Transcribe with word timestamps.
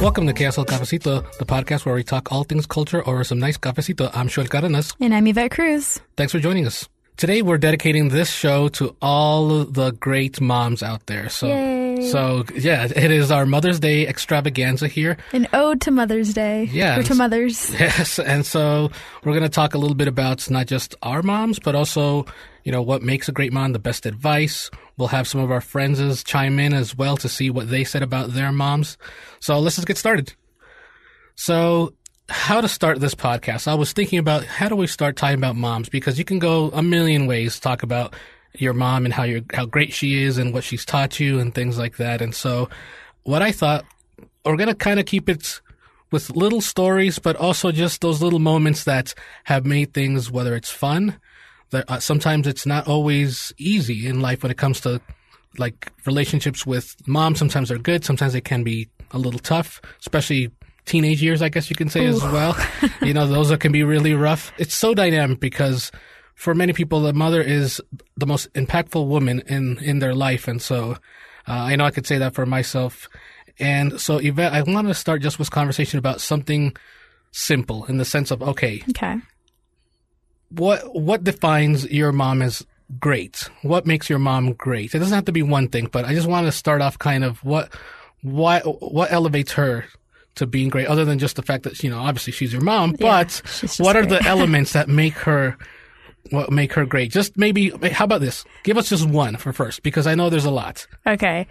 Welcome 0.00 0.26
to 0.28 0.32
KSL 0.32 0.64
Cafecito, 0.64 1.30
the 1.36 1.44
podcast 1.44 1.84
where 1.84 1.94
we 1.94 2.02
talk 2.02 2.32
all 2.32 2.42
things 2.44 2.66
culture 2.66 3.06
over 3.06 3.22
some 3.22 3.38
nice 3.38 3.58
cafecito. 3.58 4.10
I'm 4.14 4.28
Xoel 4.28 4.48
Cardenas. 4.48 4.94
And 4.98 5.14
I'm 5.14 5.26
Yvette 5.26 5.50
Cruz. 5.50 6.00
Thanks 6.16 6.32
for 6.32 6.38
joining 6.38 6.66
us. 6.66 6.88
Today 7.18 7.42
we're 7.42 7.58
dedicating 7.58 8.08
this 8.08 8.30
show 8.30 8.68
to 8.68 8.96
all 9.02 9.64
the 9.66 9.90
great 9.92 10.40
moms 10.40 10.82
out 10.82 11.04
there. 11.04 11.28
So, 11.28 11.48
Yay. 11.48 12.08
so 12.10 12.44
yeah, 12.54 12.84
it 12.84 13.10
is 13.10 13.30
our 13.30 13.44
Mother's 13.44 13.78
Day 13.78 14.06
extravaganza 14.06 14.88
here. 14.88 15.18
An 15.34 15.46
ode 15.52 15.82
to 15.82 15.90
Mother's 15.90 16.32
Day. 16.32 16.64
Yeah, 16.72 16.98
Or 16.98 17.02
to 17.02 17.14
mothers. 17.14 17.70
Yes, 17.78 18.18
and 18.18 18.46
so 18.46 18.90
we're 19.22 19.32
going 19.32 19.42
to 19.42 19.50
talk 19.50 19.74
a 19.74 19.78
little 19.78 19.96
bit 19.96 20.08
about 20.08 20.48
not 20.50 20.66
just 20.66 20.94
our 21.02 21.22
moms, 21.22 21.58
but 21.58 21.74
also, 21.74 22.24
you 22.64 22.72
know, 22.72 22.82
what 22.82 23.02
makes 23.02 23.28
a 23.28 23.32
great 23.32 23.52
mom, 23.52 23.72
the 23.72 23.78
best 23.78 24.06
advice. 24.06 24.70
We'll 24.96 25.08
have 25.08 25.26
some 25.26 25.40
of 25.40 25.50
our 25.50 25.60
friends 25.60 26.24
chime 26.24 26.58
in 26.58 26.74
as 26.74 26.96
well 26.96 27.16
to 27.18 27.28
see 27.28 27.50
what 27.50 27.70
they 27.70 27.84
said 27.84 28.02
about 28.02 28.32
their 28.34 28.52
moms. 28.52 28.98
So 29.40 29.58
let's 29.58 29.76
just 29.76 29.88
get 29.88 29.98
started. 29.98 30.34
So, 31.34 31.94
how 32.28 32.60
to 32.60 32.68
start 32.68 33.00
this 33.00 33.14
podcast? 33.14 33.66
I 33.66 33.74
was 33.74 33.92
thinking 33.92 34.18
about 34.18 34.44
how 34.44 34.68
do 34.68 34.76
we 34.76 34.86
start 34.86 35.16
talking 35.16 35.38
about 35.38 35.56
moms 35.56 35.88
because 35.88 36.18
you 36.18 36.24
can 36.24 36.38
go 36.38 36.70
a 36.70 36.82
million 36.82 37.26
ways 37.26 37.56
to 37.56 37.60
talk 37.60 37.82
about 37.82 38.14
your 38.54 38.72
mom 38.72 39.04
and 39.04 39.14
how 39.14 39.22
you 39.24 39.44
how 39.52 39.64
great 39.66 39.92
she 39.92 40.22
is 40.22 40.38
and 40.38 40.52
what 40.52 40.64
she's 40.64 40.84
taught 40.84 41.18
you 41.18 41.38
and 41.40 41.54
things 41.54 41.78
like 41.78 41.96
that. 41.96 42.20
And 42.20 42.34
so, 42.34 42.68
what 43.22 43.42
I 43.42 43.52
thought 43.52 43.84
we're 44.44 44.56
gonna 44.56 44.74
kind 44.74 45.00
of 45.00 45.06
keep 45.06 45.28
it 45.28 45.60
with 46.10 46.30
little 46.36 46.60
stories, 46.60 47.18
but 47.18 47.36
also 47.36 47.72
just 47.72 48.00
those 48.00 48.22
little 48.22 48.38
moments 48.38 48.84
that 48.84 49.14
have 49.44 49.64
made 49.64 49.94
things, 49.94 50.30
whether 50.30 50.54
it's 50.54 50.70
fun, 50.70 51.18
that 51.70 51.90
uh, 51.90 52.00
sometimes 52.00 52.46
it's 52.46 52.66
not 52.66 52.86
always 52.88 53.52
easy 53.58 54.06
in 54.06 54.20
life 54.20 54.42
when 54.42 54.50
it 54.50 54.58
comes 54.58 54.80
to 54.82 55.00
like 55.58 55.92
relationships 56.06 56.66
with 56.66 56.96
mom. 57.06 57.34
Sometimes 57.34 57.68
they're 57.68 57.78
good, 57.78 58.04
sometimes 58.04 58.32
they 58.32 58.40
can 58.40 58.62
be 58.62 58.88
a 59.12 59.18
little 59.18 59.40
tough, 59.40 59.80
especially 60.00 60.50
teenage 60.86 61.22
years, 61.22 61.42
I 61.42 61.48
guess 61.48 61.70
you 61.70 61.76
can 61.76 61.88
say 61.88 62.06
as 62.06 62.22
well. 62.22 62.56
you 63.02 63.14
know, 63.14 63.26
those 63.26 63.50
are, 63.52 63.56
can 63.56 63.72
be 63.72 63.84
really 63.84 64.14
rough. 64.14 64.52
It's 64.58 64.74
so 64.74 64.94
dynamic 64.94 65.40
because 65.40 65.92
for 66.34 66.54
many 66.54 66.72
people, 66.72 67.00
the 67.00 67.12
mother 67.12 67.42
is 67.42 67.80
the 68.16 68.26
most 68.26 68.52
impactful 68.54 69.06
woman 69.06 69.40
in, 69.46 69.78
in 69.78 69.98
their 69.98 70.14
life. 70.14 70.48
And 70.48 70.60
so, 70.60 70.92
uh, 71.46 71.52
I 71.52 71.76
know 71.76 71.84
I 71.84 71.90
could 71.90 72.06
say 72.06 72.18
that 72.18 72.34
for 72.34 72.46
myself. 72.46 73.08
And 73.58 74.00
so, 74.00 74.18
Yvette, 74.18 74.52
I 74.52 74.62
want 74.62 74.88
to 74.88 74.94
start 74.94 75.20
just 75.22 75.38
with 75.38 75.50
conversation 75.50 75.98
about 75.98 76.20
something 76.20 76.74
simple 77.30 77.84
in 77.84 77.98
the 77.98 78.04
sense 78.04 78.30
of, 78.30 78.42
okay, 78.42 78.82
Okay. 78.90 79.16
What 80.50 80.80
what 80.94 81.24
defines 81.24 81.84
your 81.90 82.12
mom 82.12 82.42
as 82.42 82.66
great? 82.98 83.48
What 83.62 83.86
makes 83.86 84.08
your 84.10 84.18
mom 84.18 84.52
great? 84.54 84.94
It 84.94 84.98
doesn't 84.98 85.14
have 85.14 85.24
to 85.26 85.32
be 85.32 85.42
one 85.42 85.68
thing, 85.68 85.88
but 85.90 86.04
I 86.04 86.14
just 86.14 86.26
want 86.28 86.46
to 86.46 86.52
start 86.52 86.82
off 86.82 86.98
kind 86.98 87.24
of 87.24 87.42
what 87.44 87.72
why 88.22 88.60
what 88.60 89.10
elevates 89.12 89.52
her 89.52 89.84
to 90.36 90.46
being 90.46 90.68
great, 90.68 90.86
other 90.86 91.04
than 91.04 91.18
just 91.18 91.36
the 91.36 91.42
fact 91.42 91.64
that 91.64 91.82
you 91.82 91.90
know 91.90 91.98
obviously 91.98 92.32
she's 92.32 92.52
your 92.52 92.62
mom, 92.62 92.90
Yeah, 92.98 93.24
but 93.24 93.42
what 93.78 93.96
are 93.96 94.06
great. 94.06 94.22
the 94.22 94.28
elements 94.28 94.72
that 94.74 94.88
make 94.88 95.14
her 95.14 95.56
what 96.30 96.50
make 96.52 96.72
her 96.74 96.84
great? 96.84 97.10
Just 97.10 97.36
maybe 97.36 97.70
how 97.92 98.04
about 98.04 98.20
this? 98.20 98.44
Give 98.62 98.76
us 98.78 98.88
just 98.88 99.06
one 99.08 99.36
for 99.36 99.52
first, 99.52 99.82
because 99.82 100.06
I 100.06 100.14
know 100.14 100.30
there's 100.30 100.44
a 100.44 100.50
lot. 100.50 100.86
Okay. 101.06 101.46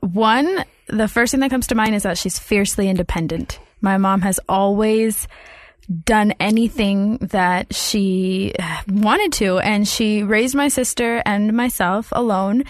One, 0.00 0.64
the 0.88 1.06
first 1.08 1.32
thing 1.32 1.40
that 1.40 1.50
comes 1.50 1.66
to 1.66 1.74
mind 1.74 1.94
is 1.94 2.04
that 2.04 2.16
she's 2.16 2.38
fiercely 2.38 2.88
independent. 2.88 3.60
My 3.82 3.98
mom 3.98 4.22
has 4.22 4.40
always 4.48 5.28
done 6.04 6.32
anything 6.40 7.18
that 7.18 7.74
she 7.74 8.54
wanted 8.88 9.32
to, 9.34 9.58
and 9.58 9.86
she 9.86 10.22
raised 10.22 10.54
my 10.54 10.68
sister 10.68 11.22
and 11.24 11.52
myself 11.52 12.08
alone 12.12 12.64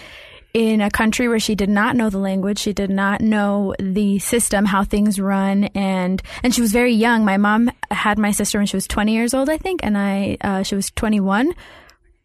in 0.55 0.81
a 0.81 0.91
country 0.91 1.29
where 1.29 1.41
she 1.41 1.55
did 1.55 1.71
not 1.71 1.97
know 1.97 2.11
the 2.11 2.19
language, 2.19 2.59
she 2.59 2.73
did 2.73 2.91
not 2.91 3.21
know 3.21 3.75
the 3.79 4.19
system, 4.19 4.65
how 4.67 4.85
things 4.85 5.19
run, 5.19 5.65
and 5.75 6.23
and 6.43 6.55
she 6.55 6.61
was 6.61 6.73
very 6.73 6.93
young. 6.93 7.25
My 7.25 7.37
mom 7.37 7.71
had 7.91 8.19
my 8.19 8.33
sister 8.33 8.59
when 8.59 8.67
she 8.67 8.77
was 8.77 8.87
20 8.87 9.15
years 9.15 9.35
old, 9.35 9.49
I 9.49 9.57
think, 9.57 9.81
and 9.83 9.97
I 9.97 10.37
uh, 10.41 10.63
she 10.63 10.75
was 10.75 10.91
21. 10.91 11.55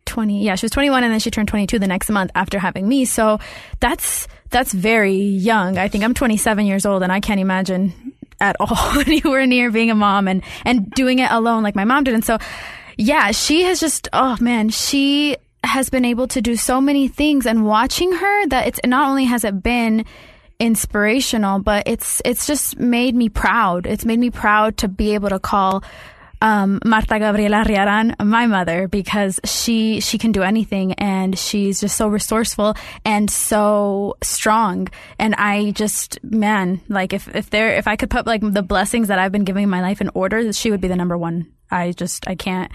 20 0.06 0.42
yeah 0.42 0.56
she 0.56 0.64
was 0.64 0.72
21 0.72 1.04
and 1.04 1.12
then 1.12 1.19
she 1.19 1.30
turned 1.30 1.50
22 1.50 1.80
the 1.80 1.86
next 1.86 2.09
month 2.09 2.31
after 2.34 2.59
having 2.59 2.88
me. 2.88 3.04
So 3.04 3.40
that's 3.81 4.30
that's 4.50 4.72
very 4.72 5.18
young. 5.18 5.78
I 5.78 5.90
think 5.90 6.06
i'm 6.06 6.14
27 6.14 6.66
years 6.66 6.86
old 6.86 7.04
and 7.04 7.12
i 7.12 7.19
can't 7.19 7.42
imagine 7.42 8.14
at 8.40 8.56
all 8.59 9.00
anywhere 9.00 9.46
near 9.46 9.72
being 9.72 9.92
a 9.92 9.96
mom 9.96 10.28
and 10.28 10.44
and 10.66 10.90
doing 10.92 11.20
it 11.20 11.31
alone 11.31 11.64
like 11.64 11.75
my 11.75 11.86
mom 11.86 12.03
did. 12.03 12.14
And 12.14 12.25
so 12.25 12.38
yeah 12.98 13.31
she 13.31 13.64
has 13.64 13.80
just 13.80 14.09
oh 14.14 14.36
man 14.42 14.70
she 14.70 15.38
has 15.64 15.90
been 15.90 16.06
able 16.06 16.28
to 16.28 16.42
do 16.42 16.56
so 16.56 16.80
many 16.81 17.08
things 17.08 17.46
and 17.46 17.66
watching 17.66 18.12
her 18.12 18.48
that 18.48 18.68
it's 18.68 18.80
not 18.86 19.09
only 19.09 19.25
has 19.25 19.44
it 19.44 19.62
been 19.62 20.06
inspirational 20.59 21.59
but 21.59 21.84
it's 21.88 22.22
it's 22.25 22.48
just 22.48 22.80
made 22.80 23.16
me 23.16 23.30
proud. 23.30 23.86
It's 23.86 24.06
made 24.06 24.20
me 24.20 24.30
proud 24.30 24.78
to 24.78 24.88
be 24.88 25.14
able 25.14 25.30
to 25.30 25.40
call 25.40 25.84
um, 26.42 26.80
Marta 26.86 27.20
Gabriela 27.20 27.64
Riaran, 27.64 28.16
my 28.24 28.48
mother, 28.48 28.88
because 28.88 29.40
she 29.44 30.00
she 30.00 30.18
can 30.18 30.31
do 30.31 30.44
anything 30.44 30.94
and 30.94 31.38
she's 31.38 31.81
just 31.81 31.98
so 31.98 32.08
resourceful 32.08 32.75
and 33.06 33.30
so 33.30 34.18
strong. 34.22 34.88
And 35.20 35.36
I 35.36 35.72
just 35.72 36.24
man, 36.24 36.81
like 36.88 37.14
if 37.14 37.28
if 37.36 37.50
there 37.50 37.75
if 37.75 37.88
I 37.88 37.96
could 37.96 38.09
put 38.09 38.28
like 38.28 38.42
the 38.42 38.64
blessings 38.64 39.08
that 39.08 39.20
I've 39.20 39.31
been 39.31 39.46
giving 39.46 39.70
my 39.70 39.81
life 39.81 40.02
in 40.02 40.09
order, 40.14 40.52
she 40.53 40.72
would 40.72 40.81
be 40.81 40.88
the 40.88 40.96
number 40.96 41.18
one. 41.18 41.48
I 41.70 41.92
just 41.92 42.28
I 42.28 42.36
can't. 42.36 42.72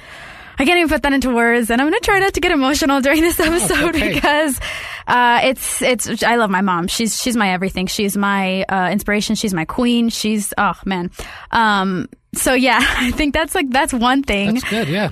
I 0.59 0.67
can't 0.67 0.77
even 0.77 0.91
put 0.91 1.03
that 1.03 1.15
into 1.15 1.34
words, 1.34 1.71
and 1.71 1.81
I'm 1.81 1.89
going 1.89 1.99
to 1.99 2.05
try 2.05 2.19
not 2.19 2.34
to 2.34 2.41
get 2.41 2.53
emotional 2.53 3.00
during 3.00 3.23
this 3.23 3.41
episode 3.41 3.97
okay. 3.97 4.12
because 4.15 4.61
uh, 5.06 5.41
it's 5.44 5.81
it's. 5.81 6.23
I 6.23 6.37
love 6.37 6.50
my 6.50 6.61
mom. 6.61 6.89
She's 6.89 7.21
she's 7.21 7.37
my 7.37 7.53
everything. 7.53 7.87
She's 7.87 8.17
my 8.19 8.62
uh, 8.65 8.91
inspiration. 8.91 9.34
She's 9.34 9.55
my 9.55 9.65
queen. 9.65 10.11
She's 10.11 10.53
oh 10.59 10.75
man. 10.84 11.11
Um, 11.50 12.06
so 12.34 12.54
yeah, 12.54 12.78
I 12.98 13.10
think 13.12 13.34
that's 13.34 13.54
like 13.54 13.70
that's 13.70 13.93
one 13.93 14.22
thing. 14.22 14.54
That's 14.54 14.69
good, 14.70 14.88
yeah. 14.88 15.10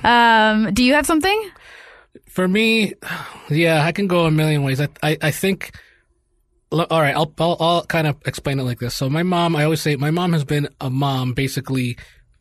Um, 0.55 0.73
do 0.75 0.85
you 0.85 0.95
have 0.95 1.07
something? 1.07 1.51
For 2.29 2.47
me, 2.49 2.95
yeah, 3.49 3.85
I 3.85 3.93
can 3.93 4.07
go 4.07 4.27
a 4.27 4.31
million 4.31 4.63
ways. 4.63 4.81
I 4.81 4.89
I, 5.03 5.19
I 5.23 5.31
think. 5.31 5.73
All 6.73 6.87
right, 7.01 7.17
I'll, 7.17 7.33
I'll 7.39 7.57
I'll 7.59 7.85
kind 7.87 8.07
of 8.07 8.17
explain 8.27 8.61
it 8.61 8.63
like 8.63 8.79
this. 8.79 8.95
So 8.95 9.11
my 9.11 9.25
mom, 9.25 9.57
I 9.57 9.65
always 9.65 9.81
say 9.81 9.97
my 9.97 10.13
mom 10.13 10.33
has 10.33 10.45
been 10.45 10.69
a 10.81 10.89
mom 10.89 11.33
basically 11.33 11.97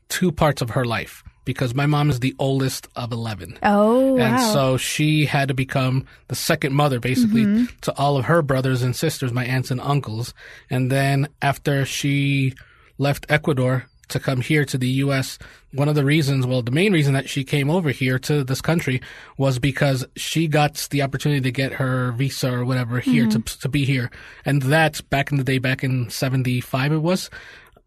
two 0.08 0.32
parts 0.32 0.62
of 0.62 0.70
her 0.72 0.86
life 0.86 1.24
because 1.46 1.74
my 1.74 1.88
mom 1.88 2.12
is 2.12 2.20
the 2.20 2.36
oldest 2.38 2.88
of 2.96 3.12
eleven. 3.12 3.58
Oh 3.64 4.14
wow. 4.14 4.24
And 4.24 4.40
so 4.54 4.78
she 4.78 5.26
had 5.26 5.48
to 5.48 5.56
become 5.56 6.06
the 6.28 6.36
second 6.36 6.74
mother, 6.76 7.00
basically, 7.00 7.44
Mm-hmm. 7.44 7.76
to 7.82 7.98
all 7.98 8.18
of 8.18 8.26
her 8.26 8.44
brothers 8.44 8.84
and 8.84 8.96
sisters, 8.96 9.34
my 9.34 9.46
aunts 9.46 9.72
and 9.72 9.82
uncles. 9.82 10.36
And 10.70 10.92
then 10.92 11.28
after 11.42 11.84
she 11.86 12.54
left 13.00 13.26
Ecuador 13.30 13.88
to 14.10 14.20
come 14.20 14.42
here 14.42 14.66
to 14.66 14.78
the 14.78 14.88
U.S., 14.88 15.40
one 15.74 15.88
of 15.88 15.96
the 15.96 16.04
reasons, 16.04 16.46
well, 16.46 16.62
the 16.62 16.72
main 16.72 16.94
reason 16.94 17.14
that 17.14 17.30
she 17.30 17.44
came 17.44 17.70
over 17.70 17.92
here 17.92 18.18
to 18.20 18.44
this 18.44 18.62
country 18.62 19.02
was 19.38 19.60
because 19.60 20.06
she 20.16 20.48
got 20.48 20.88
the 20.92 21.02
opportunity 21.02 21.42
to 21.42 21.52
get 21.52 21.74
her 21.74 22.12
visa 22.14 22.52
or 22.52 22.66
whatever 22.66 23.00
here 23.00 23.28
to, 23.28 23.40
to 23.40 23.70
be 23.70 23.86
here. 23.86 24.10
And 24.46 24.64
that, 24.64 25.08
back 25.10 25.32
in 25.32 25.38
the 25.38 25.44
day, 25.44 25.60
back 25.60 25.84
in 25.84 26.10
75 26.10 26.94
it 26.94 26.98
was, 26.98 27.30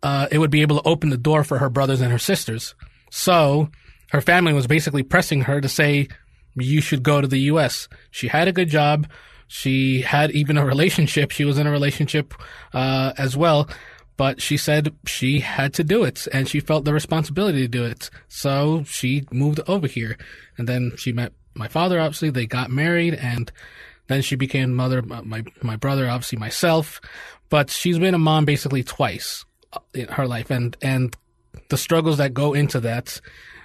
uh, 0.03 0.29
it 0.31 0.39
would 0.39 0.51
be 0.51 0.63
able 0.63 0.81
to 0.81 0.89
open 0.89 1.11
the 1.11 1.17
door 1.17 1.45
for 1.45 1.59
her 1.59 1.69
brothers 1.69 2.01
and 2.01 2.13
her 2.13 2.19
sisters. 2.19 2.75
So 3.11 3.69
her 4.11 4.21
family 4.21 4.53
was 4.53 4.67
basically 4.67 5.03
pressing 5.03 5.43
her 5.43 5.61
to 5.61 5.69
say, 5.69 6.09
you 6.55 6.81
should 6.81 7.03
go 7.03 7.21
to 7.21 7.27
the 7.27 7.39
U.S. 7.41 7.89
She 8.11 8.29
had 8.29 8.49
a 8.49 8.53
good 8.53 8.69
job. 8.69 9.07
She 9.49 10.03
had 10.03 10.31
even 10.33 10.57
a 10.57 10.65
relationship. 10.65 11.31
She 11.31 11.45
was 11.45 11.59
in 11.59 11.67
a 11.67 11.71
relationship, 11.71 12.35
uh, 12.73 13.13
as 13.19 13.37
well. 13.37 13.69
But 14.17 14.41
she 14.41 14.57
said 14.57 14.95
she 15.07 15.41
had 15.41 15.73
to 15.75 15.85
do 15.85 16.05
it 16.05 16.29
and 16.33 16.49
she 16.49 16.61
felt 16.61 16.85
the 16.85 16.93
responsibility 16.93 17.63
to 17.63 17.69
do 17.69 17.85
it. 17.85 18.11
So 18.29 18.85
she 18.85 19.25
moved 19.33 19.61
over 19.67 19.87
here 19.87 20.17
and 20.59 20.69
then 20.69 20.93
she 20.97 21.13
met 21.13 21.33
my 21.55 21.69
father, 21.69 22.01
obviously. 22.01 22.31
They 22.31 22.47
got 22.47 22.71
married 22.71 23.15
and 23.15 23.51
then 24.09 24.23
she 24.23 24.37
became 24.37 24.75
mother, 24.75 25.03
my, 25.03 25.45
my 25.63 25.77
brother, 25.77 26.09
obviously 26.09 26.39
myself. 26.39 27.01
But 27.49 27.71
she's 27.71 27.99
been 27.99 28.15
a 28.15 28.19
mom 28.19 28.45
basically 28.45 28.83
twice 28.83 29.45
uh, 29.73 29.81
in 29.95 30.09
her 30.09 30.27
life 30.27 30.51
and 30.51 30.77
and 30.83 31.17
the 31.69 31.77
struggles 31.77 32.19
that 32.19 32.35
go 32.35 32.55
into 32.55 32.81
that 32.81 33.21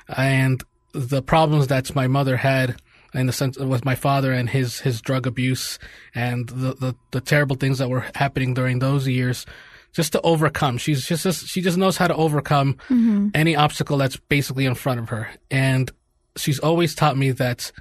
and 0.08 0.64
the 0.94 1.22
problems 1.22 1.68
that 1.68 1.94
my 1.96 2.08
mother 2.08 2.38
had 2.38 2.82
in 3.14 3.28
the 3.28 3.34
sense 3.34 3.58
with 3.58 3.86
my 3.86 3.96
father 3.96 4.32
and 4.32 4.50
his 4.50 4.80
his 4.80 5.02
drug 5.02 5.26
abuse 5.28 5.80
and 6.14 6.50
the 6.50 6.74
the, 6.76 6.96
the 7.12 7.22
terrible 7.22 7.56
things 7.56 7.78
that 7.78 7.90
were 7.90 8.06
happening 8.16 8.54
during 8.54 8.80
those 8.80 9.08
years 9.08 9.46
just 9.98 10.12
to 10.12 10.22
overcome. 10.22 10.78
She's 10.78 11.08
just, 11.08 11.24
just 11.24 11.48
she 11.48 11.60
just 11.60 11.76
knows 11.76 11.98
how 11.98 12.06
to 12.06 12.14
overcome 12.14 12.76
mm-hmm. 12.88 13.30
any 13.34 13.56
obstacle 13.56 13.98
that's 13.98 14.16
basically 14.16 14.68
in 14.68 14.76
front 14.76 15.00
of 15.00 15.10
her. 15.10 15.28
And 15.50 15.92
she's 16.36 16.60
always 16.60 16.94
taught 16.94 17.18
me 17.18 17.32
that 17.32 17.72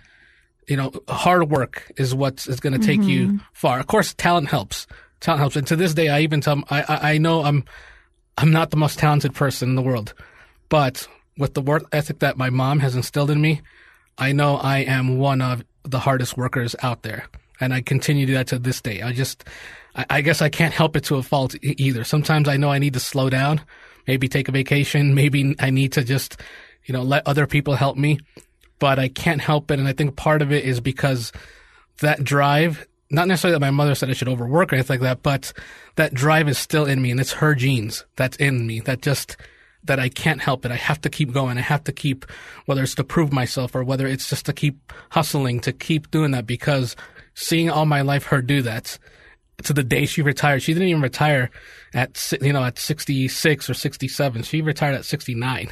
you 0.67 0.79
know 0.79 0.93
hard 1.09 1.51
work 1.51 1.93
is 1.99 2.15
what 2.15 2.47
is 2.47 2.59
going 2.59 2.73
to 2.73 2.85
take 2.85 3.03
you 3.03 3.27
mm-hmm. 3.27 3.37
far. 3.53 3.79
Of 3.79 3.87
course 3.87 4.15
talent 4.15 4.49
helps. 4.49 4.87
Talent 5.21 5.41
helps. 5.41 5.57
And 5.57 5.67
to 5.67 5.77
this 5.77 5.93
day 5.93 6.09
i 6.09 6.21
even 6.21 6.41
tell 6.41 6.65
I, 6.71 6.83
I 6.83 7.13
i 7.13 7.19
know 7.19 7.43
i'm 7.43 7.65
i'm 8.39 8.51
not 8.51 8.71
the 8.71 8.79
most 8.79 8.99
talented 8.99 9.35
person 9.35 9.69
in 9.69 9.75
the 9.75 9.83
world. 9.83 10.15
But 10.71 11.07
with 11.37 11.53
the 11.53 11.61
work 11.61 11.85
ethic 11.93 12.21
that 12.21 12.39
my 12.39 12.49
mom 12.49 12.79
has 12.79 12.97
instilled 12.97 13.31
in 13.31 13.43
me 13.43 13.61
i 14.17 14.33
know 14.33 14.57
i 14.57 14.79
am 14.79 15.19
one 15.19 15.43
of 15.43 15.63
the 15.83 15.99
hardest 15.99 16.35
workers 16.39 16.75
out 16.83 17.03
there. 17.03 17.27
And 17.61 17.75
i 17.75 17.83
continue 17.83 18.25
to 18.25 18.33
do 18.33 18.39
that 18.39 18.47
to 18.47 18.59
this 18.59 18.81
day. 18.81 19.03
I 19.03 19.13
just 19.13 19.45
i, 19.97 20.07
I 20.11 20.21
guess 20.21 20.41
i 20.41 20.49
can't 20.49 20.75
help 20.75 20.97
it 20.97 21.05
to 21.05 21.17
a 21.17 21.23
fault 21.23 21.55
either 21.63 22.05
sometimes 22.05 22.49
i 22.49 22.57
know 22.57 22.71
i 22.71 22.79
need 22.79 22.95
to 22.95 23.01
slow 23.01 23.29
down 23.29 23.61
maybe 24.07 24.29
take 24.29 24.49
a 24.49 24.53
vacation 24.53 25.15
maybe 25.15 25.57
i 25.59 25.71
need 25.71 25.93
to 25.93 26.05
just 26.05 26.41
you 26.85 26.93
know 26.93 27.03
let 27.03 27.27
other 27.27 27.47
people 27.47 27.75
help 27.75 27.97
me 27.97 28.19
but 28.79 28.99
I 28.99 29.09
can't 29.09 29.41
help 29.41 29.71
it. 29.71 29.79
And 29.79 29.89
I 29.89 29.93
think 29.93 30.17
part 30.17 30.43
of 30.43 30.53
it 30.53 30.65
is 30.65 30.81
because 30.81 31.33
that 32.01 32.23
drive, 32.23 32.87
not 33.11 33.29
necessarily 33.29 33.55
that 33.55 33.61
my 33.61 33.71
mother 33.71 33.95
said 33.95 34.11
I 34.11 34.15
should 34.15 34.29
overwork 34.29 34.73
or 34.73 34.77
anything 34.77 35.01
like 35.01 35.09
that, 35.09 35.23
but 35.23 35.53
that 35.97 36.15
drive 36.15 36.49
is 36.49 36.59
still 36.59 36.85
in 36.85 37.01
me 37.01 37.11
and 37.11 37.21
it's 37.21 37.33
her 37.33 37.55
genes 37.55 38.05
that's 38.17 38.37
in 38.37 38.67
me 38.67 38.81
that 38.81 39.03
just, 39.03 39.37
that 39.85 40.01
I 40.01 40.09
can't 40.09 40.41
help 40.41 40.65
it. 40.65 40.73
I 40.73 40.77
have 40.77 41.01
to 41.03 41.11
keep 41.11 41.33
going. 41.33 41.59
I 41.59 41.63
have 41.63 41.85
to 41.85 41.93
keep, 41.93 42.27
whether 42.67 42.83
it's 42.83 42.97
to 42.97 43.05
prove 43.05 43.33
myself 43.33 43.75
or 43.75 43.85
whether 43.85 44.07
it's 44.07 44.29
just 44.29 44.47
to 44.47 44.53
keep 44.53 44.93
hustling, 45.11 45.61
to 45.61 45.73
keep 45.73 46.11
doing 46.11 46.33
that 46.33 46.47
because 46.47 46.97
seeing 47.35 47.71
all 47.71 47.87
my 47.87 48.03
life 48.03 48.25
her 48.27 48.43
do 48.43 48.63
that 48.63 48.99
to 49.63 49.73
the 49.73 49.83
day 49.83 50.07
she 50.07 50.23
retired, 50.23 50.63
she 50.63 50.75
didn't 50.75 50.89
even 50.89 51.03
retire 51.03 51.51
at, 51.95 52.33
you 52.41 52.53
know, 52.53 52.65
at 52.65 52.79
66 52.79 53.71
or 53.71 53.75
67. 53.75 54.43
She 54.43 54.63
retired 54.63 54.95
at 54.95 55.05
69 55.05 55.71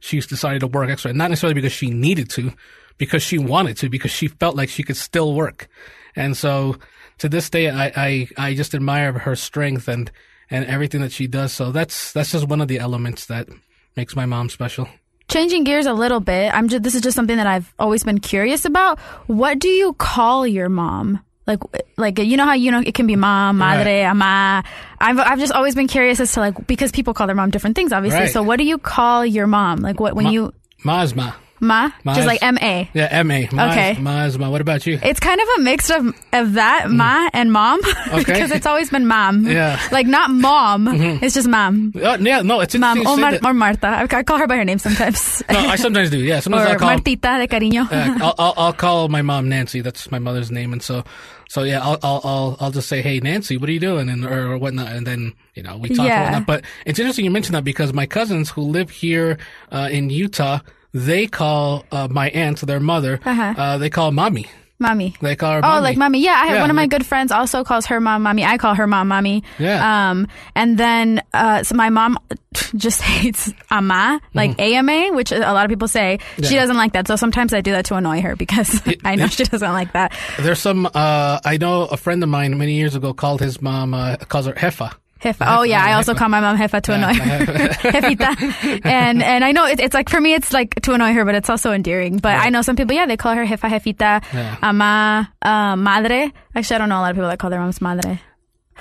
She 0.00 0.20
decided 0.20 0.60
to 0.60 0.66
work 0.66 0.88
extra, 0.88 1.12
not 1.12 1.30
necessarily 1.30 1.54
because 1.54 1.72
she 1.72 1.90
needed 1.90 2.30
to, 2.30 2.52
because 2.98 3.22
she 3.22 3.38
wanted 3.38 3.76
to, 3.78 3.88
because 3.88 4.10
she 4.10 4.28
felt 4.28 4.56
like 4.56 4.68
she 4.68 4.82
could 4.82 4.96
still 4.96 5.34
work. 5.34 5.68
And 6.14 6.36
so 6.36 6.76
to 7.18 7.28
this 7.28 7.50
day, 7.50 7.68
I, 7.68 7.92
I, 7.96 8.28
I 8.38 8.54
just 8.54 8.74
admire 8.74 9.12
her 9.12 9.36
strength 9.36 9.88
and, 9.88 10.10
and 10.50 10.64
everything 10.66 11.02
that 11.02 11.12
she 11.12 11.26
does. 11.26 11.52
So 11.52 11.72
that's, 11.72 12.12
that's 12.12 12.32
just 12.32 12.48
one 12.48 12.60
of 12.60 12.68
the 12.68 12.78
elements 12.78 13.26
that 13.26 13.48
makes 13.96 14.16
my 14.16 14.26
mom 14.26 14.48
special. 14.48 14.88
Changing 15.28 15.64
gears 15.64 15.86
a 15.86 15.92
little 15.92 16.20
bit, 16.20 16.54
I'm 16.54 16.68
just 16.68 16.84
this 16.84 16.94
is 16.94 17.00
just 17.00 17.16
something 17.16 17.36
that 17.36 17.48
I've 17.48 17.74
always 17.80 18.04
been 18.04 18.20
curious 18.20 18.64
about. 18.64 19.00
What 19.26 19.58
do 19.58 19.68
you 19.68 19.92
call 19.94 20.46
your 20.46 20.68
mom? 20.68 21.20
Like, 21.46 21.60
like 21.96 22.18
you 22.18 22.36
know 22.36 22.44
how 22.44 22.54
you 22.54 22.70
know 22.72 22.82
it 22.84 22.94
can 22.94 23.06
be 23.06 23.14
mom, 23.14 23.58
madre, 23.58 24.02
Right. 24.02 24.10
ama. 24.10 24.64
I've 25.00 25.18
I've 25.18 25.38
just 25.38 25.52
always 25.52 25.74
been 25.76 25.86
curious 25.86 26.18
as 26.18 26.32
to 26.32 26.40
like 26.40 26.66
because 26.66 26.90
people 26.90 27.14
call 27.14 27.26
their 27.28 27.36
mom 27.36 27.50
different 27.50 27.76
things, 27.76 27.92
obviously. 27.92 28.20
Right. 28.20 28.30
So 28.32 28.42
what 28.42 28.56
do 28.58 28.64
you 28.64 28.78
call 28.78 29.24
your 29.24 29.46
mom? 29.46 29.78
Like 29.78 30.00
what 30.00 30.14
when 30.16 30.24
Ma- 30.24 30.30
you 30.32 30.52
Mazma. 30.84 31.34
Ma, 31.60 31.90
Ma 32.04 32.12
just 32.14 32.20
is- 32.20 32.26
like 32.26 32.42
m 32.42 32.58
a. 32.60 32.88
Yeah, 32.94 33.08
M.A. 33.10 33.44
Okay. 33.46 33.56
Ma 33.56 33.70
Okay. 33.70 33.96
Mazma. 34.00 34.50
What 34.50 34.60
about 34.60 34.86
you? 34.86 34.98
It's 35.02 35.20
kind 35.20 35.40
of 35.40 35.48
a 35.58 35.60
mix 35.62 35.90
of 35.90 36.06
of 36.32 36.52
that 36.54 36.90
ma 36.90 37.28
and 37.32 37.52
mom 37.52 37.80
because 38.14 38.50
it's 38.50 38.66
always 38.66 38.90
been 38.90 39.06
mom. 39.06 39.44
Mm. 39.44 39.52
Yeah. 39.54 39.76
Mm-hmm. 39.76 39.94
like 39.94 40.06
not 40.06 40.30
mom. 40.30 40.88
It's 41.22 41.34
just 41.34 41.48
mom. 41.48 41.92
Uh, 41.94 42.18
yeah, 42.20 42.42
no, 42.42 42.60
it's 42.60 42.74
Mom 42.76 43.06
or, 43.06 43.16
Mar- 43.16 43.38
or 43.44 43.54
Marta. 43.54 43.86
I, 43.88 44.02
I 44.10 44.22
call 44.22 44.38
her 44.38 44.46
by 44.46 44.56
her 44.56 44.64
name 44.64 44.78
sometimes. 44.78 45.42
No, 45.50 45.58
I 45.58 45.76
sometimes 45.76 46.10
do. 46.10 46.18
Yeah, 46.18 46.40
sometimes 46.40 46.66
or 46.68 46.72
I'll 46.72 46.78
call. 46.78 46.90
Martita 46.90 47.38
de 47.38 47.46
cariño. 47.48 47.90
Yeah, 47.90 48.18
I'll, 48.20 48.34
I'll 48.38 48.54
I'll 48.56 48.72
call 48.72 49.08
my 49.08 49.22
mom 49.22 49.48
Nancy. 49.48 49.80
That's 49.80 50.10
my 50.10 50.18
mother's 50.18 50.50
name, 50.50 50.72
and 50.72 50.82
so 50.82 51.04
so 51.48 51.62
yeah, 51.62 51.80
I'll 51.80 51.98
I'll 52.02 52.20
I'll, 52.24 52.56
I'll 52.60 52.70
just 52.70 52.88
say, 52.88 53.00
hey 53.02 53.20
Nancy, 53.20 53.56
what 53.56 53.68
are 53.68 53.72
you 53.72 53.80
doing, 53.80 54.08
and 54.08 54.24
or, 54.24 54.52
or 54.52 54.58
whatnot, 54.58 54.92
and 54.92 55.06
then 55.06 55.32
you 55.54 55.62
know 55.62 55.76
we 55.78 55.88
talk 55.90 56.06
Yeah. 56.06 56.24
whatnot. 56.24 56.46
But 56.46 56.64
it's 56.84 56.98
interesting 56.98 57.24
you 57.24 57.30
mentioned 57.30 57.54
that 57.54 57.64
because 57.64 57.92
my 57.92 58.06
cousins 58.06 58.50
who 58.50 58.62
live 58.62 58.90
here 58.90 59.38
uh, 59.72 59.88
in 59.90 60.10
Utah, 60.10 60.60
they 60.96 61.26
call 61.26 61.84
uh, 61.92 62.08
my 62.10 62.30
aunt, 62.30 62.60
their 62.60 62.80
mother, 62.80 63.20
Uh-huh. 63.24 63.54
uh, 63.56 63.78
they 63.78 63.90
call 63.90 64.10
mommy. 64.12 64.46
Mommy. 64.78 65.14
They 65.22 65.36
call 65.36 65.52
her. 65.54 65.60
Oh, 65.64 65.80
like 65.80 65.96
mommy. 65.96 66.20
Yeah, 66.20 66.32
I 66.32 66.46
have 66.48 66.56
Yeah, 66.56 66.60
one 66.60 66.68
of 66.68 66.76
my 66.76 66.82
like- 66.82 66.90
good 66.90 67.06
friends 67.06 67.32
also 67.32 67.64
calls 67.64 67.86
her 67.86 67.98
mom 67.98 68.22
mommy. 68.22 68.44
I 68.44 68.58
call 68.58 68.74
her 68.74 68.86
mom 68.86 69.08
mommy. 69.08 69.42
Yeah. 69.58 70.10
Um, 70.10 70.28
and 70.54 70.76
then 70.76 71.22
uh, 71.32 71.62
so 71.62 71.74
my 71.76 71.88
mom 71.88 72.18
just 72.76 73.00
hates 73.00 73.50
ama, 73.70 74.20
like 74.34 74.60
AMA, 74.60 75.14
which 75.14 75.32
a 75.32 75.38
lot 75.38 75.64
of 75.64 75.70
people 75.70 75.88
say. 75.88 76.18
She 76.36 76.42
Mm-hmm. 76.42 76.54
Doesn't 76.56 76.76
like 76.76 76.92
that. 76.92 77.08
So 77.08 77.16
sometimes 77.16 77.54
I 77.54 77.62
do 77.62 77.72
that 77.72 77.86
to 77.86 77.94
annoy 77.94 78.20
her 78.20 78.36
because 78.36 78.82
I 79.04 79.14
know 79.16 79.28
she 79.28 79.44
doesn't 79.44 79.72
like 79.72 79.92
that. 79.94 80.12
There's 80.40 80.60
some. 80.60 80.84
Uh, 80.92 81.40
I 81.42 81.56
know 81.56 81.84
a 81.86 81.96
friend 81.96 82.22
of 82.22 82.28
mine 82.28 82.58
many 82.58 82.74
years 82.74 82.94
ago 82.94 83.14
called 83.14 83.40
his 83.40 83.62
mom 83.62 83.94
uh, 83.94 84.16
calls 84.28 84.44
her 84.44 84.52
Jefa. 84.52 84.92
Jefa. 85.22 85.58
Oh 85.58 85.62
yeah, 85.62 85.82
I 85.84 85.94
also 85.94 86.14
call 86.14 86.28
my 86.28 86.40
mom 86.40 86.58
Jefa 86.58 86.82
to 86.82 86.92
annoy 86.92 87.14
her. 87.14 87.46
Jefita. 87.90 88.84
And 88.84 89.22
and 89.22 89.44
I 89.44 89.52
know 89.52 89.64
it, 89.66 89.80
it's 89.80 89.94
like 89.94 90.08
for 90.10 90.20
me 90.20 90.34
it's 90.34 90.52
like 90.52 90.74
to 90.82 90.92
annoy 90.92 91.12
her, 91.14 91.24
but 91.24 91.34
it's 91.34 91.48
also 91.48 91.72
endearing. 91.72 92.18
But 92.18 92.34
I 92.36 92.50
know 92.50 92.62
some 92.62 92.76
people, 92.76 92.94
yeah, 92.94 93.06
they 93.06 93.16
call 93.16 93.34
her 93.34 93.46
Jefa, 93.46 93.70
Jefita, 93.70 94.22
Yeah. 94.34 94.56
ama, 94.62 95.32
uh, 95.42 95.76
madre. 95.76 96.32
Actually, 96.54 96.74
I 96.76 96.78
don't 96.78 96.88
know 96.90 96.98
a 96.98 97.02
lot 97.02 97.10
of 97.10 97.16
people 97.16 97.28
that 97.30 97.38
call 97.38 97.50
their 97.50 97.60
moms 97.60 97.80
madre. 97.80 98.20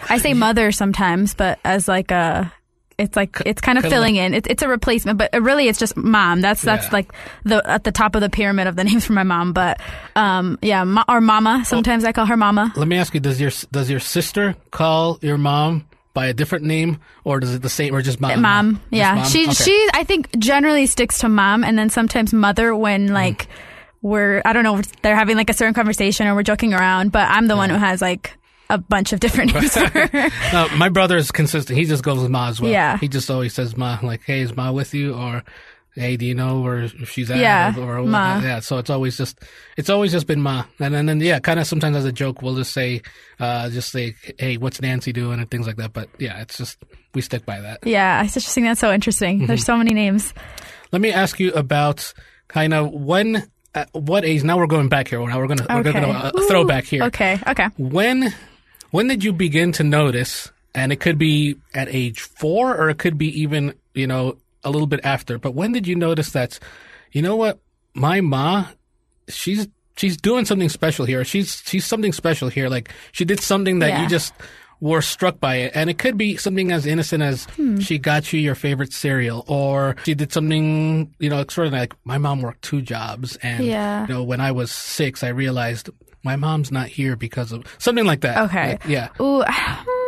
I 0.09 0.17
say 0.17 0.33
mother 0.33 0.71
sometimes, 0.73 1.33
but 1.35 1.59
as 1.63 1.87
like 1.87 2.11
a. 2.11 2.51
It's 2.97 3.17
like 3.17 3.41
it's 3.45 3.59
kind 3.59 3.77
of 3.77 3.83
filling 3.83 4.15
in. 4.15 4.33
It's 4.33 4.47
it's 4.47 4.63
a 4.63 4.69
replacement, 4.69 5.17
but 5.17 5.29
really 5.33 5.67
it's 5.67 5.79
just 5.79 5.97
mom. 5.97 6.39
That's 6.39 6.61
that's 6.61 6.85
Yeah. 6.87 6.93
like 6.93 7.11
the 7.43 7.61
at 7.69 7.83
the 7.83 7.91
top 7.91 8.15
of 8.15 8.21
the 8.21 8.29
pyramid 8.29 8.67
of 8.67 8.77
the 8.77 8.83
names 8.89 9.03
for 9.05 9.11
my 9.11 9.23
mom. 9.23 9.51
But 9.51 9.81
um, 10.15 10.57
yeah, 10.61 10.85
ma- 10.85 11.03
or 11.09 11.19
mama. 11.19 11.63
Sometimes 11.65 12.05
I 12.05 12.13
call 12.13 12.25
her 12.25 12.37
mama. 12.37 12.71
Let 12.77 12.87
me 12.87 12.95
ask 12.97 13.13
you: 13.13 13.19
Does 13.19 13.39
your 13.41 13.51
does 13.69 13.89
your 13.89 13.99
sister 13.99 14.55
call 14.71 15.19
your 15.21 15.37
mom 15.37 15.83
by 16.15 16.25
a 16.25 16.33
different 16.33 16.65
name, 16.65 16.97
or 17.23 17.39
does 17.39 17.53
it 17.53 17.61
the 17.61 17.69
same, 17.69 17.93
or 17.93 18.01
just 18.01 18.19
mom? 18.19 18.41
mom 18.41 18.81
yeah 18.89 19.15
mom? 19.15 19.25
she 19.25 19.43
Okay. 19.43 19.53
she 19.53 19.89
i 19.93 20.03
think 20.03 20.35
generally 20.39 20.87
sticks 20.87 21.19
to 21.19 21.29
mom 21.29 21.63
and 21.63 21.77
then 21.77 21.89
sometimes 21.91 22.33
mother 22.33 22.71
Mm. 22.71 22.79
when 22.79 23.07
like 23.13 23.47
we're 24.01 24.41
i 24.45 24.53
don't 24.53 24.63
know 24.63 24.81
they're 25.03 25.15
having 25.15 25.35
like 25.37 25.49
a 25.49 25.53
certain 25.53 25.73
conversation 25.75 26.25
or 26.27 26.33
we're 26.35 26.43
joking 26.43 26.73
around 26.73 27.11
but 27.11 27.29
i'm 27.29 27.47
the 27.47 27.55
one 27.55 27.69
who 27.69 27.75
has 27.77 28.01
like 28.01 28.37
a 28.67 28.79
bunch 28.79 29.13
of 29.13 29.19
different 29.19 29.53
names. 29.53 29.75
No, 30.53 30.67
my 30.75 30.89
brother 30.89 31.17
is 31.17 31.29
consistent. 31.31 31.77
He 31.77 31.85
just 31.85 32.01
goes 32.03 32.17
with 32.19 32.31
Ma 32.31 32.47
as 32.47 32.59
well. 32.59 32.71
Yeah. 32.71 32.97
He 32.97 33.07
just 33.07 33.29
always 33.29 33.53
says 33.53 33.77
Ma, 33.77 33.99
like, 34.01 34.23
hey, 34.23 34.39
is 34.41 34.55
Ma 34.55 34.71
with 34.71 34.95
you? 34.95 35.13
Or, 35.13 35.43
hey, 35.95 36.17
do 36.17 36.25
you 36.25 36.35
know 36.35 36.61
where 36.61 36.79
if 36.83 37.09
she's 37.09 37.31
at? 37.31 37.37
Yeah, 37.37 37.73
Or, 37.79 37.97
or 37.99 38.03
Ma. 38.05 38.39
Yeah. 38.41 38.59
So 38.59 38.77
it's 38.77 38.89
always 38.89 39.17
just, 39.17 39.39
it's 39.77 39.89
always 39.89 40.11
just 40.11 40.27
been 40.27 40.41
Ma. 40.41 40.65
And 40.79 40.93
then, 40.93 41.05
then 41.07 41.19
yeah, 41.21 41.39
kind 41.39 41.59
of 41.59 41.65
sometimes 41.67 41.95
as 41.97 42.05
a 42.05 42.11
joke, 42.11 42.41
we'll 42.41 42.55
just 42.55 42.73
say, 42.73 43.01
uh, 43.39 43.69
just 43.69 43.91
say, 43.91 44.15
hey, 44.37 44.57
what's 44.57 44.81
Nancy 44.81 45.11
doing? 45.13 45.39
And 45.39 45.49
things 45.49 45.65
like 45.67 45.77
that. 45.77 45.93
But 45.93 46.09
yeah, 46.19 46.41
it's 46.41 46.57
just, 46.57 46.77
we 47.13 47.21
stick 47.21 47.45
by 47.45 47.61
that. 47.61 47.79
yeah 47.87 48.19
i 48.21 48.27
just 48.27 48.53
think 48.53 48.67
that's 48.67 48.81
so 48.81 48.91
interesting 48.91 49.37
Mm-hmm. 49.37 49.45
there's 49.47 49.63
so 49.63 49.77
many 49.77 49.93
names 49.93 50.33
Let 50.91 51.01
me 51.01 51.11
ask 51.13 51.39
you 51.39 51.53
about 51.53 52.13
kind 52.49 52.73
of 52.73 52.91
when, 52.91 53.49
at 53.73 53.89
what 53.93 54.25
age, 54.25 54.43
now 54.43 54.57
we're 54.57 54.67
going 54.67 54.89
back 54.89 55.07
here. 55.07 55.19
Now 55.25 55.39
we're 55.39 55.47
going 55.47 55.59
to, 55.59 55.65
we're 55.69 55.83
to 55.83 56.07
uh, 56.07 56.31
throw 56.49 56.65
back 56.65 56.83
here. 56.85 57.03
okay 57.03 57.39
okay 57.47 57.67
When 57.77 58.33
when 58.91 59.07
did 59.07 59.23
you 59.23 59.33
begin 59.33 59.71
to 59.73 59.83
notice? 59.83 60.51
And 60.73 60.91
it 60.91 60.97
could 60.99 61.17
be 61.17 61.55
at 61.73 61.87
age 61.89 62.19
four, 62.21 62.75
or 62.75 62.89
it 62.89 62.97
could 62.97 63.17
be 63.17 63.27
even 63.41 63.73
you 63.93 64.07
know 64.07 64.37
a 64.65 64.69
little 64.69 64.87
bit 64.87 64.99
after. 65.03 65.37
But 65.39 65.51
when 65.53 65.71
did 65.71 65.87
you 65.87 65.95
notice 65.95 66.31
that? 66.31 66.59
You 67.11 67.21
know 67.21 67.35
what, 67.37 67.59
my 67.93 68.19
ma, 68.21 68.65
she's 69.29 69.67
she's 69.95 70.17
doing 70.17 70.43
something 70.45 70.69
special 70.69 71.05
here. 71.05 71.23
She's 71.23 71.63
she's 71.65 71.85
something 71.85 72.11
special 72.11 72.49
here. 72.49 72.67
Like 72.67 72.89
she 73.13 73.23
did 73.25 73.39
something 73.39 73.79
that 73.79 73.89
Yeah. 73.89 74.03
you 74.03 74.09
just 74.09 74.33
were 74.81 75.01
struck 75.01 75.39
by 75.39 75.55
it, 75.55 75.71
and 75.73 75.89
it 75.89 75.97
could 75.97 76.17
be 76.17 76.35
something 76.35 76.71
as 76.73 76.85
innocent 76.85 77.23
as 77.23 77.45
Hmm. 77.55 77.79
she 77.79 77.97
got 77.97 78.33
you 78.33 78.39
your 78.41 78.55
favorite 78.55 78.91
cereal, 78.91 79.45
or 79.47 79.95
she 80.03 80.13
did 80.15 80.33
something 80.33 81.13
you 81.19 81.29
know 81.29 81.39
extraordinary. 81.39 81.83
Like 81.83 81.93
my 82.03 82.17
mom 82.17 82.41
worked 82.41 82.61
two 82.63 82.81
jobs, 82.81 83.37
and 83.37 83.63
Yeah. 83.65 84.05
you 84.07 84.13
know 84.13 84.23
when 84.23 84.41
I 84.41 84.51
was 84.51 84.71
six, 84.71 85.23
I 85.23 85.29
realized 85.29 85.89
my 86.23 86.35
mom's 86.35 86.71
not 86.71 86.87
here 86.87 87.15
because 87.15 87.51
of 87.53 87.63
something 87.77 88.03
like 88.05 88.21
that. 88.21 88.37
Okay. 88.49 88.71
Like, 88.71 88.85
yeah. 88.87 89.09
Ooh, 89.21 89.43
hmm, 89.47 90.04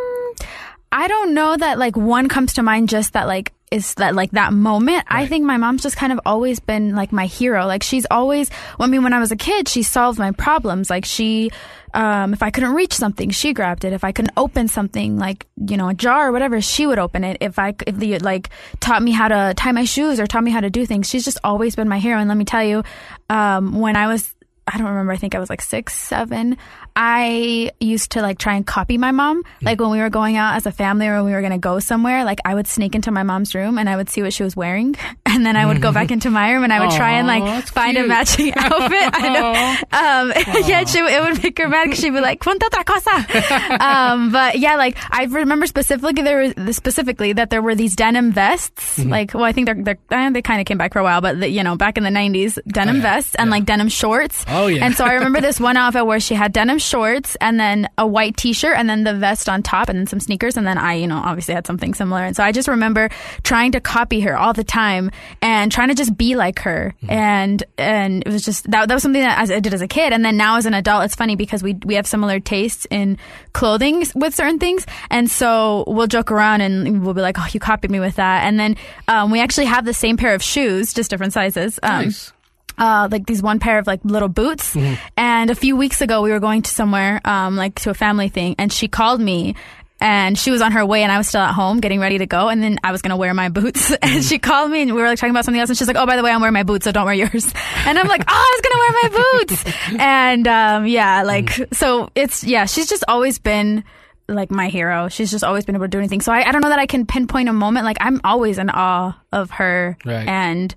I 0.90 1.08
don't 1.08 1.34
know 1.34 1.56
that 1.56 1.78
like 1.78 1.96
one 1.96 2.28
comes 2.28 2.54
to 2.54 2.62
mind 2.62 2.88
just 2.88 3.12
that 3.12 3.26
like 3.26 3.52
is 3.70 3.94
that 3.94 4.14
like 4.14 4.30
that 4.30 4.52
moment. 4.52 5.04
I 5.08 5.26
think 5.26 5.44
my 5.44 5.58
mom's 5.58 5.82
just 5.82 5.96
kind 5.96 6.12
of 6.12 6.20
always 6.24 6.58
been 6.60 6.94
like 6.94 7.12
my 7.12 7.26
hero. 7.26 7.66
Like 7.66 7.82
she's 7.82 8.06
always 8.10 8.50
I 8.80 8.86
mean 8.86 9.02
when 9.02 9.12
I 9.12 9.18
was 9.18 9.30
a 9.30 9.36
kid, 9.36 9.68
she 9.68 9.82
solved 9.82 10.18
my 10.18 10.30
problems. 10.32 10.88
Like 10.88 11.04
she 11.04 11.50
um 11.92 12.32
if 12.32 12.42
I 12.42 12.50
couldn't 12.50 12.72
reach 12.72 12.94
something, 12.94 13.30
she 13.30 13.52
grabbed 13.52 13.84
it. 13.84 13.92
If 13.92 14.04
I 14.04 14.12
couldn't 14.12 14.32
open 14.36 14.68
something 14.68 15.18
like, 15.18 15.46
you 15.56 15.76
know, 15.76 15.88
a 15.88 15.94
jar 15.94 16.28
or 16.28 16.32
whatever, 16.32 16.60
she 16.62 16.86
would 16.86 16.98
open 16.98 17.24
it. 17.24 17.38
If 17.40 17.58
I 17.58 17.74
if 17.86 17.96
the 17.96 18.18
like 18.20 18.48
taught 18.80 19.02
me 19.02 19.10
how 19.10 19.28
to 19.28 19.52
tie 19.56 19.72
my 19.72 19.84
shoes 19.84 20.18
or 20.18 20.26
taught 20.26 20.44
me 20.44 20.50
how 20.50 20.60
to 20.60 20.70
do 20.70 20.86
things, 20.86 21.08
she's 21.08 21.24
just 21.24 21.38
always 21.44 21.76
been 21.76 21.88
my 21.88 21.98
hero 21.98 22.18
and 22.18 22.28
let 22.28 22.38
me 22.38 22.44
tell 22.46 22.64
you 22.64 22.82
um 23.28 23.78
when 23.78 23.96
I 23.96 24.06
was 24.06 24.34
I 24.72 24.78
don't 24.78 24.86
remember. 24.88 25.12
I 25.12 25.16
think 25.16 25.34
I 25.34 25.38
was 25.38 25.48
like 25.50 25.62
six, 25.62 25.94
seven. 25.96 26.56
I 26.94 27.70
used 27.80 28.12
to 28.12 28.22
like 28.22 28.38
try 28.38 28.54
and 28.54 28.66
copy 28.66 28.98
my 28.98 29.12
mom. 29.12 29.42
Like 29.62 29.80
when 29.80 29.90
we 29.90 29.98
were 30.00 30.10
going 30.10 30.36
out 30.36 30.56
as 30.56 30.66
a 30.66 30.72
family 30.72 31.06
or 31.06 31.16
when 31.16 31.26
we 31.26 31.32
were 31.32 31.40
going 31.40 31.52
to 31.52 31.58
go 31.58 31.78
somewhere, 31.78 32.24
like 32.24 32.40
I 32.44 32.54
would 32.54 32.66
sneak 32.66 32.94
into 32.94 33.10
my 33.10 33.22
mom's 33.22 33.54
room 33.54 33.78
and 33.78 33.88
I 33.88 33.96
would 33.96 34.08
see 34.10 34.22
what 34.22 34.32
she 34.32 34.42
was 34.42 34.56
wearing. 34.56 34.96
And 35.30 35.44
then 35.44 35.56
I 35.56 35.66
would 35.66 35.80
go 35.82 35.92
back 35.92 36.10
into 36.10 36.30
my 36.30 36.50
room 36.50 36.64
and 36.64 36.72
I 36.72 36.80
would 36.80 36.90
try 36.96 37.12
and 37.18 37.26
like 37.28 37.66
find 37.68 37.96
a 37.98 38.06
matching 38.08 38.52
outfit. 38.56 39.10
I 39.12 39.28
know. 39.28 39.52
Um, 39.92 40.32
yeah, 40.66 40.84
she, 40.84 40.98
it 40.98 41.20
would 41.22 41.40
make 41.42 41.58
her 41.58 41.68
mad 41.68 41.84
because 41.84 42.00
she'd 42.00 42.10
be 42.10 42.20
like, 42.20 42.40
"Ponte 42.40 42.60
otra 42.62 42.82
cosa." 42.84 43.78
um, 43.84 44.32
but 44.32 44.58
yeah, 44.58 44.74
like 44.76 44.96
I 45.10 45.24
remember 45.24 45.66
specifically 45.66 46.22
there 46.22 46.52
was 46.64 46.76
specifically 46.76 47.34
that 47.34 47.50
there 47.50 47.62
were 47.62 47.74
these 47.74 47.94
denim 47.94 48.32
vests. 48.32 48.98
Mm-hmm. 48.98 49.10
Like, 49.10 49.34
well, 49.34 49.44
I 49.44 49.52
think 49.52 49.66
they're, 49.66 49.80
they're 49.82 49.98
eh, 50.10 50.30
they 50.30 50.42
kind 50.42 50.60
of 50.60 50.66
came 50.66 50.78
back 50.78 50.92
for 50.94 50.98
a 50.98 51.04
while, 51.04 51.20
but 51.20 51.38
the, 51.38 51.48
you 51.48 51.62
know, 51.62 51.76
back 51.76 51.98
in 51.98 52.04
the 52.04 52.10
'90s, 52.10 52.58
denim 52.66 52.96
Oh, 52.96 52.98
yeah. 52.98 53.02
vests 53.02 53.34
and 53.36 53.48
Yeah. 53.48 53.50
like 53.52 53.64
denim 53.66 53.88
shorts. 53.88 54.44
Oh, 54.48 54.57
yeah. 54.66 54.84
And 54.84 54.94
so 54.94 55.04
I 55.04 55.14
remember 55.14 55.40
this 55.40 55.60
one 55.60 55.76
outfit 55.76 56.06
where 56.06 56.20
she 56.20 56.34
had 56.34 56.52
denim 56.52 56.78
shorts 56.78 57.36
and 57.40 57.58
then 57.58 57.88
a 57.96 58.06
white 58.06 58.36
T-shirt 58.36 58.76
and 58.76 58.88
then 58.88 59.04
the 59.04 59.14
vest 59.14 59.48
on 59.48 59.62
top 59.62 59.88
and 59.88 59.98
then 59.98 60.06
some 60.06 60.20
sneakers 60.20 60.56
and 60.56 60.66
then 60.66 60.78
I, 60.78 60.94
you 60.94 61.06
know, 61.06 61.16
obviously 61.16 61.54
had 61.54 61.66
something 61.66 61.94
similar. 61.94 62.24
And 62.24 62.36
so 62.36 62.42
I 62.42 62.52
just 62.52 62.68
remember 62.68 63.08
trying 63.42 63.72
to 63.72 63.80
copy 63.80 64.20
her 64.20 64.36
all 64.36 64.52
the 64.52 64.64
time 64.64 65.10
and 65.40 65.70
trying 65.70 65.88
to 65.88 65.94
just 65.94 66.16
be 66.16 66.34
like 66.34 66.60
her. 66.60 66.94
Mm-hmm. 67.02 67.10
And 67.10 67.64
and 67.78 68.22
it 68.26 68.32
was 68.32 68.44
just 68.44 68.70
that 68.70 68.88
that 68.88 68.94
was 68.94 69.02
something 69.02 69.22
that 69.22 69.38
I 69.38 69.60
did 69.60 69.72
as 69.72 69.82
a 69.82 69.88
kid. 69.88 70.12
And 70.12 70.24
then 70.24 70.36
now 70.36 70.56
as 70.56 70.66
an 70.66 70.74
adult, 70.74 71.04
it's 71.04 71.14
funny 71.14 71.36
because 71.36 71.62
we 71.62 71.74
we 71.84 71.94
have 71.94 72.06
similar 72.06 72.40
tastes 72.40 72.86
in 72.90 73.18
clothing 73.52 74.04
with 74.14 74.34
certain 74.34 74.58
things, 74.58 74.86
and 75.10 75.30
so 75.30 75.84
we'll 75.86 76.06
joke 76.06 76.30
around 76.30 76.60
and 76.60 77.04
we'll 77.04 77.14
be 77.14 77.20
like, 77.20 77.38
"Oh, 77.38 77.46
you 77.52 77.60
copied 77.60 77.90
me 77.90 78.00
with 78.00 78.16
that." 78.16 78.44
And 78.44 78.58
then 78.58 78.76
um, 79.06 79.30
we 79.30 79.40
actually 79.40 79.66
have 79.66 79.84
the 79.84 79.94
same 79.94 80.16
pair 80.16 80.34
of 80.34 80.42
shoes, 80.42 80.92
just 80.92 81.10
different 81.10 81.32
sizes. 81.32 81.78
Um, 81.82 82.06
Nice. 82.06 82.32
Uh, 82.78 83.08
like 83.10 83.26
these 83.26 83.42
one 83.42 83.58
pair 83.58 83.78
of 83.78 83.86
like 83.86 84.00
little 84.04 84.28
boots. 84.28 84.76
And 85.16 85.50
a 85.50 85.54
few 85.54 85.76
weeks 85.76 86.00
ago, 86.00 86.22
we 86.22 86.30
were 86.30 86.40
going 86.40 86.62
to 86.62 86.70
somewhere, 86.70 87.20
um, 87.24 87.56
like 87.56 87.74
to 87.80 87.90
a 87.90 87.94
family 87.94 88.28
thing, 88.28 88.54
and 88.58 88.72
she 88.72 88.88
called 88.88 89.20
me. 89.20 89.54
And 90.00 90.38
she 90.38 90.52
was 90.52 90.62
on 90.62 90.70
her 90.70 90.86
way, 90.86 91.02
and 91.02 91.10
I 91.10 91.18
was 91.18 91.26
still 91.26 91.40
at 91.40 91.52
home 91.54 91.80
getting 91.80 91.98
ready 91.98 92.18
to 92.18 92.26
go. 92.26 92.48
And 92.48 92.62
then 92.62 92.78
I 92.84 92.92
was 92.92 93.02
gonna 93.02 93.16
wear 93.16 93.34
my 93.34 93.48
boots, 93.48 93.92
and 94.02 94.22
she 94.24 94.38
called 94.38 94.70
me, 94.70 94.82
and 94.82 94.94
we 94.94 95.02
were 95.02 95.08
like 95.08 95.18
talking 95.18 95.32
about 95.32 95.44
something 95.44 95.58
else. 95.60 95.70
And 95.70 95.76
she's 95.76 95.88
like, 95.88 95.96
"Oh, 95.96 96.06
by 96.06 96.14
the 96.14 96.22
way, 96.22 96.30
I'm 96.30 96.40
wearing 96.40 96.54
my 96.54 96.62
boots, 96.62 96.84
so 96.84 96.92
don't 96.92 97.04
wear 97.04 97.14
yours." 97.14 97.52
And 97.84 97.98
I'm 97.98 98.06
like, 98.06 98.22
"Oh, 98.28 98.32
I 98.32 98.52
was 98.54 98.62
gonna 98.62 98.80
wear 98.80 98.92
my 99.02 99.08
boots." 99.32 99.64
and 99.98 100.46
um, 100.46 100.86
yeah, 100.86 101.24
like 101.24 101.50
so, 101.72 102.10
it's 102.14 102.44
yeah. 102.44 102.66
She's 102.66 102.88
just 102.88 103.02
always 103.08 103.40
been 103.40 103.82
like 104.28 104.52
my 104.52 104.68
hero. 104.68 105.08
She's 105.08 105.32
just 105.32 105.42
always 105.42 105.64
been 105.64 105.74
able 105.74 105.86
to 105.86 105.88
do 105.90 105.98
anything. 105.98 106.20
So 106.20 106.30
I, 106.30 106.46
I 106.46 106.52
don't 106.52 106.60
know 106.60 106.68
that 106.68 106.78
I 106.78 106.86
can 106.86 107.04
pinpoint 107.04 107.48
a 107.48 107.52
moment. 107.52 107.84
Like 107.84 107.96
I'm 108.00 108.20
always 108.22 108.58
in 108.58 108.70
awe 108.70 109.18
of 109.32 109.50
her 109.50 109.96
Right. 110.04 110.28
and 110.28 110.72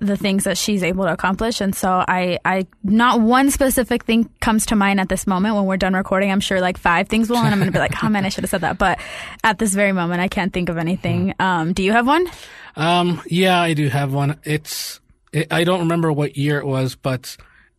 the 0.00 0.16
things 0.16 0.44
that 0.44 0.58
she's 0.58 0.82
able 0.82 1.04
to 1.04 1.12
accomplish. 1.12 1.60
And 1.60 1.74
so 1.74 2.04
I, 2.06 2.38
I, 2.44 2.66
not 2.82 3.20
one 3.20 3.50
specific 3.50 4.04
thing 4.04 4.28
comes 4.40 4.66
to 4.66 4.76
mind 4.76 5.00
at 5.00 5.08
this 5.08 5.26
moment 5.26 5.54
when 5.54 5.66
we're 5.66 5.76
done 5.76 5.94
recording. 5.94 6.32
I'm 6.32 6.40
sure 6.40 6.60
like 6.60 6.78
five 6.78 7.08
things 7.08 7.30
will, 7.30 7.38
and 7.38 7.48
I'm 7.48 7.58
going 7.58 7.66
to 7.66 7.72
be 7.72 7.78
like, 7.78 8.02
oh 8.02 8.08
man, 8.08 8.24
I 8.24 8.28
should 8.28 8.44
have 8.44 8.50
said 8.50 8.62
that. 8.62 8.78
But 8.78 8.98
at 9.44 9.58
this 9.58 9.72
very 9.72 9.92
moment, 9.92 10.20
I 10.20 10.28
can't 10.28 10.52
think 10.52 10.68
of 10.68 10.78
anything. 10.78 11.34
Um, 11.38 11.72
do 11.72 11.82
you 11.82 11.92
have 11.92 12.06
one? 12.06 12.28
Um, 12.76 13.22
yeah, 13.26 13.60
I 13.60 13.74
do 13.74 13.88
have 13.88 14.12
one. 14.12 14.38
It's, 14.44 15.00
it, 15.32 15.52
I 15.52 15.64
don't 15.64 15.80
remember 15.80 16.12
what 16.12 16.36
year 16.36 16.58
it 16.58 16.66
was, 16.66 16.96
but 16.96 17.36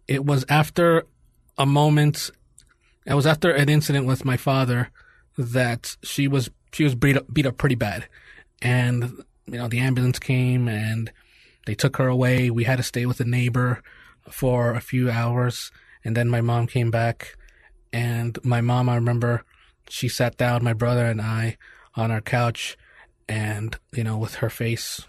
it 0.07 0.25
was 0.25 0.45
after 0.47 1.05
a 1.57 1.65
moment. 1.65 2.31
It 3.05 3.13
was 3.13 3.27
after 3.27 3.51
an 3.51 3.69
incident 3.69 4.05
with 4.05 4.23
my 4.23 4.37
father 4.37 4.89
that 5.37 5.97
she 6.01 6.27
was, 6.27 6.49
she 6.71 6.85
was 6.85 6.95
beat 6.95 7.17
up, 7.17 7.25
beat 7.33 7.45
up 7.45 7.57
pretty 7.57 7.75
bad. 7.75 8.07
And, 8.61 9.23
you 9.47 9.57
know, 9.57 9.67
the 9.67 9.79
ambulance 9.79 10.17
came 10.17 10.67
and 10.69 11.11
they 11.65 11.75
took 11.75 11.97
her 11.97 12.07
away. 12.07 12.49
We 12.49 12.63
had 12.63 12.77
to 12.77 12.83
stay 12.83 13.05
with 13.05 13.19
a 13.19 13.25
neighbor 13.25 13.81
for 14.29 14.73
a 14.73 14.81
few 14.81 15.09
hours. 15.09 15.71
And 16.03 16.15
then 16.15 16.29
my 16.29 16.41
mom 16.41 16.67
came 16.67 16.91
back 16.91 17.35
and 17.91 18.37
my 18.43 18.61
mom, 18.61 18.89
I 18.89 18.95
remember 18.95 19.43
she 19.89 20.07
sat 20.07 20.37
down, 20.37 20.63
my 20.63 20.73
brother 20.73 21.05
and 21.05 21.21
I 21.21 21.57
on 21.95 22.11
our 22.11 22.21
couch 22.21 22.77
and, 23.27 23.77
you 23.93 24.03
know, 24.03 24.17
with 24.17 24.35
her 24.35 24.49
face 24.49 25.01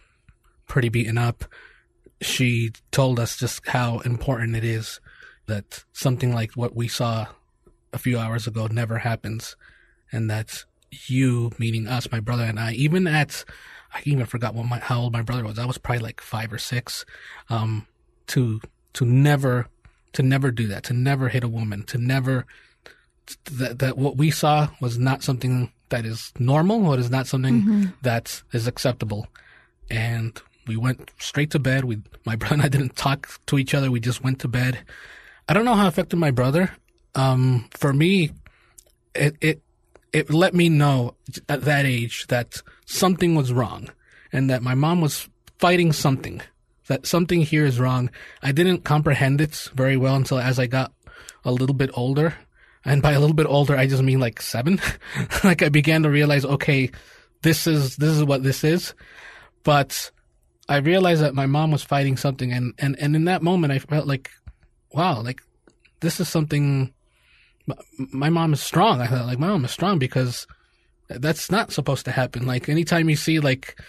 pretty 0.67 0.89
beaten 0.89 1.19
up, 1.19 1.45
she 2.21 2.71
told 2.91 3.21
us 3.21 3.37
just 3.37 3.67
how 3.69 4.01
important 4.01 4.57
it 4.57 4.65
is 4.65 5.01
that 5.47 5.85
something 5.93 6.35
like 6.35 6.53
what 6.53 6.75
we 6.75 6.89
saw 6.89 7.27
a 7.93 7.99
few 7.99 8.19
hours 8.19 8.47
ago 8.47 8.67
never 8.67 8.99
happens. 8.99 9.57
And 10.13 10.31
that 10.31 10.65
you, 11.09 11.51
meaning 11.59 11.87
us, 11.87 12.11
my 12.11 12.21
brother 12.21 12.45
and 12.45 12.59
I, 12.59 12.73
even 12.73 13.07
at, 13.07 13.45
I 13.93 14.03
even 14.05 14.27
forgot 14.27 14.55
what 14.55 14.67
my, 14.67 14.79
how 14.79 15.01
old 15.01 15.13
my 15.13 15.23
brother 15.23 15.45
was. 15.45 15.59
I 15.59 15.67
was 15.67 15.79
probably 15.79 16.03
like 16.03 16.21
five 16.21 16.53
or 16.53 16.59
six, 16.59 17.05
um, 17.49 17.87
to, 18.29 18.61
to 18.95 19.05
never, 19.05 19.69
to 20.13 20.23
never 20.23 20.51
do 20.51 20.67
that, 20.69 20.85
to 20.85 20.93
never 20.93 21.29
hit 21.29 21.45
a 21.45 21.49
woman, 21.49 21.85
to 21.85 21.99
never, 21.99 22.47
that, 23.53 23.79
that 23.79 23.99
what 23.99 24.17
we 24.17 24.31
saw 24.31 24.69
was 24.81 24.99
not 24.99 25.23
something 25.23 25.73
that 25.89 26.05
is 26.05 26.33
normal, 26.39 26.81
what 26.81 26.99
is 26.99 27.11
not 27.11 27.27
something 27.27 27.93
that 28.03 28.43
is 28.53 28.67
acceptable. 28.67 29.29
And 29.91 30.41
we 30.67 30.77
went 30.77 31.13
straight 31.19 31.51
to 31.53 31.59
bed. 31.59 31.85
We, 31.85 32.03
my 32.25 32.37
brother 32.37 32.55
and 32.55 32.63
I 32.63 32.69
didn't 32.69 32.97
talk 32.97 33.29
to 33.47 33.59
each 33.59 33.75
other. 33.75 33.91
We 33.91 34.01
just 34.01 34.25
went 34.25 34.41
to 34.41 34.49
bed. 34.49 34.81
I 35.49 35.55
don't 35.55 35.65
know 35.65 35.75
how 35.75 35.85
it 35.85 35.89
affected 35.89 36.17
my 36.17 36.33
brother. 36.33 36.73
Um, 37.15 37.69
for 37.71 37.93
me, 37.93 38.33
it, 39.15 39.37
it, 39.41 39.63
it 40.17 40.31
let 40.31 40.55
me 40.55 40.71
know 40.71 41.15
at 41.47 41.63
that 41.63 41.85
age 41.85 42.27
that 42.29 42.63
something 42.87 43.35
was 43.35 43.53
wrong 43.53 43.91
and 44.33 44.49
that 44.49 44.63
my 44.63 44.75
mom 44.75 45.03
was 45.03 45.29
fighting 45.59 45.93
something, 45.93 46.41
that 46.87 47.07
something 47.07 47.43
here 47.43 47.67
is 47.67 47.79
wrong. 47.79 48.11
I 48.43 48.53
didn't 48.53 48.83
comprehend 48.83 49.43
it 49.43 49.69
very 49.75 49.99
well 49.99 50.15
until 50.15 50.39
as 50.39 50.59
I 50.59 50.69
got 50.69 50.91
a 51.45 51.53
little 51.53 51.75
bit 51.75 51.91
older. 51.93 52.35
And 52.83 53.03
by 53.03 53.13
a 53.13 53.21
little 53.21 53.35
bit 53.35 53.47
older, 53.47 53.77
I 53.77 53.87
just 53.87 54.03
mean 54.03 54.19
like 54.19 54.41
seven. 54.41 54.81
like 55.45 55.63
I 55.63 55.69
began 55.69 56.03
to 56.05 56.11
realize, 56.11 56.47
okay, 56.47 56.91
this 57.43 57.67
is, 57.67 57.97
this 57.97 58.17
is 58.17 58.25
what 58.25 58.43
this 58.43 58.65
is. 58.65 58.95
But 59.65 60.11
I 60.67 60.79
realized 60.79 61.21
that 61.21 61.35
my 61.35 61.47
mom 61.47 61.73
was 61.73 61.83
fighting 61.83 62.17
something. 62.17 62.55
And, 62.55 62.73
and, 62.79 62.97
and 62.99 63.15
in 63.15 63.27
that 63.27 63.43
moment, 63.43 63.75
I 63.75 63.81
felt 63.81 64.07
like, 64.07 64.31
wow, 64.93 65.21
like 65.21 65.43
this 66.01 66.21
is 66.21 66.29
something 66.31 66.95
my 68.13 68.31
mom 68.31 68.53
is 68.53 68.61
strong. 68.61 69.01
I 69.01 69.07
thought 69.07 69.27
like 69.27 69.39
my 69.39 69.49
mom 69.49 69.65
is 69.65 69.71
strong 69.71 69.99
because 69.99 70.47
that's 71.09 71.51
not 71.51 71.73
supposed 71.73 72.05
to 72.05 72.13
happen. 72.13 72.47
Like 72.47 72.69
anytime 72.69 73.09
you 73.09 73.17
see 73.17 73.41
like 73.41 73.81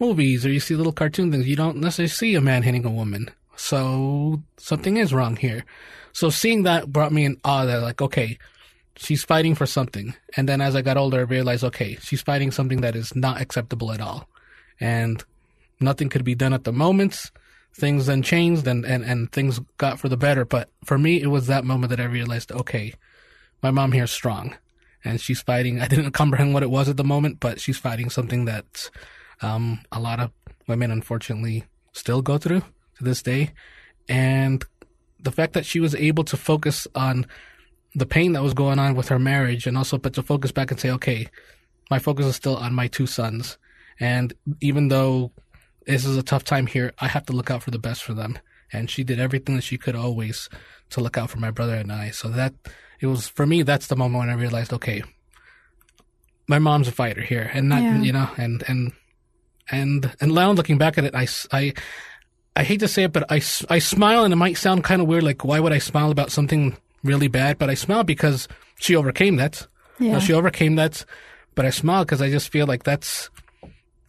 movies 0.00 0.44
or 0.44 0.50
you 0.50 0.60
see 0.60 0.74
little 0.74 0.92
cartoon 0.92 1.30
things, 1.30 1.46
you 1.46 1.56
don't 1.56 1.78
necessarily 1.78 2.08
see 2.08 2.34
a 2.34 2.40
man 2.40 2.62
hitting 2.62 2.84
a 2.84 2.90
woman. 2.90 3.30
So 3.56 4.42
something 4.56 4.96
is 4.96 5.14
wrong 5.14 5.36
here. 5.36 5.64
So 6.12 6.30
seeing 6.30 6.62
that 6.64 6.92
brought 6.92 7.12
me 7.12 7.24
in 7.24 7.40
awe 7.44 7.64
that 7.64 7.82
like, 7.82 8.00
okay, 8.00 8.38
she's 8.96 9.24
fighting 9.24 9.54
for 9.54 9.66
something. 9.66 10.14
And 10.36 10.48
then 10.48 10.60
as 10.60 10.76
I 10.76 10.82
got 10.82 10.96
older, 10.96 11.18
I 11.18 11.22
realized, 11.22 11.64
okay, 11.64 11.96
she's 12.00 12.22
fighting 12.22 12.50
something 12.50 12.80
that 12.82 12.96
is 12.96 13.14
not 13.14 13.40
acceptable 13.40 13.92
at 13.92 14.00
all. 14.00 14.28
And 14.80 15.22
nothing 15.80 16.08
could 16.08 16.24
be 16.24 16.34
done 16.34 16.52
at 16.52 16.64
the 16.64 16.72
moment. 16.72 17.30
Things 17.74 18.06
then 18.06 18.22
changed 18.22 18.66
and, 18.66 18.84
and, 18.84 19.04
and 19.04 19.30
things 19.32 19.60
got 19.78 19.98
for 19.98 20.08
the 20.08 20.16
better. 20.16 20.44
But 20.44 20.70
for 20.84 20.98
me, 20.98 21.20
it 21.20 21.26
was 21.26 21.48
that 21.48 21.64
moment 21.64 21.90
that 21.90 22.00
I 22.00 22.04
realized, 22.04 22.52
okay, 22.52 22.94
my 23.64 23.70
mom 23.70 23.92
here 23.92 24.04
is 24.04 24.10
strong 24.10 24.54
and 25.06 25.18
she's 25.18 25.40
fighting. 25.40 25.80
I 25.80 25.88
didn't 25.88 26.10
comprehend 26.10 26.52
what 26.52 26.62
it 26.62 26.70
was 26.70 26.90
at 26.90 26.98
the 26.98 27.02
moment, 27.02 27.40
but 27.40 27.58
she's 27.58 27.78
fighting 27.78 28.10
something 28.10 28.44
that, 28.44 28.90
um, 29.40 29.80
a 29.90 29.98
lot 29.98 30.20
of 30.20 30.30
women 30.66 30.90
unfortunately 30.90 31.64
still 31.92 32.20
go 32.20 32.36
through 32.36 32.60
to 32.60 33.04
this 33.04 33.22
day. 33.22 33.52
And 34.06 34.62
the 35.18 35.32
fact 35.32 35.54
that 35.54 35.64
she 35.64 35.80
was 35.80 35.94
able 35.94 36.24
to 36.24 36.36
focus 36.36 36.86
on 36.94 37.26
the 37.94 38.04
pain 38.04 38.32
that 38.32 38.42
was 38.42 38.52
going 38.52 38.78
on 38.78 38.96
with 38.96 39.08
her 39.08 39.18
marriage 39.18 39.66
and 39.66 39.78
also 39.78 39.96
but 39.96 40.12
to 40.12 40.22
focus 40.22 40.52
back 40.52 40.70
and 40.70 40.78
say, 40.78 40.90
okay, 40.90 41.28
my 41.90 41.98
focus 41.98 42.26
is 42.26 42.36
still 42.36 42.58
on 42.58 42.74
my 42.74 42.86
two 42.86 43.06
sons. 43.06 43.56
And 43.98 44.34
even 44.60 44.88
though 44.88 45.32
this 45.86 46.04
is 46.04 46.18
a 46.18 46.22
tough 46.22 46.44
time 46.44 46.66
here, 46.66 46.92
I 46.98 47.08
have 47.08 47.24
to 47.26 47.32
look 47.32 47.50
out 47.50 47.62
for 47.62 47.70
the 47.70 47.78
best 47.78 48.02
for 48.02 48.12
them. 48.12 48.38
And 48.70 48.90
she 48.90 49.04
did 49.04 49.18
everything 49.18 49.54
that 49.56 49.62
she 49.62 49.78
could 49.78 49.96
always 49.96 50.50
to 50.90 51.00
look 51.00 51.16
out 51.16 51.30
for 51.30 51.38
my 51.38 51.50
brother 51.50 51.76
and 51.76 51.90
I. 51.90 52.10
So 52.10 52.28
that 52.28 52.52
it 53.04 53.08
was 53.08 53.28
for 53.28 53.46
me, 53.46 53.62
that's 53.62 53.86
the 53.88 53.96
moment 53.96 54.18
when 54.20 54.30
I 54.30 54.34
realized, 54.34 54.72
okay, 54.72 55.02
my 56.48 56.58
mom's 56.58 56.88
a 56.88 56.92
fighter 56.92 57.20
here 57.20 57.50
and 57.54 57.68
not, 57.68 57.82
Yeah. 57.82 58.00
you 58.00 58.12
know, 58.12 58.28
and, 58.36 58.64
and, 58.66 58.92
and, 59.70 60.10
and 60.20 60.34
now 60.34 60.52
looking 60.52 60.78
back 60.78 60.98
at 60.98 61.04
it, 61.04 61.14
I, 61.14 61.26
I, 61.52 61.72
I 62.56 62.64
hate 62.64 62.80
to 62.80 62.88
say 62.88 63.04
it, 63.04 63.12
but 63.12 63.24
I, 63.30 63.36
I 63.68 63.78
smile 63.78 64.24
and 64.24 64.32
it 64.32 64.36
might 64.36 64.56
sound 64.56 64.84
kind 64.84 65.00
of 65.02 65.08
weird. 65.08 65.22
Like, 65.22 65.44
why 65.44 65.60
would 65.60 65.72
I 65.72 65.78
smile 65.78 66.10
about 66.10 66.30
something 66.32 66.76
really 67.02 67.28
bad? 67.28 67.58
But 67.58 67.70
I 67.70 67.74
smile 67.74 68.04
because 68.04 68.48
she 68.78 68.96
overcame 68.96 69.36
that. 69.36 69.66
Yeah. 70.00 70.18
she 70.18 70.32
overcame 70.32 70.74
that, 70.76 71.04
but 71.54 71.64
I 71.64 71.70
smile 71.70 72.04
because 72.04 72.20
I 72.20 72.28
just 72.30 72.48
feel 72.50 72.66
like 72.66 72.82
that's, 72.84 73.30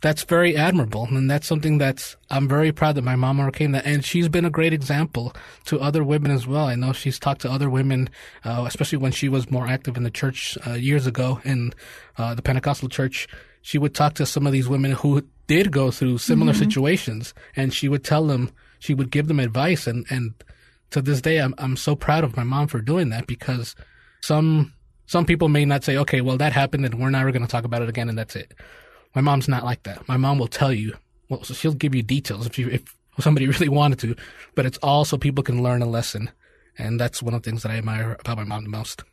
that's 0.01 0.23
very 0.23 0.55
admirable. 0.55 1.05
And 1.05 1.29
that's 1.29 1.47
something 1.47 1.77
that 1.79 2.15
I'm 2.29 2.47
very 2.47 2.71
proud 2.71 2.95
that 2.95 3.03
my 3.03 3.15
mom 3.15 3.39
overcame 3.39 3.71
that. 3.71 3.85
And 3.85 4.03
she's 4.03 4.29
been 4.29 4.45
a 4.45 4.49
great 4.49 4.73
example 4.73 5.33
to 5.65 5.79
other 5.79 6.03
women 6.03 6.31
as 6.31 6.45
well. 6.45 6.67
I 6.67 6.75
know 6.75 6.93
she's 6.93 7.19
talked 7.19 7.41
to 7.41 7.51
other 7.51 7.69
women, 7.69 8.09
uh, 8.43 8.65
especially 8.67 8.97
when 8.99 9.11
she 9.11 9.29
was 9.29 9.49
more 9.49 9.67
active 9.67 9.97
in 9.97 10.03
the 10.03 10.11
church 10.11 10.57
uh, 10.67 10.73
years 10.73 11.07
ago 11.07 11.39
in 11.43 11.73
uh, 12.17 12.35
the 12.35 12.41
Pentecostal 12.41 12.89
church. 12.89 13.27
She 13.61 13.77
would 13.77 13.95
talk 13.95 14.13
to 14.15 14.25
some 14.25 14.45
of 14.45 14.53
these 14.53 14.67
women 14.67 14.91
who 14.91 15.23
did 15.47 15.71
go 15.71 15.91
through 15.91 16.19
similar 16.19 16.53
situations 16.53 17.33
and 17.55 17.73
she 17.73 17.89
would 17.89 18.03
tell 18.03 18.27
them, 18.27 18.51
she 18.79 18.93
would 18.93 19.09
give 19.09 19.27
them 19.27 19.39
advice 19.39 19.87
and, 19.87 20.05
and 20.09 20.33
to 20.91 21.01
this 21.01 21.21
day, 21.21 21.39
I'm 21.39 21.53
I'm 21.57 21.75
so 21.75 21.95
proud 21.95 22.23
of 22.23 22.37
my 22.37 22.43
mom 22.43 22.67
for 22.67 22.79
doing 22.79 23.09
that 23.09 23.27
because 23.27 23.75
some 24.21 24.73
some 25.07 25.25
people 25.25 25.49
may 25.49 25.65
not 25.65 25.83
say, 25.83 25.97
okay, 25.97 26.21
well 26.21 26.37
that 26.37 26.53
happened 26.53 26.85
and 26.85 26.99
we're 26.99 27.09
never 27.09 27.31
going 27.31 27.41
to 27.41 27.51
talk 27.51 27.65
about 27.65 27.81
it 27.81 27.89
again 27.89 28.09
and 28.09 28.17
that's 28.17 28.35
it. 28.35 28.53
My 29.15 29.22
mom's 29.22 29.48
not 29.48 29.63
like 29.63 29.84
that. 29.84 30.07
My 30.07 30.17
mom 30.17 30.38
will 30.38 30.48
tell 30.48 30.74
you. 30.74 30.95
Well, 31.29 31.43
so 31.43 31.53
she'll 31.55 31.74
give 31.74 31.95
you 31.95 32.03
details 32.03 32.45
if 32.45 32.60
you 32.60 32.69
if 32.69 32.95
somebody 33.19 33.48
really 33.48 33.69
wanted 33.69 34.00
to, 34.00 34.15
but 34.53 34.65
it's 34.65 34.77
all 34.79 35.05
so 35.05 35.17
people 35.17 35.43
can 35.43 35.63
learn 35.63 35.81
a 35.81 35.88
lesson, 35.88 36.29
and 36.77 37.00
that's 37.00 37.24
one 37.24 37.34
of 37.34 37.41
the 37.41 37.50
things 37.50 37.63
that 37.63 37.72
I 37.72 37.77
admire 37.77 38.17
about 38.19 38.38
my 38.38 38.43
mom 38.43 38.63
the 38.65 38.69
most. 38.69 39.03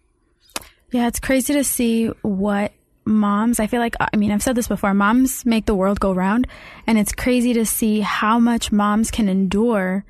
Yeah, 0.91 1.07
it's 1.07 1.21
crazy 1.21 1.55
to 1.55 1.65
see 1.65 2.09
what 2.21 2.73
moms, 3.05 3.61
I 3.61 3.67
feel 3.67 3.81
like, 3.81 3.97
I 3.99 4.17
mean, 4.17 4.31
I've 4.31 4.43
said 4.43 4.57
this 4.57 4.69
before, 4.69 4.95
moms 4.95 5.45
make 5.47 5.67
the 5.67 5.75
world 5.75 6.01
go 6.01 6.13
round. 6.13 6.47
And 6.87 6.99
it's 6.99 7.13
crazy 7.13 7.53
to 7.55 7.67
see 7.67 8.01
how 8.01 8.39
much 8.39 8.73
moms 8.73 9.11
can 9.11 9.29
endure 9.29 10.05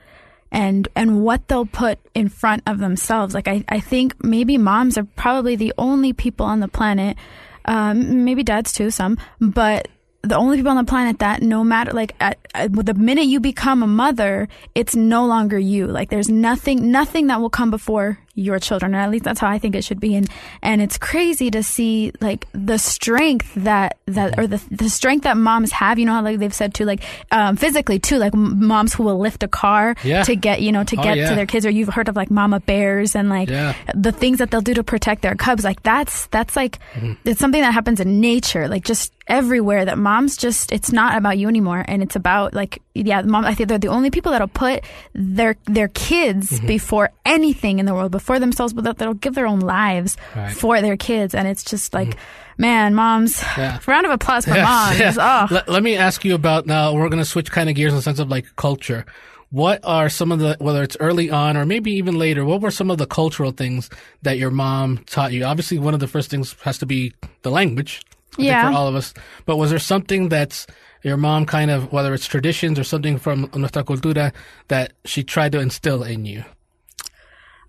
and, 0.51 0.89
and 0.95 1.23
what 1.23 1.49
they'll 1.49 1.67
put 1.67 1.99
in 2.15 2.29
front 2.29 2.63
of 2.67 2.79
themselves. 2.79 3.35
Like, 3.35 3.49
I, 3.49 3.65
I 3.69 3.81
think 3.81 4.23
maybe 4.23 4.59
moms 4.59 4.99
are 4.99 5.05
probably 5.05 5.57
the 5.57 5.73
only 5.79 6.13
people 6.13 6.47
on 6.47 6.61
the 6.61 6.69
planet, 6.69 7.17
um, 7.65 8.25
maybe 8.25 8.43
dads 8.43 8.73
too, 8.73 8.91
some, 8.91 9.19
but 9.41 9.89
the 10.23 10.37
only 10.37 10.57
people 10.57 10.71
on 10.71 10.77
the 10.77 10.89
planet 10.89 11.19
that 11.19 11.43
no 11.43 11.65
matter 11.65 11.93
like 11.93 12.15
at, 12.21 12.39
at, 12.55 12.73
the 12.73 12.95
minute 12.95 13.27
you 13.27 13.41
become 13.41 13.83
a 13.83 13.89
mother 13.89 14.49
it's 14.75 14.95
no 14.95 15.27
longer 15.27 15.59
you. 15.59 15.87
Like 15.87 16.11
there's 16.11 16.29
nothing 16.29 16.93
nothing 16.93 17.27
that 17.27 17.41
will 17.41 17.51
come 17.51 17.71
before 17.71 18.19
your 18.35 18.59
children, 18.59 18.95
or 18.95 18.99
at 18.99 19.11
least 19.11 19.25
that's 19.25 19.41
how 19.41 19.49
I 19.49 19.59
think 19.59 19.75
it 19.75 19.85
should 19.85 20.01
be. 20.01 20.15
And 20.15 20.29
and 20.63 20.81
it's 20.81 20.97
crazy 20.97 21.51
to 21.51 21.63
see 21.63 22.13
like 22.21 22.47
the 22.53 22.79
strength 22.79 23.53
that 23.57 23.99
that 24.07 24.39
or 24.39 24.47
the 24.47 24.63
the 24.71 24.89
strength 24.89 25.25
that 25.25 25.37
moms 25.37 25.71
have. 25.73 25.99
You 25.99 26.07
know 26.07 26.13
how 26.13 26.23
like 26.23 26.39
they've 26.39 26.55
said 26.55 26.73
too, 26.73 26.85
like 26.85 27.03
um, 27.31 27.57
physically 27.57 27.99
too, 27.99 28.17
like 28.17 28.35
moms 28.35 28.95
who 28.95 29.03
will 29.03 29.19
lift 29.19 29.43
a 29.43 29.49
car 29.49 29.95
yeah. 30.03 30.23
to 30.23 30.35
get 30.35 30.63
you 30.63 30.73
know 30.73 30.85
to 30.85 30.97
oh, 30.97 31.03
get 31.03 31.19
yeah. 31.19 31.29
to 31.29 31.35
their 31.35 31.47
kids, 31.47 31.67
or 31.67 31.71
you've 31.71 31.89
heard 31.89 32.09
of 32.09 32.17
like 32.17 32.31
mama 32.31 32.61
bears 32.61 33.15
and 33.15 33.29
like 33.29 33.51
yeah. 33.51 33.75
the 33.95 34.13
things 34.13 34.39
that 34.39 34.51
they'll 34.51 34.63
do 34.63 34.75
to 34.75 34.85
protect 34.85 35.23
their 35.23 35.35
cubs. 35.35 35.63
Like 35.63 35.83
that's 35.83 36.27
that's 36.27 36.57
like 36.57 36.79
mm-hmm. 36.95 37.15
it's 37.25 37.41
something 37.41 37.61
that 37.61 37.75
happens 37.75 38.01
in 38.01 38.21
nature, 38.21 38.67
like 38.67 38.85
just 38.85 39.13
everywhere. 39.29 39.85
That 39.85 39.99
moms 39.99 40.39
just 40.39 40.73
it's 40.73 40.91
not 40.91 41.19
about 41.19 41.37
you 41.37 41.49
anymore, 41.49 41.85
and 41.87 42.03
it's 42.03 42.17
about 42.17 42.55
like 42.55 42.81
yeah, 42.95 43.21
mom. 43.23 43.45
I 43.45 43.55
think 43.55 43.69
they're 43.69 43.79
the 43.79 43.89
only 43.89 44.11
people 44.11 44.33
that'll 44.33 44.49
put 44.49 44.85
their 45.15 45.57
their 45.67 45.89
kids 45.89 46.51
mm-hmm. 46.51 46.67
before 46.67 47.11
anything 47.27 47.79
in 47.79 47.87
the 47.87 47.95
world 47.95 48.13
for 48.23 48.39
themselves, 48.39 48.73
but 48.73 48.85
that 48.85 48.99
they'll 48.99 49.15
give 49.15 49.35
their 49.35 49.47
own 49.47 49.61
lives 49.61 50.17
right. 50.35 50.53
for 50.55 50.81
their 50.81 50.97
kids. 50.97 51.35
And 51.35 51.49
it's 51.49 51.65
just 51.65 51.93
like, 51.93 52.09
mm-hmm. 52.09 52.63
man, 52.63 52.95
moms, 52.95 53.43
yeah. 53.57 53.79
round 53.87 54.07
of 54.07 54.13
applause 54.13 54.45
for 54.45 54.55
yeah. 54.55 54.65
moms. 54.65 54.99
Yeah. 54.99 55.15
Oh. 55.19 55.55
Let, 55.55 55.69
let, 55.69 55.83
me 55.83 55.97
ask 55.97 56.25
you 56.25 56.35
about 56.35 56.67
now, 56.67 56.95
we're 56.95 57.09
going 57.09 57.19
to 57.19 57.25
switch 57.25 57.51
kind 57.51 57.69
of 57.69 57.75
gears 57.75 57.93
in 57.93 57.97
the 57.97 58.03
sense 58.03 58.19
of 58.19 58.29
like 58.29 58.47
culture. 58.57 59.05
What 59.51 59.81
are 59.85 60.09
some 60.09 60.33
of 60.33 60.39
the, 60.39 60.57
whether 60.61 60.83
it's 60.83 60.97
early 60.99 61.31
on 61.31 61.59
or 61.59 61.67
maybe 61.67 61.93
even 61.93 62.19
later, 62.19 62.45
what 62.45 62.63
were 62.63 62.71
some 62.71 62.91
of 62.91 62.97
the 62.97 63.07
cultural 63.07 63.53
things 63.53 63.91
that 64.23 64.39
your 64.39 64.51
mom 64.51 64.99
taught 65.07 65.33
you? 65.33 65.45
Obviously, 65.45 65.79
one 65.79 65.93
of 65.93 66.01
the 66.01 66.09
first 66.09 66.31
things 66.31 66.57
has 66.63 66.79
to 66.79 66.87
be 66.87 67.13
the 67.43 67.51
language. 67.51 68.01
I 68.39 68.43
yeah. 68.43 68.71
for 68.71 68.77
all 68.77 68.89
of 68.89 68.95
us. 68.95 69.13
But 69.45 69.57
was 69.57 69.71
there 69.71 69.79
something 69.79 70.29
that's 70.29 70.67
your 71.03 71.17
mom 71.17 71.47
kind 71.47 71.71
of, 71.71 71.93
whether 71.93 72.15
it's 72.15 72.27
traditions 72.27 72.79
or 72.79 72.85
something 72.85 73.19
from 73.19 73.51
nuestra 73.55 73.85
cultura 73.85 74.33
that 74.69 74.93
she 75.05 75.23
tried 75.23 75.53
to 75.53 75.61
instill 75.61 76.03
in 76.03 76.25
you? 76.25 76.45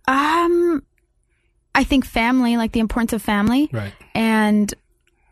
Um, 0.08 0.84
I 1.76 1.84
think 1.84 2.06
family, 2.06 2.58
like 2.58 2.72
the 2.72 2.80
importance 2.80 3.14
of 3.14 3.22
family. 3.22 3.70
Right. 3.72 3.94
And 4.14 4.74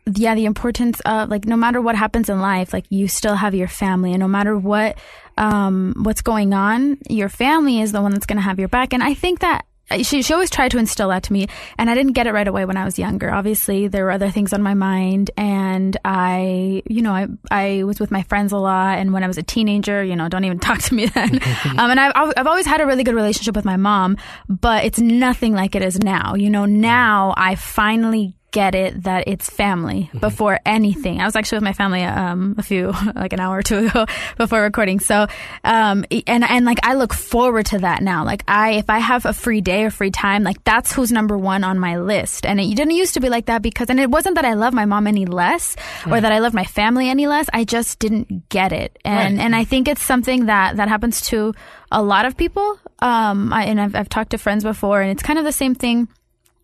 yeah, 0.06 0.34
the 0.34 0.46
importance 0.46 1.00
of 1.00 1.28
like 1.28 1.46
no 1.46 1.56
matter 1.56 1.80
what 1.80 1.94
happens 1.94 2.28
in 2.28 2.40
life, 2.40 2.72
like 2.72 2.86
you 2.90 3.06
still 3.08 3.36
have 3.36 3.54
your 3.54 3.68
family, 3.68 4.12
and 4.12 4.20
no 4.20 4.28
matter 4.28 4.56
what 4.56 4.98
um 5.38 5.94
what's 6.02 6.22
going 6.22 6.52
on, 6.52 6.98
your 7.08 7.28
family 7.28 7.80
is 7.80 7.92
the 7.92 8.02
one 8.02 8.12
that's 8.12 8.26
going 8.26 8.36
to 8.36 8.42
have 8.42 8.58
your 8.58 8.68
back. 8.68 8.92
And 8.92 9.02
I 9.02 9.14
think 9.14 9.40
that 9.40 9.64
she, 9.98 10.22
she 10.22 10.32
always 10.32 10.50
tried 10.50 10.70
to 10.70 10.78
instill 10.78 11.08
that 11.08 11.24
to 11.24 11.32
me 11.32 11.46
and 11.78 11.90
i 11.90 11.94
didn't 11.94 12.12
get 12.12 12.26
it 12.26 12.32
right 12.32 12.48
away 12.48 12.64
when 12.64 12.76
i 12.76 12.84
was 12.84 12.98
younger. 12.98 13.30
Obviously 13.30 13.88
there 13.88 14.04
were 14.04 14.10
other 14.10 14.30
things 14.30 14.52
on 14.52 14.62
my 14.62 14.74
mind 14.74 15.30
and 15.36 15.96
i 16.04 16.82
you 16.86 17.02
know 17.02 17.12
i, 17.12 17.26
I 17.50 17.84
was 17.84 18.00
with 18.00 18.10
my 18.10 18.22
friends 18.22 18.52
a 18.52 18.56
lot 18.56 18.98
and 18.98 19.12
when 19.12 19.24
i 19.24 19.26
was 19.26 19.38
a 19.38 19.42
teenager 19.42 20.02
you 20.02 20.16
know 20.16 20.28
don't 20.28 20.44
even 20.44 20.58
talk 20.68 20.80
to 20.82 20.94
me 20.94 21.06
then. 21.06 21.40
Um, 21.72 21.90
and 21.90 21.98
I've, 21.98 22.32
I've 22.36 22.46
always 22.46 22.66
had 22.66 22.80
a 22.80 22.86
really 22.86 23.04
good 23.04 23.14
relationship 23.14 23.56
with 23.56 23.64
my 23.64 23.76
mom 23.76 24.16
but 24.48 24.84
it's 24.84 24.98
nothing 24.98 25.54
like 25.54 25.74
it 25.74 25.82
is 25.82 25.98
now. 25.98 26.34
You 26.34 26.50
know 26.50 26.66
now 26.66 27.34
i 27.36 27.54
finally 27.54 28.34
get 28.52 28.74
it 28.74 29.02
that 29.02 29.24
it's 29.26 29.50
family 29.50 30.04
mm-hmm. 30.04 30.18
before 30.18 30.60
anything. 30.64 31.20
I 31.20 31.24
was 31.24 31.34
actually 31.34 31.56
with 31.56 31.64
my 31.64 31.72
family 31.72 32.04
um, 32.04 32.54
a 32.58 32.62
few 32.62 32.92
like 33.14 33.32
an 33.32 33.40
hour 33.40 33.58
or 33.58 33.62
two 33.62 33.86
ago 33.88 34.06
before 34.36 34.62
recording. 34.62 35.00
So 35.00 35.26
um, 35.64 36.04
and 36.26 36.44
and 36.44 36.64
like 36.64 36.78
I 36.84 36.94
look 36.94 37.12
forward 37.12 37.66
to 37.66 37.78
that 37.78 38.02
now. 38.02 38.24
Like 38.24 38.44
I 38.46 38.72
if 38.72 38.88
I 38.88 38.98
have 38.98 39.26
a 39.26 39.32
free 39.32 39.60
day 39.60 39.84
or 39.84 39.90
free 39.90 40.10
time, 40.10 40.44
like 40.44 40.62
that's 40.64 40.92
who's 40.92 41.10
number 41.10 41.36
one 41.36 41.64
on 41.64 41.78
my 41.78 41.98
list. 41.98 42.46
And 42.46 42.60
it 42.60 42.76
didn't 42.76 42.92
used 42.92 43.14
to 43.14 43.20
be 43.20 43.28
like 43.28 43.46
that 43.46 43.62
because 43.62 43.90
and 43.90 43.98
it 43.98 44.10
wasn't 44.10 44.36
that 44.36 44.44
I 44.44 44.54
love 44.54 44.72
my 44.72 44.84
mom 44.84 45.06
any 45.06 45.26
less 45.26 45.74
or 46.06 46.20
that 46.20 46.30
I 46.32 46.38
love 46.38 46.54
my 46.54 46.64
family 46.64 47.08
any 47.08 47.26
less. 47.26 47.48
I 47.52 47.64
just 47.64 47.98
didn't 47.98 48.48
get 48.48 48.72
it. 48.72 48.98
And 49.04 49.38
right. 49.38 49.44
and 49.44 49.56
I 49.56 49.64
think 49.64 49.88
it's 49.88 50.02
something 50.02 50.46
that 50.46 50.76
that 50.76 50.88
happens 50.88 51.22
to 51.28 51.54
a 51.90 52.02
lot 52.02 52.26
of 52.26 52.36
people. 52.36 52.78
Um, 53.00 53.52
I, 53.52 53.64
and 53.64 53.80
I've 53.80 53.94
I've 53.94 54.08
talked 54.08 54.30
to 54.30 54.38
friends 54.38 54.62
before, 54.62 55.00
and 55.00 55.10
it's 55.10 55.22
kind 55.22 55.38
of 55.38 55.44
the 55.44 55.52
same 55.52 55.74
thing, 55.74 56.08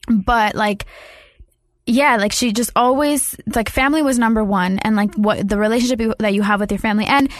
but 0.08 0.54
like 0.54 0.86
yeah, 1.88 2.16
like 2.16 2.32
she 2.32 2.52
just 2.52 2.70
always 2.76 3.34
like 3.54 3.68
family 3.68 4.02
was 4.02 4.18
number 4.18 4.44
one, 4.44 4.78
and 4.80 4.94
like 4.94 5.14
what 5.14 5.48
the 5.48 5.58
relationship 5.58 6.18
that 6.18 6.34
you 6.34 6.42
have 6.42 6.60
with 6.60 6.70
your 6.70 6.78
family, 6.78 7.06
and 7.06 7.30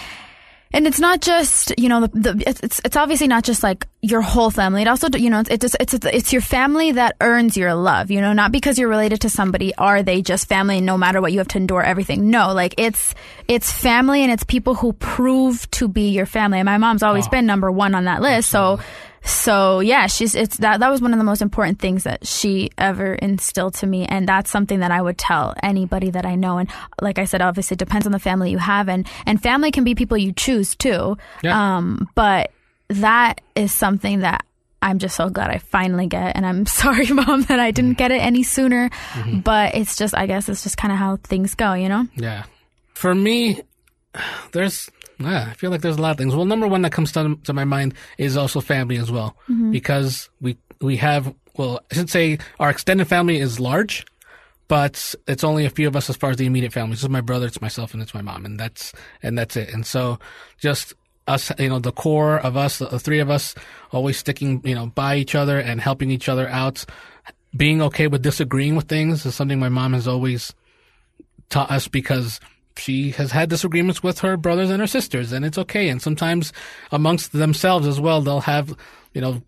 and 0.73 0.87
it's 0.87 1.01
not 1.01 1.21
just 1.21 1.73
you 1.79 1.89
know 1.89 2.07
the, 2.07 2.09
the 2.33 2.45
it's 2.47 2.81
it's 2.85 2.97
obviously 2.97 3.27
not 3.27 3.45
just 3.45 3.63
like 3.63 3.87
your 4.01 4.21
whole 4.21 4.51
family. 4.51 4.83
It 4.83 4.89
also 4.89 5.09
you 5.17 5.31
know 5.31 5.41
it's 5.49 5.65
it's 5.65 5.77
it's 5.79 5.95
it's 6.07 6.33
your 6.33 6.43
family 6.43 6.93
that 6.93 7.17
earns 7.21 7.57
your 7.57 7.75
love. 7.75 8.11
You 8.11 8.21
know, 8.21 8.33
not 8.33 8.53
because 8.53 8.79
you're 8.79 8.89
related 8.89 9.23
to 9.23 9.31
somebody 9.31 9.75
are 9.77 10.03
they 10.03 10.23
just 10.23 10.49
family. 10.49 10.81
No 10.81 10.97
matter 10.97 11.21
what, 11.21 11.33
you 11.33 11.39
have 11.39 11.49
to 11.49 11.59
endure 11.59 11.83
everything. 11.83 12.31
No, 12.31 12.53
like 12.53 12.75
it's 12.79 13.15
it's 13.49 13.71
family 13.71 14.23
and 14.23 14.33
it's 14.33 14.45
people 14.45 14.75
who 14.75 14.93
prove 14.95 15.71
to 15.73 15.89
be 15.89 16.11
your 16.11 16.27
family. 16.27 16.59
And 16.59 16.67
my 16.67 16.79
mom's 16.79 17.03
always 17.03 17.27
oh, 17.27 17.31
been 17.31 17.47
number 17.47 17.71
one 17.71 17.95
on 17.95 18.05
that 18.05 18.23
list. 18.23 18.51
So 18.51 18.81
so 19.23 19.81
yeah, 19.81 20.07
she's 20.07 20.35
it's 20.35 20.59
that 20.59 20.81
that 20.81 20.89
was 20.91 21.01
one 21.01 21.13
of 21.13 21.19
the 21.19 21.25
most 21.25 21.43
important 21.43 21.79
things 21.79 22.05
that 22.05 22.27
she 22.27 22.71
ever 22.79 23.15
instilled 23.15 23.75
to 23.75 23.87
me, 23.87 24.07
and 24.07 24.29
that's 24.29 24.51
something 24.51 24.81
that 24.81 24.91
I 24.91 25.01
would 25.01 25.19
tell 25.19 25.55
anybody 25.63 26.11
that 26.11 26.27
I 26.27 26.35
know. 26.35 26.59
And 26.59 26.71
like 27.01 27.19
I 27.19 27.25
said, 27.25 27.43
obviously 27.43 27.75
it 27.75 27.79
depends 27.79 28.07
on 28.07 28.13
the 28.13 28.19
family 28.19 28.51
you 28.51 28.59
have, 28.59 28.89
and 28.89 29.07
and 29.27 29.43
family 29.43 29.71
can 29.71 29.85
be 29.85 29.95
people 29.95 30.17
you 30.17 30.33
choose 30.33 30.75
too. 30.77 31.17
Yeah. 31.43 31.77
Um, 31.77 32.09
but 32.15 32.53
that 32.89 33.41
is 33.55 33.73
something 33.73 34.21
that 34.21 34.45
I'm 34.81 34.99
just 34.99 35.17
so 35.17 35.29
glad 35.29 35.51
I 35.51 35.59
finally 35.59 36.07
get. 36.07 36.37
And 36.37 36.47
I'm 36.47 36.67
sorry, 36.81 37.07
mom, 37.09 37.43
that 37.43 37.61
I 37.61 37.71
didn't 37.71 37.99
get 37.99 38.11
it 38.11 38.23
any 38.23 38.43
sooner. 38.43 38.91
Mm-hmm. 39.13 39.41
But 39.41 39.75
it's 39.75 39.97
just, 39.97 40.17
I 40.17 40.27
guess 40.27 40.49
it's 40.49 40.63
just 40.63 40.77
kind 40.77 40.93
of 40.93 40.99
how 40.99 41.17
things 41.17 41.55
go, 41.55 41.75
you 41.75 41.89
know? 41.89 42.07
Yeah. 42.17 42.45
For 42.95 43.15
me, 43.15 43.63
there's, 44.53 44.91
yeah, 45.19 45.49
I 45.51 45.55
feel 45.55 45.71
like 45.71 45.81
there's 45.81 45.97
a 45.97 46.03
lot 46.03 46.13
of 46.13 46.17
things. 46.19 46.35
Well, 46.35 46.45
number 46.45 46.67
one 46.67 46.83
that 46.83 46.93
comes 46.93 47.13
to, 47.13 47.37
to 47.45 47.53
my 47.53 47.65
mind 47.65 47.95
is 48.19 48.37
also 48.37 48.61
family 48.61 48.97
as 48.99 49.11
well, 49.11 49.37
Mm-hmm. 49.49 49.71
because 49.73 50.31
we, 50.41 50.57
we 50.81 50.97
have, 50.99 51.35
well, 51.57 51.81
I 51.91 51.95
should 51.95 52.11
say 52.11 52.39
our 52.61 52.71
extended 52.71 53.09
family 53.09 53.39
is 53.39 53.59
large, 53.59 54.07
but 54.69 55.15
it's 55.27 55.43
only 55.45 55.65
a 55.65 55.71
few 55.71 55.89
of 55.89 55.97
us 55.97 56.09
as 56.11 56.17
far 56.17 56.31
as 56.31 56.37
the 56.37 56.47
immediate 56.47 56.73
family. 56.73 56.93
This 56.93 57.03
is 57.03 57.09
my 57.09 57.21
brother, 57.23 57.47
it's 57.47 57.61
myself, 57.61 57.95
and 57.95 58.03
it's 58.03 58.15
my 58.15 58.23
mom, 58.23 58.45
and 58.45 58.61
that's, 58.61 58.93
and 59.23 59.37
that's 59.37 59.57
it. 59.57 59.73
And 59.73 59.85
so 59.87 60.19
just 60.59 60.95
us, 61.27 61.51
you 61.59 61.69
know, 61.69 61.79
the 61.79 61.93
core 61.93 62.39
of 62.39 62.57
us, 62.57 62.79
the, 62.79 62.87
the 62.87 62.99
three 62.99 63.19
of 63.19 63.29
us, 63.31 63.55
always 63.93 64.17
sticking, 64.19 64.61
you 64.65 64.75
know, 64.75 64.87
by 64.87 65.17
each 65.17 65.35
other 65.35 65.59
and 65.59 65.81
helping 65.81 66.11
each 66.11 66.29
other 66.29 66.49
out. 66.49 66.85
Being 67.57 67.81
okay 67.83 68.07
with 68.09 68.23
disagreeing 68.23 68.77
with 68.77 68.89
things 68.89 69.25
is 69.27 69.35
something 69.35 69.59
my 69.59 69.69
mom 69.71 69.95
has 69.95 70.07
always 70.07 70.55
taught 71.49 71.71
us 71.71 71.89
because 71.89 72.41
she 72.79 73.11
has 73.13 73.33
had 73.33 73.49
disagreements 73.49 74.03
with 74.03 74.21
her 74.21 74.37
brothers 74.37 74.71
and 74.71 74.81
her 74.81 74.87
sisters, 74.87 75.33
and 75.33 75.45
it's 75.45 75.59
okay. 75.59 75.89
And 75.89 76.01
sometimes 76.01 76.53
amongst 76.93 77.33
themselves 77.33 77.87
as 77.87 78.01
well, 78.01 78.21
they'll 78.21 78.41
have, 78.41 78.77
you 79.13 79.21
know, 79.21 79.43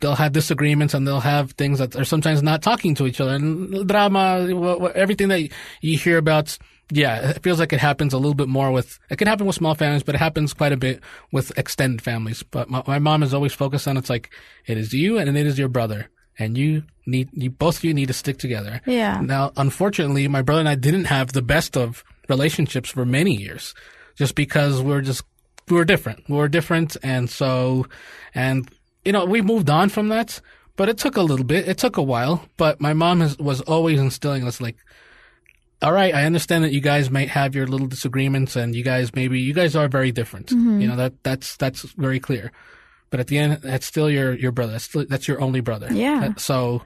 they'll 0.00 0.14
have 0.14 0.32
disagreements 0.32 0.94
and 0.94 1.06
they'll 1.06 1.20
have 1.20 1.52
things 1.52 1.78
that 1.78 1.96
are 1.96 2.04
sometimes 2.04 2.42
not 2.42 2.62
talking 2.62 2.94
to 2.94 3.06
each 3.06 3.20
other 3.20 3.34
and 3.34 3.88
drama, 3.88 4.92
everything 4.94 5.28
that 5.28 5.50
you 5.80 5.98
hear 5.98 6.18
about. 6.18 6.56
Yeah, 6.90 7.30
it 7.30 7.42
feels 7.42 7.58
like 7.58 7.74
it 7.74 7.80
happens 7.80 8.14
a 8.14 8.16
little 8.16 8.34
bit 8.34 8.48
more 8.48 8.70
with, 8.70 8.98
it 9.10 9.16
can 9.16 9.28
happen 9.28 9.46
with 9.46 9.56
small 9.56 9.74
families, 9.74 10.02
but 10.02 10.14
it 10.14 10.18
happens 10.18 10.54
quite 10.54 10.72
a 10.72 10.76
bit 10.76 11.02
with 11.32 11.56
extended 11.58 12.00
families. 12.00 12.42
But 12.42 12.70
my, 12.70 12.82
my 12.86 12.98
mom 12.98 13.22
is 13.22 13.34
always 13.34 13.52
focused 13.52 13.86
on 13.86 13.98
it's 13.98 14.08
like, 14.08 14.30
it 14.66 14.78
is 14.78 14.94
you 14.94 15.18
and 15.18 15.36
it 15.36 15.46
is 15.46 15.58
your 15.58 15.68
brother. 15.68 16.08
And 16.38 16.56
you 16.56 16.84
need, 17.04 17.28
you, 17.32 17.50
both 17.50 17.78
of 17.78 17.84
you 17.84 17.92
need 17.92 18.06
to 18.06 18.14
stick 18.14 18.38
together. 18.38 18.80
Yeah. 18.86 19.20
Now, 19.20 19.52
unfortunately, 19.56 20.28
my 20.28 20.40
brother 20.40 20.60
and 20.60 20.68
I 20.68 20.76
didn't 20.76 21.06
have 21.06 21.32
the 21.32 21.42
best 21.42 21.76
of 21.76 22.04
relationships 22.28 22.90
for 22.90 23.04
many 23.04 23.34
years 23.34 23.74
just 24.16 24.34
because 24.34 24.82
we're 24.82 25.00
just, 25.00 25.22
we 25.68 25.76
were 25.76 25.84
different. 25.84 26.28
We 26.28 26.36
were 26.36 26.48
different. 26.48 26.96
And 27.02 27.28
so, 27.30 27.86
and, 28.34 28.68
you 29.04 29.12
know, 29.12 29.24
we 29.24 29.42
moved 29.42 29.70
on 29.70 29.88
from 29.88 30.08
that, 30.08 30.40
but 30.76 30.88
it 30.88 30.98
took 30.98 31.16
a 31.16 31.22
little 31.22 31.44
bit. 31.44 31.68
It 31.68 31.78
took 31.78 31.96
a 31.96 32.02
while, 32.02 32.44
but 32.56 32.80
my 32.80 32.92
mom 32.94 33.20
has, 33.20 33.38
was 33.38 33.60
always 33.62 34.00
instilling 34.00 34.46
us 34.46 34.60
like, 34.60 34.76
all 35.80 35.92
right, 35.92 36.14
I 36.14 36.24
understand 36.24 36.64
that 36.64 36.72
you 36.72 36.80
guys 36.80 37.10
might 37.10 37.28
have 37.28 37.54
your 37.54 37.66
little 37.66 37.86
disagreements 37.86 38.56
and 38.56 38.74
you 38.74 38.82
guys 38.82 39.14
maybe, 39.14 39.40
you 39.40 39.54
guys 39.54 39.76
are 39.76 39.88
very 39.88 40.10
different. 40.10 40.48
Mm-hmm. 40.48 40.80
You 40.80 40.88
know, 40.88 40.96
that, 40.96 41.22
that's, 41.22 41.56
that's 41.56 41.82
very 41.92 42.18
clear. 42.18 42.50
but 43.10 43.20
at 43.20 43.28
the 43.28 43.38
end, 43.38 43.60
that's 43.62 43.86
still 43.86 44.10
your 44.10 44.34
your 44.34 44.52
brother. 44.52 44.72
That's 44.72 44.84
still, 44.84 45.06
that's 45.08 45.28
your 45.28 45.40
only 45.40 45.60
brother. 45.60 45.88
Yeah. 45.92 46.34
So 46.36 46.82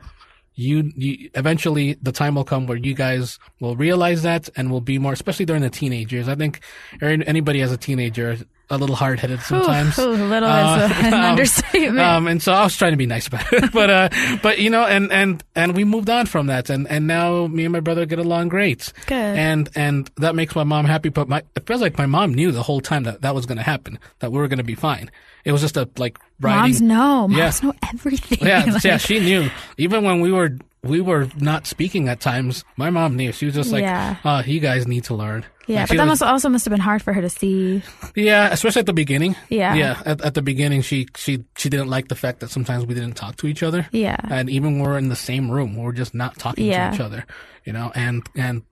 you, 0.55 0.93
you 0.95 1.31
eventually 1.35 1.95
the 2.03 2.12
time 2.12 2.35
will 2.35 2.45
come 2.45 2.67
where 2.67 2.77
you 2.77 2.95
guys 2.95 3.38
will 3.61 3.77
realize 3.77 4.23
that 4.23 4.49
and 4.57 4.71
will 4.71 4.81
be 4.81 4.99
more, 4.99 5.12
especially 5.12 5.47
during 5.47 5.62
the 5.62 5.71
teenage 5.71 6.12
years. 6.12 6.29
I 6.29 6.35
think 6.35 6.61
anybody 7.01 7.62
as 7.62 7.73
a 7.73 7.77
teenager 7.77 8.38
a 8.73 8.79
little 8.79 8.97
hard 8.97 9.21
headed 9.21 9.41
sometimes. 9.43 9.99
Ooh, 9.99 10.03
ooh, 10.03 10.15
little 10.27 10.49
is 10.49 10.91
a- 10.91 10.95
an 11.07 11.15
understatement. 11.15 11.99
Um, 12.01 12.27
and 12.27 12.43
so 12.43 12.53
I 12.53 12.65
was 12.65 12.77
trying 12.77 12.93
to 12.93 12.97
be 12.97 13.07
nice 13.07 13.27
about 13.29 13.53
it, 13.53 13.71
but 13.73 13.91
uh, 13.91 14.09
but 14.43 14.59
you 14.59 14.71
know, 14.71 14.85
and 14.85 15.13
and 15.13 15.45
and 15.55 15.77
we 15.77 15.85
moved 15.85 16.11
on 16.11 16.27
from 16.27 16.47
that, 16.49 16.71
and 16.71 16.89
and 16.89 17.07
now 17.07 17.47
me 17.47 17.65
and 17.65 17.73
my 17.73 17.81
brother 17.81 18.07
get 18.07 18.19
along 18.19 18.49
great. 18.49 18.93
Good. 19.07 19.15
And 19.15 19.69
and 19.77 20.11
that 20.17 20.35
makes 20.35 20.57
my 20.57 20.65
mom 20.65 20.87
happy. 20.87 21.11
But 21.11 21.29
my 21.29 21.43
it 21.55 21.67
feels 21.67 21.81
like 21.81 21.97
my 21.99 22.07
mom 22.07 22.35
knew 22.35 22.51
the 22.51 22.63
whole 22.63 22.81
time 22.81 23.05
that 23.05 23.21
that 23.23 23.35
was 23.35 23.47
going 23.47 23.59
to 23.59 23.65
happen, 23.65 23.99
that 24.21 24.33
we 24.33 24.39
were 24.39 24.49
going 24.49 24.59
to 24.59 24.65
be 24.65 24.75
fine. 24.75 25.11
It 25.45 25.53
was 25.53 25.61
just 25.61 25.77
a 25.77 25.89
like 25.99 26.19
riding. 26.41 26.61
Moms 26.63 26.81
know. 26.83 27.29
Moms 27.29 27.37
Yeah. 27.63 27.69
know 27.69 27.75
everything. 27.93 28.39
Yeah, 28.47 28.65
Like, 28.73 28.85
yeah, 28.85 28.97
she 28.97 29.21
knew. 29.21 29.51
Even 29.77 30.05
when 30.05 30.21
we 30.21 30.33
were 30.33 30.57
we 30.85 31.01
were 31.01 31.29
not 31.39 31.67
speaking 31.67 32.09
at 32.09 32.21
times, 32.21 32.65
my 32.77 32.91
mom 32.91 33.17
knew. 33.17 33.31
She 33.33 33.45
was 33.47 33.55
just 33.55 33.71
like, 33.71 33.83
Yeah. 33.83 34.17
"Oh, 34.25 34.41
you 34.41 34.59
guys 34.61 34.87
need 34.89 35.05
to 35.05 35.15
learn." 35.15 35.45
Yeah, 35.66 35.87
but 35.87 35.96
that 35.96 36.03
was- 36.05 36.20
must 36.20 36.22
also 36.22 36.48
must 36.48 36.64
have 36.64 36.70
been 36.72 36.81
hard 36.81 37.03
for 37.03 37.12
her 37.12 37.20
to 37.20 37.29
see. 37.31 37.83
yeah, 38.16 38.48
especially 38.53 38.81
at 38.81 38.87
the 38.87 38.92
beginning. 38.92 39.37
Yeah. 39.48 39.75
yeah. 39.75 40.03
At, 40.05 40.20
at 40.22 40.35
the 40.35 40.42
beginning, 40.42 40.83
she 40.83 41.07
she 41.16 41.44
she 41.57 41.68
didn't 41.68 41.88
like 41.88 42.09
the 42.09 42.14
fact 42.16 42.40
that 42.40 42.51
sometimes 42.51 42.87
we 42.87 42.94
didn't 42.94 43.14
talk 43.14 43.37
to 43.37 43.46
each 43.46 43.62
other. 43.62 43.87
Yeah. 43.92 44.16
and 44.31 44.48
even 44.51 44.79
when 44.79 44.83
we're 44.90 44.98
in 44.98 45.09
the 45.09 45.16
same 45.16 45.51
room, 45.51 45.77
we're 45.77 45.92
just 45.92 46.14
not 46.14 46.38
talking 46.38 46.66
Yeah. 46.66 46.88
to 46.90 46.94
each 46.94 47.01
other. 47.01 47.25
You 47.64 47.72
know, 47.72 47.92
and 47.94 48.22
and 48.35 48.62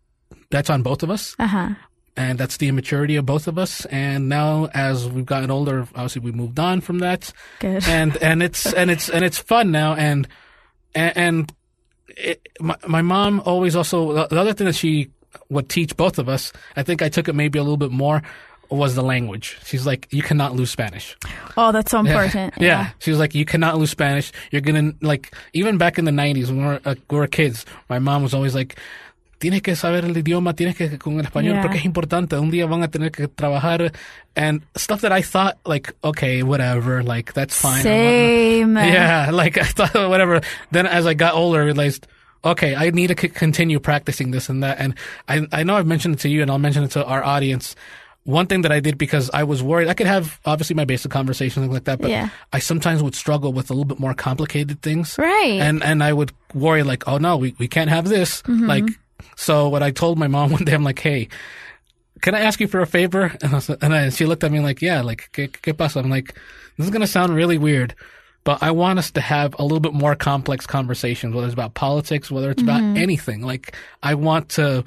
that's 0.51 0.69
on 0.71 0.83
both 0.83 1.03
of 1.03 1.11
us, 1.11 1.37
Uh 1.39 1.47
huh. 1.47 1.69
and 2.17 2.39
that's 2.39 2.57
the 2.57 2.67
immaturity 2.69 3.15
of 3.17 3.25
both 3.25 3.47
of 3.47 3.57
us. 3.57 3.85
And 3.87 4.29
now, 4.29 4.69
as 4.75 5.09
we've 5.09 5.25
gotten 5.27 5.51
older, 5.51 5.83
obviously 5.95 6.23
we 6.23 6.33
moved 6.33 6.59
on 6.59 6.81
from 6.81 6.99
that, 7.01 7.33
Good. 7.61 7.85
and 7.89 8.17
and 8.17 8.43
it's 8.43 8.73
and 8.73 8.91
it's 8.91 9.09
and 9.09 9.25
it's 9.25 9.39
fun 9.39 9.71
now, 9.71 9.95
and 9.95 10.27
and. 10.95 11.17
and 11.17 11.53
it, 12.17 12.49
my, 12.61 12.75
my 12.89 13.03
mom 13.03 13.41
always 13.47 13.77
also 13.77 14.27
the 14.27 14.39
other 14.41 14.53
thing 14.53 14.65
that 14.67 14.75
she 14.75 15.11
would 15.49 15.69
teach 15.69 15.97
both 15.97 16.19
of 16.19 16.29
us 16.29 16.53
i 16.77 16.83
think 16.83 17.03
i 17.03 17.09
took 17.09 17.29
it 17.29 17.35
maybe 17.35 17.59
a 17.59 17.63
little 17.63 17.77
bit 17.77 17.91
more 17.91 18.23
was 18.69 18.95
the 18.95 19.03
language 19.03 19.59
she's 19.65 19.85
like 19.85 20.07
you 20.11 20.23
cannot 20.23 20.55
lose 20.55 20.71
spanish 20.71 21.17
Oh, 21.57 21.73
that's 21.73 21.91
so 21.91 21.99
important. 21.99 22.55
yeah. 22.59 22.91
She 23.01 23.11
was 23.11 23.19
like, 23.19 23.35
you 23.35 23.45
cannot 23.45 23.77
lose 23.77 23.91
Spanish. 23.91 24.33
You're 24.53 24.63
gonna 24.63 24.95
like 25.03 25.35
even 25.53 25.77
back 25.77 25.99
in 25.99 26.05
the 26.07 26.13
'90s 26.13 26.47
when 26.47 26.59
we 26.59 26.65
were, 26.65 26.81
uh, 26.87 26.95
we 27.11 27.19
were 27.19 27.27
kids. 27.27 27.67
My 27.91 27.99
mom 27.99 28.23
was 28.23 28.33
always 28.33 28.55
like, 28.55 28.77
tienes 29.41 29.61
que 29.63 29.75
saber 29.75 30.05
el 30.07 30.15
idioma, 30.15 30.55
tienes 30.55 30.77
que 30.77 30.97
con 30.97 31.19
el 31.19 31.25
español 31.27 31.55
Yeah. 31.57 31.63
porque 31.63 31.79
es 31.79 31.85
importante. 31.85 32.39
Un 32.39 32.51
día 32.51 32.67
van 32.69 32.83
a 32.83 32.89
tener 32.89 33.11
que 33.11 33.27
trabajar 33.29 33.93
and 34.37 34.63
stuff 34.77 35.01
that 35.03 35.13
I 35.13 35.21
thought 35.23 35.59
like, 35.67 35.93
okay, 36.05 36.43
whatever, 36.45 37.03
like 37.03 37.35
that's 37.35 37.57
fine. 37.61 37.83
Same. 37.83 38.77
Yeah, 38.79 39.31
like 39.33 39.59
I 39.59 39.65
thought 39.65 39.93
whatever. 40.09 40.41
Then 40.71 40.87
as 40.87 41.05
I 41.07 41.15
got 41.15 41.35
older, 41.35 41.61
I 41.61 41.65
realized. 41.65 42.07
Okay, 42.45 42.75
I 42.75 42.91
need 42.91 43.09
to 43.09 43.21
c- 43.21 43.29
continue 43.29 43.79
practicing 43.81 44.31
this 44.31 44.49
and 44.49 44.63
that, 44.63 44.79
and 44.79 44.95
I 45.29 45.47
I 45.53 45.63
know 45.63 45.77
I've 45.77 45.87
mentioned 45.87 46.15
it 46.15 46.21
to 46.21 46.29
you, 46.29 46.43
and 46.43 46.51
I'll 46.51 46.59
mention 46.59 46.85
it 46.85 46.91
to 46.93 47.05
our 47.05 47.23
audience. 47.23 47.77
One 48.25 48.47
thing 48.47 48.63
that 48.63 48.71
I 48.73 48.81
did 48.81 48.99
because 48.99 49.31
I 49.33 49.45
was 49.45 49.63
worried, 49.63 49.89
I 49.89 49.95
could 49.95 50.07
have 50.07 50.39
obviously 50.45 50.77
my 50.77 50.85
basic 50.85 51.11
conversations 51.11 51.65
things 51.65 51.73
like 51.73 51.85
that, 51.85 52.01
but 52.01 52.11
Yeah. 52.11 52.29
I 52.53 52.59
sometimes 52.59 53.03
would 53.03 53.15
struggle 53.15 53.53
with 53.53 53.71
a 53.71 53.73
little 53.73 53.87
bit 53.87 53.99
more 53.99 54.13
complicated 54.15 54.83
things. 54.83 55.17
Right. 55.19 55.59
And 55.61 55.83
and 55.83 56.03
I 56.05 56.13
would 56.13 56.31
worry 56.55 56.83
like, 56.83 57.09
oh 57.09 57.17
no, 57.19 57.39
we, 57.39 57.55
we 57.59 57.67
can't 57.67 57.89
have 57.89 58.09
this. 58.09 58.43
Mm-hmm. 58.43 58.67
Like 58.67 58.85
so 59.37 59.69
what 59.71 59.83
I 59.83 59.91
told 59.91 60.19
my 60.19 60.29
mom 60.29 60.51
one 60.53 60.65
day, 60.65 60.75
I'm 60.75 60.85
like, 60.85 60.99
hey, 61.01 61.29
can 62.21 62.35
I 62.35 62.41
ask 62.41 62.61
you 62.61 62.69
for 62.69 62.81
a 62.81 62.87
favor? 62.87 63.33
And, 63.43 63.53
I 63.53 63.57
was, 63.57 63.71
and 63.71 63.95
I, 63.95 64.11
she 64.11 64.27
looked 64.27 64.45
at 64.45 64.53
me 64.53 64.61
like, 64.61 64.83
yeah, 64.83 65.01
like, 65.01 65.31
¿qué, 65.33 65.49
qué 65.51 65.77
pasa? 65.77 66.01
I'm 66.01 66.11
like, 66.11 66.35
this 66.77 66.85
is 66.87 66.91
going 66.91 67.01
to 67.01 67.07
sound 67.07 67.35
really 67.35 67.57
weird, 67.59 67.95
but 68.45 68.63
I 68.63 68.71
want 68.71 68.99
us 68.99 69.11
to 69.13 69.21
have 69.21 69.55
a 69.59 69.63
little 69.63 69.81
bit 69.81 69.93
more 69.93 70.15
complex 70.15 70.67
conversations, 70.67 71.35
whether 71.35 71.47
it's 71.47 71.55
about 71.55 71.75
politics, 71.75 72.31
whether 72.31 72.51
it's 72.51 72.63
Mm-hmm. 72.63 72.91
about 72.91 72.99
anything. 73.01 73.43
Like, 73.43 73.75
I 74.03 74.15
want 74.15 74.49
to, 74.51 74.85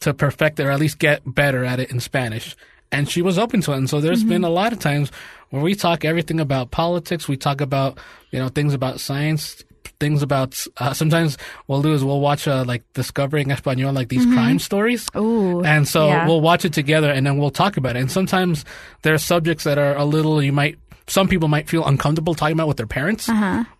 to 0.00 0.14
perfect 0.14 0.60
it 0.60 0.66
or 0.66 0.70
at 0.70 0.80
least 0.80 0.98
get 0.98 1.22
better 1.24 1.64
at 1.64 1.80
it 1.80 1.90
in 1.90 2.00
Spanish. 2.00 2.56
And 2.90 3.08
she 3.08 3.22
was 3.22 3.38
open 3.38 3.60
to 3.62 3.72
it. 3.72 3.78
And 3.78 3.88
so 3.88 4.00
there's 4.00 4.22
been 4.22 4.44
a 4.44 4.50
lot 4.50 4.72
of 4.72 4.78
times 4.78 5.10
where 5.50 5.62
we 5.62 5.74
talk 5.74 6.04
everything 6.04 6.40
about 6.40 6.70
politics. 6.70 7.26
We 7.26 7.36
talk 7.36 7.60
about, 7.60 7.98
you 8.30 8.38
know, 8.38 8.48
things 8.48 8.74
about 8.74 9.00
science, 9.00 9.64
things 9.98 10.22
about, 10.22 10.62
uh, 10.76 10.92
sometimes 10.92 11.38
we'll 11.68 11.80
do 11.80 11.94
is 11.94 12.04
we'll 12.04 12.20
watch, 12.20 12.46
uh, 12.46 12.64
like 12.66 12.82
Discovery 12.92 13.40
en 13.40 13.46
Español, 13.48 13.94
like 13.94 14.08
these 14.08 14.26
crime 14.26 14.58
stories. 14.58 15.08
Ooh. 15.16 15.62
And 15.64 15.88
so 15.88 16.08
yeah. 16.08 16.26
we'll 16.26 16.40
watch 16.42 16.64
it 16.64 16.72
together 16.72 17.10
and 17.10 17.26
then 17.26 17.38
we'll 17.38 17.50
talk 17.50 17.78
about 17.78 17.96
it. 17.96 18.00
And 18.00 18.10
sometimes 18.10 18.64
there 19.02 19.14
are 19.14 19.18
subjects 19.18 19.64
that 19.64 19.78
are 19.78 19.96
a 19.96 20.04
little, 20.04 20.42
you 20.42 20.52
might, 20.52 20.78
some 21.06 21.28
people 21.28 21.48
might 21.48 21.68
feel 21.68 21.84
uncomfortable 21.86 22.34
talking 22.34 22.54
about 22.54 22.68
with 22.68 22.76
their 22.76 22.86
parents, 22.86 23.28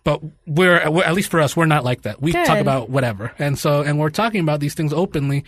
but 0.03 0.21
we're, 0.45 0.75
at 0.75 1.13
least 1.13 1.31
for 1.31 1.39
us, 1.39 1.55
we're 1.55 1.65
not 1.65 1.83
like 1.83 2.01
that. 2.03 2.21
We 2.21 2.31
talk 2.33 2.49
Uh-huh. 2.49 2.59
About 2.61 2.89
whatever. 2.89 3.31
And 3.39 3.57
so, 3.57 3.81
and 3.81 3.97
we're 3.99 4.09
talking 4.09 4.41
about 4.41 4.59
these 4.59 4.73
things 4.73 4.93
openly. 4.93 5.43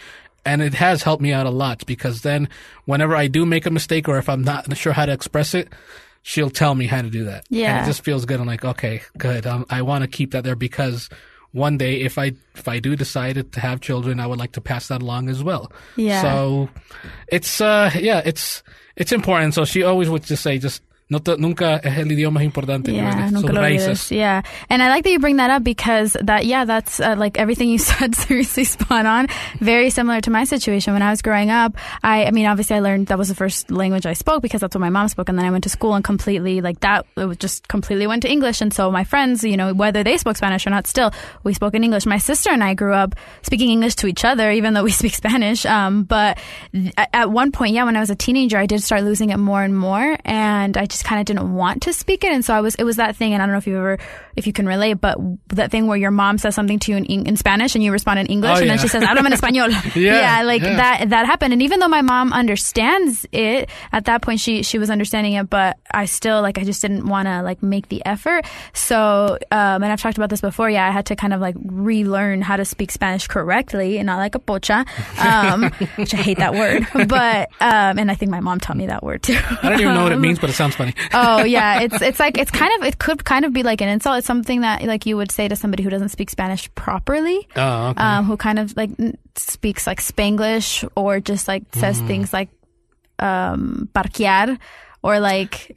And 0.48 0.62
it 0.62 0.76
has 0.76 1.02
helped 1.02 1.24
me 1.24 1.34
out 1.34 1.48
a 1.48 1.50
lot 1.50 1.86
because 1.88 2.22
then 2.22 2.50
whenever 2.86 3.16
I 3.16 3.28
do 3.28 3.46
make 3.48 3.66
a 3.66 3.72
mistake 3.72 4.08
or 4.08 4.18
if 4.20 4.30
I'm 4.30 4.44
not 4.44 4.78
sure 4.78 4.94
how 4.94 5.06
to 5.08 5.12
express 5.12 5.56
it, 5.56 5.70
she'll 6.22 6.52
tell 6.52 6.76
me 6.76 6.86
how 6.86 7.02
to 7.02 7.10
do 7.10 7.24
that. 7.26 7.46
And 7.50 7.58
Yeah. 7.60 7.82
it 7.84 7.88
just 7.88 8.04
feels 8.04 8.26
good. 8.26 8.40
I'm 8.40 8.46
like, 8.46 8.64
okay, 8.64 9.02
good. 9.18 9.48
Um, 9.48 9.66
I 9.72 9.82
want 9.82 10.04
to 10.04 10.08
keep 10.08 10.32
that 10.32 10.44
there 10.44 10.56
because 10.56 11.10
one 11.52 11.78
day 11.78 12.02
if 12.02 12.18
I 12.20 12.34
if 12.54 12.68
I 12.68 12.80
do 12.80 12.96
decide 12.96 13.52
to 13.54 13.60
have 13.60 13.80
children, 13.82 14.20
I 14.20 14.28
would 14.28 14.38
like 14.38 14.52
to 14.54 14.62
pass 14.62 14.88
that 14.90 15.02
along 15.02 15.30
as 15.30 15.42
well. 15.44 15.72
Yeah. 15.96 16.22
So 16.22 16.70
it's 17.28 17.60
uh 17.62 17.90
yeah, 18.00 18.22
it's 18.24 18.62
it's 18.96 19.12
important. 19.12 19.54
So 19.56 19.66
she 19.66 19.82
always 19.84 20.10
would 20.10 20.24
just 20.26 20.44
say 20.44 20.58
just 20.60 20.82
no 21.08 21.22
nunca 21.38 21.76
es 21.84 21.98
el 22.00 22.12
idioma 22.12 22.44
importante. 22.44 22.92
Yeah, 22.92 23.30
nunca 23.30 23.54
lo 23.54 23.62
olvides. 23.62 24.12
Yeah, 24.12 24.42
and 24.70 24.82
I 24.82 24.90
like 24.90 25.04
that 25.04 25.12
you 25.12 25.20
bring 25.20 25.38
that 25.38 25.52
up 25.52 25.64
because 25.64 26.18
that 26.20 26.46
yeah, 26.48 26.66
that's 26.66 27.00
uh, 27.00 27.16
like 27.16 27.38
everything 27.38 27.70
you 27.70 27.78
said 27.92 28.16
seriously 28.16 28.64
spot 28.64 29.06
on. 29.06 29.28
Very 29.60 29.92
similar 29.92 30.20
to 30.22 30.32
my 30.32 30.46
situation 30.46 30.94
when 30.94 31.04
I 31.04 31.12
was 31.12 31.22
growing 31.22 31.52
up. 31.52 31.78
I 32.04 32.26
I 32.26 32.32
mean, 32.32 32.48
obviously, 32.48 32.78
I 32.78 32.80
learned 32.80 33.08
that 33.08 33.20
was 33.20 33.30
the 33.30 33.36
first 33.36 33.70
language 33.70 34.08
I 34.08 34.14
spoke 34.14 34.42
because 34.42 34.62
that's 34.62 34.74
what 34.74 34.82
my 34.82 34.90
mom 34.90 35.08
spoke, 35.08 35.30
and 35.30 35.38
then 35.38 35.46
I 35.46 35.52
went 35.52 35.64
to 35.66 35.70
school 35.70 35.94
and 35.94 36.04
completely 36.04 36.62
like 36.62 36.80
that. 36.80 37.06
It 37.16 37.26
was 37.26 37.38
just 37.38 37.68
completely 37.68 38.08
went 38.08 38.24
to 38.24 38.32
English, 38.32 38.62
and 38.62 38.74
so 38.74 38.90
my 38.90 39.04
friends, 39.04 39.44
you 39.44 39.58
know, 39.58 39.76
whether 39.76 40.04
they 40.04 40.18
spoke 40.18 40.38
Spanish 40.38 40.66
or 40.66 40.72
not, 40.72 40.88
still 40.88 41.14
we 41.44 41.54
spoke 41.54 41.76
in 41.76 41.84
English. 41.84 42.08
My 42.08 42.18
sister 42.18 42.50
and 42.50 42.64
I 42.64 42.74
grew 42.74 42.94
up 42.94 43.14
speaking 43.44 43.70
English 43.70 43.96
to 43.96 44.08
each 44.08 44.26
other, 44.26 44.50
even 44.50 44.74
though 44.74 44.84
we 44.84 44.92
speak 45.02 45.14
Spanish. 45.14 45.68
Um, 45.68 46.04
but 46.04 46.40
at 47.14 47.30
one 47.30 47.52
point, 47.52 47.76
yeah, 47.76 47.84
when 47.84 47.96
I 47.96 48.00
was 48.00 48.10
a 48.10 48.16
teenager, 48.16 48.58
I 48.58 48.66
did 48.66 48.82
start 48.82 49.04
losing 49.04 49.30
it 49.30 49.38
more 49.38 49.62
and 49.62 49.78
more, 49.78 50.18
and 50.26 50.76
I 50.78 50.86
just 50.96 51.06
kind 51.06 51.20
of 51.20 51.26
didn't 51.26 51.54
want 51.54 51.84
to 51.84 51.94
speak 51.94 52.24
it, 52.24 52.32
and 52.32 52.44
so 52.44 52.54
I 52.54 52.62
was. 52.62 52.76
It 52.76 52.84
was 52.84 52.96
that 52.96 53.16
thing, 53.16 53.34
and 53.34 53.42
I 53.44 53.46
don't 53.46 53.54
know 53.54 53.58
if 53.60 53.68
you 53.68 53.78
ever, 53.78 53.98
if 54.36 54.48
you 54.48 54.54
can 54.54 54.66
relate, 54.66 54.96
but 54.96 55.18
that 55.50 55.72
thing 55.72 55.88
where 55.88 55.98
your 55.98 56.12
mom 56.12 56.38
says 56.38 56.56
something 56.56 56.80
to 56.80 56.92
you 56.92 56.98
in, 56.98 57.06
in 57.28 57.36
Spanish 57.38 57.76
and 57.76 57.84
you 57.84 57.92
respond 57.92 58.20
in 58.20 58.28
English, 58.28 58.58
Oh, 58.58 58.62
and 58.62 58.70
then 58.70 58.80
she 58.80 58.88
says, 58.88 59.04
"Háblame 59.04 59.26
en 59.26 59.34
español." 59.34 59.70
Yeah, 59.96 60.44
like 60.44 60.62
yeah. 60.62 60.76
that. 60.78 61.10
That 61.10 61.26
happened, 61.26 61.54
and 61.54 61.62
even 61.62 61.80
though 61.80 61.88
my 61.88 62.02
mom 62.02 62.34
understands 62.34 63.26
it, 63.32 63.70
at 63.92 64.06
that 64.06 64.22
point 64.22 64.40
she 64.40 64.64
she 64.64 64.78
was 64.80 64.90
understanding 64.90 65.34
it, 65.34 65.50
but 65.50 65.78
I 65.92 66.06
still 66.06 66.42
like 66.42 66.58
I 66.58 66.64
just 66.64 66.82
didn't 66.82 67.06
want 67.06 67.28
to 67.28 67.42
like 67.42 67.62
make 67.62 67.90
the 67.90 68.02
effort. 68.06 68.46
So, 68.74 69.38
um, 69.52 69.84
and 69.84 69.86
I've 69.86 70.02
talked 70.02 70.18
about 70.18 70.30
this 70.30 70.42
before. 70.42 70.70
Yeah, 70.70 70.88
I 70.88 70.92
had 70.92 71.08
to 71.08 71.16
kind 71.16 71.34
of 71.34 71.42
like 71.42 71.56
relearn 71.64 72.42
how 72.42 72.56
to 72.56 72.66
speak 72.66 72.92
Spanish 72.92 73.28
correctly 73.28 73.98
and 73.98 74.06
not 74.06 74.18
like 74.18 74.36
a 74.36 74.40
pocha, 74.40 74.86
um, 75.20 75.72
which 75.96 76.14
I 76.14 76.18
hate 76.18 76.38
that 76.38 76.54
word. 76.54 76.88
But 77.08 77.50
um, 77.60 78.00
and 78.00 78.10
I 78.12 78.16
think 78.16 78.32
my 78.32 78.40
mom 78.40 78.60
taught 78.60 78.78
me 78.78 78.88
that 78.88 79.04
word 79.04 79.22
too. 79.24 79.38
I 79.62 79.70
don't 79.70 79.80
even 79.82 79.94
know 79.94 80.04
what 80.04 80.12
it 80.12 80.20
means, 80.20 80.40
but 80.40 80.50
it 80.50 80.54
sounds 80.54 80.76
funny. 80.76 80.85
Oh 81.14 81.44
yeah, 81.44 81.80
it's 81.86 82.02
it's 82.02 82.20
like 82.20 82.38
it's 82.38 82.52
kind 82.52 82.72
of 82.82 82.88
it 82.88 82.98
could 83.00 83.24
kind 83.26 83.46
of 83.46 83.54
be 83.54 83.64
like 83.64 83.82
an 83.82 83.90
insult. 83.90 84.18
It's 84.20 84.28
something 84.28 84.62
that 84.62 84.84
like 84.84 85.06
you 85.06 85.18
would 85.18 85.32
say 85.32 85.48
to 85.48 85.56
somebody 85.56 85.84
who 85.84 85.90
doesn't 85.90 86.10
speak 86.10 86.30
Spanish 86.30 86.70
properly, 86.76 87.48
Oh, 87.56 87.88
okay. 87.90 88.04
um, 88.04 88.26
who 88.26 88.38
kind 88.38 88.60
of 88.60 88.76
like 88.78 88.92
speaks 89.36 89.86
like 89.88 90.02
Spanglish 90.02 90.88
or 90.96 91.20
just 91.20 91.48
like 91.48 91.64
says 91.76 92.02
Mm. 92.02 92.08
things 92.08 92.34
like 92.34 92.50
um, 93.20 93.90
parquear 93.94 94.58
or 95.04 95.20
like 95.20 95.72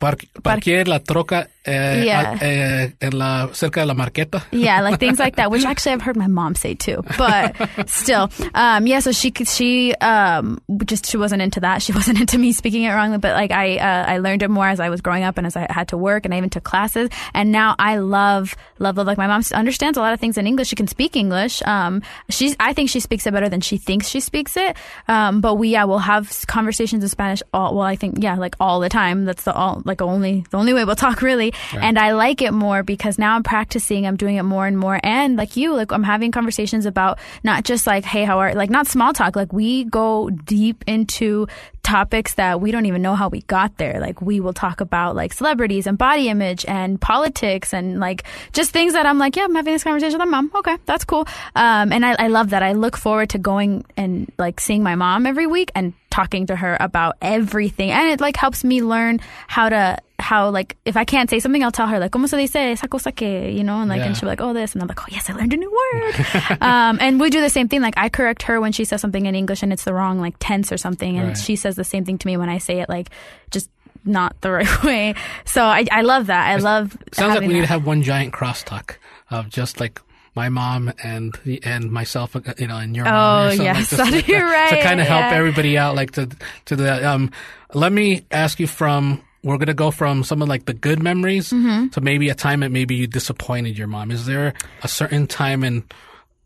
par- 0.00 0.16
parqué 0.42 0.86
la 0.86 0.98
troca 0.98 1.46
eh, 1.68 2.04
Yeah. 2.04 2.38
eh, 2.40 2.90
en 3.00 3.18
la, 3.18 3.48
cerca 3.52 3.80
de 3.80 3.86
la 3.86 3.94
marqueta. 3.94 4.42
yeah, 4.50 4.80
like 4.80 4.98
things 5.04 5.18
like 5.18 5.36
that, 5.36 5.50
which 5.50 5.64
actually 5.64 5.92
I've 5.92 6.02
heard 6.02 6.16
my 6.16 6.26
mom 6.26 6.54
say 6.54 6.74
too. 6.74 7.02
But 7.16 7.54
still, 7.88 8.30
um, 8.54 8.86
yeah. 8.86 9.00
So 9.00 9.12
she 9.12 9.32
she 9.44 9.94
um, 9.96 10.60
just 10.84 11.06
she 11.06 11.16
wasn't 11.16 11.42
into 11.42 11.60
that. 11.60 11.82
She 11.82 11.92
wasn't 11.98 12.20
into 12.20 12.38
me 12.38 12.52
speaking 12.52 12.82
it 12.84 12.90
wrongly. 12.92 13.18
But 13.18 13.34
like 13.34 13.50
I 13.50 13.76
uh, 13.76 14.04
I 14.14 14.18
learned 14.18 14.42
it 14.42 14.48
more 14.50 14.66
as 14.68 14.80
I 14.80 14.88
was 14.90 15.00
growing 15.00 15.24
up 15.24 15.38
and 15.38 15.46
as 15.46 15.56
I 15.56 15.66
had 15.70 15.88
to 15.88 15.96
work 15.96 16.24
and 16.24 16.34
I 16.34 16.38
even 16.38 16.50
took 16.50 16.64
classes. 16.64 17.10
And 17.34 17.52
now 17.52 17.74
I 17.78 17.98
love 17.98 18.54
love 18.78 18.96
love. 18.96 19.06
Like 19.06 19.18
my 19.18 19.26
mom 19.26 19.42
understands 19.54 19.98
a 19.98 20.00
lot 20.00 20.12
of 20.14 20.20
things 20.20 20.38
in 20.38 20.46
English. 20.46 20.68
She 20.68 20.76
can 20.76 20.86
speak 20.86 21.16
English. 21.16 21.62
Um, 21.66 22.02
she's 22.30 22.56
I 22.60 22.72
think 22.72 22.90
she 22.90 23.00
speaks 23.00 23.26
it 23.26 23.32
better 23.32 23.48
than 23.48 23.60
she 23.60 23.76
thinks 23.78 24.08
she 24.08 24.20
speaks 24.20 24.56
it. 24.56 24.76
Um, 25.08 25.40
but 25.40 25.54
we 25.54 25.68
yeah 25.70 25.84
we'll 25.84 25.98
have 25.98 26.46
conversations 26.46 27.02
in 27.02 27.08
Spanish 27.08 27.42
all 27.52 27.74
well 27.74 27.84
I 27.86 27.96
think 27.96 28.16
yeah 28.22 28.36
like 28.36 28.54
all 28.60 28.80
the 28.80 28.88
time. 28.88 29.24
That's 29.24 29.44
the 29.44 29.52
all 29.54 29.82
like 29.84 30.00
only 30.02 30.44
the 30.50 30.56
only 30.58 30.72
way 30.74 30.84
we'll 30.84 30.96
talk 30.96 31.22
really. 31.22 31.52
And 31.72 31.98
I 31.98 32.12
like 32.12 32.42
it 32.42 32.52
more 32.52 32.82
because 32.82 33.18
now 33.18 33.34
I'm 33.34 33.42
practicing, 33.42 34.06
I'm 34.06 34.16
doing 34.16 34.36
it 34.36 34.42
more 34.42 34.66
and 34.66 34.78
more. 34.78 35.00
And 35.02 35.36
like 35.36 35.56
you, 35.56 35.74
like 35.74 35.92
I'm 35.92 36.02
having 36.02 36.32
conversations 36.32 36.86
about 36.86 37.18
not 37.44 37.64
just 37.64 37.86
like, 37.86 38.04
hey, 38.04 38.24
how 38.24 38.38
are, 38.38 38.54
like 38.54 38.70
not 38.70 38.86
small 38.86 39.12
talk, 39.12 39.36
like 39.36 39.52
we 39.52 39.84
go 39.84 40.30
deep 40.30 40.84
into 40.86 41.46
topics 41.88 42.34
that 42.34 42.60
we 42.60 42.70
don't 42.70 42.84
even 42.84 43.00
know 43.00 43.14
how 43.14 43.28
we 43.28 43.40
got 43.42 43.78
there. 43.78 43.98
Like 43.98 44.20
we 44.20 44.40
will 44.40 44.52
talk 44.52 44.82
about 44.82 45.16
like 45.16 45.32
celebrities 45.32 45.86
and 45.86 45.96
body 45.96 46.28
image 46.28 46.66
and 46.66 47.00
politics 47.00 47.72
and 47.72 47.98
like 47.98 48.24
just 48.52 48.72
things 48.72 48.92
that 48.92 49.06
I'm 49.06 49.18
like, 49.18 49.36
yeah, 49.36 49.44
I'm 49.44 49.54
having 49.54 49.72
this 49.72 49.84
conversation 49.84 50.18
with 50.18 50.28
my 50.28 50.42
mom. 50.42 50.50
Okay, 50.54 50.76
that's 50.84 51.06
cool. 51.06 51.26
Um, 51.56 51.92
and 51.92 52.04
I, 52.04 52.14
I 52.18 52.28
love 52.28 52.50
that. 52.50 52.62
I 52.62 52.72
look 52.72 52.96
forward 52.96 53.30
to 53.30 53.38
going 53.38 53.86
and 53.96 54.30
like 54.36 54.60
seeing 54.60 54.82
my 54.82 54.96
mom 54.96 55.24
every 55.24 55.46
week 55.46 55.72
and 55.74 55.94
talking 56.18 56.46
to 56.50 56.56
her 56.56 56.76
about 56.80 57.14
everything. 57.22 57.90
And 57.92 58.08
it 58.10 58.20
like 58.20 58.36
helps 58.36 58.64
me 58.64 58.82
learn 58.82 59.20
how 59.46 59.68
to 59.68 59.98
how 60.20 60.50
like 60.50 60.74
if 60.84 60.96
I 60.96 61.04
can't 61.04 61.30
say 61.30 61.38
something, 61.38 61.62
I'll 61.62 61.70
tell 61.80 61.86
her 61.86 62.00
like 62.00 62.10
"Cómo 62.10 62.26
se 62.28 62.36
dice 62.44 62.80
sako 62.80 62.98
sake," 62.98 63.20
you 63.56 63.62
know, 63.62 63.78
and 63.80 63.88
like 63.88 64.00
Yeah. 64.00 64.06
and 64.06 64.16
she'll 64.16 64.26
be 64.26 64.34
like, 64.34 64.40
"Oh, 64.40 64.52
this," 64.52 64.72
and 64.74 64.82
I'm 64.82 64.88
like, 64.88 65.00
"Oh, 65.00 65.10
yes, 65.16 65.30
I 65.30 65.32
learned 65.38 65.52
a 65.54 65.56
new 65.64 65.70
word." 65.70 66.14
um, 66.70 66.98
and 67.00 67.20
we 67.22 67.30
do 67.30 67.40
the 67.40 67.48
same 67.58 67.68
thing. 67.68 67.80
Like 67.82 67.94
I 67.96 68.08
correct 68.08 68.42
her 68.50 68.60
when 68.60 68.72
she 68.72 68.84
says 68.84 69.00
something 69.00 69.26
in 69.26 69.34
English 69.36 69.62
and 69.62 69.72
it's 69.72 69.84
the 69.84 69.94
wrong 69.94 70.18
like 70.20 70.34
tense 70.40 70.72
or 70.72 70.76
something, 70.76 71.16
and 71.18 71.28
Right. 71.28 71.38
she 71.38 71.54
says 71.54 71.76
the 71.76 71.84
same 71.86 72.04
thing 72.04 72.18
to 72.18 72.26
me 72.26 72.36
when 72.36 72.48
I 72.48 72.58
say 72.58 72.80
it 72.82 72.88
like 72.88 73.10
just 73.54 73.70
not 74.04 74.34
the 74.40 74.50
right 74.58 74.82
way. 74.82 75.14
So 75.44 75.62
I 75.62 75.86
I 75.92 76.02
love 76.02 76.26
that. 76.34 76.44
I 76.50 76.56
love. 76.56 76.98
Sounds 77.12 77.34
like 77.38 77.46
we 77.46 77.54
need 77.54 77.66
to 77.68 77.72
have 77.76 77.86
one 77.86 78.02
giant 78.02 78.34
crosstalk 78.34 78.96
of 79.30 79.48
just 79.50 79.78
like 79.78 80.02
my 80.34 80.48
mom 80.48 80.92
and 81.02 81.38
and 81.62 81.90
myself, 81.90 82.36
uh, 82.36 82.40
you 82.58 82.66
know, 82.66 82.76
and 82.76 82.94
your 82.94 83.04
mom. 83.04 83.14
Oh, 83.14 83.46
or 83.48 83.50
something 83.50 83.64
yes, 83.64 83.92
like 83.98 84.10
this, 84.10 84.28
you're 84.28 84.40
to 84.40 84.46
right, 84.46 84.82
kind 84.82 85.00
of 85.00 85.06
help 85.06 85.30
yeah. 85.30 85.36
everybody 85.36 85.76
out, 85.78 85.94
like 85.96 86.12
to 86.12 86.28
to 86.66 86.76
the. 86.76 87.08
Um, 87.08 87.30
let 87.74 87.92
me 87.92 88.24
ask 88.30 88.58
you 88.60 88.66
from. 88.66 89.22
We're 89.44 89.56
gonna 89.56 89.72
go 89.72 89.92
from 89.92 90.24
some 90.24 90.42
of 90.42 90.48
like 90.48 90.64
the 90.64 90.74
good 90.74 91.00
memories 91.00 91.50
Mm-hmm. 91.50 91.88
to 91.88 92.00
maybe 92.00 92.28
a 92.28 92.34
time 92.34 92.60
that 92.60 92.70
maybe 92.72 92.96
you 92.96 93.06
disappointed 93.06 93.78
your 93.78 93.86
mom. 93.86 94.10
Is 94.10 94.26
there 94.26 94.52
a 94.82 94.88
certain 94.88 95.26
time 95.28 95.62
in 95.62 95.84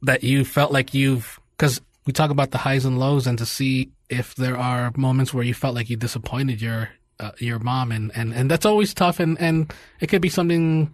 that 0.02 0.22
you 0.22 0.44
felt 0.44 0.72
like 0.72 0.92
you've 0.92 1.40
because 1.56 1.80
we 2.06 2.12
talk 2.12 2.30
about 2.30 2.50
the 2.50 2.58
highs 2.58 2.84
and 2.84 2.98
lows 2.98 3.26
and 3.26 3.38
to 3.38 3.46
see 3.46 3.90
if 4.10 4.34
there 4.34 4.58
are 4.58 4.92
moments 4.96 5.32
where 5.32 5.44
you 5.44 5.54
felt 5.54 5.74
like 5.74 5.88
you 5.88 5.96
disappointed 5.96 6.60
your 6.60 6.90
uh, 7.18 7.30
your 7.38 7.58
mom 7.58 7.92
and, 7.92 8.12
and 8.14 8.34
and 8.34 8.50
that's 8.50 8.66
always 8.66 8.92
tough 8.92 9.20
and 9.20 9.40
and 9.40 9.72
it 10.00 10.08
could 10.08 10.20
be 10.22 10.28
something 10.28 10.92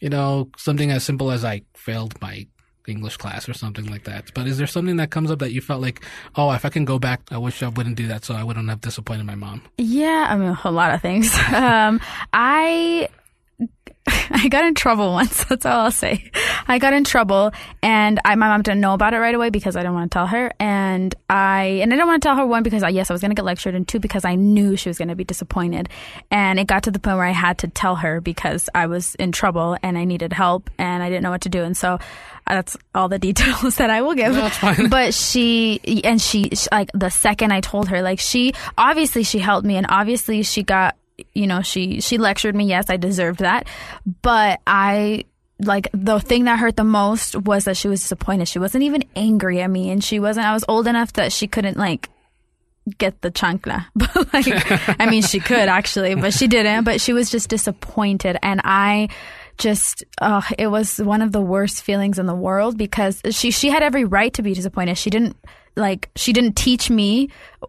you 0.00 0.08
know 0.08 0.48
something 0.56 0.90
as 0.90 1.04
simple 1.04 1.30
as 1.30 1.44
I 1.44 1.62
failed 1.74 2.20
my 2.20 2.46
English 2.88 3.16
class 3.16 3.48
or 3.48 3.54
something 3.54 3.86
like 3.86 4.04
that. 4.04 4.32
But 4.34 4.46
is 4.46 4.58
there 4.58 4.66
something 4.66 4.96
that 4.96 5.10
comes 5.10 5.30
up 5.30 5.38
that 5.38 5.52
you 5.52 5.60
felt 5.60 5.80
like, 5.80 6.02
oh, 6.36 6.50
if 6.52 6.64
I 6.64 6.68
can 6.68 6.84
go 6.84 6.98
back, 6.98 7.20
I 7.30 7.38
wish 7.38 7.62
I 7.62 7.68
wouldn't 7.68 7.96
do 7.96 8.08
that, 8.08 8.24
so 8.24 8.34
I 8.34 8.42
wouldn't 8.42 8.68
have 8.68 8.80
disappointed 8.80 9.26
my 9.26 9.34
mom. 9.34 9.62
Yeah, 9.78 10.26
I 10.28 10.36
mean 10.36 10.56
a 10.64 10.70
lot 10.70 10.92
of 10.92 11.00
things. 11.00 11.32
um, 11.52 12.00
I 12.32 13.08
I 14.30 14.48
got 14.48 14.64
in 14.64 14.74
trouble 14.74 15.12
once. 15.12 15.44
That's 15.48 15.66
all 15.66 15.80
I'll 15.80 15.90
say. 15.90 16.30
I 16.66 16.78
got 16.78 16.92
in 16.92 17.04
trouble, 17.04 17.52
and 17.82 18.20
I, 18.24 18.34
my 18.36 18.48
mom 18.48 18.62
didn't 18.62 18.80
know 18.80 18.94
about 18.94 19.14
it 19.14 19.18
right 19.18 19.34
away 19.34 19.50
because 19.50 19.76
I 19.76 19.80
didn't 19.80 19.94
want 19.94 20.10
to 20.10 20.14
tell 20.14 20.26
her. 20.26 20.52
And 20.58 21.14
I 21.28 21.80
and 21.82 21.92
I 21.92 21.96
didn't 21.96 22.08
want 22.08 22.22
to 22.22 22.28
tell 22.28 22.36
her 22.36 22.46
one 22.46 22.62
because 22.62 22.82
I, 22.82 22.88
yes, 22.88 23.10
I 23.10 23.14
was 23.14 23.20
going 23.20 23.30
to 23.30 23.34
get 23.34 23.44
lectured, 23.44 23.74
and 23.74 23.86
two 23.86 24.00
because 24.00 24.24
I 24.24 24.36
knew 24.36 24.76
she 24.76 24.88
was 24.88 24.98
going 24.98 25.08
to 25.08 25.16
be 25.16 25.24
disappointed. 25.24 25.88
And 26.30 26.58
it 26.58 26.66
got 26.66 26.84
to 26.84 26.90
the 26.90 26.98
point 26.98 27.16
where 27.16 27.26
I 27.26 27.32
had 27.32 27.58
to 27.58 27.68
tell 27.68 27.96
her 27.96 28.20
because 28.20 28.68
I 28.74 28.86
was 28.86 29.14
in 29.16 29.32
trouble 29.32 29.76
and 29.82 29.98
I 29.98 30.04
needed 30.04 30.32
help 30.32 30.70
and 30.78 31.02
I 31.02 31.08
didn't 31.08 31.22
know 31.22 31.30
what 31.30 31.42
to 31.42 31.48
do. 31.48 31.62
And 31.62 31.76
so 31.76 31.94
uh, 31.94 32.54
that's 32.54 32.76
all 32.94 33.08
the 33.08 33.18
details 33.28 33.76
that 33.76 33.90
I 33.90 34.02
will 34.02 34.14
give. 34.14 34.32
No. 34.34 34.88
But 34.88 35.14
she 35.14 35.80
and 36.04 36.20
she 36.20 36.50
sh- 36.54 36.68
like 36.72 36.90
the 36.94 37.10
second 37.10 37.52
I 37.52 37.60
told 37.60 37.88
her, 37.88 38.02
like 38.02 38.18
she 38.20 38.54
obviously 38.78 39.24
she 39.24 39.38
helped 39.38 39.66
me, 39.66 39.76
and 39.76 39.86
obviously 39.88 40.42
she 40.42 40.62
got 40.62 40.96
you 41.32 41.46
know 41.46 41.62
she 41.62 42.00
she 42.00 42.18
lectured 42.18 42.54
me. 42.54 42.64
Yes, 42.64 42.90
I 42.90 42.96
deserved 42.96 43.40
that, 43.40 43.66
but 44.22 44.60
I 44.66 45.24
like 45.58 45.88
the 45.92 46.20
thing 46.20 46.44
that 46.44 46.58
hurt 46.58 46.76
the 46.76 46.84
most 46.84 47.36
was 47.36 47.64
that 47.64 47.76
she 47.76 47.88
was 47.88 48.00
disappointed. 48.00 48.48
She 48.48 48.58
wasn't 48.58 48.84
even 48.84 49.04
angry 49.14 49.60
at 49.60 49.70
me, 49.70 49.90
and 49.90 50.02
she 50.02 50.20
wasn't. 50.20 50.46
I 50.46 50.52
was 50.52 50.64
old 50.68 50.86
enough 50.86 51.12
that 51.14 51.32
she 51.32 51.46
couldn't 51.46 51.76
like 51.76 52.08
get 52.98 53.20
the 53.20 53.30
chancla. 53.30 53.86
But 53.94 54.32
like, 54.32 55.00
I 55.00 55.06
mean, 55.06 55.22
she 55.22 55.40
could 55.40 55.68
actually, 55.68 56.14
but 56.14 56.32
she 56.32 56.48
didn't. 56.48 56.84
But 56.84 57.00
she 57.00 57.12
was 57.12 57.30
just 57.30 57.48
disappointed, 57.48 58.38
and 58.42 58.60
I 58.64 59.08
just, 59.58 60.04
uh, 60.20 60.42
it 60.58 60.68
was 60.68 60.98
one 60.98 61.20
of 61.20 61.32
the 61.32 61.40
worst 61.40 61.82
feelings 61.82 62.18
in 62.18 62.26
the 62.26 62.34
world 62.34 62.78
because 62.78 63.20
she 63.30 63.50
she 63.50 63.68
had 63.68 63.82
every 63.82 64.04
right 64.04 64.32
to 64.34 64.42
be 64.42 64.54
disappointed. 64.54 64.96
She 64.96 65.10
didn't 65.10 65.36
like 65.76 66.10
she 66.16 66.32
didn't 66.32 66.54
teach 66.54 66.90
me 66.90 67.28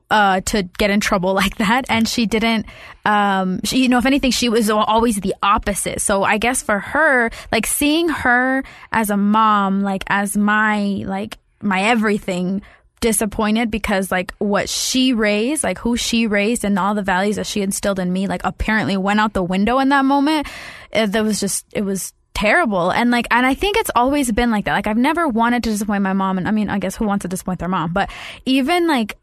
uh 0.09 0.41
to 0.41 0.63
get 0.77 0.89
in 0.89 0.99
trouble 0.99 1.33
like 1.41 1.57
that. 1.57 1.85
And 1.89 2.07
she 2.07 2.25
didn't 2.25 2.65
um 3.05 3.59
she, 3.63 3.83
you 3.83 3.89
know 3.89 3.97
if 3.97 4.05
anything 4.05 4.31
she 4.31 4.49
was 4.49 4.69
always 4.69 5.19
the 5.21 5.35
opposite. 5.41 6.01
So 6.01 6.23
i 6.23 6.37
guess 6.37 6.61
for 6.61 6.79
her 6.79 7.29
like 7.51 7.65
seeing 7.65 8.09
her 8.09 8.63
as 8.91 9.09
a 9.09 9.17
mom 9.17 9.81
like 9.81 10.03
as 10.07 10.37
my 10.37 11.03
like 11.05 11.37
my 11.61 11.83
everything 11.83 12.61
disappointed 13.01 13.71
because 13.71 14.11
like 14.11 14.31
what 14.37 14.69
she 14.69 15.11
raised 15.11 15.63
like 15.63 15.79
who 15.79 15.97
she 15.97 16.27
raised 16.27 16.63
and 16.63 16.77
all 16.77 16.93
the 16.93 17.01
values 17.01 17.35
that 17.35 17.47
she 17.47 17.61
instilled 17.61 17.97
in 17.97 18.13
me 18.13 18.27
like 18.27 18.41
apparently 18.43 18.95
went 18.95 19.19
out 19.19 19.33
the 19.33 19.43
window 19.43 19.79
in 19.79 19.89
that 19.89 20.05
moment. 20.05 20.47
Uh, 20.93 21.07
that 21.07 21.23
was 21.23 21.39
just 21.39 21.65
it 21.73 21.81
was 21.81 22.13
terrible. 22.33 22.91
And 22.91 23.11
like 23.11 23.27
and 23.31 23.45
i 23.45 23.53
think 23.53 23.77
it's 23.77 23.91
always 23.95 24.31
been 24.31 24.51
like 24.51 24.65
that. 24.65 24.73
Like 24.73 24.87
i've 24.87 24.97
never 24.97 25.27
wanted 25.27 25.63
to 25.63 25.69
disappoint 25.69 26.03
my 26.03 26.13
mom. 26.13 26.37
And 26.37 26.47
i 26.47 26.51
mean 26.51 26.69
i 26.69 26.79
guess 26.79 26.95
who 26.95 27.05
wants 27.05 27.23
to 27.23 27.27
disappoint 27.27 27.59
their 27.59 27.69
mom? 27.69 27.93
But 27.93 28.09
even 28.45 28.87
like 28.87 29.17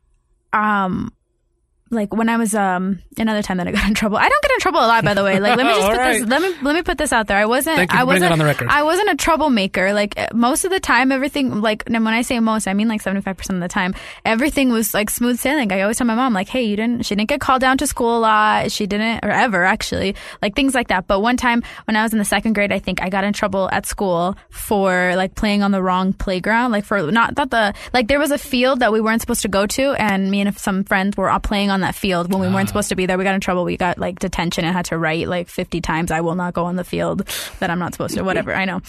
um 0.52 1.12
like 1.90 2.14
when 2.14 2.28
I 2.28 2.36
was 2.36 2.54
um 2.54 3.00
another 3.16 3.42
time 3.42 3.58
that 3.58 3.68
I 3.68 3.72
got 3.78 3.86
in 3.86 3.94
trouble. 3.94 4.16
I 4.16 4.28
don't 4.28 4.42
get 4.42 4.52
in 4.52 4.60
trouble 4.60 4.80
a 4.80 4.88
lot, 4.88 5.04
by 5.04 5.14
the 5.14 5.24
way. 5.24 5.40
Like 5.40 5.56
let 5.56 5.66
me 5.66 5.72
just 5.72 5.88
put 5.88 5.96
right. 5.96 6.20
this 6.20 6.28
let 6.28 6.42
me 6.42 6.54
let 6.62 6.74
me 6.74 6.82
put 6.82 6.98
this 6.98 7.12
out 7.12 7.26
there. 7.26 7.36
I 7.36 7.46
wasn't 7.46 7.76
Thank 7.76 7.92
you 7.92 7.98
I 7.98 8.04
wasn't 8.04 8.24
it 8.24 8.32
on 8.32 8.38
the 8.38 8.44
record. 8.44 8.68
I 8.68 8.82
wasn't 8.82 9.10
a 9.10 9.16
troublemaker. 9.16 9.92
Like 9.92 10.18
uh, 10.18 10.28
most 10.34 10.64
of 10.64 10.70
the 10.70 10.80
time, 10.80 11.12
everything 11.12 11.60
like 11.60 11.84
and 11.86 12.04
when 12.04 12.14
I 12.14 12.22
say 12.22 12.40
most, 12.40 12.68
I 12.68 12.74
mean 12.74 12.88
like 12.88 13.00
seventy 13.00 13.22
five 13.22 13.36
percent 13.36 13.56
of 13.56 13.62
the 13.62 13.68
time, 13.68 13.94
everything 14.24 14.70
was 14.70 14.94
like 14.94 15.10
smooth 15.10 15.38
sailing. 15.38 15.72
I 15.72 15.82
always 15.82 15.98
tell 15.98 16.06
my 16.06 16.14
mom 16.14 16.32
like, 16.32 16.48
hey, 16.48 16.62
you 16.64 16.76
didn't 16.76 17.06
she 17.06 17.14
didn't 17.14 17.28
get 17.28 17.40
called 17.40 17.60
down 17.60 17.78
to 17.78 17.86
school 17.86 18.18
a 18.18 18.20
lot. 18.20 18.72
She 18.72 18.86
didn't 18.86 19.24
or 19.24 19.30
ever 19.30 19.64
actually 19.64 20.14
like 20.42 20.54
things 20.54 20.74
like 20.74 20.88
that. 20.88 21.06
But 21.06 21.20
one 21.20 21.36
time 21.36 21.62
when 21.86 21.96
I 21.96 22.02
was 22.02 22.12
in 22.12 22.18
the 22.18 22.24
second 22.24 22.54
grade, 22.54 22.72
I 22.72 22.78
think 22.78 23.02
I 23.02 23.08
got 23.08 23.24
in 23.24 23.32
trouble 23.32 23.68
at 23.72 23.86
school 23.86 24.36
for 24.50 25.14
like 25.16 25.34
playing 25.34 25.62
on 25.62 25.70
the 25.70 25.82
wrong 25.82 26.12
playground. 26.12 26.72
Like 26.72 26.84
for 26.84 27.10
not 27.10 27.34
that 27.36 27.50
the 27.50 27.74
like 27.92 28.08
there 28.08 28.18
was 28.18 28.30
a 28.30 28.38
field 28.38 28.80
that 28.80 28.92
we 28.92 29.00
weren't 29.00 29.20
supposed 29.20 29.42
to 29.42 29.48
go 29.48 29.66
to, 29.66 29.92
and 29.92 30.30
me 30.30 30.40
and 30.40 30.58
some 30.58 30.84
friends 30.84 31.16
were 31.16 31.30
all 31.30 31.40
playing 31.40 31.70
on 31.70 31.77
that 31.80 31.94
field 31.94 32.32
when 32.32 32.40
we 32.40 32.48
weren't 32.48 32.68
ah. 32.68 32.72
supposed 32.72 32.88
to 32.90 32.96
be 32.96 33.06
there. 33.06 33.18
We 33.18 33.24
got 33.24 33.34
in 33.34 33.40
trouble. 33.40 33.64
We 33.64 33.76
got 33.76 33.98
like 33.98 34.18
detention 34.18 34.64
and 34.64 34.74
had 34.74 34.86
to 34.86 34.98
write 34.98 35.28
like 35.28 35.48
fifty 35.48 35.80
times, 35.80 36.10
"I 36.10 36.20
will 36.20 36.34
not 36.34 36.54
go 36.54 36.64
on 36.64 36.76
the 36.76 36.84
field 36.84 37.26
that 37.60 37.70
I'm 37.70 37.78
not 37.78 37.94
supposed 37.94 38.14
to." 38.14 38.22
Whatever. 38.28 38.54
I 38.54 38.64
know. 38.64 38.80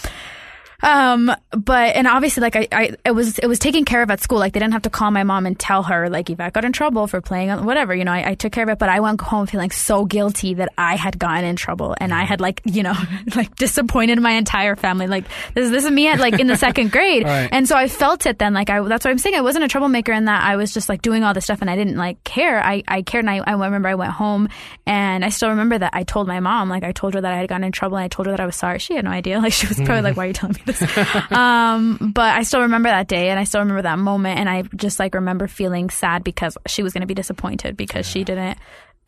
Um, 0.82 1.30
but 1.50 1.96
and 1.96 2.06
obviously, 2.06 2.40
like 2.40 2.56
I, 2.56 2.68
I, 2.72 2.96
it 3.04 3.10
was, 3.12 3.38
it 3.38 3.46
was 3.46 3.58
taken 3.58 3.84
care 3.84 4.02
of 4.02 4.10
at 4.10 4.20
school. 4.20 4.38
Like 4.38 4.52
they 4.52 4.60
didn't 4.60 4.72
have 4.72 4.82
to 4.82 4.90
call 4.90 5.10
my 5.10 5.24
mom 5.24 5.46
and 5.46 5.58
tell 5.58 5.82
her, 5.84 6.08
like 6.08 6.30
Yvette 6.30 6.52
got 6.52 6.64
in 6.64 6.72
trouble 6.72 7.06
for 7.06 7.20
playing 7.20 7.50
on 7.50 7.64
whatever. 7.66 7.94
You 7.94 8.04
know, 8.04 8.12
I, 8.12 8.30
I 8.30 8.34
took 8.34 8.52
care 8.52 8.64
of 8.64 8.70
it. 8.70 8.78
But 8.78 8.88
I 8.88 9.00
went 9.00 9.20
home 9.20 9.46
feeling 9.46 9.70
so 9.70 10.04
guilty 10.04 10.54
that 10.54 10.70
I 10.78 10.96
had 10.96 11.18
gotten 11.18 11.44
in 11.44 11.56
trouble 11.56 11.94
and 12.00 12.14
I 12.14 12.24
had 12.24 12.40
like, 12.40 12.62
you 12.64 12.82
know, 12.82 12.94
like 13.36 13.54
disappointed 13.56 14.18
my 14.20 14.32
entire 14.32 14.76
family. 14.76 15.06
Like 15.06 15.24
this, 15.54 15.70
this 15.70 15.84
is 15.84 15.90
me 15.90 16.08
at 16.08 16.18
like 16.18 16.38
in 16.40 16.46
the 16.46 16.56
second 16.56 16.92
grade, 16.92 17.24
Right. 17.24 17.48
and 17.52 17.68
so 17.68 17.76
I 17.76 17.88
felt 17.88 18.26
it 18.26 18.38
then. 18.38 18.54
Like 18.54 18.70
I, 18.70 18.80
that's 18.82 19.04
what 19.04 19.10
I'm 19.10 19.18
saying. 19.18 19.36
I 19.36 19.40
wasn't 19.42 19.64
a 19.64 19.68
troublemaker 19.68 20.12
in 20.12 20.24
that 20.26 20.42
I 20.44 20.56
was 20.56 20.72
just 20.72 20.88
like 20.88 21.02
doing 21.02 21.24
all 21.24 21.34
this 21.34 21.44
stuff 21.44 21.60
and 21.60 21.70
I 21.70 21.76
didn't 21.76 21.96
like 21.96 22.22
care. 22.24 22.62
I, 22.64 22.82
I 22.88 23.02
cared. 23.02 23.24
And 23.24 23.30
I, 23.30 23.38
I 23.46 23.52
remember 23.52 23.88
I 23.88 23.94
went 23.96 24.12
home 24.12 24.48
and 24.86 25.24
I 25.24 25.28
still 25.28 25.50
remember 25.50 25.76
that 25.78 25.90
I 25.94 26.04
told 26.04 26.26
my 26.26 26.40
mom, 26.40 26.68
like 26.68 26.84
I 26.84 26.92
told 26.92 27.14
her 27.14 27.20
that 27.20 27.32
I 27.32 27.36
had 27.36 27.48
gotten 27.48 27.64
in 27.64 27.72
trouble 27.72 27.96
and 27.98 28.04
I 28.04 28.08
told 28.08 28.26
her 28.26 28.32
that 28.32 28.40
I 28.40 28.46
was 28.46 28.56
sorry. 28.56 28.78
She 28.78 28.94
had 28.94 29.04
no 29.04 29.10
idea. 29.10 29.38
Like 29.50 29.52
she 29.54 29.66
was 29.66 29.78
probably 29.78 30.02
like, 30.02 30.16
why 30.16 30.24
are 30.24 30.26
you 30.28 30.32
telling 30.34 30.54
me 30.66 30.69
this? 30.78 31.30
um, 31.32 32.12
but 32.14 32.34
I 32.34 32.42
still 32.42 32.60
remember 32.60 32.88
that 32.88 33.08
day 33.08 33.28
and 33.28 33.38
I 33.38 33.44
still 33.44 33.60
remember 33.60 33.82
that 33.82 33.98
moment. 33.98 34.38
And 34.38 34.48
I 34.48 34.62
just 34.76 34.98
like 34.98 35.14
remember 35.14 35.48
feeling 35.48 35.90
sad 35.90 36.24
because 36.24 36.56
she 36.66 36.82
was 36.82 36.92
going 36.92 37.02
to 37.02 37.06
be 37.06 37.14
disappointed 37.14 37.76
because 37.76 38.06
she 38.06 38.24
didn't, 38.24 38.58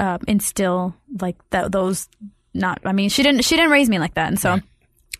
uh, 0.01 0.18
instill 0.27 0.94
like 1.20 1.37
that, 1.51 1.72
those 1.72 2.09
not, 2.55 2.81
I 2.85 2.92
mean, 2.92 3.09
she 3.09 3.22
didn't, 3.22 3.42
she 3.42 3.57
didn't 3.57 3.70
raise 3.70 3.88
me 3.88 3.98
like 3.98 4.14
that. 4.14 4.29
And 4.29 4.38
so, 4.38 4.61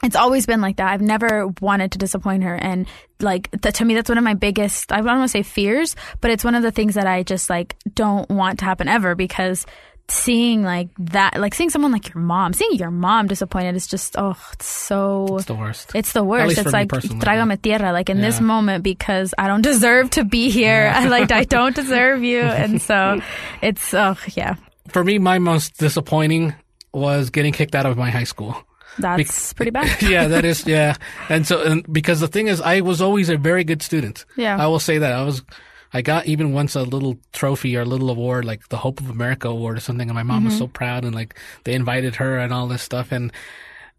it's 0.03 0.17
always 0.17 0.47
been 0.47 0.61
like 0.61 0.77
that. 0.77 0.89
I've 0.89 1.01
never 1.01 1.47
wanted 1.61 1.93
to 1.93 1.99
disappoint 1.99 2.43
her, 2.43 2.55
and 2.55 2.89
like 3.21 3.51
th- 3.61 3.77
to 3.77 3.85
me, 3.85 3.95
that's 3.95 4.09
one 4.09 4.19
of 4.19 4.25
my 4.25 4.35
biggest. 4.35 4.93
I 4.93 4.97
don't 4.97 5.07
want 5.07 5.23
to 5.23 5.29
say 5.29 5.43
fears, 5.43 5.95
but 6.21 6.31
it's 6.31 6.45
one 6.45 6.55
of 6.55 6.63
the 6.63 6.73
things 6.73 6.95
that 6.95 7.07
I 7.07 7.23
just 7.23 7.49
like 7.49 7.77
don't 7.95 8.29
want 8.29 8.59
to 8.59 8.65
happen 8.65 8.89
ever 8.89 9.15
because 9.15 9.65
seeing 10.09 10.63
like 10.63 10.89
that, 10.99 11.39
like 11.41 11.55
seeing 11.55 11.71
someone 11.71 11.93
like 11.93 12.13
your 12.13 12.23
mom, 12.23 12.53
seeing 12.53 12.75
your 12.75 12.91
mom 12.91 13.27
disappointed 13.27 13.75
is 13.75 13.87
just 13.87 14.17
oh, 14.19 14.37
it's 14.53 14.67
so. 14.67 15.37
It's 15.37 15.47
the 15.47 15.55
worst. 15.55 15.93
It's 15.95 16.13
the 16.13 16.25
worst. 16.25 16.59
It's 16.59 16.73
like 16.73 16.89
trágame 16.89 17.61
tierra, 17.61 17.93
like 17.93 18.11
in 18.11 18.21
this 18.21 18.41
moment 18.41 18.85
because 18.85 19.35
I 19.39 19.47
don't 19.49 19.63
deserve 19.63 20.11
to 20.11 20.25
be 20.25 20.51
here. 20.51 20.93
I 20.95 21.07
like 21.09 21.33
I 21.33 21.45
don't 21.45 21.75
deserve 21.75 22.23
you, 22.23 22.41
and 22.63 22.81
so 22.81 23.21
it's 23.61 23.95
oh 23.95 24.17
yeah, 24.35 24.57
For 24.89 25.05
me, 25.05 25.19
my 25.19 25.39
most 25.39 25.79
disappointing 25.79 26.55
was 26.93 27.31
getting 27.31 27.53
kicked 27.53 27.75
out 27.75 27.87
of 27.87 27.97
my 27.97 28.11
high 28.11 28.25
school. 28.25 28.55
that's 28.99 29.53
pretty 29.55 29.71
bad. 29.71 30.03
yeah, 30.11 30.29
that 30.29 30.45
is 30.45 30.67
yeah. 30.67 30.97
And 31.29 31.47
so 31.47 31.63
and 31.63 31.91
because 31.93 32.21
the 32.21 32.29
thing 32.29 32.49
is 32.49 32.61
I 32.61 32.81
was 32.81 33.01
always 33.01 33.31
a 33.31 33.37
very 33.37 33.65
good 33.65 33.83
student. 33.83 34.25
Yeah. 34.37 34.63
I 34.63 34.67
will 34.67 34.81
say 34.81 34.99
that. 34.99 35.13
I 35.13 35.25
was 35.25 35.43
I 35.93 36.03
got 36.03 36.27
even 36.27 36.53
once 36.53 36.75
a 36.75 36.83
little 36.83 37.19
trophy 37.33 37.77
or 37.77 37.83
a 37.83 37.87
little 37.87 38.11
award, 38.11 38.45
like 38.45 38.69
the 38.69 38.79
Hope 38.79 39.01
of 39.01 39.11
America 39.11 39.49
award 39.49 39.77
or 39.77 39.81
something, 39.81 40.09
and 40.09 40.15
my 40.15 40.23
mom 40.23 40.45
was 40.45 40.57
so 40.57 40.65
mm-hmm. 40.65 40.73
proud 40.73 41.05
and 41.05 41.15
like 41.15 41.39
they 41.65 41.75
invited 41.75 42.17
her 42.17 42.39
and 42.39 42.53
all 42.53 42.69
this 42.69 42.83
stuff 42.83 43.13
and. 43.13 43.33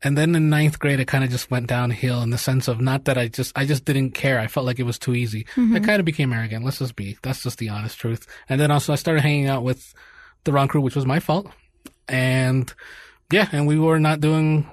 And 0.06 0.18
then 0.18 0.36
in 0.36 0.50
ninth 0.50 0.80
grade, 0.80 1.00
it 1.00 1.08
kind 1.08 1.24
of 1.24 1.30
just 1.30 1.50
went 1.50 1.68
downhill 1.68 2.22
in 2.24 2.30
the 2.30 2.38
sense 2.38 2.68
of 2.68 2.82
not 2.82 3.06
that 3.06 3.18
I 3.18 3.30
just, 3.30 3.58
I 3.58 3.66
just 3.66 3.86
didn't 3.86 4.12
care. 4.12 4.38
I 4.38 4.48
felt 4.48 4.66
like 4.66 4.78
it 4.78 4.84
was 4.84 5.00
too 5.00 5.16
easy. 5.16 5.46
I 5.56 5.60
mm-hmm. 5.62 5.78
kind 5.78 6.02
of 6.02 6.06
became 6.06 6.34
arrogant. 6.34 6.66
Let's 6.66 6.80
just 6.80 6.98
be, 6.98 7.18
that's 7.24 7.42
just 7.42 7.58
the 7.58 7.70
honest 7.70 7.98
truth. 7.98 8.28
And 8.50 8.60
then 8.60 8.70
also 8.70 8.92
I 8.92 8.98
started 8.98 9.22
hanging 9.22 9.48
out 9.48 9.64
with 9.64 9.94
the 10.44 10.52
wrong 10.52 10.68
crew, 10.68 10.82
which 10.82 10.98
was 10.98 11.06
my 11.06 11.22
fault. 11.22 11.48
And 12.10 12.74
yeah, 13.32 13.48
and 13.54 13.66
we 13.66 13.80
were 13.80 13.98
not 13.98 14.20
doing, 14.20 14.70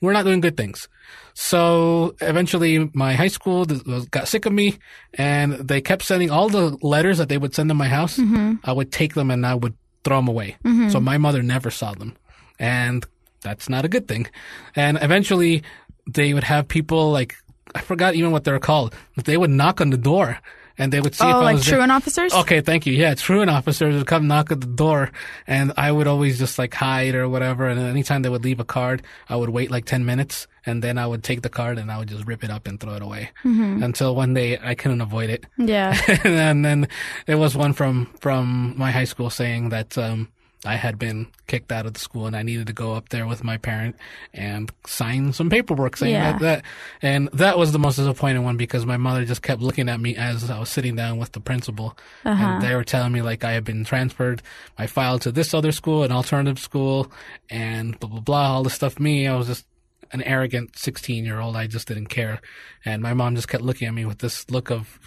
we're 0.00 0.12
not 0.12 0.24
doing 0.24 0.40
good 0.40 0.56
things. 0.56 0.88
So 1.34 2.16
eventually 2.20 2.90
my 2.94 3.14
high 3.14 3.28
school 3.28 3.64
got 4.10 4.28
sick 4.28 4.46
of 4.46 4.52
me 4.52 4.78
and 5.14 5.54
they 5.54 5.80
kept 5.80 6.02
sending 6.02 6.30
all 6.30 6.48
the 6.48 6.76
letters 6.82 7.18
that 7.18 7.28
they 7.28 7.38
would 7.38 7.54
send 7.54 7.70
to 7.70 7.74
my 7.74 7.88
house. 7.88 8.16
Mm-hmm. 8.18 8.54
I 8.64 8.72
would 8.72 8.90
take 8.92 9.14
them 9.14 9.30
and 9.30 9.46
I 9.46 9.54
would 9.54 9.74
throw 10.04 10.18
them 10.18 10.28
away. 10.28 10.56
Mm-hmm. 10.64 10.88
So 10.90 11.00
my 11.00 11.18
mother 11.18 11.42
never 11.42 11.70
saw 11.70 11.92
them. 11.92 12.16
And 12.58 13.06
that's 13.40 13.68
not 13.68 13.84
a 13.84 13.88
good 13.88 14.08
thing. 14.08 14.26
And 14.74 14.98
eventually 15.00 15.62
they 16.06 16.34
would 16.34 16.44
have 16.44 16.66
people 16.66 17.12
like, 17.12 17.36
I 17.74 17.80
forgot 17.82 18.14
even 18.14 18.32
what 18.32 18.44
they 18.44 18.52
were 18.52 18.58
called, 18.58 18.94
but 19.14 19.24
they 19.24 19.36
would 19.36 19.50
knock 19.50 19.80
on 19.80 19.90
the 19.90 19.96
door 19.96 20.40
and 20.78 20.92
they 20.92 21.00
would 21.00 21.14
see 21.14 21.28
if 21.28 21.34
Oh, 21.34 21.40
I 21.40 21.44
like 21.44 21.56
was 21.56 21.66
there. 21.66 21.74
truant 21.76 21.92
officers? 21.92 22.32
Okay, 22.32 22.60
thank 22.60 22.86
you. 22.86 22.92
Yeah, 22.94 23.14
truant 23.14 23.50
officers 23.50 23.94
would 23.96 24.06
come 24.06 24.26
knock 24.28 24.50
at 24.52 24.60
the 24.60 24.66
door, 24.66 25.10
and 25.46 25.72
I 25.76 25.90
would 25.92 26.06
always 26.06 26.38
just 26.38 26.58
like 26.58 26.72
hide 26.74 27.14
or 27.14 27.28
whatever. 27.28 27.66
And 27.66 27.80
anytime 27.80 28.22
they 28.22 28.28
would 28.28 28.44
leave 28.44 28.60
a 28.60 28.64
card, 28.64 29.02
I 29.28 29.36
would 29.36 29.50
wait 29.50 29.70
like 29.70 29.84
ten 29.84 30.04
minutes, 30.06 30.46
and 30.64 30.82
then 30.82 30.96
I 30.98 31.06
would 31.06 31.22
take 31.24 31.42
the 31.42 31.48
card 31.50 31.78
and 31.78 31.90
I 31.90 31.98
would 31.98 32.08
just 32.08 32.26
rip 32.26 32.44
it 32.44 32.50
up 32.50 32.66
and 32.68 32.78
throw 32.78 32.94
it 32.94 33.02
away. 33.02 33.30
Until 33.44 34.14
one 34.14 34.34
day 34.34 34.58
I 34.62 34.74
couldn't 34.74 35.00
avoid 35.00 35.30
it, 35.30 35.46
Yeah. 35.56 35.98
and 36.24 36.64
then 36.64 36.88
there 37.26 37.38
was 37.38 37.56
one 37.56 37.72
from 37.72 38.06
from 38.20 38.74
my 38.76 38.90
high 38.90 39.04
school 39.04 39.30
saying 39.30 39.70
that 39.70 39.96
um, 39.98 40.28
I 40.64 40.74
had 40.74 40.98
been 40.98 41.28
kicked 41.46 41.70
out 41.70 41.86
of 41.86 41.94
the 41.94 42.00
school 42.00 42.26
and 42.26 42.34
I 42.34 42.42
needed 42.42 42.66
to 42.66 42.72
go 42.72 42.94
up 42.94 43.10
there 43.10 43.26
with 43.28 43.44
my 43.44 43.58
parent 43.58 43.94
and 44.34 44.72
sign 44.86 45.32
some 45.32 45.48
paperwork 45.48 45.96
saying 45.96 46.12
Yeah. 46.12 46.32
that, 46.32 46.40
that. 46.40 46.64
And 47.00 47.28
that 47.32 47.56
was 47.56 47.70
the 47.70 47.78
most 47.78 47.96
disappointing 47.96 48.42
one 48.42 48.56
because 48.56 48.84
my 48.84 48.96
mother 48.96 49.24
just 49.24 49.42
kept 49.42 49.62
looking 49.62 49.88
at 49.88 50.00
me 50.00 50.16
as 50.16 50.50
I 50.50 50.58
was 50.58 50.68
sitting 50.68 50.96
down 50.96 51.18
with 51.18 51.30
the 51.32 51.40
principal. 51.40 51.96
And 52.24 52.34
uh-huh. 52.34 52.58
they 52.60 52.74
were 52.74 52.82
telling 52.82 53.12
me 53.12 53.22
like 53.22 53.44
I 53.44 53.52
had 53.52 53.62
been 53.64 53.84
transferred 53.84 54.42
my 54.76 54.88
file 54.88 55.20
to 55.20 55.30
this 55.30 55.54
other 55.54 55.70
school, 55.70 56.02
an 56.02 56.10
alternative 56.10 56.58
school, 56.58 57.12
and 57.48 57.98
blah, 58.00 58.10
blah, 58.10 58.20
blah, 58.20 58.52
all 58.54 58.62
this 58.64 58.74
stuff. 58.74 58.98
Me, 58.98 59.28
I 59.28 59.36
was 59.36 59.46
just 59.46 59.64
an 60.10 60.22
arrogant 60.22 60.76
16 60.76 61.24
year 61.24 61.38
old. 61.38 61.54
I 61.54 61.68
just 61.68 61.86
didn't 61.86 62.06
care. 62.06 62.40
And 62.84 63.00
my 63.00 63.14
mom 63.14 63.36
just 63.36 63.48
kept 63.48 63.62
looking 63.62 63.86
at 63.86 63.94
me 63.94 64.04
with 64.04 64.18
this 64.18 64.50
look 64.50 64.70
of, 64.70 64.98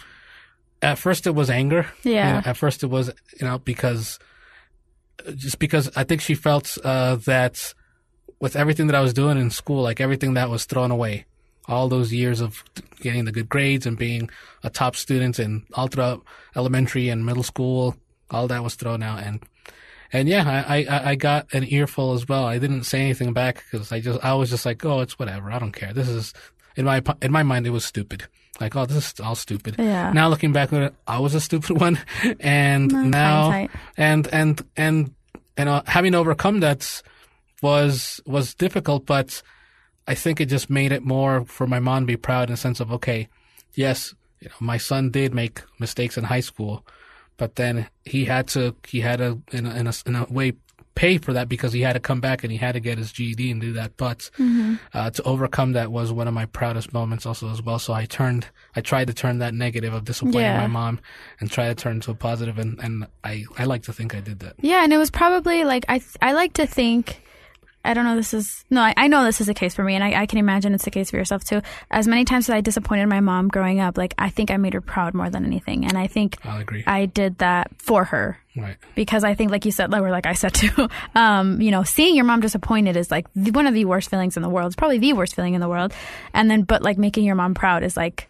at 0.80 0.98
first 0.98 1.26
it 1.26 1.34
was 1.34 1.50
anger. 1.50 1.86
Yeah. 2.04 2.10
You 2.26 2.34
know, 2.34 2.42
at 2.46 2.56
first 2.56 2.82
it 2.82 2.86
was, 2.88 3.10
you 3.38 3.46
know, 3.46 3.58
because, 3.58 4.18
just 5.36 5.58
because 5.58 5.90
I 5.96 6.04
think 6.04 6.20
she 6.20 6.34
felt, 6.34 6.78
uh, 6.84 7.16
that 7.26 7.74
with 8.40 8.56
everything 8.56 8.88
that 8.88 8.96
I 8.96 9.00
was 9.00 9.12
doing 9.12 9.38
in 9.38 9.50
school, 9.50 9.82
like 9.82 10.00
everything 10.00 10.34
that 10.34 10.50
was 10.50 10.64
thrown 10.64 10.90
away, 10.90 11.26
all 11.68 11.88
those 11.88 12.12
years 12.12 12.40
of 12.40 12.64
getting 13.00 13.24
the 13.24 13.32
good 13.32 13.48
grades 13.48 13.86
and 13.86 13.96
being 13.96 14.28
a 14.64 14.70
top 14.70 14.96
student 14.96 15.38
in 15.38 15.64
throughout 15.90 16.24
elementary 16.56 17.08
and 17.08 17.24
middle 17.24 17.44
school, 17.44 17.96
all 18.30 18.48
that 18.48 18.64
was 18.64 18.74
thrown 18.74 19.02
out. 19.02 19.22
And, 19.22 19.42
and 20.12 20.28
yeah, 20.28 20.64
I, 20.66 20.84
I, 20.84 21.10
I 21.10 21.14
got 21.14 21.52
an 21.54 21.64
earful 21.68 22.14
as 22.14 22.28
well. 22.28 22.44
I 22.44 22.58
didn't 22.58 22.84
say 22.84 23.00
anything 23.00 23.32
back 23.32 23.64
because 23.70 23.92
I 23.92 24.00
just, 24.00 24.24
I 24.24 24.34
was 24.34 24.50
just 24.50 24.66
like, 24.66 24.84
oh, 24.84 25.00
it's 25.00 25.18
whatever. 25.18 25.52
I 25.52 25.58
don't 25.58 25.72
care. 25.72 25.92
This 25.92 26.08
is, 26.08 26.34
in 26.76 26.84
my, 26.84 27.02
in 27.20 27.32
my 27.32 27.42
mind, 27.42 27.66
it 27.66 27.70
was 27.70 27.84
stupid. 27.84 28.24
Like, 28.60 28.76
oh, 28.76 28.86
this 28.86 29.12
is 29.14 29.20
all 29.20 29.34
stupid. 29.34 29.76
Yeah. 29.78 30.12
Now 30.12 30.28
looking 30.28 30.52
back 30.52 30.72
on 30.72 30.82
it, 30.82 30.94
I 31.06 31.18
was 31.18 31.34
a 31.34 31.40
stupid 31.40 31.80
one. 31.80 31.98
And 32.40 32.92
now, 33.10 33.50
hindsight. 33.50 33.80
and, 33.96 34.28
and, 34.28 34.64
and, 34.76 35.14
and, 35.56 35.68
uh, 35.68 35.82
having 35.86 36.14
overcome 36.14 36.60
that 36.60 37.02
was, 37.62 38.20
was 38.26 38.54
difficult, 38.54 39.06
but 39.06 39.42
I 40.06 40.14
think 40.14 40.40
it 40.40 40.46
just 40.46 40.68
made 40.68 40.92
it 40.92 41.02
more 41.02 41.44
for 41.44 41.66
my 41.66 41.78
mom 41.78 42.02
to 42.02 42.06
be 42.06 42.16
proud 42.16 42.48
in 42.48 42.54
the 42.54 42.56
sense 42.56 42.80
of, 42.80 42.92
okay, 42.92 43.28
yes, 43.74 44.14
you 44.40 44.48
know, 44.48 44.54
my 44.60 44.76
son 44.76 45.10
did 45.10 45.34
make 45.34 45.62
mistakes 45.78 46.18
in 46.18 46.24
high 46.24 46.40
school, 46.40 46.84
but 47.36 47.56
then 47.56 47.88
he 48.04 48.24
had 48.24 48.48
to, 48.48 48.74
he 48.86 49.00
had 49.00 49.18
to, 49.18 49.42
in 49.52 49.66
a, 49.66 49.74
in 49.74 49.86
a, 49.86 49.92
in 50.06 50.16
a 50.16 50.24
way, 50.24 50.52
pay 50.94 51.16
for 51.18 51.32
that 51.32 51.48
because 51.48 51.72
he 51.72 51.80
had 51.80 51.94
to 51.94 52.00
come 52.00 52.20
back 52.20 52.42
and 52.44 52.52
he 52.52 52.58
had 52.58 52.72
to 52.72 52.80
get 52.80 52.98
his 52.98 53.12
GED 53.12 53.50
and 53.50 53.60
do 53.60 53.72
that. 53.72 53.96
But 53.96 54.30
uh, 54.94 55.10
to 55.10 55.22
overcome 55.22 55.72
that 55.72 55.90
was 55.90 56.12
one 56.12 56.28
of 56.28 56.34
my 56.34 56.46
proudest 56.46 56.92
moments 56.92 57.24
also 57.26 57.50
as 57.50 57.62
well. 57.62 57.78
So 57.78 57.92
I 57.94 58.04
turned, 58.04 58.46
I 58.76 58.80
tried 58.82 59.06
to 59.06 59.14
turn 59.14 59.38
that 59.38 59.54
negative 59.54 59.94
of 59.94 60.04
disappointing 60.04 60.40
Yeah. 60.42 60.58
my 60.60 60.66
mom 60.66 61.00
and 61.40 61.50
try 61.50 61.68
to 61.68 61.74
turn 61.74 62.00
to 62.00 62.10
a 62.10 62.14
positive, 62.14 62.58
and 62.58 62.78
and 62.80 63.06
I 63.24 63.44
I 63.58 63.64
like 63.64 63.82
to 63.84 63.92
think 63.92 64.14
I 64.14 64.20
did 64.20 64.40
that. 64.40 64.54
Yeah, 64.60 64.84
and 64.84 64.92
it 64.92 64.98
was 64.98 65.10
probably 65.10 65.64
like 65.64 65.84
I 65.88 66.00
I 66.20 66.32
like 66.32 66.52
to 66.54 66.66
think 66.66 67.22
I 67.84 67.94
don't 67.94 68.04
know 68.04 68.16
this 68.16 68.32
is 68.34 68.64
no 68.70 68.80
I, 68.80 68.94
I 68.96 69.08
know 69.08 69.24
this 69.24 69.40
is 69.40 69.46
the 69.46 69.54
case 69.54 69.74
for 69.74 69.82
me 69.82 69.94
and 69.94 70.04
I, 70.04 70.22
I 70.22 70.26
can 70.26 70.38
imagine 70.38 70.74
it's 70.74 70.84
the 70.84 70.90
case 70.90 71.10
for 71.10 71.16
yourself 71.16 71.44
too. 71.44 71.62
As 71.90 72.06
many 72.06 72.24
times 72.24 72.48
as 72.48 72.54
I 72.54 72.60
disappointed 72.60 73.06
my 73.08 73.20
mom 73.20 73.48
growing 73.48 73.80
up, 73.80 73.98
like 73.98 74.14
I 74.18 74.30
think 74.30 74.50
I 74.50 74.56
made 74.56 74.74
her 74.74 74.80
proud 74.80 75.14
more 75.14 75.30
than 75.30 75.44
anything. 75.44 75.84
And 75.84 75.98
I 75.98 76.06
think 76.06 76.38
I'll 76.44 76.60
agree. 76.60 76.84
I 76.86 77.06
did 77.06 77.38
that 77.38 77.70
for 77.78 78.04
her. 78.04 78.38
right. 78.56 78.76
Because 78.94 79.24
I 79.24 79.34
think, 79.34 79.50
like 79.50 79.64
you 79.64 79.72
said, 79.72 79.90
like, 79.90 80.02
or 80.02 80.10
like 80.10 80.26
I 80.26 80.34
said 80.34 80.54
too, 80.62 80.88
um, 81.14 81.60
you 81.60 81.70
know, 81.70 81.82
seeing 81.82 82.14
your 82.14 82.24
mom 82.24 82.40
disappointed 82.40 82.96
is 82.96 83.10
like 83.10 83.26
one 83.34 83.66
of 83.66 83.74
the 83.74 83.84
worst 83.84 84.10
feelings 84.10 84.36
in 84.36 84.42
the 84.42 84.48
world. 84.48 84.66
It's 84.68 84.76
probably 84.76 84.98
the 84.98 85.12
worst 85.14 85.34
feeling 85.34 85.54
in 85.54 85.60
the 85.60 85.68
world. 85.68 85.92
And 86.34 86.50
then, 86.50 86.62
but 86.62 86.82
like 86.82 86.98
making 86.98 87.24
your 87.24 87.34
mom 87.34 87.54
proud 87.54 87.82
is 87.82 87.96
like, 87.96 88.28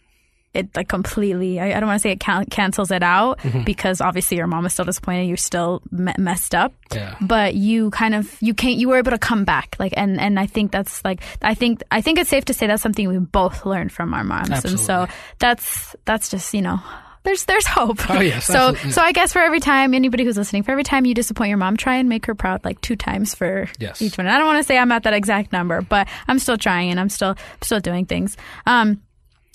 it 0.54 0.68
like 0.76 0.88
completely, 0.88 1.58
I, 1.60 1.68
I 1.76 1.80
don't 1.80 1.86
want 1.86 1.98
to 1.98 2.02
say 2.02 2.10
it 2.12 2.20
can- 2.20 2.44
cancels 2.46 2.90
it 2.90 3.02
out 3.02 3.40
because 3.64 4.00
obviously 4.02 4.36
your 4.36 4.46
mom 4.46 4.66
is 4.66 4.72
still 4.74 4.84
disappointed. 4.84 5.24
You're 5.26 5.36
still 5.38 5.80
me- 5.90 6.12
messed 6.18 6.54
up. 6.54 6.74
Yeah. 6.94 7.16
But 7.22 7.54
you 7.54 7.90
kind 7.90 8.14
of, 8.14 8.36
you 8.42 8.52
can't, 8.52 8.76
you 8.76 8.88
were 8.90 8.98
able 8.98 9.12
to 9.12 9.18
come 9.18 9.44
back. 9.44 9.76
Like, 9.78 9.94
and, 9.96 10.20
and 10.20 10.38
I 10.38 10.44
think 10.46 10.70
that's 10.70 11.02
like, 11.04 11.22
I 11.40 11.54
think, 11.54 11.82
I 11.90 12.02
think 12.02 12.18
it's 12.18 12.28
safe 12.28 12.44
to 12.46 12.54
say 12.54 12.66
that's 12.66 12.82
something 12.82 13.08
we 13.08 13.18
both 13.18 13.64
learned 13.64 13.92
from 13.92 14.12
our 14.12 14.24
moms. 14.24 14.50
absolutely. 14.50 14.72
And 14.72 14.80
so 14.80 15.06
that's, 15.38 15.96
that's 16.04 16.28
just, 16.28 16.52
you 16.52 16.60
know, 16.60 16.80
there's, 17.22 17.44
there's 17.46 17.66
hope. 17.66 18.10
Oh, 18.10 18.20
yes, 18.20 18.44
so, 18.46 18.58
absolutely. 18.58 18.90
so 18.90 19.00
I 19.00 19.12
guess 19.12 19.32
for 19.32 19.38
every 19.40 19.60
time 19.60 19.94
anybody 19.94 20.24
who's 20.24 20.36
listening, 20.36 20.64
for 20.64 20.72
every 20.72 20.84
time 20.84 21.06
you 21.06 21.14
disappoint 21.14 21.48
your 21.48 21.56
mom, 21.58 21.76
try 21.78 21.94
and 21.96 22.08
make 22.10 22.26
her 22.26 22.34
proud 22.34 22.62
like 22.64 22.78
two 22.82 22.96
times 22.96 23.34
for 23.34 23.68
Yes. 23.78 24.02
each 24.02 24.18
one. 24.18 24.26
And 24.26 24.34
I 24.34 24.38
don't 24.38 24.46
want 24.48 24.58
to 24.58 24.64
say 24.64 24.76
I'm 24.76 24.92
at 24.92 25.04
that 25.04 25.14
exact 25.14 25.50
number, 25.52 25.80
but 25.80 26.08
I'm 26.28 26.38
still 26.38 26.58
trying 26.58 26.90
and 26.90 27.00
I'm 27.00 27.08
still 27.08 27.36
still 27.62 27.80
doing 27.80 28.04
things. 28.06 28.36
Um, 28.66 29.00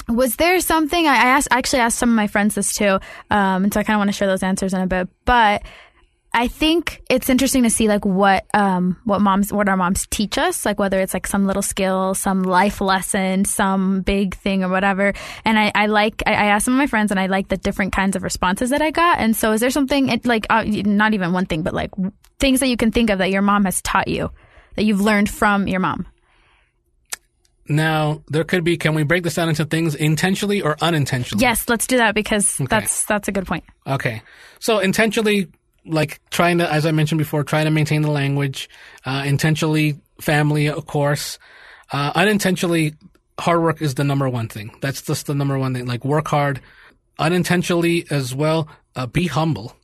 was 0.09 0.35
there 0.37 0.59
something 0.59 1.07
I 1.07 1.15
asked? 1.15 1.47
I 1.51 1.57
actually 1.57 1.79
asked 1.79 1.97
some 1.97 2.09
of 2.09 2.15
my 2.15 2.27
friends 2.27 2.55
this 2.55 2.75
too, 2.75 2.99
um, 3.29 3.63
and 3.63 3.73
so 3.73 3.79
I 3.79 3.83
kind 3.83 3.95
of 3.95 3.99
want 3.99 4.09
to 4.09 4.13
share 4.13 4.27
those 4.27 4.43
answers 4.43 4.73
in 4.73 4.81
a 4.81 4.87
bit. 4.87 5.09
But 5.25 5.63
I 6.33 6.47
think 6.47 7.01
it's 7.09 7.29
interesting 7.29 7.63
to 7.63 7.69
see 7.69 7.87
like 7.87 8.05
what 8.05 8.45
um, 8.53 8.97
what 9.05 9.21
moms 9.21 9.51
what 9.51 9.67
our 9.67 9.75
moms 9.75 10.07
teach 10.09 10.37
us, 10.37 10.65
like 10.65 10.79
whether 10.79 10.99
it's 10.99 11.13
like 11.13 11.27
some 11.27 11.47
little 11.47 11.61
skill, 11.61 12.13
some 12.13 12.43
life 12.43 12.79
lesson, 12.79 13.43
some 13.45 14.01
big 14.01 14.35
thing 14.35 14.63
or 14.63 14.69
whatever. 14.69 15.13
And 15.45 15.57
I, 15.57 15.71
I 15.73 15.87
like 15.87 16.21
I, 16.25 16.31
I 16.31 16.45
asked 16.47 16.65
some 16.65 16.73
of 16.73 16.77
my 16.77 16.87
friends, 16.87 17.11
and 17.11 17.19
I 17.19 17.25
like 17.27 17.47
the 17.47 17.57
different 17.57 17.93
kinds 17.93 18.15
of 18.15 18.23
responses 18.23 18.69
that 18.69 18.81
I 18.81 18.91
got. 18.91 19.19
And 19.19 19.35
so, 19.35 19.51
is 19.51 19.61
there 19.61 19.71
something 19.71 20.09
it, 20.09 20.25
like 20.25 20.45
uh, 20.49 20.63
not 20.65 21.13
even 21.13 21.33
one 21.33 21.45
thing, 21.45 21.63
but 21.63 21.73
like 21.73 21.91
things 22.39 22.59
that 22.59 22.67
you 22.67 22.77
can 22.77 22.91
think 22.91 23.09
of 23.09 23.17
that 23.17 23.31
your 23.31 23.41
mom 23.41 23.65
has 23.65 23.81
taught 23.81 24.07
you 24.07 24.29
that 24.75 24.83
you've 24.83 25.01
learned 25.01 25.29
from 25.29 25.67
your 25.67 25.79
mom? 25.79 26.05
Now 27.69 28.23
there 28.27 28.43
could 28.43 28.63
be. 28.63 28.77
Can 28.77 28.93
we 28.93 29.03
break 29.03 29.23
this 29.23 29.35
down 29.35 29.49
into 29.49 29.65
things 29.65 29.95
intentionally 29.95 30.61
or 30.61 30.77
unintentionally? 30.81 31.41
Yes, 31.41 31.67
let's 31.67 31.87
do 31.87 31.97
that 31.97 32.15
because 32.15 32.57
that's 32.69 33.05
that's 33.05 33.27
a 33.27 33.31
good 33.31 33.45
point. 33.45 33.63
Okay. 33.85 34.21
So 34.59 34.79
intentionally, 34.79 35.47
like 35.85 36.19
trying 36.29 36.59
to, 36.59 36.71
as 36.71 36.85
I 36.85 36.91
mentioned 36.91 37.19
before, 37.19 37.43
trying 37.43 37.65
to 37.65 37.71
maintain 37.71 38.01
the 38.01 38.11
language, 38.11 38.69
uh, 39.05 39.23
intentionally 39.25 39.99
family, 40.19 40.67
of 40.67 40.85
course, 40.85 41.39
uh, 41.91 42.11
unintentionally 42.15 42.95
hard 43.39 43.61
work 43.61 43.81
is 43.81 43.95
the 43.95 44.03
number 44.03 44.29
one 44.29 44.47
thing. 44.47 44.75
That's 44.81 45.01
just 45.01 45.27
the 45.27 45.35
number 45.35 45.57
one 45.57 45.73
thing. 45.73 45.85
Like 45.85 46.03
work 46.03 46.27
hard, 46.27 46.61
unintentionally 47.19 48.05
as 48.09 48.33
well, 48.33 48.67
uh, 48.95 49.07
be 49.07 49.27
humble. 49.27 49.75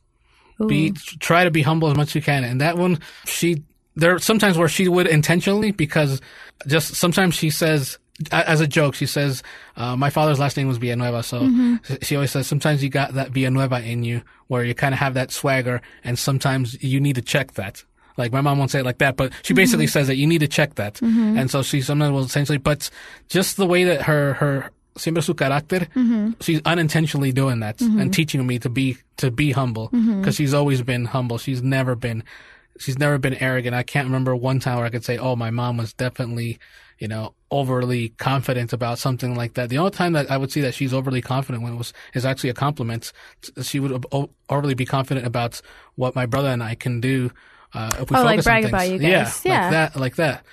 Be, 0.68 0.92
try 1.18 1.42
to 1.42 1.50
be 1.50 1.62
humble 1.62 1.90
as 1.90 1.96
much 1.96 2.10
as 2.10 2.14
you 2.14 2.22
can. 2.22 2.44
And 2.44 2.60
that 2.60 2.78
one, 2.78 3.00
she, 3.26 3.64
there 3.96 4.14
are 4.14 4.18
sometimes 4.18 4.58
where 4.58 4.68
she 4.68 4.88
would 4.88 5.06
intentionally 5.06 5.70
because 5.70 6.20
just 6.66 6.94
sometimes 6.94 7.34
she 7.34 7.50
says, 7.50 7.98
as 8.30 8.60
a 8.60 8.66
joke, 8.66 8.94
she 8.94 9.06
says, 9.06 9.42
uh, 9.76 9.96
my 9.96 10.10
father's 10.10 10.38
last 10.38 10.56
name 10.56 10.68
was 10.68 10.78
Villanueva. 10.78 11.22
So 11.22 11.40
mm-hmm. 11.40 11.94
she 12.02 12.14
always 12.14 12.30
says, 12.30 12.46
sometimes 12.46 12.82
you 12.82 12.88
got 12.88 13.14
that 13.14 13.30
Villanueva 13.30 13.82
in 13.82 14.04
you 14.04 14.22
where 14.46 14.64
you 14.64 14.74
kind 14.74 14.94
of 14.94 15.00
have 15.00 15.14
that 15.14 15.30
swagger 15.30 15.82
and 16.04 16.18
sometimes 16.18 16.80
you 16.82 17.00
need 17.00 17.16
to 17.16 17.22
check 17.22 17.52
that. 17.54 17.84
Like 18.16 18.32
my 18.32 18.40
mom 18.40 18.58
won't 18.58 18.70
say 18.70 18.80
it 18.80 18.84
like 18.84 18.98
that, 18.98 19.16
but 19.16 19.32
she 19.42 19.52
mm-hmm. 19.52 19.56
basically 19.56 19.86
says 19.88 20.06
that 20.06 20.16
you 20.16 20.26
need 20.26 20.38
to 20.38 20.48
check 20.48 20.76
that. 20.76 20.94
Mm-hmm. 20.94 21.38
And 21.38 21.50
so 21.50 21.62
she 21.62 21.80
sometimes 21.80 22.12
will 22.12 22.24
essentially, 22.24 22.58
but 22.58 22.88
just 23.28 23.56
the 23.56 23.66
way 23.66 23.84
that 23.84 24.02
her, 24.02 24.34
her, 24.34 24.70
siempre 24.96 25.22
su 25.22 25.34
carácter, 25.34 25.88
she's 26.40 26.60
unintentionally 26.64 27.32
doing 27.32 27.58
that 27.58 27.80
and 27.80 28.14
teaching 28.14 28.46
me 28.46 28.60
to 28.60 28.68
be, 28.68 28.96
to 29.16 29.32
be 29.32 29.50
humble 29.50 29.88
because 29.88 30.36
she's 30.36 30.54
always 30.54 30.82
been 30.82 31.04
humble. 31.04 31.36
She's 31.38 31.64
never 31.64 31.96
been, 31.96 32.22
she's 32.78 32.98
never 32.98 33.18
been 33.18 33.34
arrogant. 33.34 33.74
I 33.74 33.82
can't 33.82 34.06
remember 34.06 34.34
one 34.36 34.60
time 34.60 34.76
where 34.76 34.86
I 34.86 34.90
could 34.90 35.04
say, 35.04 35.18
oh, 35.18 35.36
my 35.36 35.50
mom 35.50 35.76
was 35.76 35.92
definitely, 35.92 36.58
you 36.98 37.08
know, 37.08 37.34
overly 37.50 38.10
confident 38.10 38.72
about 38.72 38.98
something 38.98 39.34
like 39.34 39.54
that. 39.54 39.68
The 39.68 39.78
only 39.78 39.90
time 39.92 40.12
that 40.14 40.30
I 40.30 40.36
would 40.36 40.50
see 40.52 40.60
that 40.62 40.74
she's 40.74 40.92
overly 40.92 41.22
confident 41.22 41.62
when 41.62 41.74
it 41.74 41.76
was 41.76 41.92
is 42.14 42.24
actually 42.24 42.50
a 42.50 42.54
compliment. 42.54 43.12
She 43.62 43.80
would 43.80 44.04
overly 44.48 44.74
be 44.74 44.84
confident 44.86 45.26
about 45.26 45.60
what 45.96 46.14
my 46.14 46.26
brother 46.26 46.48
and 46.48 46.62
I 46.62 46.74
can 46.74 47.00
do. 47.00 47.30
Uh, 47.72 47.90
if 48.00 48.10
we 48.10 48.16
Oh, 48.16 48.22
like 48.22 48.36
focus 48.42 48.46
on 48.46 48.50
brag 48.52 48.62
things. 48.62 48.70
about 48.72 48.88
you 48.88 48.98
Yeah, 49.08 49.24
guys. 49.24 49.42
Yeah. 49.44 49.60
like 49.62 49.70
that, 49.70 49.96
like 50.00 50.16
that. 50.16 50.44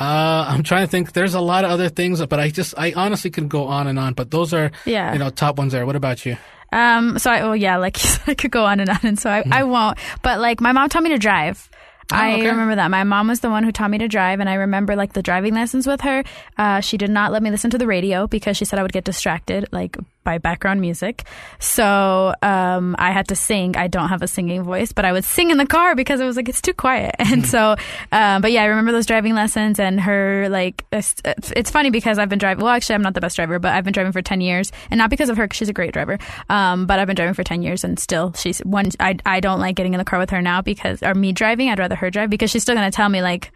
Uh, 0.00 0.46
I'm 0.48 0.62
trying 0.62 0.86
to 0.86 0.90
think. 0.90 1.12
There's 1.12 1.34
a 1.34 1.40
lot 1.40 1.64
of 1.66 1.70
other 1.70 1.90
things, 1.90 2.24
but 2.26 2.40
I 2.40 2.48
just, 2.48 2.72
I 2.78 2.92
honestly 2.96 3.30
can 3.30 3.48
go 3.48 3.64
on 3.66 3.86
and 3.86 3.98
on. 3.98 4.14
But 4.14 4.30
those 4.30 4.54
are, 4.54 4.70
Yeah. 4.86 5.12
you 5.12 5.18
know, 5.18 5.28
top 5.28 5.58
ones 5.58 5.72
there. 5.72 5.84
What 5.84 5.96
about 5.96 6.24
you? 6.24 6.38
Um, 6.72 7.18
so 7.18 7.30
I, 7.30 7.42
well, 7.42 7.56
yeah, 7.56 7.76
like 7.76 7.98
I 8.26 8.34
could 8.34 8.50
go 8.50 8.64
on 8.64 8.80
and 8.80 8.90
on, 8.90 9.00
and 9.02 9.18
so 9.18 9.30
I, 9.30 9.44
I 9.50 9.64
won't. 9.64 9.98
But 10.22 10.40
like, 10.40 10.60
my 10.60 10.72
mom 10.72 10.88
taught 10.88 11.02
me 11.02 11.10
to 11.10 11.18
drive. 11.18 11.68
I 12.10 12.34
okay. 12.34 12.46
remember 12.46 12.76
that. 12.76 12.90
My 12.90 13.04
mom 13.04 13.28
was 13.28 13.40
the 13.40 13.50
one 13.50 13.62
who 13.62 13.72
taught 13.72 13.90
me 13.90 13.98
to 13.98 14.08
drive, 14.08 14.40
and 14.40 14.48
I 14.48 14.54
remember 14.54 14.96
like 14.96 15.12
the 15.12 15.22
driving 15.22 15.54
lessons 15.54 15.86
with 15.86 16.02
her. 16.02 16.24
Uh, 16.58 16.80
she 16.80 16.98
did 16.98 17.10
not 17.10 17.32
let 17.32 17.42
me 17.42 17.50
listen 17.50 17.70
to 17.70 17.78
the 17.78 17.86
radio 17.86 18.26
because 18.26 18.56
she 18.56 18.64
said 18.64 18.78
I 18.78 18.82
would 18.82 18.92
get 18.92 19.04
distracted, 19.04 19.68
like 19.72 19.96
by 20.24 20.38
background 20.38 20.80
music. 20.80 21.24
So 21.58 22.34
um, 22.42 22.96
I 22.98 23.12
had 23.12 23.28
to 23.28 23.36
sing. 23.36 23.76
I 23.76 23.86
don't 23.88 24.08
have 24.08 24.22
a 24.22 24.28
singing 24.28 24.62
voice, 24.62 24.92
but 24.92 25.04
I 25.04 25.12
would 25.12 25.24
sing 25.24 25.50
in 25.50 25.58
the 25.58 25.66
car 25.66 25.94
because 25.94 26.20
it 26.20 26.24
was 26.24 26.36
like 26.36 26.48
it's 26.48 26.60
too 26.62 26.74
quiet. 26.74 27.14
And 27.32 27.46
so, 27.46 27.76
um, 28.12 28.42
but 28.42 28.52
yeah, 28.52 28.62
I 28.62 28.66
remember 28.66 28.92
those 28.92 29.06
driving 29.06 29.34
lessons 29.34 29.80
and 29.80 29.98
her 30.00 30.48
like. 30.50 30.84
It's, 30.92 31.14
it's 31.24 31.70
funny 31.70 31.88
because 31.90 32.18
I've 32.18 32.28
been 32.28 32.38
driving. 32.38 32.62
Well, 32.62 32.72
actually, 32.74 32.96
I'm 32.96 33.02
not 33.02 33.14
the 33.14 33.22
best 33.22 33.36
driver, 33.36 33.58
but 33.58 33.72
I've 33.72 33.84
been 33.84 33.92
driving 33.94 34.12
for 34.12 34.20
ten 34.20 34.40
years, 34.42 34.70
and 34.90 34.98
not 34.98 35.08
because 35.08 35.30
of 35.30 35.36
her. 35.38 35.48
'cause 35.48 35.56
she's 35.56 35.70
a 35.70 35.72
great 35.72 35.92
driver. 35.94 36.18
Um, 36.50 36.86
but 36.86 36.98
I've 36.98 37.06
been 37.06 37.16
driving 37.16 37.32
for 37.34 37.42
ten 37.44 37.62
years, 37.62 37.84
and 37.84 37.98
still, 37.98 38.34
she's 38.34 38.58
one. 38.60 38.90
I 39.00 39.16
I 39.24 39.40
don't 39.40 39.60
like 39.60 39.76
getting 39.76 39.94
in 39.94 39.98
the 39.98 40.04
car 40.04 40.18
with 40.18 40.28
her 40.30 40.42
now 40.42 40.60
because 40.60 41.02
or 41.02 41.14
me 41.14 41.32
driving. 41.32 41.70
I'd 41.70 41.78
rather 41.78 41.94
her 41.96 42.10
drive 42.10 42.28
because 42.28 42.50
she's 42.50 42.62
still 42.62 42.74
gonna 42.74 42.90
tell 42.90 43.08
me 43.08 43.22
like 43.22 43.50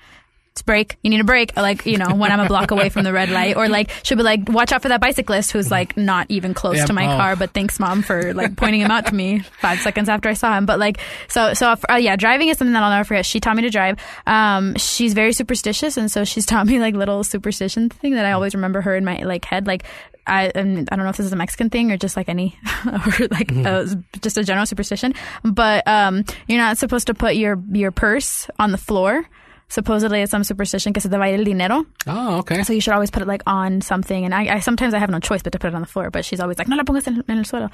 it's 0.56 0.62
break. 0.62 0.96
You 1.02 1.10
need 1.10 1.20
a 1.20 1.24
break. 1.24 1.54
Like, 1.54 1.84
you 1.84 1.98
know, 1.98 2.14
when 2.14 2.32
I'm 2.32 2.40
a 2.40 2.48
block 2.48 2.70
away 2.70 2.88
from 2.88 3.04
the 3.04 3.12
red 3.12 3.28
light. 3.28 3.58
Or 3.58 3.68
like, 3.68 3.90
she'll 4.02 4.16
be 4.16 4.22
like, 4.22 4.48
watch 4.48 4.72
out 4.72 4.80
for 4.80 4.88
that 4.88 5.02
bicyclist 5.02 5.52
who's 5.52 5.70
like 5.70 5.98
not 5.98 6.30
even 6.30 6.54
close 6.54 6.78
Yeah, 6.78 6.86
to 6.86 6.94
my 6.94 7.12
oh. 7.12 7.16
car, 7.18 7.36
but 7.36 7.50
thanks 7.50 7.78
mom 7.78 8.00
for 8.00 8.32
like 8.32 8.56
pointing 8.56 8.80
him 8.80 8.90
out 8.90 9.04
to 9.06 9.14
me 9.14 9.40
five 9.60 9.80
seconds 9.80 10.08
after 10.08 10.30
I 10.30 10.32
saw 10.32 10.56
him. 10.56 10.64
But 10.64 10.78
like, 10.78 10.98
so, 11.28 11.52
so, 11.52 11.74
uh, 11.90 11.96
yeah, 11.96 12.16
driving 12.16 12.48
is 12.48 12.56
something 12.56 12.72
that 12.72 12.82
I'll 12.82 12.88
never 12.88 13.04
forget. 13.04 13.26
She 13.26 13.38
taught 13.38 13.54
me 13.54 13.62
to 13.62 13.70
drive. 13.70 13.98
Um, 14.26 14.76
she's 14.76 15.12
very 15.12 15.34
superstitious. 15.34 15.98
And 15.98 16.10
so 16.10 16.24
she's 16.24 16.46
taught 16.46 16.66
me 16.66 16.78
like 16.78 16.94
little 16.94 17.22
superstition 17.22 17.90
thing 17.90 18.14
that 18.14 18.24
I 18.24 18.32
always 18.32 18.54
remember 18.54 18.80
her 18.80 18.96
in 18.96 19.04
my 19.04 19.24
like 19.24 19.44
head. 19.44 19.66
Like, 19.66 19.84
I, 20.26 20.50
and 20.54 20.88
I 20.90 20.96
don't 20.96 21.04
know 21.04 21.10
if 21.10 21.18
this 21.18 21.26
is 21.26 21.32
a 21.32 21.36
Mexican 21.36 21.68
thing 21.68 21.92
or 21.92 21.98
just 21.98 22.16
like 22.16 22.30
any, 22.30 22.58
or 22.86 23.28
like 23.30 23.52
uh, 23.54 23.84
just 24.22 24.38
a 24.38 24.42
general 24.42 24.64
superstition, 24.64 25.12
but 25.44 25.86
um, 25.86 26.24
you're 26.48 26.58
not 26.58 26.78
supposed 26.78 27.08
to 27.08 27.14
put 27.14 27.36
your 27.36 27.62
your 27.70 27.92
purse 27.92 28.48
on 28.58 28.72
the 28.72 28.78
floor. 28.78 29.28
Supposedly, 29.68 30.22
it's 30.22 30.30
some 30.30 30.44
superstition 30.44 30.92
que 30.92 31.00
se 31.00 31.08
te 31.08 31.18
va 31.18 31.24
a 31.24 31.28
ir 31.28 31.38
el 31.38 31.44
dinero. 31.44 31.84
Oh, 32.06 32.38
okay. 32.38 32.62
So 32.62 32.72
you 32.72 32.80
should 32.80 32.94
always 32.94 33.10
put 33.10 33.22
it 33.22 33.28
like 33.28 33.42
on 33.46 33.80
something. 33.80 34.24
And 34.24 34.34
I, 34.34 34.56
I 34.56 34.60
sometimes 34.60 34.94
I 34.94 34.98
have 34.98 35.10
no 35.10 35.18
choice 35.18 35.42
but 35.42 35.52
to 35.52 35.58
put 35.58 35.68
it 35.68 35.74
on 35.74 35.80
the 35.80 35.88
floor. 35.88 36.10
But 36.10 36.24
she's 36.24 36.40
always 36.40 36.58
like, 36.58 36.68
no 36.68 36.76
la 36.76 36.84
pongas 36.84 37.06
en, 37.08 37.24
en 37.28 37.38
el 37.38 37.44
suelo. 37.44 37.70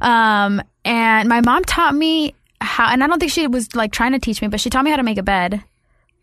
Um, 0.00 0.62
and 0.84 1.28
my 1.28 1.40
mom 1.42 1.64
taught 1.64 1.94
me 1.94 2.34
how, 2.60 2.90
and 2.90 3.04
I 3.04 3.06
don't 3.06 3.18
think 3.18 3.32
she 3.32 3.46
was 3.46 3.74
like 3.74 3.92
trying 3.92 4.12
to 4.12 4.18
teach 4.18 4.40
me, 4.40 4.48
but 4.48 4.60
she 4.60 4.70
taught 4.70 4.84
me 4.84 4.90
how 4.90 4.96
to 4.96 5.02
make 5.02 5.18
a 5.18 5.22
bed. 5.22 5.62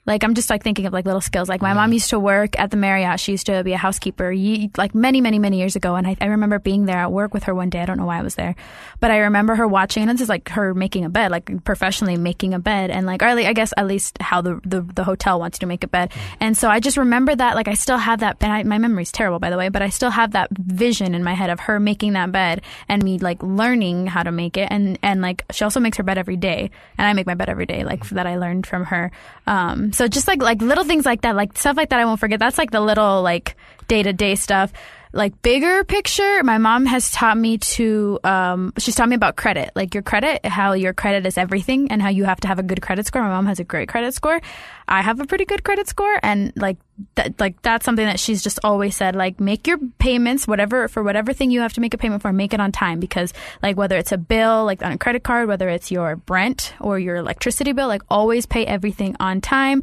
Like 0.06 0.24
I'm 0.24 0.34
just 0.34 0.50
like 0.50 0.64
thinking 0.64 0.88
of 0.88 0.94
like 0.94 1.06
little 1.06 1.22
skills. 1.22 1.48
Like 1.48 1.62
my 1.62 1.74
mom 1.74 1.94
used 1.94 2.10
to 2.10 2.20
work 2.20 2.60
at 2.60 2.72
the 2.72 2.78
Marriott. 2.78 3.20
She 3.20 3.34
used 3.34 3.46
to 3.46 3.64
be 3.64 3.74
a 3.74 3.78
housekeeper, 3.78 4.32
ye- 4.32 4.72
like 4.76 4.96
many, 4.96 5.22
many, 5.22 5.38
many 5.38 5.60
years 5.60 5.76
ago. 5.76 5.96
And 5.96 6.08
I, 6.08 6.18
I 6.20 6.26
remember 6.26 6.58
being 6.58 6.86
there 6.86 6.98
at 6.98 7.12
work 7.12 7.36
with 7.36 7.44
her 7.44 7.54
one 7.54 7.70
day. 7.70 7.82
I 7.82 7.86
don't 7.86 7.98
know 7.98 8.06
why 8.06 8.18
I 8.18 8.24
was 8.24 8.34
there, 8.34 8.56
but 9.00 9.12
I 9.12 9.20
remember 9.20 9.54
her 9.56 9.68
watching. 9.68 10.02
And 10.02 10.12
this 10.12 10.22
is 10.22 10.30
like 10.30 10.50
her 10.50 10.74
making 10.74 11.06
a 11.06 11.10
bed, 11.10 11.30
like 11.30 11.64
professionally 11.64 12.18
making 12.18 12.56
a 12.56 12.60
bed, 12.60 12.90
and 12.90 13.06
like 13.06 13.22
or 13.22 13.28
I 13.28 13.54
guess 13.54 13.74
at 13.78 13.86
least 13.86 14.18
how 14.20 14.42
the 14.42 14.60
the, 14.66 14.82
the 14.82 15.04
hotel 15.04 15.40
wants 15.40 15.58
you 15.58 15.60
to 15.62 15.66
make 15.68 15.84
a 15.84 15.88
bed. 15.88 16.12
And 16.40 16.58
so 16.58 16.68
I 16.68 16.80
just 16.80 16.98
remember 16.98 17.36
that. 17.36 17.56
Like 17.56 17.68
I 17.68 17.76
still 17.76 17.98
have 17.98 18.22
that. 18.22 18.38
And 18.42 18.52
I, 18.52 18.64
my 18.64 18.80
memory's 18.80 19.12
terrible, 19.12 19.38
by 19.38 19.52
the 19.52 19.58
way, 19.58 19.70
but 19.70 19.84
I 19.84 19.90
still 19.90 20.10
have 20.10 20.32
that 20.32 20.50
vision 20.52 21.14
in 21.14 21.24
my 21.24 21.36
head 21.36 21.52
of 21.52 21.60
her 21.62 21.80
making 21.80 22.14
that 22.14 22.32
bed 22.32 22.64
and 22.90 23.04
me 23.04 23.20
like 23.20 23.44
learning 23.44 24.08
how 24.08 24.24
to 24.24 24.32
make 24.32 24.58
it. 24.58 24.68
And 24.72 24.98
and 25.04 25.22
like 25.22 25.46
she 25.52 25.64
also 25.64 25.80
makes 25.80 25.98
her 25.98 26.04
bed 26.04 26.18
every 26.18 26.38
day, 26.38 26.72
and 26.98 27.06
I 27.06 27.14
make 27.14 27.28
my 27.28 27.36
bed 27.36 27.50
every 27.50 27.68
day, 27.68 27.84
like 27.84 28.10
that 28.10 28.26
I 28.26 28.38
learned 28.38 28.66
from 28.66 28.86
her. 28.86 29.12
Um, 29.46 29.91
so 29.94 30.08
just 30.08 30.28
like 30.28 30.42
like 30.42 30.62
little 30.62 30.84
things 30.84 31.06
like 31.06 31.22
that, 31.22 31.36
like 31.36 31.58
stuff 31.58 31.78
like 31.78 31.90
that, 31.90 32.00
I 32.00 32.06
won't 32.06 32.20
forget. 32.20 32.40
That's 32.40 32.58
like 32.58 32.72
the 32.72 32.82
little 32.82 33.22
like 33.22 33.56
day 33.88 34.04
to 34.04 34.14
day 34.14 34.36
stuff. 34.36 34.72
Like 35.14 35.42
bigger 35.42 35.84
picture, 35.84 36.42
my 36.44 36.58
mom 36.58 36.86
has 36.86 37.12
taught 37.12 37.38
me 37.38 37.58
to. 37.58 38.18
Um, 38.24 38.72
she's 38.78 38.96
taught 38.96 39.10
me 39.10 39.16
about 39.16 39.36
credit, 39.36 39.72
like 39.76 39.94
your 39.94 40.04
credit, 40.04 40.46
how 40.46 40.72
your 40.72 40.94
credit 40.94 41.26
is 41.26 41.38
everything, 41.38 41.92
and 41.92 42.02
how 42.02 42.08
you 42.08 42.24
have 42.24 42.40
to 42.42 42.48
have 42.48 42.60
a 42.60 42.64
good 42.64 42.82
credit 42.82 43.06
score. 43.08 43.22
My 43.22 43.30
mom 43.30 43.46
has 43.46 43.60
a 43.60 43.66
great 43.66 43.90
credit 43.90 44.14
score. 44.14 44.42
I 44.88 45.02
have 45.02 45.20
a 45.20 45.26
pretty 45.26 45.44
good 45.44 45.66
credit 45.66 45.90
score, 45.90 46.18
and 46.24 46.54
like 46.56 46.78
that, 47.16 47.38
like 47.42 47.62
that's 47.62 47.84
something 47.84 48.06
that 48.06 48.22
she's 48.22 48.42
just 48.42 48.60
always 48.64 48.96
said. 48.96 49.16
Like 49.18 49.42
make 49.42 49.68
your 49.68 49.80
payments, 50.00 50.48
whatever 50.48 50.88
for 50.88 51.04
whatever 51.04 51.34
thing 51.34 51.52
you 51.52 51.60
have 51.60 51.74
to 51.74 51.82
make 51.82 51.94
a 51.94 51.98
payment 51.98 52.22
for, 52.22 52.32
make 52.32 52.54
it 52.54 52.62
on 52.62 52.72
time 52.72 53.02
because 53.02 53.34
like 53.62 53.76
whether 53.76 53.98
it's 53.98 54.14
a 54.14 54.18
bill, 54.18 54.64
like 54.64 54.82
on 54.82 54.94
a 54.94 54.98
credit 54.98 55.24
card, 55.24 55.50
whether 55.50 55.68
it's 55.68 55.92
your 55.92 56.22
rent 56.30 56.74
or 56.80 56.98
your 56.98 57.18
electricity 57.18 57.74
bill, 57.74 57.88
like 57.88 58.04
always 58.10 58.46
pay 58.46 58.66
everything 58.66 59.18
on 59.20 59.42
time 59.42 59.82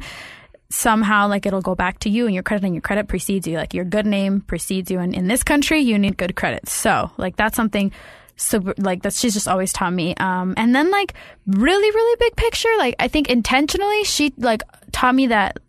somehow 0.71 1.27
like 1.27 1.45
it'll 1.45 1.61
go 1.61 1.75
back 1.75 1.99
to 1.99 2.09
you 2.09 2.25
and 2.25 2.33
your 2.33 2.43
credit 2.43 2.65
and 2.65 2.75
your 2.75 2.81
credit 2.81 3.07
precedes 3.07 3.47
you. 3.47 3.57
Like 3.57 3.73
your 3.73 3.85
good 3.85 4.05
name 4.05 4.41
precedes 4.41 4.91
you. 4.91 4.99
And 4.99 5.15
in 5.15 5.27
this 5.27 5.43
country 5.43 5.81
you 5.81 5.97
need 5.97 6.17
good 6.17 6.35
credit. 6.35 6.69
So 6.69 7.11
like 7.17 7.35
that's 7.35 7.55
something 7.55 7.91
so 8.35 8.73
like 8.77 9.01
that 9.01 9.13
she's 9.13 9.33
just 9.33 9.47
always 9.47 9.73
taught 9.73 9.93
me. 9.93 10.15
Um 10.15 10.53
and 10.57 10.75
then 10.75 10.91
like 10.91 11.13
really 11.47 11.91
really 11.91 12.15
big 12.19 12.35
picture 12.35 12.69
like 12.77 12.95
i 12.99 13.07
think 13.07 13.29
intentionally 13.29 14.03
she 14.03 14.33
like 14.37 14.61
taught 14.91 15.15
me 15.15 15.27
that 15.27 15.59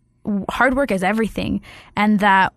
hard 0.50 0.76
work 0.76 0.90
is 0.90 1.02
everything 1.02 1.62
and 1.96 2.20
that 2.20 2.52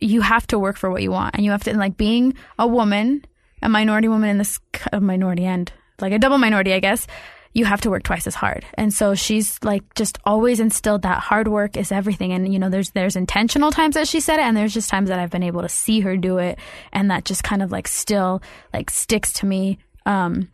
you 0.00 0.20
have 0.20 0.46
to 0.48 0.58
work 0.58 0.76
for 0.76 0.90
what 0.90 1.02
you 1.02 1.10
want. 1.10 1.34
And 1.34 1.44
you 1.44 1.50
have 1.50 1.64
to 1.64 1.70
and 1.70 1.78
like 1.78 1.96
being 1.96 2.34
a 2.58 2.66
woman 2.66 3.24
a 3.62 3.68
minority 3.68 4.08
woman 4.08 4.28
in 4.28 4.38
this 4.38 4.60
a 4.92 5.00
minority 5.00 5.44
and 5.46 5.72
like 6.00 6.12
a 6.12 6.18
double 6.18 6.38
minority 6.38 6.72
i 6.72 6.80
guess 6.80 7.06
you 7.52 7.64
have 7.64 7.80
to 7.80 7.90
work 7.90 8.04
twice 8.04 8.26
as 8.26 8.34
hard. 8.34 8.64
And 8.74 8.92
so 8.92 9.14
she's 9.14 9.58
like 9.62 9.94
just 9.94 10.18
always 10.24 10.60
instilled 10.60 11.02
that 11.02 11.18
hard 11.18 11.48
work 11.48 11.76
is 11.76 11.90
everything. 11.90 12.32
And 12.32 12.52
you 12.52 12.58
know 12.58 12.70
there's 12.70 12.90
there's 12.90 13.16
intentional 13.16 13.72
times 13.72 13.94
that 13.94 14.08
she 14.08 14.20
said 14.20 14.38
it 14.38 14.42
and 14.42 14.56
there's 14.56 14.74
just 14.74 14.88
times 14.88 15.08
that 15.08 15.18
i've 15.18 15.30
been 15.30 15.42
able 15.42 15.62
to 15.62 15.68
see 15.68 16.00
her 16.00 16.16
do 16.16 16.38
it 16.38 16.58
and 16.92 17.10
that 17.10 17.24
just 17.24 17.42
kind 17.42 17.62
of 17.62 17.72
like 17.72 17.88
still 17.88 18.42
like 18.72 18.90
sticks 18.90 19.32
to 19.34 19.46
me. 19.46 19.78
Um 20.06 20.48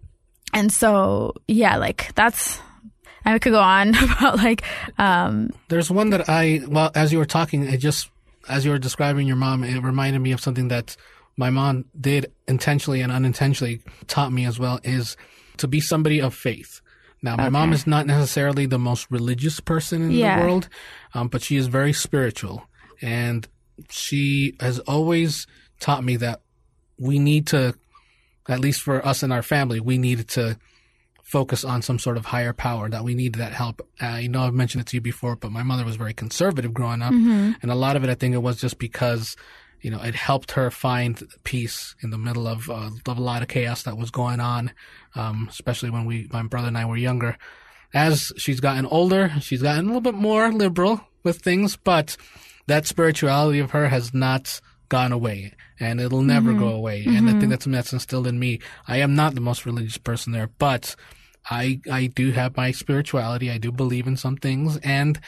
and 0.53 0.73
so 0.73 1.35
yeah 1.47 1.77
like 1.77 2.15
that's 2.15 2.61
I 3.27 3.39
could 3.41 3.53
go 3.53 3.61
on 3.61 3.95
about 3.95 4.37
like 4.37 4.63
um 4.99 5.51
There's 5.69 5.91
one 5.91 6.11
that 6.11 6.29
I, 6.29 6.63
well, 6.67 6.91
as 6.95 7.13
you 7.13 7.19
were 7.19 7.27
talking, 7.27 7.65
it 7.67 7.79
just, 7.79 8.09
as 8.49 8.65
you 8.65 8.71
were 8.71 8.79
describing 8.79 9.27
your 9.27 9.37
mom, 9.37 9.65
it 9.65 9.83
reminded 9.83 10.21
me 10.21 10.33
of 10.33 10.41
something 10.41 10.69
that 10.69 10.97
my 11.37 11.51
mom 11.51 11.85
did 12.01 12.33
intentionally 12.49 13.03
and 13.03 13.13
unintentionally 13.13 13.83
taught 14.07 14.33
me 14.33 14.47
as 14.47 14.59
well 14.59 14.81
is 14.85 15.17
to 15.59 15.69
be 15.69 15.81
somebody 15.81 16.21
of 16.21 16.35
faith. 16.35 16.81
Now, 17.27 17.37
my 17.37 17.49
mom 17.49 17.72
is 17.72 17.87
not 17.89 18.07
necessarily 18.07 18.66
the 18.66 18.79
most 18.79 19.09
religious 19.11 19.59
person 19.59 20.03
in 20.03 20.11
Yeah. 20.12 20.37
the 20.37 20.43
world, 20.47 20.68
um, 21.12 21.27
but 21.27 21.43
she 21.43 21.57
is 21.57 21.66
very 21.66 21.93
spiritual. 21.93 22.68
And 23.03 23.47
she 23.91 24.55
has 24.61 24.79
always 24.81 25.47
taught 25.81 26.05
me 26.05 26.16
that 26.18 26.41
we 26.99 27.18
need 27.18 27.49
to, 27.49 27.74
at 28.49 28.61
least 28.61 28.81
for 28.81 29.05
us 29.05 29.24
and 29.24 29.33
our 29.33 29.43
family, 29.43 29.81
we 29.81 29.99
needed 29.99 30.29
to 30.29 30.57
focus 31.24 31.64
on 31.64 31.83
some 31.83 31.99
sort 31.99 32.16
of 32.16 32.27
higher 32.27 32.53
power, 32.53 32.89
that 32.89 33.03
we 33.03 33.12
needed 33.12 33.41
that 33.41 33.53
help. 33.53 33.85
Uh, 34.01 34.18
you 34.22 34.29
know, 34.29 34.43
I've 34.47 34.55
mentioned 34.55 34.83
it 34.83 34.87
to 34.91 34.97
you 34.97 35.01
before, 35.01 35.35
but 35.35 35.51
my 35.51 35.64
mother 35.64 35.85
was 35.85 35.97
very 35.97 36.14
conservative 36.14 36.72
growing 36.72 37.03
up. 37.03 37.12
And 37.61 37.70
a 37.70 37.74
lot 37.74 37.97
of 37.97 38.05
it, 38.05 38.11
I 38.11 38.14
think 38.14 38.35
it 38.37 38.43
was 38.43 38.61
just 38.61 38.79
because, 38.79 39.37
you 39.81 39.91
know, 39.91 40.03
it 40.03 40.14
helped 40.14 40.53
her 40.53 40.70
find 40.70 41.22
peace 41.45 41.95
in 42.03 42.11
the 42.11 42.18
middle 42.18 42.47
of, 42.47 42.68
uh, 42.70 42.91
of 43.07 43.18
a 43.18 43.22
lot 43.22 43.43
of 43.43 43.49
chaos 43.49 43.83
that 43.85 43.97
was 43.97 44.11
going 44.11 44.41
on, 44.41 44.72
um, 45.14 45.47
especially 45.51 45.91
when 45.91 46.05
we, 46.05 46.29
my 46.33 46.43
brother 46.43 46.68
and 46.68 46.79
I 46.79 46.85
were 46.85 46.97
younger. 46.97 47.37
As 47.95 48.33
she's 48.37 48.61
gotten 48.61 48.87
older, 48.87 49.33
she's 49.41 49.62
gotten 49.62 49.85
a 49.85 49.87
little 49.87 50.01
bit 50.01 50.14
more 50.14 50.53
liberal 50.53 51.01
with 51.22 51.39
things, 51.39 51.77
but 51.77 52.16
that 52.66 52.87
spirituality 52.87 53.59
of 53.59 53.70
her 53.70 53.89
has 53.89 54.12
not 54.12 54.61
gone 54.89 55.12
away 55.12 55.53
and 55.79 56.01
it'll 56.01 56.22
never 56.22 56.53
go 56.53 56.68
away. 56.68 57.05
And 57.07 57.29
I 57.29 57.33
think 57.33 57.51
that's 57.51 57.64
something 57.64 57.77
that's 57.77 57.93
instilled 57.93 58.27
in 58.27 58.39
me. 58.39 58.61
I 58.87 58.99
am 58.99 59.14
not 59.14 59.35
the 59.35 59.41
most 59.41 59.66
religious 59.66 59.99
person 59.99 60.33
there, 60.33 60.51
but 60.59 60.97
I 61.51 61.81
I 61.91 62.07
do 62.07 62.33
have 62.33 62.57
my 62.57 62.70
spirituality. 62.72 63.51
I 63.51 63.59
do 63.59 63.70
believe 63.70 64.07
in 64.07 64.16
some 64.16 64.37
things 64.37 64.79
and 64.79 65.20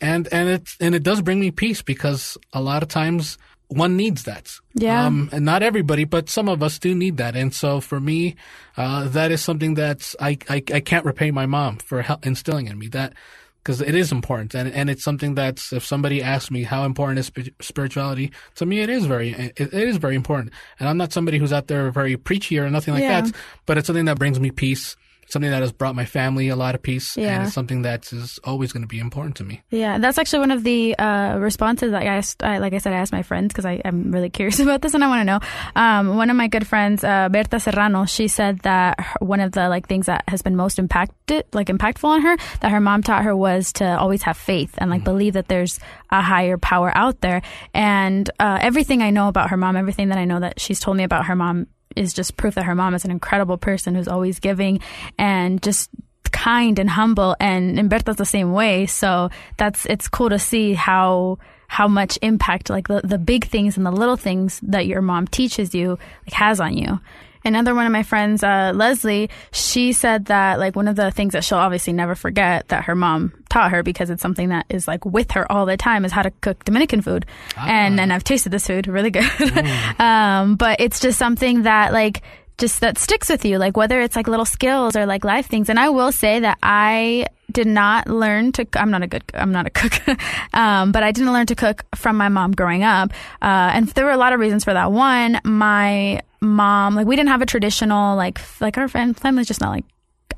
and 0.00 0.28
and 0.32 0.48
it 0.48 0.68
and 0.80 0.94
it 0.94 1.02
does 1.02 1.22
bring 1.22 1.40
me 1.40 1.50
peace 1.50 1.82
because 1.82 2.38
a 2.52 2.62
lot 2.62 2.82
of 2.82 2.88
times 2.88 3.36
one 3.70 3.96
needs 3.96 4.24
that. 4.24 4.50
Yeah. 4.74 5.06
Um, 5.06 5.28
and 5.32 5.44
not 5.44 5.62
everybody, 5.62 6.04
but 6.04 6.28
some 6.28 6.48
of 6.48 6.62
us 6.62 6.78
do 6.78 6.94
need 6.94 7.16
that. 7.16 7.36
And 7.36 7.54
so 7.54 7.80
for 7.80 7.98
me, 8.00 8.36
uh, 8.76 9.08
that 9.08 9.30
is 9.30 9.42
something 9.42 9.74
that's 9.74 10.14
I, 10.20 10.38
I 10.48 10.56
I 10.74 10.80
can't 10.80 11.04
repay 11.04 11.30
my 11.30 11.46
mom 11.46 11.76
for 11.78 12.04
instilling 12.22 12.66
in 12.66 12.78
me 12.78 12.88
that 12.88 13.14
because 13.62 13.80
it 13.80 13.94
is 13.94 14.10
important 14.10 14.54
and 14.54 14.72
and 14.72 14.88
it's 14.90 15.04
something 15.04 15.34
that's 15.34 15.72
if 15.72 15.84
somebody 15.84 16.22
asks 16.22 16.50
me 16.50 16.62
how 16.62 16.84
important 16.84 17.18
is 17.18 17.26
spi- 17.26 17.52
spirituality 17.60 18.32
to 18.54 18.64
me 18.64 18.80
it 18.80 18.88
is 18.88 19.04
very 19.04 19.32
it, 19.32 19.52
it 19.60 19.74
is 19.74 19.98
very 19.98 20.14
important 20.16 20.52
and 20.78 20.88
I'm 20.88 20.96
not 20.96 21.12
somebody 21.12 21.36
who's 21.38 21.52
out 21.52 21.66
there 21.66 21.90
very 21.90 22.16
preachy 22.16 22.58
or 22.58 22.70
nothing 22.70 22.94
like 22.94 23.02
Yeah. 23.02 23.20
that 23.20 23.34
but 23.66 23.76
it's 23.76 23.86
something 23.86 24.06
that 24.06 24.18
brings 24.18 24.40
me 24.40 24.50
peace 24.50 24.96
something 25.32 25.50
that 25.50 25.62
has 25.62 25.72
brought 25.72 25.94
my 25.94 26.04
family 26.04 26.48
a 26.48 26.56
lot 26.56 26.74
of 26.74 26.82
peace, 26.82 27.16
Yeah. 27.16 27.34
and 27.36 27.44
it's 27.44 27.54
something 27.54 27.82
that 27.82 28.12
is 28.12 28.38
always 28.44 28.72
going 28.72 28.82
to 28.82 28.88
be 28.88 28.98
important 28.98 29.36
to 29.36 29.44
me. 29.44 29.62
Yeah, 29.70 29.98
that's 29.98 30.18
actually 30.18 30.40
one 30.40 30.50
of 30.50 30.64
the 30.64 30.96
uh, 30.98 31.38
responses 31.38 31.90
that 31.92 32.02
I 32.02 32.06
asked. 32.06 32.42
I, 32.42 32.58
like 32.58 32.72
I 32.72 32.78
said, 32.78 32.92
I 32.92 32.96
asked 32.96 33.12
my 33.12 33.22
friends 33.22 33.48
because 33.52 33.64
I'm 33.66 34.10
really 34.12 34.30
curious 34.38 34.60
about 34.60 34.82
this 34.82 34.94
and 34.94 35.02
I 35.04 35.08
want 35.08 35.20
to 35.20 35.24
know. 35.24 35.40
Um, 35.76 36.16
one 36.16 36.30
of 36.30 36.36
my 36.36 36.48
good 36.48 36.66
friends, 36.66 37.04
uh, 37.04 37.28
Berta 37.28 37.60
Serrano, 37.60 38.04
she 38.06 38.28
said 38.28 38.60
that 38.60 38.98
her, 39.00 39.14
one 39.20 39.40
of 39.40 39.52
the 39.52 39.68
like 39.68 39.86
things 39.88 40.06
that 40.06 40.24
has 40.28 40.42
been 40.42 40.56
most 40.56 40.78
impacted, 40.78 41.44
like 41.52 41.68
impactful 41.68 42.04
on 42.08 42.22
her, 42.22 42.36
that 42.60 42.70
her 42.70 42.80
mom 42.80 43.02
taught 43.02 43.24
her 43.24 43.36
was 43.36 43.72
to 43.74 43.84
always 43.98 44.22
have 44.22 44.36
faith 44.36 44.74
and 44.78 44.90
like 44.90 45.04
believe 45.04 45.34
that 45.34 45.48
there's 45.48 45.78
a 46.10 46.20
higher 46.20 46.58
power 46.58 46.90
out 46.96 47.20
there. 47.20 47.42
And 47.74 48.28
uh, 48.40 48.58
everything 48.60 49.02
I 49.02 49.10
know 49.10 49.28
about 49.28 49.50
her 49.50 49.56
mom, 49.56 49.76
everything 49.76 50.08
that 50.08 50.18
I 50.18 50.24
know 50.24 50.40
that 50.40 50.60
she's 50.60 50.80
told 50.80 50.96
me 50.96 51.04
about 51.04 51.26
her 51.26 51.36
mom 51.36 51.66
is 51.96 52.12
just 52.12 52.36
proof 52.36 52.54
that 52.54 52.64
her 52.64 52.74
mom 52.74 52.94
is 52.94 53.04
an 53.04 53.10
incredible 53.10 53.58
person 53.58 53.94
who's 53.94 54.08
always 54.08 54.38
giving 54.38 54.80
and 55.18 55.62
just 55.62 55.90
kind 56.30 56.78
and 56.78 56.88
humble 56.88 57.36
and 57.40 57.76
Humberto's 57.76 58.16
the 58.16 58.24
same 58.24 58.52
way. 58.52 58.86
So 58.86 59.30
that's 59.56 59.86
it's 59.86 60.08
cool 60.08 60.30
to 60.30 60.38
see 60.38 60.74
how 60.74 61.38
how 61.68 61.86
much 61.86 62.18
impact 62.20 62.68
like 62.68 62.88
the, 62.88 63.00
the 63.04 63.18
big 63.18 63.46
things 63.46 63.76
and 63.76 63.86
the 63.86 63.92
little 63.92 64.16
things 64.16 64.60
that 64.64 64.86
your 64.86 65.00
mom 65.00 65.26
teaches 65.26 65.74
you 65.74 65.98
like 66.26 66.32
has 66.32 66.60
on 66.60 66.76
you. 66.76 67.00
Another 67.44 67.74
one 67.74 67.86
of 67.86 67.92
my 67.92 68.02
friends, 68.02 68.42
uh, 68.42 68.72
Leslie, 68.74 69.30
she 69.52 69.92
said 69.92 70.26
that 70.26 70.58
like 70.58 70.76
one 70.76 70.88
of 70.88 70.96
the 70.96 71.10
things 71.10 71.32
that 71.32 71.44
she'll 71.44 71.58
obviously 71.58 71.92
never 71.92 72.14
forget 72.14 72.68
that 72.68 72.84
her 72.84 72.94
mom 72.94 73.32
taught 73.48 73.70
her 73.70 73.82
because 73.82 74.10
it's 74.10 74.22
something 74.22 74.50
that 74.50 74.66
is 74.68 74.86
like 74.86 75.04
with 75.04 75.32
her 75.32 75.50
all 75.50 75.66
the 75.66 75.76
time 75.76 76.04
is 76.04 76.12
how 76.12 76.22
to 76.22 76.30
cook 76.42 76.64
Dominican 76.64 77.00
food. 77.02 77.26
And 77.56 78.00
and 78.00 78.12
I've 78.12 78.24
tasted 78.24 78.50
this 78.50 78.66
food, 78.66 78.86
really 78.86 79.10
good. 79.10 79.24
um, 79.98 80.56
but 80.56 80.80
it's 80.80 81.00
just 81.00 81.18
something 81.18 81.62
that 81.62 81.92
like 81.92 82.22
just 82.58 82.80
that 82.80 82.98
sticks 82.98 83.28
with 83.28 83.44
you, 83.44 83.58
like 83.58 83.76
whether 83.76 84.00
it's 84.00 84.14
like 84.14 84.28
little 84.28 84.44
skills 84.44 84.94
or 84.94 85.06
like 85.06 85.24
life 85.24 85.46
things. 85.46 85.68
And 85.68 85.78
I 85.78 85.88
will 85.88 86.12
say 86.12 86.40
that 86.40 86.58
I 86.62 87.26
did 87.50 87.66
not 87.66 88.06
learn 88.06 88.52
to. 88.52 88.66
I'm 88.74 88.90
not 88.90 89.02
a 89.02 89.06
good. 89.06 89.24
I'm 89.34 89.50
not 89.50 89.66
a 89.66 89.70
cook, 89.70 89.92
um, 90.54 90.92
but 90.92 91.02
I 91.02 91.10
didn't 91.10 91.32
learn 91.32 91.46
to 91.46 91.56
cook 91.56 91.84
from 91.94 92.16
my 92.16 92.28
mom 92.28 92.52
growing 92.52 92.84
up. 92.84 93.12
Uh, 93.42 93.72
and 93.74 93.88
there 93.88 94.04
were 94.04 94.12
a 94.12 94.16
lot 94.16 94.32
of 94.32 94.40
reasons 94.40 94.62
for 94.64 94.74
that. 94.74 94.92
One, 94.92 95.40
my 95.42 96.20
mom, 96.40 96.94
like 96.94 97.06
we 97.06 97.16
didn't 97.16 97.30
have 97.30 97.42
a 97.42 97.46
traditional 97.46 98.16
like 98.16 98.40
like 98.60 98.78
our 98.78 98.88
fam- 98.88 99.14
family's 99.14 99.46
just 99.46 99.60
not 99.60 99.70
like 99.70 99.84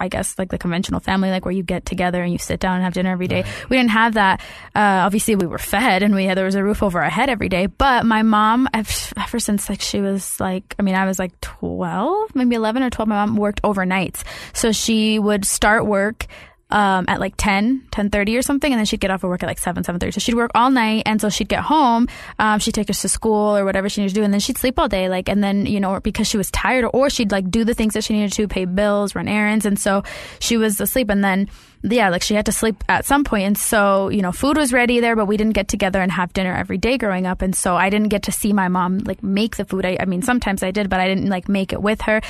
I 0.00 0.08
guess 0.08 0.36
like 0.38 0.50
the 0.50 0.58
conventional 0.58 1.00
family, 1.00 1.30
like 1.30 1.44
where 1.44 1.52
you 1.52 1.62
get 1.62 1.86
together 1.86 2.22
and 2.22 2.32
you 2.32 2.38
sit 2.38 2.58
down 2.58 2.74
and 2.76 2.84
have 2.84 2.92
dinner 2.92 3.10
every 3.12 3.28
day. 3.28 3.44
We 3.68 3.76
didn't 3.76 3.90
have 3.90 4.14
that. 4.14 4.40
Uh, 4.74 5.04
obviously, 5.06 5.36
we 5.36 5.46
were 5.46 5.58
fed 5.58 6.02
and 6.02 6.14
we 6.14 6.24
had 6.24 6.36
there 6.36 6.44
was 6.44 6.56
a 6.56 6.64
roof 6.64 6.82
over 6.82 7.00
our 7.00 7.10
head 7.10 7.28
every 7.28 7.48
day. 7.48 7.66
But 7.66 8.04
my 8.04 8.22
mom, 8.22 8.68
ever, 8.74 8.92
ever 9.16 9.38
since 9.38 9.68
like 9.68 9.80
she 9.80 10.00
was 10.00 10.40
like, 10.40 10.74
I 10.78 10.82
mean, 10.82 10.96
I 10.96 11.06
was 11.06 11.18
like 11.18 11.40
twelve, 11.40 12.34
maybe 12.34 12.56
eleven 12.56 12.82
or 12.82 12.90
twelve. 12.90 13.08
My 13.08 13.24
mom 13.24 13.36
worked 13.36 13.62
overnights, 13.62 14.24
so 14.52 14.72
she 14.72 15.18
would 15.18 15.44
start 15.44 15.86
work 15.86 16.26
um, 16.72 17.04
at 17.06 17.20
like 17.20 17.34
10, 17.36 17.82
10.30 17.90 18.38
or 18.38 18.42
something, 18.42 18.72
and 18.72 18.78
then 18.78 18.86
she'd 18.86 18.98
get 18.98 19.10
off 19.10 19.22
of 19.22 19.30
work 19.30 19.42
at 19.42 19.46
like 19.46 19.58
7, 19.58 19.84
7.30. 19.84 20.14
So 20.14 20.20
she'd 20.20 20.34
work 20.34 20.50
all 20.54 20.70
night, 20.70 21.02
and 21.06 21.20
so 21.20 21.28
she'd 21.28 21.48
get 21.48 21.60
home, 21.60 22.08
um, 22.38 22.58
she'd 22.58 22.74
take 22.74 22.90
us 22.90 23.02
to 23.02 23.08
school 23.08 23.56
or 23.56 23.64
whatever 23.64 23.88
she 23.88 24.00
needed 24.00 24.14
to 24.14 24.20
do, 24.20 24.24
and 24.24 24.32
then 24.32 24.40
she'd 24.40 24.58
sleep 24.58 24.78
all 24.78 24.88
day, 24.88 25.08
like, 25.08 25.28
and 25.28 25.44
then, 25.44 25.66
you 25.66 25.78
know, 25.78 26.00
because 26.00 26.26
she 26.26 26.38
was 26.38 26.50
tired, 26.50 26.86
or 26.92 27.10
she'd 27.10 27.30
like 27.30 27.50
do 27.50 27.64
the 27.64 27.74
things 27.74 27.94
that 27.94 28.04
she 28.04 28.14
needed 28.14 28.32
to, 28.32 28.48
pay 28.48 28.64
bills, 28.64 29.14
run 29.14 29.28
errands, 29.28 29.66
and 29.66 29.78
so 29.78 30.02
she 30.40 30.56
was 30.56 30.80
asleep, 30.80 31.10
and 31.10 31.22
then, 31.22 31.48
yeah, 31.82 32.08
like 32.08 32.22
she 32.22 32.34
had 32.34 32.46
to 32.46 32.52
sleep 32.52 32.82
at 32.88 33.04
some 33.04 33.22
point, 33.22 33.44
and 33.44 33.58
so, 33.58 34.08
you 34.08 34.22
know, 34.22 34.32
food 34.32 34.56
was 34.56 34.72
ready 34.72 35.00
there, 35.00 35.14
but 35.14 35.26
we 35.26 35.36
didn't 35.36 35.52
get 35.52 35.68
together 35.68 36.00
and 36.00 36.10
have 36.10 36.32
dinner 36.32 36.54
every 36.54 36.78
day 36.78 36.96
growing 36.96 37.26
up, 37.26 37.42
and 37.42 37.54
so 37.54 37.76
I 37.76 37.90
didn't 37.90 38.08
get 38.08 38.22
to 38.24 38.32
see 38.32 38.54
my 38.54 38.68
mom, 38.68 38.98
like, 39.00 39.22
make 39.22 39.56
the 39.56 39.66
food. 39.66 39.84
I, 39.84 39.98
I 40.00 40.06
mean, 40.06 40.22
sometimes 40.22 40.62
I 40.62 40.70
did, 40.70 40.88
but 40.88 41.00
I 41.00 41.06
didn't, 41.06 41.28
like, 41.28 41.50
make 41.50 41.74
it 41.74 41.82
with 41.82 42.00
her. 42.02 42.22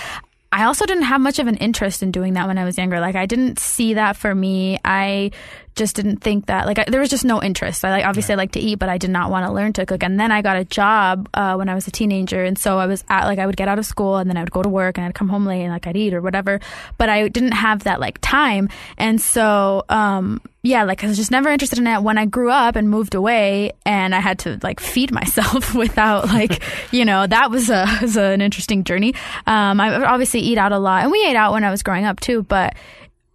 I 0.53 0.64
also 0.64 0.84
didn't 0.84 1.05
have 1.05 1.20
much 1.20 1.38
of 1.38 1.46
an 1.46 1.57
interest 1.57 2.03
in 2.03 2.12
doing 2.12 2.34
that 2.34 2.46
when 2.46 2.59
I 2.59 2.64
was 2.64 2.76
younger. 2.76 3.00
Like 3.00 3.16
I 3.16 3.24
didn't 3.24 3.59
see 3.59 3.94
that 3.94 4.16
for 4.16 4.34
me. 4.34 4.78
I 4.84 5.30
just 5.74 5.96
didn't 5.96 6.18
think 6.18 6.46
that 6.46 6.66
like 6.66 6.78
I, 6.78 6.84
there 6.88 7.00
was 7.00 7.08
just 7.08 7.24
no 7.24 7.42
interest. 7.42 7.84
I 7.84 7.90
like 7.90 8.04
obviously 8.04 8.34
I 8.34 8.36
like 8.36 8.52
to 8.52 8.60
eat, 8.60 8.78
but 8.78 8.88
I 8.88 8.98
did 8.98 9.10
not 9.10 9.30
want 9.30 9.46
to 9.46 9.52
learn 9.52 9.72
to 9.74 9.86
cook. 9.86 10.02
And 10.02 10.18
then 10.18 10.30
I 10.30 10.42
got 10.42 10.56
a 10.56 10.64
job 10.64 11.28
uh, 11.34 11.54
when 11.54 11.68
I 11.68 11.74
was 11.74 11.86
a 11.86 11.90
teenager, 11.90 12.44
and 12.44 12.58
so 12.58 12.78
I 12.78 12.86
was 12.86 13.04
at 13.08 13.24
like 13.24 13.38
I 13.38 13.46
would 13.46 13.56
get 13.56 13.68
out 13.68 13.78
of 13.78 13.86
school 13.86 14.16
and 14.16 14.28
then 14.28 14.36
I 14.36 14.42
would 14.42 14.50
go 14.50 14.62
to 14.62 14.68
work 14.68 14.98
and 14.98 15.06
I'd 15.06 15.14
come 15.14 15.28
home 15.28 15.46
late 15.46 15.62
and 15.62 15.72
like 15.72 15.86
I'd 15.86 15.96
eat 15.96 16.14
or 16.14 16.20
whatever. 16.20 16.60
But 16.98 17.08
I 17.08 17.28
didn't 17.28 17.52
have 17.52 17.84
that 17.84 18.00
like 18.00 18.18
time, 18.20 18.68
and 18.98 19.20
so 19.20 19.84
um 19.88 20.40
yeah, 20.64 20.84
like 20.84 21.02
I 21.02 21.08
was 21.08 21.16
just 21.16 21.32
never 21.32 21.48
interested 21.48 21.78
in 21.78 21.88
it. 21.88 22.02
When 22.02 22.18
I 22.18 22.26
grew 22.26 22.50
up 22.50 22.76
and 22.76 22.88
moved 22.88 23.14
away, 23.14 23.72
and 23.84 24.14
I 24.14 24.20
had 24.20 24.38
to 24.40 24.60
like 24.62 24.78
feed 24.78 25.10
myself 25.12 25.74
without 25.74 26.28
like 26.28 26.62
you 26.92 27.04
know 27.04 27.26
that 27.26 27.50
was 27.50 27.70
a 27.70 27.86
was 28.02 28.16
an 28.16 28.40
interesting 28.40 28.84
journey. 28.84 29.14
Um, 29.46 29.80
I 29.80 29.98
would 29.98 30.06
obviously 30.06 30.40
eat 30.40 30.58
out 30.58 30.72
a 30.72 30.78
lot, 30.78 31.02
and 31.02 31.12
we 31.12 31.24
ate 31.24 31.36
out 31.36 31.52
when 31.52 31.64
I 31.64 31.70
was 31.70 31.82
growing 31.82 32.04
up 32.04 32.20
too. 32.20 32.42
But 32.42 32.74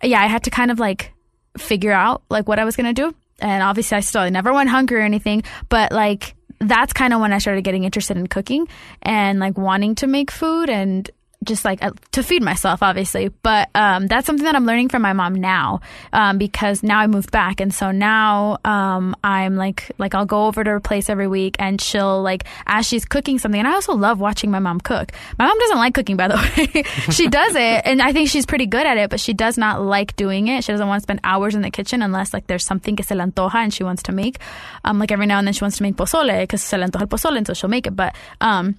yeah, 0.03 0.21
I 0.21 0.27
had 0.27 0.43
to 0.43 0.51
kind 0.51 0.69
of 0.71 0.79
like 0.79 1.11
figure 1.57 1.91
out 1.91 2.23
like 2.29 2.47
what 2.47 2.59
I 2.59 2.65
was 2.65 2.75
gonna 2.75 2.93
do, 2.93 3.13
and 3.39 3.63
obviously 3.63 3.97
I 3.97 4.01
still 4.01 4.21
I 4.21 4.29
never 4.29 4.53
went 4.53 4.69
hungry 4.69 4.99
or 4.99 5.03
anything, 5.03 5.43
but 5.69 5.91
like 5.91 6.35
that's 6.59 6.93
kind 6.93 7.13
of 7.13 7.21
when 7.21 7.33
I 7.33 7.37
started 7.37 7.63
getting 7.63 7.83
interested 7.83 8.17
in 8.17 8.27
cooking 8.27 8.67
and 9.01 9.39
like 9.39 9.57
wanting 9.57 9.95
to 9.95 10.07
make 10.07 10.31
food 10.31 10.69
and 10.69 11.09
just 11.43 11.65
like 11.65 11.83
uh, 11.83 11.91
to 12.11 12.23
feed 12.23 12.41
myself, 12.43 12.83
obviously. 12.83 13.29
But 13.29 13.69
um, 13.75 14.07
that's 14.07 14.25
something 14.25 14.45
that 14.45 14.55
I'm 14.55 14.65
learning 14.65 14.89
from 14.89 15.01
my 15.01 15.13
mom 15.13 15.35
now 15.35 15.81
um, 16.13 16.37
because 16.37 16.83
now 16.83 16.99
I 16.99 17.07
moved 17.07 17.31
back, 17.31 17.61
and 17.61 17.73
so 17.73 17.91
now 17.91 18.57
um, 18.65 19.15
I'm 19.23 19.55
like 19.55 19.91
like 19.97 20.15
I'll 20.15 20.25
go 20.25 20.45
over 20.45 20.63
to 20.63 20.69
her 20.69 20.79
place 20.79 21.09
every 21.09 21.27
week, 21.27 21.55
and 21.59 21.79
she'll 21.81 22.21
like 22.21 22.45
as 22.65 22.87
she's 22.87 23.05
cooking 23.05 23.39
something, 23.39 23.59
and 23.59 23.67
I 23.67 23.73
also 23.73 23.93
love 23.93 24.19
watching 24.19 24.51
my 24.51 24.59
mom 24.59 24.79
cook. 24.79 25.11
My 25.37 25.47
mom 25.47 25.57
doesn't 25.59 25.77
like 25.77 25.93
cooking, 25.93 26.17
by 26.17 26.27
the 26.27 26.35
way. 26.75 26.83
she 27.11 27.27
does 27.27 27.55
it, 27.55 27.81
and 27.85 28.01
I 28.01 28.13
think 28.13 28.29
she's 28.29 28.45
pretty 28.45 28.65
good 28.65 28.85
at 28.85 28.97
it, 28.97 29.09
but 29.09 29.19
she 29.19 29.33
does 29.33 29.57
not 29.57 29.81
like 29.81 30.15
doing 30.15 30.47
it. 30.47 30.63
She 30.63 30.71
doesn't 30.71 30.87
want 30.87 30.99
to 30.99 31.03
spend 31.03 31.21
hours 31.23 31.55
in 31.55 31.61
the 31.61 31.71
kitchen 31.71 32.01
unless 32.01 32.33
like 32.33 32.47
there's 32.47 32.65
something 32.65 32.95
que 32.95 33.05
se 33.05 33.15
le 33.15 33.23
antoja 33.23 33.55
and 33.55 33.73
she 33.73 33.83
wants 33.83 34.03
to 34.03 34.11
make. 34.11 34.39
Um, 34.83 34.99
like 34.99 35.11
every 35.11 35.25
now 35.25 35.37
and 35.37 35.47
then 35.47 35.53
she 35.53 35.63
wants 35.63 35.77
to 35.77 35.83
make 35.83 35.95
pozole 35.95 36.41
because 36.41 36.61
se 36.61 36.77
le 36.77 36.85
antoja 36.85 37.01
el 37.01 37.07
pozole, 37.07 37.37
and 37.37 37.47
so 37.47 37.53
she'll 37.53 37.69
make 37.69 37.87
it. 37.87 37.95
But 37.95 38.15
um, 38.41 38.75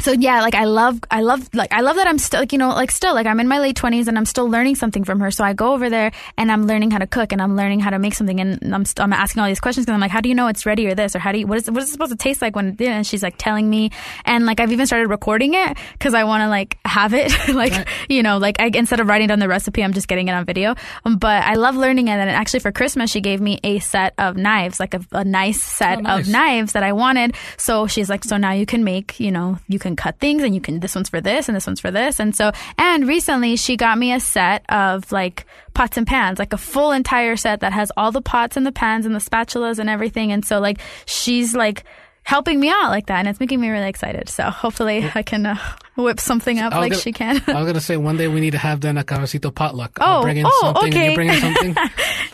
so 0.00 0.12
yeah, 0.12 0.40
like 0.42 0.54
I 0.54 0.64
love, 0.64 1.00
I 1.10 1.20
love, 1.22 1.48
like 1.54 1.72
I 1.72 1.80
love 1.80 1.96
that 1.96 2.06
I'm 2.06 2.18
still, 2.18 2.40
like 2.40 2.52
you 2.52 2.58
know, 2.58 2.68
like 2.70 2.90
still, 2.90 3.14
like 3.14 3.26
I'm 3.26 3.40
in 3.40 3.48
my 3.48 3.58
late 3.58 3.76
twenties 3.76 4.08
and 4.08 4.16
I'm 4.16 4.24
still 4.26 4.48
learning 4.48 4.76
something 4.76 5.04
from 5.04 5.20
her. 5.20 5.30
So 5.30 5.44
I 5.44 5.52
go 5.52 5.72
over 5.74 5.90
there 5.90 6.12
and 6.36 6.50
I'm 6.52 6.66
learning 6.66 6.90
how 6.90 6.98
to 6.98 7.06
cook 7.06 7.32
and 7.32 7.42
I'm 7.42 7.56
learning 7.56 7.80
how 7.80 7.90
to 7.90 7.98
make 7.98 8.14
something 8.14 8.40
and 8.40 8.74
I'm, 8.74 8.84
st- 8.84 9.00
I'm 9.02 9.12
asking 9.12 9.42
all 9.42 9.48
these 9.48 9.60
questions 9.60 9.86
because 9.86 9.94
I'm 9.94 10.00
like, 10.00 10.10
how 10.10 10.20
do 10.20 10.28
you 10.28 10.34
know 10.34 10.46
it's 10.48 10.64
ready 10.66 10.86
or 10.86 10.94
this 10.94 11.16
or 11.16 11.18
how 11.18 11.32
do 11.32 11.38
you, 11.38 11.46
what 11.46 11.58
is, 11.58 11.70
what 11.70 11.82
is 11.82 11.88
it 11.88 11.92
supposed 11.92 12.12
to 12.12 12.16
taste 12.16 12.40
like 12.42 12.54
when? 12.56 12.76
And 12.80 13.06
she's 13.06 13.22
like 13.22 13.34
telling 13.38 13.68
me, 13.68 13.90
and 14.24 14.46
like 14.46 14.60
I've 14.60 14.72
even 14.72 14.86
started 14.86 15.08
recording 15.08 15.54
it 15.54 15.76
because 15.92 16.14
I 16.14 16.24
want 16.24 16.42
to 16.42 16.48
like 16.48 16.78
have 16.84 17.12
it, 17.14 17.32
like 17.54 17.72
Right. 17.72 17.86
you 18.08 18.22
know, 18.22 18.38
like 18.38 18.60
I, 18.60 18.70
instead 18.74 19.00
of 19.00 19.06
writing 19.08 19.28
down 19.28 19.38
the 19.40 19.48
recipe, 19.48 19.82
I'm 19.82 19.92
just 19.92 20.08
getting 20.08 20.28
it 20.28 20.32
on 20.32 20.44
video. 20.44 20.74
Um, 21.04 21.16
but 21.16 21.42
I 21.44 21.54
love 21.54 21.76
learning 21.76 22.08
it. 22.08 22.12
And 22.12 22.30
actually, 22.30 22.60
for 22.60 22.72
Christmas, 22.72 23.10
she 23.10 23.20
gave 23.20 23.40
me 23.40 23.58
a 23.64 23.78
set 23.80 24.14
of 24.18 24.36
knives, 24.36 24.78
like 24.80 24.94
a, 24.94 25.00
a 25.12 25.24
nice 25.24 25.62
set 25.62 25.98
Oh, 25.98 26.02
nice. 26.02 26.26
of 26.26 26.32
knives 26.32 26.72
that 26.72 26.82
I 26.82 26.92
wanted. 26.92 27.34
So 27.56 27.86
she's 27.86 28.08
like, 28.08 28.24
so 28.24 28.36
now 28.36 28.52
you 28.52 28.64
can 28.66 28.84
make, 28.84 29.18
you 29.20 29.30
know, 29.30 29.58
you 29.68 29.78
can 29.78 29.87
cut 29.96 30.18
things 30.18 30.42
and 30.42 30.54
you 30.54 30.60
can, 30.60 30.80
this 30.80 30.94
one's 30.94 31.08
for 31.08 31.20
this 31.20 31.48
and 31.48 31.56
this 31.56 31.66
one's 31.66 31.80
for 31.80 31.90
this. 31.90 32.20
And 32.20 32.34
so, 32.34 32.52
and 32.76 33.06
recently 33.06 33.56
she 33.56 33.76
got 33.76 33.98
me 33.98 34.12
a 34.12 34.20
set 34.20 34.64
of 34.68 35.10
like 35.12 35.46
pots 35.74 35.96
and 35.96 36.06
pans, 36.06 36.38
like 36.38 36.52
a 36.52 36.58
full 36.58 36.92
entire 36.92 37.36
set 37.36 37.60
that 37.60 37.72
has 37.72 37.92
all 37.96 38.12
the 38.12 38.22
pots 38.22 38.56
and 38.56 38.66
the 38.66 38.72
pans 38.72 39.06
and 39.06 39.14
the 39.14 39.20
spatulas 39.20 39.78
and 39.78 39.88
everything. 39.88 40.32
And 40.32 40.44
so, 40.44 40.60
like, 40.60 40.80
she's 41.06 41.54
like, 41.54 41.84
helping 42.24 42.60
me 42.60 42.68
out 42.68 42.90
like 42.90 43.06
that 43.06 43.20
and 43.20 43.28
it's 43.28 43.40
making 43.40 43.58
me 43.58 43.70
really 43.70 43.88
excited 43.88 44.28
so 44.28 44.50
hopefully 44.50 45.10
i 45.14 45.22
can 45.22 45.46
uh, 45.46 45.56
whip 46.02 46.20
something 46.20 46.58
up 46.58 46.72
like 46.72 46.92
gonna- 46.92 47.02
she 47.02 47.12
can 47.12 47.42
I 47.48 47.54
was 47.60 47.66
gonna 47.66 47.80
say 47.80 47.96
one 47.96 48.16
day 48.16 48.28
we 48.28 48.40
need 48.40 48.52
to 48.52 48.58
have 48.58 48.80
then 48.80 48.96
a 48.98 49.04
cafecito 49.04 49.54
potluck. 49.54 49.98
Oh, 50.00 50.04
I'll 50.04 50.22
bring 50.22 50.36
in 50.38 50.46
oh, 50.46 50.58
something 50.60 50.84
and 50.84 50.94
okay. 50.94 51.10
you 51.10 51.14
bring 51.14 51.28
in 51.30 51.40
something. 51.40 51.76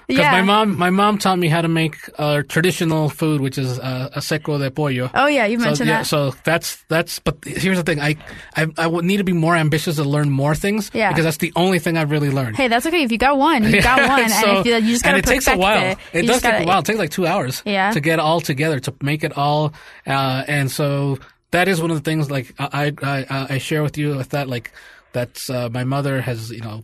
Because 0.06 0.20
Yeah. 0.20 0.32
my 0.32 0.42
mom, 0.42 0.76
my 0.78 0.90
mom 0.90 1.16
taught 1.16 1.38
me 1.38 1.48
how 1.48 1.62
to 1.62 1.68
make 1.68 1.96
uh, 2.18 2.42
traditional 2.46 3.08
food, 3.08 3.40
which 3.40 3.56
is 3.56 3.78
uh, 3.78 4.10
a 4.14 4.20
seco 4.20 4.58
de 4.58 4.70
pollo. 4.70 5.10
oh 5.14 5.26
yeah 5.26 5.46
you 5.46 5.58
So, 5.58 5.64
mentioned 5.64 5.88
yeah, 5.88 5.98
that 6.00 6.06
so 6.06 6.34
that's 6.44 6.76
that's. 6.90 7.20
But 7.20 7.38
here's 7.42 7.78
the 7.78 7.84
thing: 7.84 8.02
I, 8.02 8.16
I 8.54 8.66
I 8.76 8.86
would 8.86 9.06
need 9.06 9.16
to 9.16 9.24
be 9.24 9.32
more 9.32 9.56
ambitious 9.56 9.96
to 9.96 10.04
learn 10.04 10.28
more 10.30 10.54
things. 10.54 10.90
Yeah. 10.92 11.08
Because 11.08 11.24
that's 11.24 11.38
the 11.38 11.54
only 11.56 11.78
thing 11.78 11.96
I've 11.96 12.10
really 12.10 12.28
learned. 12.28 12.56
Hey, 12.56 12.68
that's 12.68 12.84
okay. 12.84 13.02
If 13.02 13.12
you 13.12 13.16
got 13.18 13.38
one, 13.38 13.64
you 13.64 13.80
got 13.90 14.06
one, 14.06 14.28
So- 14.28 14.46
and 14.46 14.58
if 14.58 14.66
you, 14.66 14.74
you 14.74 14.92
just 14.92 15.04
gotta 15.04 15.16
and 15.16 15.24
it 15.24 15.28
takes 15.28 15.48
a 15.48 15.56
while. 15.56 15.82
It, 15.92 15.98
It, 16.12 16.26
does 16.26 16.42
take 16.42 16.52
gotta- 16.52 16.64
a 16.64 16.66
while. 16.66 16.80
It 16.80 16.84
takes 16.84 16.98
like 16.98 17.10
two 17.10 17.26
hours. 17.26 17.62
Yeah. 17.64 17.92
To 17.92 18.00
get 18.00 18.18
all 18.18 18.42
together 18.42 18.80
to 18.80 18.94
make 19.00 19.24
it 19.24 19.38
all, 19.38 19.72
uh, 20.06 20.44
and 20.46 20.70
so 20.70 21.18
that 21.54 21.68
is 21.68 21.80
one 21.80 21.90
of 21.92 21.96
the 21.96 22.02
things 22.02 22.30
like 22.32 22.52
I 22.58 22.92
I 23.00 23.46
I, 23.48 23.58
share 23.58 23.84
with 23.84 23.96
you 23.96 24.16
with 24.16 24.30
that 24.30 24.48
like 24.48 24.72
that's 25.12 25.48
uh, 25.48 25.68
my 25.70 25.84
mother 25.84 26.20
has 26.20 26.50
you 26.50 26.60
know 26.60 26.82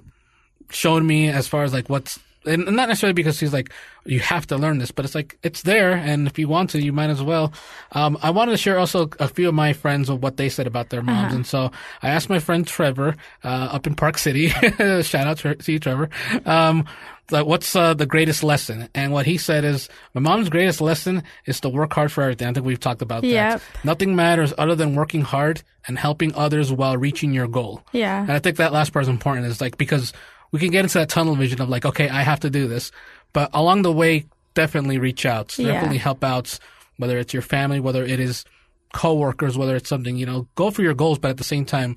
shown 0.71 1.05
me 1.05 1.29
as 1.29 1.49
far 1.49 1.65
as 1.65 1.73
like 1.73 1.89
what's 1.91 2.21
and 2.47 2.65
not 2.67 2.89
necessarily 2.89 3.13
because 3.13 3.39
he's 3.39 3.53
like 3.53 3.71
you 4.07 4.19
have 4.21 4.47
to 4.47 4.57
learn 4.57 4.79
this 4.79 4.91
but 4.91 5.05
it's 5.05 5.15
like 5.15 5.39
it's 5.43 5.63
there 5.63 5.93
and 5.93 6.27
if 6.27 6.39
you 6.39 6.49
want 6.49 6.71
to 6.71 6.81
you 6.83 6.93
might 6.93 7.11
as 7.11 7.23
well 7.23 7.53
um, 7.93 8.17
i 8.23 8.31
wanted 8.31 8.53
to 8.53 8.57
share 8.57 8.79
also 8.79 9.11
a 9.19 9.29
few 9.29 9.49
of 9.49 9.55
my 9.55 9.73
friends 9.75 10.09
of 10.09 10.23
what 10.23 10.37
they 10.39 10.49
said 10.49 10.67
about 10.67 10.89
their 10.89 11.03
moms 11.03 11.27
Uh-huh. 11.27 11.37
and 11.37 11.47
so 11.47 11.71
i 12.03 12.09
asked 12.09 12.31
my 12.31 12.39
friend 12.39 12.67
trevor 12.67 13.15
uh, 13.45 13.49
up 13.73 13.87
in 13.87 13.95
park 13.95 14.17
city 14.17 14.49
shout 15.03 15.27
out 15.27 15.39
to 15.39 15.73
you 15.73 15.79
trevor 15.79 16.09
um, 16.47 16.87
like 17.31 17.47
what's 17.47 17.77
uh, 17.77 17.95
the 17.95 18.07
greatest 18.07 18.43
lesson 18.43 18.89
and 18.95 19.13
what 19.13 19.27
he 19.27 19.37
said 19.39 19.63
is 19.65 19.89
my 20.15 20.21
mom's 20.21 20.49
greatest 20.49 20.81
lesson 20.81 21.23
is 21.47 21.61
to 21.61 21.69
work 21.69 21.93
hard 21.93 22.11
for 22.11 22.23
everything 22.23 22.49
i 22.49 22.53
think 22.53 22.65
we've 22.67 22.81
talked 22.81 23.03
about 23.03 23.23
Yep. 23.23 23.61
that 23.61 23.85
nothing 23.85 24.17
matters 24.17 24.53
other 24.59 24.75
than 24.75 24.95
working 24.95 25.21
hard 25.23 25.63
and 25.87 25.99
helping 25.99 26.35
others 26.35 26.73
while 26.73 26.97
reaching 26.97 27.33
your 27.35 27.47
goal 27.49 27.83
Yeah. 27.93 28.21
and 28.23 28.33
I 28.33 28.39
think 28.39 28.57
that 28.57 28.73
last 28.73 28.93
part 28.93 29.05
is 29.05 29.09
important. 29.09 29.47
Is 29.47 29.61
like 29.61 29.77
because 29.79 30.13
we 30.53 30.59
can 30.61 30.71
get 30.71 30.85
into 30.85 30.99
that 30.99 31.09
tunnel 31.09 31.35
vision 31.37 31.61
of 31.61 31.69
like, 31.69 31.85
okay, 31.85 32.09
I 32.09 32.23
have 32.23 32.41
to 32.41 32.51
do 32.51 32.67
this. 32.69 32.91
But 33.33 33.51
along 33.55 33.83
the 33.83 33.93
way, 33.93 34.27
definitely 34.55 34.99
reach 34.99 35.25
out. 35.27 35.59
Yeah. 35.59 35.73
Definitely 35.73 35.99
help 35.99 36.25
out, 36.25 36.59
whether 36.97 37.19
it's 37.19 37.33
your 37.33 37.43
family, 37.43 37.81
whether 37.81 38.05
it 38.05 38.21
is 38.21 38.45
coworkers, 38.93 39.57
whether 39.57 39.77
it's 39.77 39.89
something, 39.89 40.17
you 40.17 40.27
know, 40.27 40.49
go 40.57 40.71
for 40.71 40.83
your 40.83 40.95
goals, 40.95 41.19
but 41.19 41.31
at 41.31 41.37
the 41.37 41.45
same 41.45 41.65
time, 41.65 41.97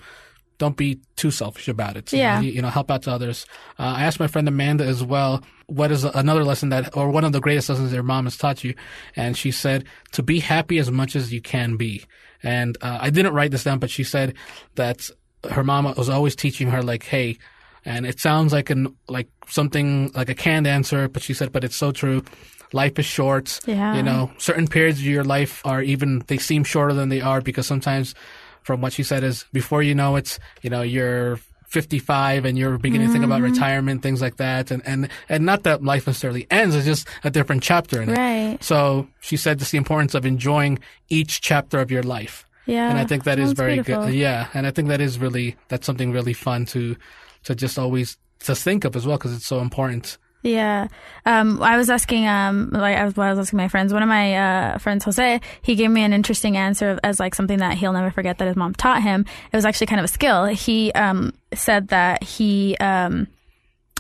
don't 0.60 0.78
be 0.78 1.00
too 1.16 1.32
selfish 1.32 1.68
about 1.68 1.98
it. 1.98 2.14
You 2.14 2.20
Yeah. 2.20 2.36
know, 2.36 2.42
you, 2.42 2.52
you 2.52 2.62
know, 2.62 2.70
help 2.70 2.92
out 2.92 3.02
to 3.04 3.12
others. 3.12 3.48
Uh, 3.80 3.96
I 3.98 4.04
asked 4.04 4.20
my 4.20 4.28
friend 4.28 4.48
Amanda 4.48 4.86
as 4.86 5.04
well, 5.04 5.44
what 5.66 5.92
is 5.92 6.04
another 6.04 6.44
lesson 6.44 6.70
that, 6.70 6.96
or 6.96 7.10
one 7.10 7.24
of 7.24 7.32
the 7.32 7.40
greatest 7.42 7.70
lessons 7.70 7.92
your 7.92 8.04
mom 8.04 8.26
has 8.26 8.38
taught 8.38 8.64
you? 8.64 8.76
And 9.16 9.36
she 9.36 9.50
said 9.50 9.86
to 10.12 10.22
be 10.22 10.40
happy 10.40 10.78
as 10.78 10.92
much 10.92 11.16
as 11.16 11.34
you 11.34 11.42
can 11.42 11.76
be. 11.76 12.06
And 12.44 12.78
uh, 12.82 13.00
I 13.02 13.10
didn't 13.10 13.34
write 13.34 13.50
this 13.52 13.64
down, 13.64 13.80
but 13.80 13.90
she 13.90 14.04
said 14.04 14.36
that 14.76 15.10
her 15.50 15.64
mama 15.64 15.96
was 15.98 16.10
always 16.10 16.36
teaching 16.36 16.70
her 16.70 16.84
like, 16.84 17.04
hey, 17.04 17.40
and 17.86 18.06
it 18.06 18.20
sounds 18.20 18.54
like 18.54 18.70
an 18.70 18.96
like 19.08 19.28
something 19.48 20.12
like 20.14 20.30
a 20.30 20.36
canned 20.36 20.68
answer, 20.68 21.08
but 21.08 21.22
she 21.22 21.34
said, 21.34 21.52
but 21.52 21.64
it's 21.64 21.76
so 21.76 21.92
true. 21.92 22.24
Life 22.72 22.98
is 22.98 23.06
short. 23.06 23.60
Yeah. 23.68 23.96
You 23.96 24.02
know, 24.04 24.32
certain 24.40 24.68
periods 24.68 25.00
of 25.00 25.06
your 25.06 25.24
life 25.24 25.62
are 25.66 25.82
even 25.82 26.24
they 26.28 26.38
seem 26.38 26.64
shorter 26.64 26.94
than 26.94 27.10
they 27.10 27.22
are 27.22 27.40
because 27.42 27.68
sometimes, 27.68 28.16
from 28.64 28.82
what 28.82 28.94
she 28.94 29.04
said, 29.04 29.24
is 29.24 29.46
before 29.54 29.84
you 29.84 29.94
know 29.94 30.16
it, 30.16 30.40
you 30.64 30.70
know, 30.72 30.82
you're 30.82 31.40
55 31.68 32.46
and 32.46 32.58
you're 32.58 32.78
beginning 32.78 33.08
to 33.08 33.14
think 33.14 33.26
about 33.26 33.42
Mm-hmm. 33.42 33.54
retirement, 33.54 34.02
things 34.04 34.22
like 34.22 34.38
that, 34.38 34.72
and 34.72 34.82
and 34.86 35.10
and 35.30 35.46
not 35.46 35.64
that 35.64 35.84
life 35.84 36.06
necessarily 36.08 36.46
ends. 36.52 36.76
It's 36.76 36.86
just 36.86 37.08
a 37.24 37.30
different 37.32 37.64
chapter 37.64 38.02
in 38.02 38.10
it. 38.10 38.18
Right. 38.18 38.58
So 38.64 39.08
she 39.22 39.38
said 39.38 39.60
just 39.60 39.72
the 39.72 39.78
importance 39.78 40.14
of 40.16 40.26
enjoying 40.26 40.80
each 41.10 41.42
chapter 41.42 41.80
of 41.80 41.92
your 41.92 42.04
life. 42.04 42.46
Yeah. 42.66 42.90
And 42.90 42.98
I 42.98 43.06
think 43.06 43.24
that 43.26 43.40
is 43.40 43.50
Sounds 43.50 43.58
very 43.58 43.74
beautiful. 43.76 44.06
good. 44.06 44.14
Yeah, 44.16 44.48
and 44.54 44.66
I 44.68 44.72
think 44.72 44.88
that 44.88 45.02
is 45.02 45.20
really 45.20 45.56
that's 45.68 45.86
something 45.86 46.12
really 46.12 46.34
fun 46.34 46.66
to 46.68 46.96
to 47.44 47.56
just 47.56 47.78
always 47.80 48.18
to 48.40 48.56
think 48.56 48.86
of 48.86 48.96
as 48.96 49.06
well 49.06 49.18
because 49.18 49.36
it's 49.36 49.46
so 49.46 49.60
important. 49.60 50.18
Yeah. 50.44 50.90
Um, 51.26 51.64
I 51.64 51.78
was 51.78 51.90
asking, 51.90 52.28
um, 52.28 52.70
like, 52.72 52.98
I 52.98 53.06
was, 53.06 53.18
I 53.18 53.30
was 53.30 53.40
asking 53.40 53.58
my 53.58 53.70
friends. 53.70 53.94
One 53.94 54.04
of 54.04 54.10
my, 54.10 54.36
uh, 54.36 54.78
friends, 54.78 55.06
Jose, 55.06 55.40
he 55.62 55.76
gave 55.76 55.90
me 55.90 56.04
an 56.04 56.12
interesting 56.12 56.58
answer 56.58 57.00
as 57.02 57.18
like 57.18 57.34
something 57.34 57.60
that 57.60 57.78
he'll 57.78 57.94
never 57.94 58.12
forget 58.12 58.40
that 58.40 58.48
his 58.48 58.58
mom 58.58 58.74
taught 58.74 59.02
him. 59.02 59.26
It 59.52 59.56
was 59.56 59.64
actually 59.64 59.88
kind 59.88 60.00
of 60.00 60.06
a 60.06 60.10
skill. 60.10 60.46
He, 60.46 60.92
um, 60.92 61.34
said 61.54 61.88
that 61.90 62.24
he, 62.24 62.76
um, 62.82 63.28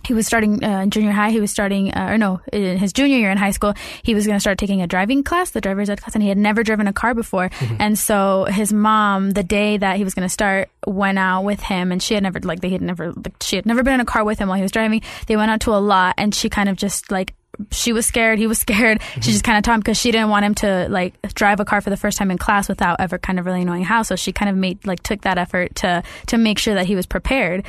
he 0.05 0.13
was 0.13 0.27
starting 0.27 0.63
uh, 0.63 0.85
junior 0.87 1.11
high. 1.11 1.31
He 1.31 1.39
was 1.39 1.51
starting, 1.51 1.93
uh, 1.93 2.07
or 2.09 2.17
no, 2.17 2.41
in 2.51 2.77
his 2.77 2.93
junior 2.93 3.17
year 3.17 3.31
in 3.31 3.37
high 3.37 3.51
school, 3.51 3.73
he 4.03 4.13
was 4.13 4.25
going 4.25 4.35
to 4.35 4.39
start 4.41 4.57
taking 4.57 4.81
a 4.81 4.87
driving 4.87 5.23
class, 5.23 5.51
the 5.51 5.61
driver's 5.61 5.89
ed 5.89 6.01
class, 6.01 6.13
and 6.15 6.23
he 6.23 6.29
had 6.29 6.37
never 6.37 6.63
driven 6.63 6.87
a 6.87 6.93
car 6.93 7.13
before. 7.13 7.49
And 7.79 7.97
so 7.97 8.45
his 8.45 8.73
mom, 8.73 9.31
the 9.31 9.43
day 9.43 9.77
that 9.77 9.97
he 9.97 10.03
was 10.03 10.13
going 10.13 10.25
to 10.27 10.33
start, 10.33 10.69
went 10.85 11.17
out 11.19 11.43
with 11.43 11.61
him, 11.61 11.91
and 11.91 12.01
she 12.01 12.13
had 12.13 12.23
never, 12.23 12.39
like, 12.39 12.61
they 12.61 12.69
had 12.69 12.81
never, 12.81 13.11
like, 13.11 13.35
she 13.41 13.55
had 13.55 13.65
never 13.65 13.83
been 13.83 13.93
in 13.95 13.99
a 13.99 14.05
car 14.05 14.23
with 14.23 14.39
him 14.39 14.47
while 14.47 14.57
he 14.57 14.63
was 14.63 14.71
driving. 14.71 15.01
They 15.27 15.37
went 15.37 15.51
out 15.51 15.61
to 15.61 15.71
a 15.71 15.79
lot, 15.79 16.15
and 16.17 16.33
she 16.33 16.49
kind 16.49 16.69
of 16.69 16.75
just 16.75 17.11
like. 17.11 17.33
She 17.69 17.93
was 17.93 18.07
scared. 18.07 18.39
He 18.39 18.47
was 18.47 18.57
scared. 18.65 18.99
She 19.21 19.31
just 19.31 19.43
kind 19.43 19.59
of 19.59 19.63
taught 19.63 19.75
him 19.75 19.79
because 19.81 19.99
she 19.99 20.11
didn't 20.11 20.29
want 20.29 20.43
him 20.43 20.55
to 20.55 20.87
like 20.89 21.13
drive 21.35 21.59
a 21.59 21.65
car 21.65 21.81
for 21.81 21.91
the 21.91 21.97
first 21.97 22.17
time 22.17 22.31
in 22.31 22.39
class 22.39 22.67
without 22.67 22.99
ever 22.99 23.19
kind 23.19 23.37
of 23.37 23.45
really 23.45 23.63
knowing 23.63 23.83
how. 23.83 24.01
So 24.01 24.15
she 24.15 24.31
kind 24.31 24.49
of 24.49 24.55
made 24.57 24.87
like 24.87 25.03
took 25.03 25.21
that 25.21 25.37
effort 25.37 25.75
to 25.75 26.01
to 26.27 26.37
make 26.39 26.57
sure 26.57 26.73
that 26.73 26.87
he 26.87 26.95
was 26.95 27.05
prepared. 27.05 27.63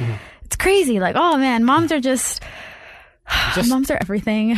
It's 0.55 0.63
crazy. 0.63 1.01
Like, 1.01 1.17
oh 1.19 1.37
man, 1.37 1.65
moms 1.65 1.91
are 1.91 1.99
just 1.99 2.41
Just 3.57 3.69
moms 3.69 3.91
are 3.91 3.99
everything. 4.01 4.57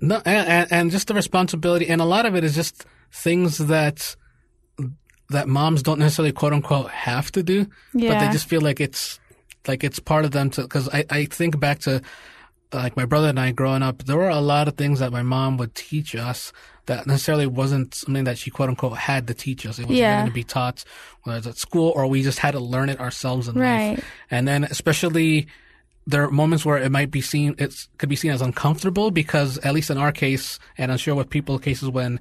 no, 0.00 0.22
and, 0.24 0.48
and- 0.48 0.72
and 0.72 0.90
just 0.90 1.08
the 1.08 1.14
responsibility, 1.14 1.86
and 1.88 2.00
a 2.00 2.04
lot 2.06 2.24
of 2.24 2.34
it 2.34 2.44
is 2.44 2.54
just 2.54 2.86
things 3.12 3.58
that 3.58 4.16
that 5.28 5.46
moms 5.46 5.82
don't 5.82 5.98
necessarily 5.98 6.32
quote 6.32 6.54
unquote 6.54 6.90
have 6.90 7.30
to 7.32 7.42
do, 7.42 7.66
but 8.10 8.20
they 8.20 8.32
just 8.32 8.48
feel 8.48 8.62
like 8.62 8.80
it's 8.80 9.20
like 9.68 9.84
it's 9.84 9.98
part 9.98 10.24
of 10.24 10.30
them 10.30 10.48
to. 10.50 10.62
Because 10.62 10.88
I 10.88 11.04
I 11.10 11.24
think 11.26 11.60
back 11.60 11.80
to 11.80 12.00
like 12.74 12.96
my 12.96 13.04
brother 13.04 13.28
and 13.28 13.38
I 13.40 13.52
growing 13.52 13.82
up, 13.82 14.04
there 14.04 14.16
were 14.16 14.28
a 14.28 14.40
lot 14.40 14.68
of 14.68 14.76
things 14.76 14.98
that 15.00 15.12
my 15.12 15.22
mom 15.22 15.56
would 15.58 15.74
teach 15.74 16.14
us 16.14 16.52
that 16.86 17.06
necessarily 17.06 17.46
wasn't 17.46 17.94
something 17.94 18.24
that 18.24 18.36
she 18.36 18.50
quote 18.50 18.68
unquote 18.68 18.98
had 18.98 19.26
to 19.28 19.34
teach 19.34 19.64
us. 19.64 19.78
It 19.78 19.86
was 19.86 19.98
Yeah. 19.98 20.14
going 20.16 20.26
to 20.26 20.32
be 20.32 20.44
taught 20.44 20.84
whether 21.22 21.38
it's 21.38 21.46
at 21.46 21.56
school 21.56 21.92
or 21.96 22.06
we 22.06 22.22
just 22.22 22.38
had 22.40 22.50
to 22.52 22.60
learn 22.60 22.90
it 22.90 23.00
ourselves 23.00 23.48
in 23.48 23.54
Right. 23.54 23.96
life. 23.96 24.04
And 24.30 24.46
then 24.46 24.64
especially 24.64 25.46
there 26.06 26.24
are 26.24 26.30
moments 26.30 26.66
where 26.66 26.76
it 26.76 26.92
might 26.92 27.10
be 27.10 27.22
seen 27.22 27.54
it 27.58 27.74
could 27.96 28.10
be 28.10 28.16
seen 28.16 28.30
as 28.30 28.42
uncomfortable 28.42 29.10
because 29.10 29.56
at 29.58 29.72
least 29.72 29.88
in 29.90 29.96
our 29.96 30.12
case 30.12 30.58
and 30.76 30.92
I'm 30.92 30.98
sure 30.98 31.14
with 31.14 31.30
people 31.30 31.58
cases 31.58 31.88
when 31.88 32.20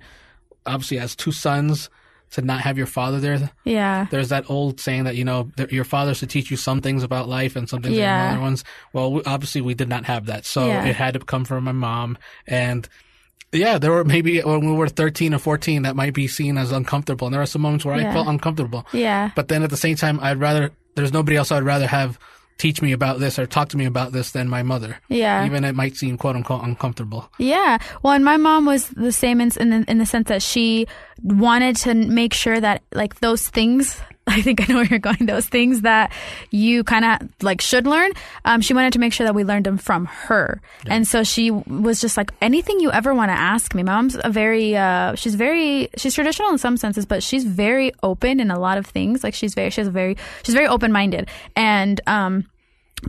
obviously 0.65 0.99
as 0.99 1.15
two 1.17 1.33
sons 1.33 1.89
to 2.33 2.41
not 2.41 2.61
have 2.61 2.77
your 2.77 2.87
father 2.87 3.19
there 3.19 3.49
Yeah. 3.63 4.07
there's 4.11 4.29
that 4.29 4.49
old 4.49 4.79
saying 4.79 5.05
that 5.05 5.15
you 5.15 5.23
know 5.25 5.49
your 5.69 5.83
father's 5.83 6.19
to 6.19 6.27
teach 6.27 6.51
you 6.51 6.57
some 6.57 6.81
things 6.81 7.01
about 7.03 7.27
life 7.29 7.55
and 7.55 7.67
some 7.69 7.81
things 7.81 7.95
Yeah. 7.97 8.25
about 8.25 8.33
other 8.33 8.41
ones. 8.41 8.63
Well, 8.91 9.11
we, 9.13 9.23
obviously 9.23 9.61
we 9.61 9.73
did 9.73 9.89
not 9.89 10.05
have 10.05 10.25
that, 10.27 10.45
so 10.45 10.67
Yeah. 10.67 10.85
it 10.85 10.95
had 10.95 11.13
to 11.13 11.19
come 11.21 11.45
from 11.45 11.63
my 11.63 11.71
mom. 11.71 12.17
And 12.47 12.87
yeah, 13.51 13.77
there 13.77 13.91
were 13.91 14.03
maybe 14.03 14.39
when 14.41 14.65
we 14.65 14.71
were 14.75 14.87
13 14.89 15.33
or 15.33 15.37
14 15.39 15.83
that 15.83 15.95
might 15.95 16.13
be 16.13 16.27
seen 16.27 16.57
as 16.57 16.71
uncomfortable, 16.71 17.27
and 17.27 17.33
there 17.33 17.41
are 17.41 17.45
some 17.45 17.61
moments 17.61 17.85
where 17.85 17.95
I 17.95 18.11
felt 18.11 18.27
uncomfortable. 18.27 18.85
Yeah. 18.93 19.29
But 19.35 19.47
then 19.47 19.61
at 19.63 19.69
the 19.69 19.77
same 19.77 19.95
time, 19.95 20.19
I'd 20.21 20.39
rather 20.39 20.71
there's 20.95 21.13
nobody 21.13 21.37
else 21.37 21.51
I'd 21.51 21.63
rather 21.63 21.87
have 21.87 22.17
teach 22.57 22.81
me 22.81 22.91
about 22.91 23.19
this 23.19 23.37
or 23.39 23.45
talk 23.45 23.69
to 23.69 23.77
me 23.77 23.85
about 23.85 24.11
this 24.11 24.31
than 24.31 24.47
my 24.49 24.63
mother. 24.63 24.97
Yeah. 25.09 25.45
Even 25.45 25.63
it 25.63 25.75
might 25.75 25.95
seem 25.95 26.17
quote 26.17 26.35
unquote 26.35 26.63
uncomfortable. 26.63 27.29
Yeah. 27.37 27.77
Well, 28.01 28.13
and 28.13 28.23
my 28.23 28.37
mom 28.37 28.65
was 28.65 28.89
the 28.89 29.11
same 29.11 29.41
in, 29.41 29.51
in 29.59 29.69
the, 29.69 29.85
in 29.87 29.97
the 29.97 30.05
sense 30.05 30.29
that 30.29 30.41
she 30.41 30.87
wanted 31.21 31.75
to 31.77 31.93
make 31.93 32.33
sure 32.33 32.59
that 32.59 32.83
like 32.93 33.19
those 33.19 33.47
things. 33.49 33.99
I 34.27 34.41
think 34.41 34.61
I 34.61 34.71
know 34.71 34.79
where 34.79 34.85
you're 34.85 34.99
going. 34.99 35.25
Those 35.25 35.47
things 35.47 35.81
that 35.81 36.11
you 36.49 36.83
kind 36.83 37.03
of 37.03 37.29
like 37.41 37.59
should 37.59 37.85
learn. 37.85 38.11
Um, 38.45 38.61
she 38.61 38.73
wanted 38.73 38.93
to 38.93 38.99
make 38.99 39.11
sure 39.11 39.25
that 39.25 39.35
we 39.35 39.43
learned 39.43 39.65
them 39.65 39.77
from 39.77 40.05
her, 40.05 40.61
and 40.87 41.05
so 41.07 41.23
she 41.23 41.51
was 41.51 41.99
just 41.99 42.15
like 42.15 42.31
anything 42.41 42.79
you 42.79 42.91
ever 42.91 43.13
want 43.13 43.29
to 43.29 43.37
ask 43.37 43.75
me. 43.75 43.83
My 43.83 43.93
mom's 43.93 44.17
a 44.23 44.29
very, 44.29 44.77
uh, 44.77 45.15
she's 45.15 45.35
very, 45.35 45.89
she's 45.97 46.13
traditional 46.13 46.49
in 46.49 46.57
some 46.57 46.77
senses, 46.77 47.05
but 47.05 47.21
she's 47.21 47.43
very 47.43 47.91
open 48.01 48.39
in 48.39 48.49
a 48.49 48.57
lot 48.57 48.77
of 48.77 48.85
things. 48.85 49.23
Like 49.23 49.33
she's 49.33 49.53
very, 49.53 49.69
she's 49.69 49.87
a 49.87 49.91
very, 49.91 50.15
she's 50.43 50.55
very 50.55 50.67
open 50.67 50.91
minded, 50.91 51.27
and 51.55 51.99
um, 52.07 52.45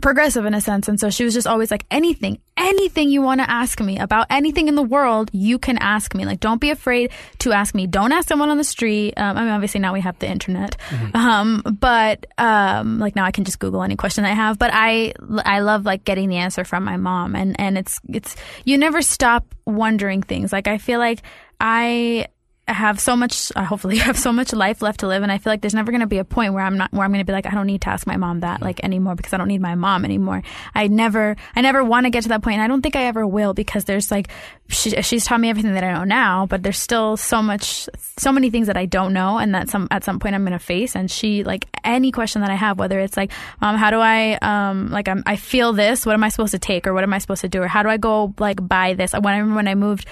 progressive 0.01 0.45
in 0.45 0.53
a 0.53 0.61
sense. 0.61 0.87
And 0.87 0.99
so 0.99 1.09
she 1.09 1.23
was 1.23 1.33
just 1.33 1.47
always 1.47 1.71
like, 1.71 1.85
anything, 1.89 2.39
anything 2.57 3.09
you 3.09 3.21
want 3.21 3.41
to 3.41 3.49
ask 3.49 3.79
me 3.79 3.97
about 3.99 4.27
anything 4.29 4.67
in 4.67 4.75
the 4.75 4.83
world, 4.83 5.29
you 5.33 5.59
can 5.59 5.77
ask 5.77 6.13
me. 6.13 6.25
Like, 6.25 6.39
don't 6.39 6.61
be 6.61 6.69
afraid 6.69 7.11
to 7.39 7.51
ask 7.51 7.73
me. 7.73 7.87
Don't 7.87 8.11
ask 8.11 8.27
someone 8.27 8.49
on 8.49 8.57
the 8.57 8.63
street. 8.63 9.13
Um, 9.17 9.37
I 9.37 9.41
mean, 9.41 9.51
obviously 9.51 9.79
now 9.79 9.93
we 9.93 10.01
have 10.01 10.17
the 10.19 10.27
internet. 10.27 10.77
Um, 11.13 11.61
but, 11.79 12.25
um, 12.37 12.99
like 12.99 13.15
now 13.15 13.25
I 13.25 13.31
can 13.31 13.43
just 13.43 13.59
Google 13.59 13.83
any 13.83 13.95
question 13.95 14.25
I 14.25 14.33
have. 14.33 14.59
But 14.59 14.71
I, 14.73 15.13
I 15.43 15.59
love 15.59 15.85
like 15.85 16.03
getting 16.03 16.29
the 16.29 16.37
answer 16.37 16.63
from 16.63 16.83
my 16.83 16.97
mom. 16.97 17.35
And, 17.35 17.59
and 17.59 17.77
it's, 17.77 17.99
it's, 18.09 18.35
you 18.63 18.77
never 18.77 19.01
stop 19.01 19.55
wondering 19.65 20.21
things. 20.21 20.51
Like, 20.53 20.67
I 20.67 20.77
feel 20.77 20.99
like 20.99 21.21
I, 21.59 22.27
have 22.67 22.99
so 22.99 23.15
much 23.15 23.51
uh, 23.55 23.63
hopefully 23.63 23.97
have 24.09 24.17
so 24.17 24.33
much 24.33 24.51
life 24.51 24.81
left 24.81 25.01
to 25.01 25.07
live 25.07 25.21
and 25.21 25.31
i 25.31 25.37
feel 25.37 25.53
like 25.53 25.61
there's 25.61 25.75
never 25.75 25.91
going 25.91 26.01
to 26.01 26.07
be 26.07 26.17
a 26.17 26.25
point 26.25 26.53
where 26.53 26.63
i'm 26.63 26.77
not 26.77 26.91
where 26.91 27.03
i'm 27.03 27.11
going 27.11 27.19
to 27.19 27.25
be 27.25 27.33
like 27.33 27.45
i 27.45 27.51
don't 27.51 27.67
need 27.67 27.81
to 27.81 27.89
ask 27.89 28.07
my 28.07 28.17
mom 28.17 28.39
that 28.39 28.61
like 28.61 28.83
anymore 28.83 29.15
because 29.15 29.33
i 29.33 29.37
don't 29.37 29.47
need 29.47 29.61
my 29.61 29.75
mom 29.75 30.03
anymore. 30.03 30.41
I 30.73 30.87
never 30.87 31.35
i 31.55 31.61
never 31.61 31.83
want 31.83 32.05
to 32.05 32.09
get 32.09 32.23
to 32.23 32.29
that 32.29 32.41
point 32.41 32.55
and 32.55 32.63
i 32.63 32.67
don't 32.67 32.81
think 32.81 32.95
i 32.95 33.05
ever 33.05 33.25
will 33.27 33.53
because 33.53 33.85
there's 33.85 34.09
like 34.09 34.29
she, 34.67 34.89
she's 35.01 35.25
taught 35.25 35.39
me 35.39 35.49
everything 35.49 35.73
that 35.73 35.83
i 35.83 35.93
know 35.93 36.03
now 36.03 36.47
but 36.47 36.63
there's 36.63 36.79
still 36.79 37.17
so 37.17 37.41
much 37.41 37.87
so 38.17 38.31
many 38.31 38.49
things 38.49 38.67
that 38.67 38.77
i 38.77 38.85
don't 38.85 39.13
know 39.13 39.37
and 39.37 39.53
that 39.53 39.69
some 39.69 39.87
at 39.91 40.03
some 40.03 40.19
point 40.19 40.33
i'm 40.33 40.43
going 40.43 40.53
to 40.53 40.59
face 40.59 40.95
and 40.95 41.11
she 41.11 41.43
like 41.43 41.67
any 41.83 42.11
question 42.11 42.41
that 42.41 42.49
i 42.49 42.55
have 42.55 42.79
whether 42.79 42.99
it's 42.99 43.15
like 43.15 43.31
um 43.61 43.75
how 43.75 43.91
do 43.91 43.99
i 43.99 44.33
um 44.41 44.89
like 44.89 45.07
I'm, 45.07 45.21
i 45.27 45.35
feel 45.35 45.73
this 45.73 46.05
what 46.05 46.13
am 46.13 46.23
i 46.23 46.29
supposed 46.29 46.51
to 46.51 46.59
take 46.59 46.87
or 46.87 46.93
what 46.93 47.03
am 47.03 47.13
i 47.13 47.19
supposed 47.19 47.41
to 47.41 47.49
do 47.49 47.61
or 47.61 47.67
how 47.67 47.83
do 47.83 47.89
i 47.89 47.97
go 47.97 48.33
like 48.39 48.65
buy 48.65 48.93
this? 48.93 49.13
When 49.13 49.27
i 49.27 49.37
remember 49.37 49.55
when 49.55 49.67
i 49.67 49.75
moved 49.75 50.07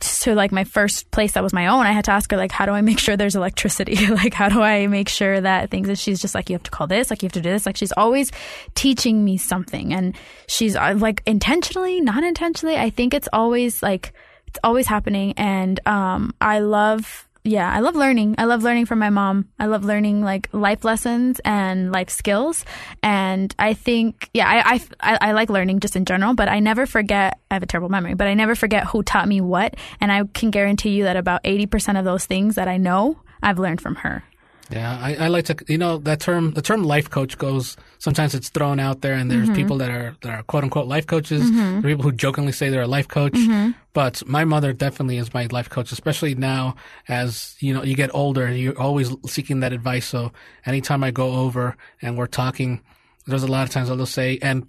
to 0.00 0.34
like 0.34 0.52
my 0.52 0.64
first 0.64 1.10
place 1.10 1.32
that 1.32 1.42
was 1.42 1.52
my 1.52 1.66
own, 1.68 1.86
I 1.86 1.92
had 1.92 2.04
to 2.06 2.12
ask 2.12 2.30
her 2.30 2.36
like, 2.36 2.52
how 2.52 2.66
do 2.66 2.72
I 2.72 2.80
make 2.80 2.98
sure 2.98 3.16
there's 3.16 3.36
electricity? 3.36 4.06
like, 4.08 4.34
how 4.34 4.48
do 4.48 4.62
I 4.62 4.86
make 4.86 5.08
sure 5.08 5.40
that 5.40 5.70
things? 5.70 5.88
And 5.88 5.98
she's 5.98 6.20
just 6.20 6.34
like, 6.34 6.50
you 6.50 6.54
have 6.54 6.62
to 6.64 6.70
call 6.70 6.86
this, 6.86 7.10
like 7.10 7.22
you 7.22 7.26
have 7.26 7.32
to 7.34 7.40
do 7.40 7.50
this. 7.50 7.66
Like 7.66 7.76
she's 7.76 7.92
always 7.92 8.32
teaching 8.74 9.24
me 9.24 9.36
something, 9.36 9.92
and 9.92 10.16
she's 10.46 10.76
uh, 10.76 10.94
like 10.96 11.22
intentionally, 11.26 12.00
not 12.00 12.24
intentionally. 12.24 12.76
I 12.76 12.90
think 12.90 13.14
it's 13.14 13.28
always 13.32 13.82
like 13.82 14.12
it's 14.46 14.58
always 14.64 14.86
happening, 14.86 15.34
and 15.36 15.78
um, 15.86 16.34
I 16.40 16.60
love. 16.60 17.26
Yeah, 17.42 17.72
I 17.72 17.80
love 17.80 17.94
learning. 17.96 18.34
I 18.36 18.44
love 18.44 18.62
learning 18.62 18.84
from 18.86 18.98
my 18.98 19.08
mom. 19.08 19.48
I 19.58 19.66
love 19.66 19.84
learning 19.84 20.22
like 20.22 20.48
life 20.52 20.84
lessons 20.84 21.40
and 21.42 21.90
life 21.90 22.10
skills. 22.10 22.66
And 23.02 23.54
I 23.58 23.72
think, 23.72 24.28
yeah, 24.34 24.46
I, 24.46 24.80
I, 25.00 25.18
I, 25.20 25.32
like 25.32 25.48
learning 25.48 25.80
just 25.80 25.96
in 25.96 26.04
general, 26.04 26.34
but 26.34 26.48
I 26.48 26.60
never 26.60 26.84
forget, 26.84 27.38
I 27.50 27.54
have 27.54 27.62
a 27.62 27.66
terrible 27.66 27.88
memory, 27.88 28.12
but 28.12 28.26
I 28.26 28.34
never 28.34 28.54
forget 28.54 28.84
who 28.86 29.02
taught 29.02 29.26
me 29.26 29.40
what. 29.40 29.76
And 30.02 30.12
I 30.12 30.24
can 30.34 30.50
guarantee 30.50 30.90
you 30.90 31.04
that 31.04 31.16
about 31.16 31.42
80% 31.44 31.98
of 31.98 32.04
those 32.04 32.26
things 32.26 32.56
that 32.56 32.68
I 32.68 32.76
know, 32.76 33.18
I've 33.42 33.58
learned 33.58 33.80
from 33.80 33.96
her. 33.96 34.22
Yeah, 34.70 34.96
I, 35.02 35.16
I 35.16 35.28
like 35.28 35.46
to, 35.46 35.56
you 35.66 35.78
know, 35.78 35.98
that 35.98 36.20
term, 36.20 36.52
the 36.52 36.62
term 36.62 36.84
life 36.84 37.10
coach 37.10 37.36
goes, 37.36 37.76
sometimes 37.98 38.34
it's 38.36 38.50
thrown 38.50 38.78
out 38.78 39.00
there 39.00 39.14
and 39.14 39.28
there's 39.28 39.48
Mm-hmm. 39.48 39.56
people 39.56 39.78
that 39.78 39.90
are, 39.90 40.16
that 40.22 40.30
are 40.30 40.42
quote 40.44 40.62
unquote 40.62 40.86
life 40.86 41.06
coaches. 41.06 41.50
There 41.50 41.78
are 41.78 41.82
people 41.82 42.04
who 42.04 42.12
jokingly 42.12 42.52
say 42.52 42.68
they're 42.68 42.82
a 42.82 42.86
life 42.86 43.08
coach. 43.08 43.32
Mm-hmm. 43.32 43.72
But 43.92 44.24
my 44.28 44.44
mother 44.44 44.72
definitely 44.72 45.18
is 45.18 45.34
my 45.34 45.46
life 45.50 45.68
coach, 45.68 45.90
especially 45.90 46.36
now 46.36 46.76
as, 47.08 47.56
you 47.58 47.74
know, 47.74 47.82
you 47.82 47.96
get 47.96 48.14
older, 48.14 48.48
you're 48.52 48.78
always 48.78 49.10
seeking 49.26 49.60
that 49.60 49.72
advice. 49.72 50.06
So 50.06 50.30
anytime 50.64 51.02
I 51.02 51.10
go 51.10 51.32
over 51.32 51.76
and 52.00 52.16
we're 52.16 52.28
talking, 52.28 52.80
there's 53.26 53.42
a 53.42 53.48
lot 53.50 53.64
of 53.64 53.70
times 53.70 53.90
I'll 53.90 53.96
just 53.96 54.14
say, 54.14 54.38
and 54.40 54.66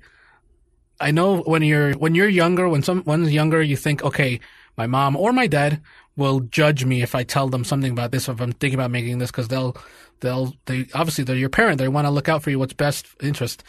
I 0.99 1.11
know 1.11 1.41
when 1.41 1.61
you're 1.63 1.93
when 1.93 2.15
you're 2.15 2.29
younger, 2.29 2.67
when 2.69 2.83
someone's 2.83 3.31
younger, 3.31 3.61
you 3.61 3.75
think, 3.77 4.03
okay, 4.03 4.39
my 4.77 4.87
mom 4.87 5.15
or 5.15 5.33
my 5.33 5.47
dad 5.47 5.81
will 6.15 6.41
judge 6.41 6.85
me 6.85 7.01
if 7.01 7.15
I 7.15 7.23
tell 7.23 7.49
them 7.49 7.63
something 7.63 7.91
about 7.91 8.11
this, 8.11 8.27
or 8.27 8.33
if 8.33 8.41
I'm 8.41 8.51
thinking 8.51 8.79
about 8.79 8.91
making 8.91 9.17
this, 9.19 9.31
because 9.31 9.47
they'll 9.47 9.75
they'll 10.19 10.53
they 10.65 10.87
obviously 10.93 11.23
they're 11.23 11.35
your 11.35 11.49
parent, 11.49 11.77
they 11.77 11.87
want 11.87 12.05
to 12.05 12.11
look 12.11 12.29
out 12.29 12.43
for 12.43 12.49
you, 12.49 12.59
what's 12.59 12.73
best 12.73 13.07
interest. 13.21 13.63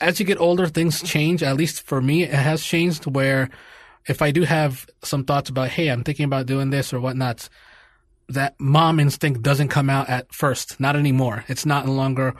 As 0.00 0.18
you 0.18 0.24
get 0.24 0.40
older, 0.40 0.66
things 0.66 1.02
change. 1.02 1.42
At 1.42 1.56
least 1.56 1.82
for 1.82 2.00
me, 2.00 2.22
it 2.22 2.30
has 2.30 2.62
changed. 2.62 3.06
Where 3.06 3.50
if 4.06 4.22
I 4.22 4.30
do 4.30 4.42
have 4.42 4.86
some 5.02 5.24
thoughts 5.24 5.50
about, 5.50 5.68
hey, 5.68 5.88
I'm 5.88 6.04
thinking 6.04 6.24
about 6.24 6.46
doing 6.46 6.70
this 6.70 6.92
or 6.92 7.00
whatnot, 7.00 7.48
that 8.28 8.54
mom 8.58 8.98
instinct 8.98 9.42
doesn't 9.42 9.68
come 9.68 9.90
out 9.90 10.08
at 10.08 10.32
first. 10.32 10.80
Not 10.80 10.96
anymore. 10.96 11.44
It's 11.48 11.66
not 11.66 11.86
no 11.86 11.92
longer 11.92 12.34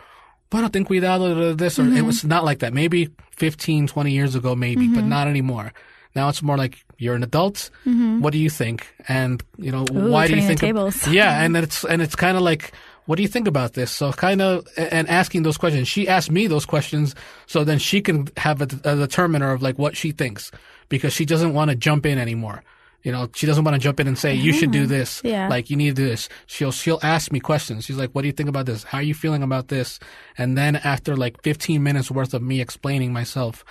but 0.50 0.64
I 0.64 0.68
think 0.68 0.88
cuidado 0.88 1.54
this, 1.54 1.78
or 1.78 1.82
it 1.82 1.90
mm-hmm. 1.90 2.06
was 2.06 2.24
not 2.24 2.44
like 2.44 2.58
that. 2.58 2.74
Maybe 2.74 3.10
15, 3.36 3.86
20 3.86 4.10
years 4.10 4.34
ago, 4.34 4.56
maybe, 4.56 4.88
but 4.88 5.00
mm-hmm. 5.00 5.08
not 5.08 5.28
anymore. 5.28 5.72
Now 6.16 6.28
it's 6.28 6.42
more 6.42 6.58
like 6.58 6.84
you're 7.00 7.14
an 7.14 7.22
adult. 7.22 7.70
Mm-hmm. 7.86 8.20
What 8.20 8.32
do 8.32 8.38
you 8.38 8.50
think? 8.50 8.94
And 9.08 9.42
you 9.56 9.72
know, 9.72 9.86
Ooh, 9.90 10.12
why 10.12 10.28
do 10.28 10.36
you 10.36 10.46
think? 10.46 10.60
tables. 10.60 11.06
Yeah, 11.08 11.42
and 11.42 11.56
it's 11.56 11.82
and 11.84 12.00
it's 12.02 12.14
kind 12.14 12.36
of 12.36 12.42
like, 12.42 12.72
what 13.06 13.16
do 13.16 13.22
you 13.22 13.28
think 13.28 13.48
about 13.48 13.72
this? 13.72 13.90
So 13.90 14.12
kind 14.12 14.40
of 14.42 14.68
and 14.76 15.08
asking 15.08 15.42
those 15.42 15.56
questions. 15.56 15.88
She 15.88 16.06
asked 16.06 16.30
me 16.30 16.46
those 16.46 16.66
questions, 16.66 17.14
so 17.46 17.64
then 17.64 17.78
she 17.78 18.02
can 18.02 18.28
have 18.36 18.60
a, 18.60 18.68
a 18.84 18.96
determiner 18.96 19.50
of 19.50 19.62
like 19.62 19.78
what 19.78 19.96
she 19.96 20.12
thinks 20.12 20.52
because 20.90 21.12
she 21.12 21.24
doesn't 21.24 21.54
want 21.54 21.70
to 21.70 21.76
jump 21.76 22.04
in 22.04 22.18
anymore. 22.18 22.62
You 23.02 23.12
know, 23.12 23.30
she 23.34 23.46
doesn't 23.46 23.64
want 23.64 23.76
to 23.76 23.80
jump 23.80 23.98
in 23.98 24.06
and 24.06 24.18
say 24.18 24.34
you 24.34 24.52
should 24.52 24.70
do 24.72 24.86
this. 24.96 25.22
Yeah. 25.24 25.48
Like 25.48 25.70
you 25.70 25.76
need 25.76 25.96
to 25.96 26.02
do 26.02 26.06
this. 26.06 26.28
She'll 26.46 26.72
she'll 26.72 27.00
ask 27.02 27.32
me 27.32 27.40
questions. 27.40 27.86
She's 27.86 27.96
like, 27.96 28.10
"What 28.10 28.22
do 28.22 28.28
you 28.28 28.34
think 28.34 28.50
about 28.50 28.66
this? 28.66 28.84
How 28.84 28.98
are 28.98 29.02
you 29.02 29.14
feeling 29.14 29.42
about 29.42 29.68
this?" 29.68 29.98
And 30.36 30.58
then 30.58 30.76
after 30.76 31.16
like 31.16 31.42
15 31.42 31.82
minutes 31.82 32.10
worth 32.10 32.34
of 32.34 32.42
me 32.42 32.60
explaining 32.60 33.10
myself, 33.10 33.64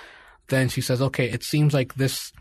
then 0.48 0.68
she 0.68 0.82
says, 0.82 1.00
"Okay, 1.00 1.30
it 1.30 1.44
seems 1.44 1.76
like 1.76 1.94
this 1.94 2.34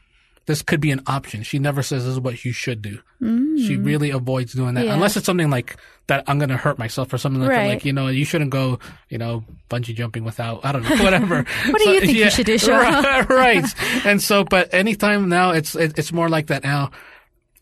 this 0.49 0.63
could 0.63 0.81
be 0.81 0.91
an 0.91 1.01
option." 1.07 1.45
She 1.45 1.61
never 1.61 1.81
says 1.85 2.03
this 2.05 2.15
is 2.15 2.19
what 2.21 2.45
you 2.45 2.51
should 2.51 2.83
do. 2.83 2.99
She 3.21 3.77
really 3.77 4.11
avoids 4.11 4.53
doing 4.55 4.75
that 4.75 4.83
Mm. 4.85 4.89
Yeah. 4.89 4.95
unless 4.95 5.17
it's 5.17 5.27
something 5.27 5.51
like 5.51 5.77
that 6.09 6.25
I'm 6.27 6.39
going 6.39 6.49
to 6.49 6.57
hurt 6.57 6.79
myself 6.79 7.13
or 7.13 7.19
something 7.19 7.41
like 7.43 7.51
that. 7.51 7.67
Like, 7.69 7.85
you 7.85 7.93
know, 7.93 8.09
you 8.09 8.25
shouldn't 8.25 8.51
go, 8.51 8.79
you 9.11 9.19
know, 9.19 9.45
bungee 9.71 9.95
jumping 9.95 10.25
without, 10.25 10.65
I 10.65 10.73
don't 10.73 10.83
know, 10.83 10.97
whatever. 11.05 11.45
What 11.69 11.79
do 11.83 11.91
you 11.91 12.01
think 12.01 12.17
you 12.19 12.31
should 12.31 12.47
do? 12.47 12.59
Right, 12.69 13.29
right. 13.29 13.65
And 14.07 14.21
so, 14.23 14.43
but 14.45 14.73
anytime 14.75 15.29
now 15.29 15.51
it's, 15.51 15.75
it, 15.77 15.99
it's 15.99 16.13
more 16.13 16.29
like 16.29 16.47
that 16.49 16.63
now. 16.65 16.91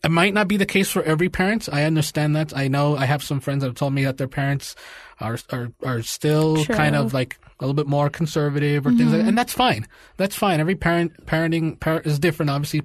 It 0.03 0.11
might 0.11 0.33
not 0.33 0.47
be 0.47 0.57
the 0.57 0.65
case 0.67 0.89
for 0.91 1.01
every 1.03 1.27
parent. 1.27 1.67
I 1.71 1.83
understand 1.83 2.35
that. 2.35 2.55
I 2.55 2.67
know 2.69 2.95
I 2.95 3.05
have 3.05 3.23
some 3.23 3.39
friends 3.39 3.61
that 3.61 3.67
have 3.69 3.75
told 3.75 3.93
me 3.93 4.03
that 4.05 4.17
their 4.17 4.27
parents 4.27 4.75
are 5.19 5.37
are 5.51 5.71
are 5.83 6.03
still 6.03 6.63
True. 6.63 6.75
kind 6.75 6.95
of 6.95 7.13
like 7.15 7.39
a 7.59 7.63
little 7.65 7.73
bit 7.73 7.87
more 7.87 8.09
conservative 8.09 8.85
or 8.85 8.89
Mm-hmm. 8.89 8.97
things 8.99 9.11
like 9.11 9.21
that. 9.21 9.27
and 9.27 9.37
that's 9.37 9.53
fine. 9.53 9.87
That's 10.17 10.35
fine. 10.35 10.59
Every 10.59 10.75
parent 10.75 11.25
parenting 11.25 11.79
parent 11.79 12.05
is 12.05 12.19
different. 12.19 12.49
Obviously, 12.51 12.83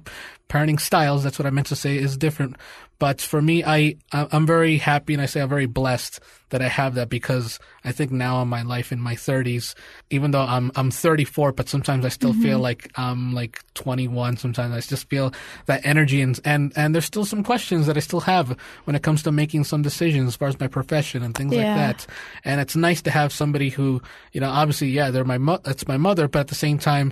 parenting 0.53 0.79
styles. 0.79 1.23
That's 1.23 1.39
what 1.39 1.47
I 1.47 1.49
meant 1.49 1.67
to 1.67 1.75
say 1.75 1.97
is 1.97 2.15
different. 2.15 2.57
But 2.99 3.19
for 3.19 3.41
me, 3.41 3.63
I 3.63 3.97
I'm 4.11 4.45
very 4.45 4.77
happy 4.77 5.13
and 5.13 5.21
I 5.21 5.25
say 5.25 5.41
I'm 5.41 5.49
very 5.49 5.65
blessed 5.65 6.19
that 6.51 6.61
I 6.61 6.67
have 6.67 6.93
that 6.93 7.09
because 7.09 7.59
I 7.83 7.91
think 7.91 8.11
now 8.11 8.41
in 8.43 8.47
my 8.47 8.61
life 8.61 8.91
in 8.91 8.99
my 8.99 9.15
30s, 9.15 9.73
even 10.11 10.31
though 10.31 10.43
I'm 10.43 10.71
I'm 10.75 10.91
34, 10.91 11.51
but 11.53 11.67
sometimes 11.67 12.05
I 12.05 12.09
still 12.09 12.33
feel 12.33 12.57
mm-hmm. 12.57 12.61
like 12.61 12.91
I'm 12.95 13.33
like 13.33 13.61
21. 13.73 14.37
Sometimes 14.37 14.73
I 14.73 14.79
just 14.79 15.09
feel 15.09 15.33
that 15.65 15.81
energy 15.83 16.21
and 16.21 16.39
and 16.45 16.71
and 16.75 16.93
there's 16.93 17.05
still 17.05 17.25
some 17.25 17.43
questions 17.43 17.87
that 17.87 17.97
I 17.97 17.99
still 17.99 18.21
have 18.21 18.55
when 18.85 18.95
it 18.95 19.01
comes 19.01 19.23
to 19.23 19.31
making 19.31 19.63
some 19.63 19.81
decisions 19.81 20.27
as 20.27 20.35
far 20.35 20.47
as 20.47 20.59
my 20.59 20.67
profession 20.67 21.23
and 21.23 21.35
things 21.35 21.53
like 21.53 21.65
that. 21.65 22.05
And 22.45 22.61
it's 22.61 22.75
nice 22.75 23.01
to 23.01 23.11
have 23.11 23.33
somebody 23.33 23.69
who, 23.69 24.01
you 24.31 24.39
know, 24.39 24.49
obviously, 24.49 24.89
yeah, 24.89 25.09
they're 25.09 25.25
my 25.25 25.39
mo- 25.39 25.61
it's 25.65 25.87
my 25.87 25.97
mother, 25.97 26.27
but 26.27 26.41
at 26.41 26.47
the 26.47 26.55
same 26.55 26.77
time, 26.77 27.11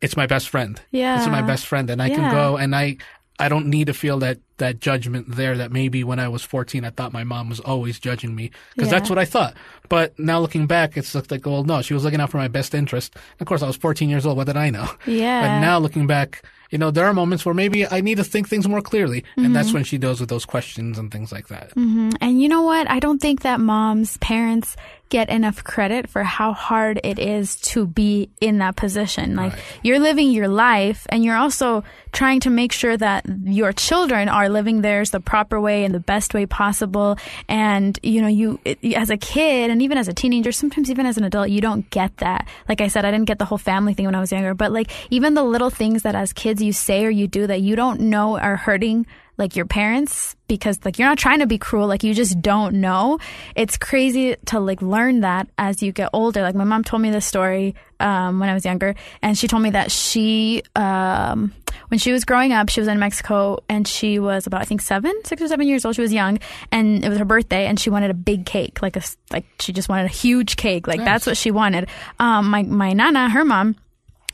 it's 0.00 0.16
my 0.16 0.26
best 0.26 0.48
friend. 0.48 0.80
Yeah. 0.90 1.18
It's 1.18 1.26
my 1.26 1.42
best 1.42 1.66
friend, 1.66 1.88
and 1.90 2.00
I 2.02 2.08
can 2.10 2.30
go 2.30 2.56
and 2.56 2.74
I 2.74 2.96
I 3.38 3.50
don't 3.50 3.66
need 3.66 3.88
to 3.88 3.92
feel 3.94 4.18
that 4.20 4.38
that 4.58 4.80
judgment 4.80 5.26
there 5.36 5.58
that 5.58 5.70
maybe 5.70 6.02
when 6.04 6.18
I 6.18 6.28
was 6.28 6.42
14 6.42 6.84
I 6.86 6.90
thought 6.90 7.12
my 7.12 7.24
mom 7.24 7.50
was 7.50 7.60
always 7.60 7.98
judging 8.00 8.34
me 8.34 8.50
because 8.74 8.90
Yeah. 8.90 8.98
that's 8.98 9.10
what 9.10 9.18
I 9.18 9.26
thought. 9.26 9.52
But 9.90 10.18
now 10.18 10.40
looking 10.40 10.66
back, 10.66 10.96
it's 10.96 11.14
like, 11.14 11.44
well, 11.44 11.62
no, 11.62 11.82
she 11.82 11.92
was 11.92 12.02
looking 12.04 12.20
out 12.20 12.30
for 12.30 12.38
my 12.38 12.48
best 12.48 12.74
interest. 12.74 13.14
Of 13.38 13.46
course, 13.46 13.62
I 13.62 13.66
was 13.66 13.76
14 13.76 14.08
years 14.08 14.24
old. 14.24 14.38
What 14.38 14.46
did 14.46 14.56
I 14.56 14.70
know? 14.70 14.88
Yeah. 15.06 15.42
But 15.42 15.60
now 15.60 15.78
looking 15.78 16.06
back, 16.06 16.42
you 16.70 16.78
know, 16.78 16.90
there 16.90 17.04
are 17.04 17.12
moments 17.12 17.44
where 17.44 17.54
maybe 17.54 17.86
I 17.86 18.00
need 18.00 18.16
to 18.16 18.24
think 18.24 18.48
things 18.48 18.66
more 18.66 18.80
clearly, 18.80 19.22
and 19.36 19.44
Mm-hmm. 19.46 19.52
that's 19.52 19.72
when 19.74 19.84
she 19.84 19.98
goes 19.98 20.18
with 20.20 20.30
those 20.30 20.46
questions 20.46 20.98
and 20.98 21.12
things 21.12 21.30
like 21.30 21.48
that. 21.48 21.72
And 21.76 22.40
you 22.42 22.48
know 22.48 22.62
what? 22.62 22.90
I 22.90 22.98
don't 23.00 23.20
think 23.20 23.42
that 23.42 23.60
moms, 23.60 24.16
parents 24.18 24.76
get 25.08 25.28
enough 25.28 25.62
credit 25.62 26.08
for 26.08 26.22
how 26.24 26.52
hard 26.52 27.00
it 27.04 27.18
is 27.18 27.56
to 27.56 27.86
be 27.86 28.28
in 28.40 28.58
that 28.58 28.76
position. 28.76 29.36
Like 29.36 29.52
you're 29.82 30.00
living 30.00 30.30
your 30.30 30.48
life 30.48 31.06
and 31.10 31.24
you're 31.24 31.36
also 31.36 31.84
trying 32.12 32.40
to 32.40 32.50
make 32.50 32.72
sure 32.72 32.96
that 32.96 33.24
your 33.44 33.72
children 33.72 34.28
are 34.28 34.48
living 34.48 34.80
theirs 34.80 35.10
the 35.10 35.20
proper 35.20 35.60
way 35.60 35.84
and 35.84 35.94
the 35.94 36.00
best 36.00 36.34
way 36.34 36.46
possible. 36.46 37.18
And, 37.48 37.98
you 38.02 38.20
know, 38.20 38.28
you, 38.28 38.58
it, 38.64 38.82
as 38.94 39.10
a 39.10 39.16
kid 39.16 39.70
and 39.70 39.80
even 39.82 39.98
as 39.98 40.08
a 40.08 40.14
teenager, 40.14 40.50
sometimes 40.50 40.90
even 40.90 41.06
as 41.06 41.16
an 41.16 41.24
adult, 41.24 41.50
you 41.50 41.60
don't 41.60 41.88
get 41.90 42.16
that. 42.18 42.48
Like 42.68 42.80
I 42.80 42.88
said, 42.88 43.04
I 43.04 43.10
didn't 43.10 43.26
get 43.26 43.38
the 43.38 43.44
whole 43.44 43.58
family 43.58 43.94
thing 43.94 44.06
when 44.06 44.14
I 44.14 44.20
was 44.20 44.32
younger, 44.32 44.54
but 44.54 44.72
like 44.72 44.90
even 45.10 45.34
the 45.34 45.44
little 45.44 45.70
things 45.70 46.02
that 46.02 46.14
as 46.14 46.32
kids 46.32 46.62
you 46.62 46.72
say 46.72 47.04
or 47.04 47.10
you 47.10 47.28
do 47.28 47.46
that 47.46 47.60
you 47.60 47.76
don't 47.76 48.00
know 48.00 48.38
are 48.38 48.56
hurting 48.56 49.06
like 49.38 49.56
your 49.56 49.66
parents 49.66 50.34
because 50.48 50.78
like 50.84 50.98
you're 50.98 51.08
not 51.08 51.18
trying 51.18 51.40
to 51.40 51.46
be 51.46 51.58
cruel 51.58 51.86
like 51.86 52.02
you 52.02 52.14
just 52.14 52.40
don't 52.40 52.80
know. 52.80 53.18
It's 53.54 53.76
crazy 53.76 54.36
to 54.46 54.60
like 54.60 54.80
learn 54.80 55.20
that 55.20 55.48
as 55.58 55.82
you 55.82 55.92
get 55.92 56.10
older. 56.12 56.42
Like 56.42 56.54
my 56.54 56.64
mom 56.64 56.84
told 56.84 57.02
me 57.02 57.10
this 57.10 57.26
story 57.26 57.74
um, 57.98 58.40
when 58.40 58.48
i 58.50 58.54
was 58.54 58.64
younger 58.64 58.94
and 59.22 59.38
she 59.38 59.48
told 59.48 59.62
me 59.62 59.70
that 59.70 59.90
she 59.90 60.62
um, 60.74 61.52
when 61.88 61.98
she 61.98 62.12
was 62.12 62.26
growing 62.26 62.52
up 62.52 62.68
she 62.68 62.78
was 62.78 62.88
in 62.88 62.98
mexico 62.98 63.58
and 63.70 63.88
she 63.88 64.18
was 64.18 64.46
about 64.46 64.60
i 64.60 64.64
think 64.64 64.82
seven 64.82 65.14
six 65.24 65.40
or 65.40 65.48
seven 65.48 65.66
years 65.66 65.84
old. 65.84 65.94
She 65.94 66.02
was 66.02 66.12
young 66.12 66.38
and 66.70 67.04
it 67.04 67.08
was 67.08 67.18
her 67.18 67.24
birthday 67.24 67.66
and 67.66 67.78
she 67.78 67.90
wanted 67.90 68.10
a 68.10 68.14
big 68.14 68.46
cake 68.46 68.82
like 68.82 68.96
a 68.96 69.02
like 69.30 69.44
she 69.60 69.72
just 69.72 69.88
wanted 69.88 70.06
a 70.06 70.14
huge 70.14 70.56
cake. 70.56 70.86
Like 70.86 71.00
that's 71.04 71.26
what 71.26 71.36
she 71.36 71.50
wanted. 71.50 71.88
Um, 72.18 72.50
my 72.50 72.62
my 72.62 72.92
nana 72.92 73.28
her 73.30 73.44
mom 73.44 73.76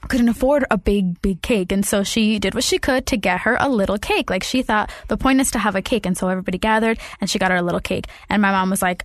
couldn't 0.09 0.29
afford 0.29 0.65
a 0.71 0.79
big 0.79 1.21
big 1.23 1.43
cake. 1.43 1.73
And 1.73 1.85
so 1.85 2.03
she 2.03 2.39
did 2.39 2.55
what 2.55 2.65
she 2.65 2.79
could 2.79 3.07
to 3.07 3.17
get 3.17 3.41
her 3.41 3.57
a 3.61 3.69
little 3.69 3.99
cake. 3.99 4.31
Like 4.31 4.43
she 4.43 4.63
thought 4.63 4.91
the 5.09 5.17
point 5.17 5.41
is 5.41 5.51
to 5.53 5.59
have 5.59 5.77
a 5.77 5.83
cake. 5.83 6.07
And 6.07 6.17
so 6.17 6.29
everybody 6.29 6.59
gathered 6.59 6.99
and 7.21 7.29
she 7.29 7.39
got 7.39 7.51
her 7.51 7.57
a 7.57 7.63
little 7.63 7.81
cake. 7.81 8.07
And 8.29 8.43
my 8.43 8.51
mom 8.51 8.71
was 8.71 8.83
like 8.83 9.05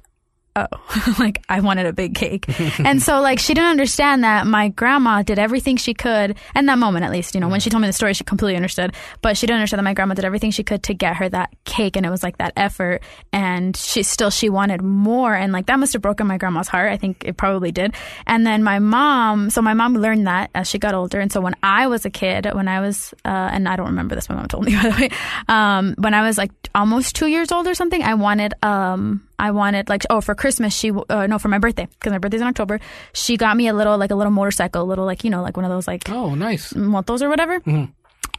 oh 0.58 0.68
like 1.20 1.44
i 1.50 1.60
wanted 1.60 1.86
a 1.86 1.94
big 1.94 2.16
cake. 2.16 2.46
And 2.80 3.02
so 3.02 3.22
like 3.22 3.40
she 3.40 3.54
didn't 3.54 3.70
understand 3.70 4.24
that 4.24 4.48
my 4.48 4.70
grandma 4.70 5.22
did 5.22 5.40
everything 5.40 5.78
she 5.78 5.94
could 5.94 6.38
in 6.56 6.66
that 6.66 6.78
moment 6.78 7.06
at 7.06 7.12
least 7.12 7.36
you 7.36 7.42
know 7.42 7.48
when 7.48 7.60
she 7.60 7.70
told 7.70 7.82
me 7.82 7.88
the 7.88 7.94
story 7.94 8.14
she 8.14 8.24
completely 8.24 8.56
understood. 8.56 8.94
But 9.22 9.38
she 9.38 9.46
didn't 9.46 9.60
understand 9.60 9.80
that 9.80 9.84
my 9.84 9.94
grandma 9.94 10.16
did 10.16 10.26
everything 10.26 10.52
she 10.52 10.64
could 10.64 10.84
to 10.84 10.94
get 10.94 11.18
her 11.18 11.30
that 11.30 11.52
cake 11.66 11.96
and 11.96 12.06
it 12.06 12.10
was 12.10 12.24
like 12.24 12.38
that 12.38 12.54
effort. 12.58 13.04
And 13.32 13.76
she 13.76 14.04
still 14.04 14.30
she 14.30 14.50
wanted 14.50 14.82
more 14.82 15.34
and 15.34 15.54
like 15.54 15.68
that 15.68 15.80
must 15.80 15.94
have 15.94 16.02
broken 16.02 16.28
my 16.28 16.38
grandma's 16.38 16.68
heart. 16.68 16.92
I 16.92 16.98
think 16.98 17.24
it 17.26 17.38
probably 17.38 17.72
did. 17.72 17.94
And 18.26 18.46
then 18.46 18.64
my 18.64 18.80
mom 18.80 19.50
so 19.50 19.62
my 19.62 19.74
mom 19.74 19.96
learned 19.96 20.28
that 20.28 20.50
as 20.56 20.70
she 20.70 20.80
got 20.80 20.94
older. 20.94 21.20
And 21.20 21.32
so 21.32 21.42
when 21.42 21.56
i 21.64 21.88
was 21.88 22.06
a 22.06 22.10
kid 22.10 22.48
when 22.54 22.68
i 22.68 22.80
was 22.80 23.14
uh, 23.26 23.50
and 23.52 23.68
i 23.68 23.76
don't 23.76 23.88
remember 23.88 24.16
this 24.16 24.30
my 24.30 24.36
mom 24.36 24.48
told 24.48 24.66
me 24.66 24.76
by 24.82 24.90
the 24.90 25.02
way 25.02 25.10
um, 25.48 25.96
when 25.98 26.14
i 26.14 26.26
was 26.26 26.38
like 26.38 26.52
almost 26.74 27.16
two 27.16 27.28
years 27.28 27.52
old 27.52 27.68
or 27.68 27.76
something 27.76 28.02
i 28.04 28.14
wanted 28.14 28.54
um, 28.64 29.27
I 29.40 29.52
wanted 29.52 29.88
like 29.90 30.04
oh 30.10 30.22
for 30.22 30.34
Christmas 30.36 30.74
she 30.74 30.92
uh, 30.92 31.28
no 31.28 31.38
for 31.40 31.48
my 31.48 31.60
birthday 31.60 31.86
because 31.86 32.12
my 32.12 32.18
birthday's 32.18 32.42
in 32.42 32.48
October 32.48 32.80
she 33.14 33.38
got 33.38 33.56
me 33.56 33.68
a 33.68 33.74
little 33.74 33.98
like 33.98 34.12
a 34.12 34.16
little 34.16 34.32
motorcycle 34.32 34.82
a 34.82 34.88
little 34.88 35.06
like 35.06 35.24
you 35.24 35.30
know 35.30 35.42
like 35.44 35.56
one 35.58 35.66
of 35.66 35.72
those 35.72 35.88
like 35.88 36.10
Oh, 36.10 36.34
nice. 36.36 36.74
motos 36.74 37.22
or 37.22 37.30
whatever. 37.30 37.62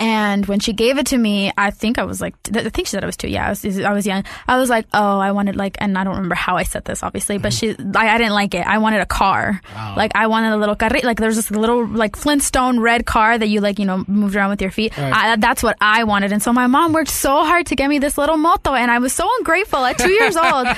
And 0.01 0.47
when 0.47 0.61
she 0.61 0.73
gave 0.73 0.99
it 0.99 1.07
to 1.09 1.19
me, 1.19 1.53
I 1.57 1.71
think 1.71 1.99
I 1.99 2.05
was 2.05 2.21
like, 2.21 2.35
I 2.55 2.69
think 2.69 2.87
she 2.87 2.91
said 2.93 3.03
I 3.03 3.07
was 3.07 3.17
two. 3.17 3.29
Yeah, 3.29 3.47
I 3.47 3.51
was, 3.51 3.65
I 3.81 3.93
was 3.93 4.07
young. 4.07 4.25
I 4.47 4.59
was 4.59 4.71
like, 4.71 4.87
oh, 4.95 5.19
I 5.19 5.33
wanted 5.33 5.57
like, 5.57 5.77
and 5.81 5.99
I 5.99 6.05
don't 6.05 6.15
remember 6.15 6.35
how 6.35 6.57
I 6.57 6.63
said 6.63 6.85
this, 6.85 7.03
obviously, 7.03 7.39
but 7.39 7.53
she, 7.53 7.71
I, 7.97 8.09
I 8.15 8.19
didn't 8.19 8.33
like 8.35 8.55
it. 8.55 8.67
I 8.67 8.79
wanted 8.79 9.01
a 9.01 9.07
car. 9.07 9.61
Like 9.97 10.13
I 10.15 10.27
wanted 10.29 10.53
a 10.53 10.57
little 10.57 10.77
carri, 10.77 11.03
like 11.03 11.19
there's 11.19 11.37
this 11.37 11.51
little 11.51 11.87
like 11.87 12.17
Flintstone 12.17 12.81
red 12.81 13.07
car 13.07 13.37
that 13.37 13.49
you 13.49 13.61
like, 13.61 13.79
you 13.79 13.85
know, 13.87 14.05
moved 14.07 14.37
around 14.37 14.51
with 14.51 14.63
your 14.63 14.71
feet. 14.71 14.97
I, 14.99 15.37
that's 15.37 15.63
what 15.63 15.77
I 15.81 16.05
wanted. 16.05 16.33
And 16.33 16.43
so 16.43 16.53
my 16.53 16.67
mom 16.67 16.93
worked 16.93 17.11
so 17.11 17.45
hard 17.45 17.67
to 17.67 17.77
get 17.77 17.89
me 17.89 17.99
this 17.99 18.17
little 18.19 18.37
moto, 18.37 18.75
and 18.75 18.91
I 18.91 18.99
was 18.99 19.13
so 19.13 19.29
ungrateful 19.39 19.85
at 19.85 19.99
two 19.99 20.11
years 20.13 20.37
old. 20.37 20.67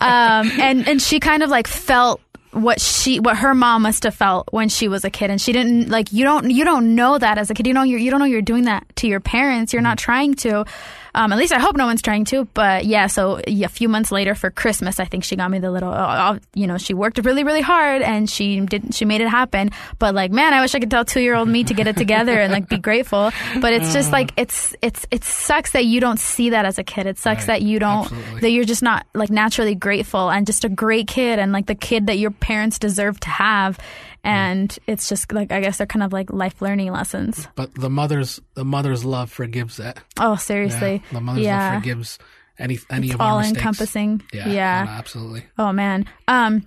Um, 0.00 0.50
and 0.60 0.86
and 0.88 1.00
she 1.00 1.20
kind 1.20 1.42
of 1.42 1.50
like 1.50 1.66
felt 1.66 2.20
what 2.54 2.80
she 2.80 3.20
what 3.20 3.36
her 3.36 3.54
mom 3.54 3.82
must 3.82 4.04
have 4.04 4.14
felt 4.14 4.48
when 4.52 4.68
she 4.68 4.88
was 4.88 5.04
a 5.04 5.10
kid. 5.10 5.30
And 5.30 5.40
she 5.40 5.52
didn't 5.52 5.88
like 5.88 6.12
you 6.12 6.24
don't 6.24 6.50
you 6.50 6.64
don't 6.64 6.94
know 6.94 7.18
that 7.18 7.38
as 7.38 7.50
a 7.50 7.54
kid. 7.54 7.66
You 7.66 7.74
know 7.74 7.82
you're, 7.82 7.98
you 7.98 8.10
don't 8.10 8.20
know 8.20 8.26
you're 8.26 8.42
doing 8.42 8.64
that 8.64 8.84
to 8.96 9.06
your 9.06 9.20
parents. 9.20 9.72
You're 9.72 9.82
not 9.82 9.98
trying 9.98 10.34
to 10.36 10.64
um, 11.14 11.32
at 11.32 11.38
least 11.38 11.52
I 11.52 11.58
hope 11.58 11.76
no 11.76 11.86
one's 11.86 12.02
trying 12.02 12.24
to 12.26 12.44
but 12.54 12.84
yeah 12.84 13.06
so 13.06 13.40
a 13.46 13.68
few 13.68 13.88
months 13.88 14.10
later 14.10 14.34
for 14.34 14.50
Christmas 14.50 14.98
I 15.00 15.04
think 15.04 15.24
she 15.24 15.36
got 15.36 15.50
me 15.50 15.58
the 15.58 15.70
little 15.70 15.90
uh, 15.92 16.32
uh, 16.34 16.38
you 16.54 16.66
know 16.66 16.78
she 16.78 16.94
worked 16.94 17.18
really 17.24 17.44
really 17.44 17.60
hard 17.60 18.02
and 18.02 18.28
she 18.28 18.60
didn't. 18.60 18.92
she 18.94 19.04
made 19.04 19.20
it 19.20 19.28
happen 19.28 19.70
but 19.98 20.14
like 20.14 20.30
man 20.32 20.52
I 20.52 20.60
wish 20.60 20.74
I 20.74 20.80
could 20.80 20.90
tell 20.90 21.04
two 21.04 21.20
year 21.20 21.34
old 21.34 21.48
me 21.48 21.64
to 21.64 21.74
get 21.74 21.86
it 21.86 21.96
together 21.96 22.38
and 22.40 22.52
like 22.52 22.68
be 22.68 22.78
grateful 22.78 23.30
but 23.60 23.72
it's 23.72 23.92
just 23.92 24.10
like 24.12 24.32
it's 24.36 24.74
it's 24.82 25.06
it 25.10 25.24
sucks 25.24 25.72
that 25.72 25.84
you 25.84 26.00
don't 26.00 26.18
see 26.18 26.50
that 26.50 26.64
as 26.64 26.78
a 26.78 26.84
kid 26.84 27.06
it 27.06 27.18
sucks 27.18 27.42
Right. 27.48 27.60
that 27.60 27.62
you 27.62 27.78
don't 27.78 28.04
Absolutely. 28.06 28.40
that 28.40 28.50
you're 28.50 28.64
just 28.64 28.82
not 28.82 29.06
like 29.14 29.30
naturally 29.30 29.74
grateful 29.74 30.30
and 30.30 30.46
just 30.46 30.64
a 30.64 30.68
great 30.68 31.06
kid 31.06 31.38
and 31.38 31.52
like 31.52 31.66
the 31.66 31.74
kid 31.74 32.06
that 32.06 32.18
your 32.18 32.30
parents 32.30 32.78
deserve 32.78 33.20
to 33.20 33.28
have 33.28 33.78
and 34.24 34.76
it's 34.86 35.08
just 35.08 35.32
like 35.32 35.52
I 35.52 35.60
guess 35.60 35.78
they're 35.78 35.86
kind 35.86 36.02
of 36.02 36.12
like 36.12 36.32
life 36.32 36.60
learning 36.62 36.90
lessons. 36.92 37.46
But 37.54 37.74
the 37.74 37.90
mother's 37.90 38.40
the 38.54 38.64
mother's 38.64 39.04
love 39.04 39.30
forgives 39.30 39.76
that. 39.76 39.98
Oh, 40.18 40.32
Yeah, 40.32 40.36
seriously, 40.36 41.02
the 41.12 41.20
mother's 41.20 41.44
yeah. 41.44 41.72
love 41.74 41.82
forgives 41.82 42.18
any 42.58 42.78
any 42.90 43.06
it's 43.08 43.14
of 43.14 43.20
our 43.20 43.32
all 43.32 43.40
encompassing. 43.40 44.22
Yeah, 44.32 44.48
yeah. 44.48 44.84
no, 44.84 44.90
absolutely. 44.90 45.44
Oh 45.58 45.72
man. 45.72 46.06
Um 46.28 46.66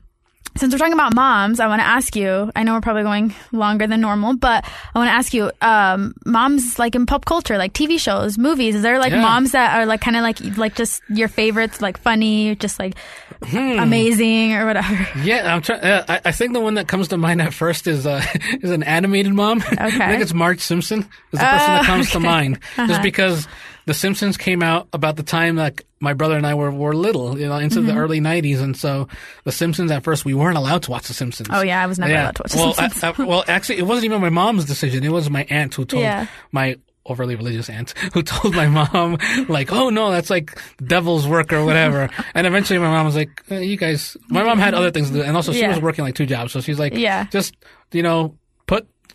since 0.55 0.73
we're 0.73 0.79
talking 0.79 0.93
about 0.93 1.13
moms, 1.13 1.59
I 1.59 1.67
want 1.67 1.81
to 1.81 1.85
ask 1.85 2.15
you. 2.15 2.51
I 2.55 2.63
know 2.63 2.73
we're 2.73 2.81
probably 2.81 3.03
going 3.03 3.35
longer 3.51 3.85
than 3.85 4.01
normal, 4.01 4.35
but 4.35 4.65
I 4.95 4.97
want 4.97 5.07
to 5.09 5.13
ask 5.13 5.31
you. 5.31 5.51
Um, 5.61 6.15
moms 6.25 6.79
like 6.79 6.95
in 6.95 7.05
pop 7.05 7.25
culture, 7.25 7.59
like 7.59 7.73
TV 7.73 7.99
shows, 7.99 8.39
movies. 8.39 8.73
Is 8.73 8.81
there 8.81 8.97
like 8.97 9.11
Yeah. 9.11 9.21
moms 9.21 9.51
that 9.51 9.77
are 9.77 9.85
like 9.85 10.01
kind 10.01 10.17
of 10.17 10.23
like 10.23 10.39
like 10.57 10.73
just 10.73 11.03
your 11.09 11.27
favorites, 11.27 11.79
like 11.79 11.99
funny, 11.99 12.55
just 12.55 12.79
like 12.79 12.95
Hmm. 13.43 13.79
amazing 13.79 14.53
or 14.53 14.65
whatever? 14.65 15.07
Yeah, 15.21 15.53
I'm 15.55 15.61
trying. 15.61 15.81
Uh, 15.81 16.05
I, 16.07 16.21
I 16.25 16.31
think 16.31 16.53
the 16.53 16.59
one 16.59 16.73
that 16.75 16.87
comes 16.87 17.09
to 17.09 17.17
mind 17.17 17.41
at 17.41 17.53
first 17.53 17.87
is 17.87 18.05
uh, 18.07 18.23
is 18.61 18.71
an 18.71 18.83
animated 18.83 19.33
mom. 19.33 19.59
Okay. 19.61 19.75
I 19.79 19.89
think 20.09 20.21
it's 20.21 20.33
Marge 20.33 20.59
Simpson. 20.59 20.99
Is 20.99 21.05
the 21.31 21.37
person 21.37 21.67
that 21.73 21.83
Oh, 21.83 21.85
comes 21.85 22.11
to 22.11 22.19
mind, 22.19 22.55
Uh-huh. 22.77 22.87
just 22.87 23.01
because 23.01 23.47
The 23.85 23.93
Simpsons 23.93 24.37
came 24.37 24.61
out 24.63 24.87
about 24.91 25.15
the 25.17 25.23
time 25.23 25.55
that 25.57 25.81
my 25.99 26.13
brother 26.13 26.35
and 26.37 26.45
I 26.47 26.53
were 26.55 26.71
were 26.71 26.93
little, 26.95 27.39
you 27.39 27.47
know, 27.47 27.57
into 27.57 27.79
Mm-hmm. 27.79 27.87
the 27.87 27.95
early 27.95 28.19
'90s, 28.21 28.59
and 28.61 28.75
so 28.75 29.07
The 29.43 29.51
Simpsons 29.51 29.91
at 29.91 30.03
first 30.03 30.25
we 30.25 30.33
weren't 30.33 30.57
allowed 30.57 30.83
to 30.83 30.91
watch 30.91 31.07
The 31.07 31.13
Simpsons. 31.13 31.49
Oh 31.51 31.61
yeah, 31.61 31.81
I 31.83 31.85
was 31.85 31.99
never 31.99 32.11
yeah. 32.11 32.23
allowed 32.23 32.35
to 32.37 32.43
watch 32.43 32.51
The 32.53 32.57
well, 32.57 32.73
Simpsons. 32.73 33.03
I- 33.03 33.23
I- 33.23 33.25
well, 33.25 33.43
actually, 33.47 33.77
it 33.79 33.83
wasn't 33.87 34.05
even 34.05 34.21
my 34.21 34.29
mom's 34.29 34.65
decision. 34.65 35.03
It 35.03 35.11
was 35.11 35.29
my 35.29 35.45
aunt 35.49 35.73
who 35.75 35.85
told 35.85 36.03
Yeah. 36.03 36.27
my 36.51 36.77
overly 37.07 37.35
religious 37.35 37.69
aunt 37.69 37.91
who 38.13 38.21
told 38.23 38.55
my 38.55 38.67
mom, 38.67 39.17
like, 39.49 39.71
"Oh 39.71 39.89
no, 39.89 40.11
that's 40.11 40.29
like 40.29 40.59
devil's 40.83 41.27
work 41.27 41.53
or 41.53 41.65
whatever." 41.65 42.09
and 42.33 42.47
eventually, 42.47 42.79
my 42.79 42.89
mom 42.89 43.05
was 43.05 43.15
like, 43.15 43.43
uh, 43.51 43.55
"You 43.55 43.77
guys." 43.77 44.15
My 44.29 44.43
mom 44.43 44.59
had 44.59 44.73
other 44.73 44.91
things 44.91 45.09
to 45.09 45.15
do, 45.17 45.21
and 45.23 45.35
also 45.35 45.51
she 45.53 45.61
Yeah. 45.61 45.69
was 45.69 45.81
working 45.81 46.03
like 46.05 46.15
two 46.15 46.25
jobs, 46.25 46.51
so 46.51 46.61
she's 46.61 46.79
like, 46.79 46.93
Yeah. 46.93 47.25
just 47.31 47.55
you 47.91 48.03
know, 48.03 48.37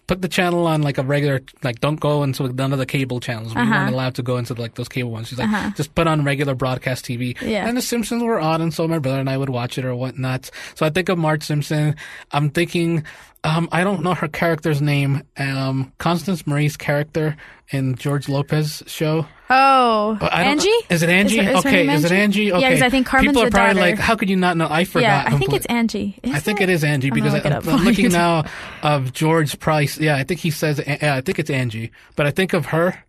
put." 0.07 0.21
The 0.23 0.29
channel 0.29 0.67
on 0.67 0.83
like 0.83 0.99
a 0.99 1.03
regular, 1.03 1.41
like 1.63 1.81
don't 1.81 1.99
go 2.01 2.23
into 2.23 2.49
none 2.53 2.73
of 2.73 2.79
the 2.79 2.87
cable 2.87 3.19
channels. 3.21 3.55
We 3.55 3.61
Uh-huh. 3.63 3.71
weren't 3.71 3.95
allowed 3.95 4.15
to 4.17 4.23
go 4.23 4.37
into 4.37 4.55
like 4.55 4.75
those 4.75 4.89
cable 4.89 5.11
ones. 5.11 5.29
She's 5.29 5.39
like, 5.39 5.77
just 5.77 5.95
put 5.95 6.07
on 6.07 6.23
regular 6.25 6.55
broadcast 6.55 7.05
TV. 7.05 7.37
Yeah. 7.43 7.67
And 7.67 7.77
The 7.77 7.83
Simpsons 7.83 8.23
were 8.23 8.41
on, 8.41 8.61
and 8.61 8.73
so 8.73 8.87
my 8.89 8.99
brother 8.99 9.19
and 9.21 9.29
I 9.31 9.37
would 9.37 9.49
watch 9.51 9.79
it 9.79 9.85
or 9.85 9.95
whatnot. 9.97 10.51
So 10.75 10.87
I 10.87 10.91
think 10.91 11.09
of 11.09 11.19
Marge 11.19 11.43
Simpson. 11.45 11.97
I'm 12.33 12.51
thinking, 12.51 13.05
um, 13.45 13.69
I 13.73 13.85
don't 13.85 14.03
know 14.03 14.15
her 14.15 14.29
character's 14.29 14.81
name. 14.83 15.23
Um, 15.37 15.93
Constance 15.99 16.47
Marie's 16.47 16.77
character 16.77 17.37
in 17.71 17.95
George 17.97 18.29
Lopez 18.29 18.83
show. 18.87 19.27
Oh, 19.55 20.19
I 20.23 20.45
Angie? 20.45 20.69
Is 20.89 21.03
it 21.03 21.11
Angie? 21.11 21.39
Is 21.41 21.45
her- 21.47 21.53
is 21.53 21.59
okay, 21.59 21.87
name 21.87 21.91
is 21.91 22.05
it 22.05 22.13
Angie? 22.13 22.53
Okay. 22.53 22.61
Yeah, 22.63 22.69
because 22.71 22.83
I 22.83 22.89
think 22.91 23.07
Carmen's 23.07 23.29
People 23.33 23.43
are 23.47 23.51
probably 23.51 23.75
daughter. 23.75 23.91
like, 23.91 23.99
how 23.99 24.17
could 24.17 24.31
you 24.31 24.37
not 24.37 24.57
know? 24.57 24.67
I 24.71 24.85
forgot. 24.85 25.03
yeah, 25.03 25.35
I 25.35 25.39
think 25.39 25.53
it's 25.53 25.67
Angie. 25.67 26.19
I 26.25 26.37
Is 26.39 26.43
think 26.43 26.61
it 26.61 26.71
is 26.71 26.83
Angie 26.85 27.11
because 27.11 27.35
I, 27.35 27.41
I'm, 27.41 27.53
up. 27.53 27.67
I'm 27.67 27.85
looking 27.85 28.11
now 28.13 28.45
of 28.83 29.13
George 29.13 29.59
Price. 29.61 29.99
Yeah, 29.99 30.17
I 30.17 30.25
think 30.25 30.41
he 30.41 30.51
says. 30.51 30.81
Yeah, 30.87 31.15
I 31.17 31.21
think 31.21 31.39
it's 31.39 31.51
Angie, 31.51 31.91
but 32.17 32.27
I 32.27 32.31
think 32.31 32.53
of 32.55 32.67
her, 32.67 33.03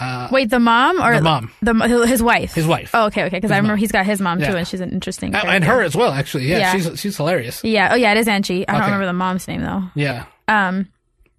uh, 0.00 0.28
Wait, 0.30 0.50
the 0.50 0.60
mom 0.60 1.00
or 1.02 1.14
The 1.16 1.22
mom. 1.22 1.50
The 1.62 2.06
his 2.06 2.22
wife. 2.22 2.54
his 2.54 2.66
wife, 2.66 2.90
Oh, 2.94 3.06
okay, 3.06 3.24
okay. 3.24 3.36
Because 3.38 3.50
I 3.50 3.56
remember 3.56 3.72
mom. 3.74 3.78
he's 3.78 3.90
got 3.92 4.04
his 4.06 4.20
mom 4.20 4.38
too, 4.38 4.44
Yeah. 4.44 4.56
and 4.58 4.68
she's 4.68 4.80
an 4.80 4.90
interesting. 4.92 5.34
and, 5.34 5.48
and 5.48 5.64
her 5.64 5.82
as 5.82 5.96
well. 5.96 6.12
Actually, 6.12 6.46
yeah, 6.48 6.58
Yeah. 6.58 6.72
she's 6.72 7.00
she's 7.00 7.16
hilarious. 7.16 7.64
Yeah. 7.64 7.90
Oh, 7.92 7.96
yeah. 7.96 8.12
It 8.12 8.18
is 8.18 8.28
Angie. 8.28 8.66
I 8.68 8.72
don't 8.72 8.82
Okay. 8.82 8.86
remember 8.92 9.06
the 9.06 9.12
mom's 9.14 9.48
name 9.48 9.62
though. 9.62 9.84
Yeah. 9.94 10.26
Um. 10.46 10.88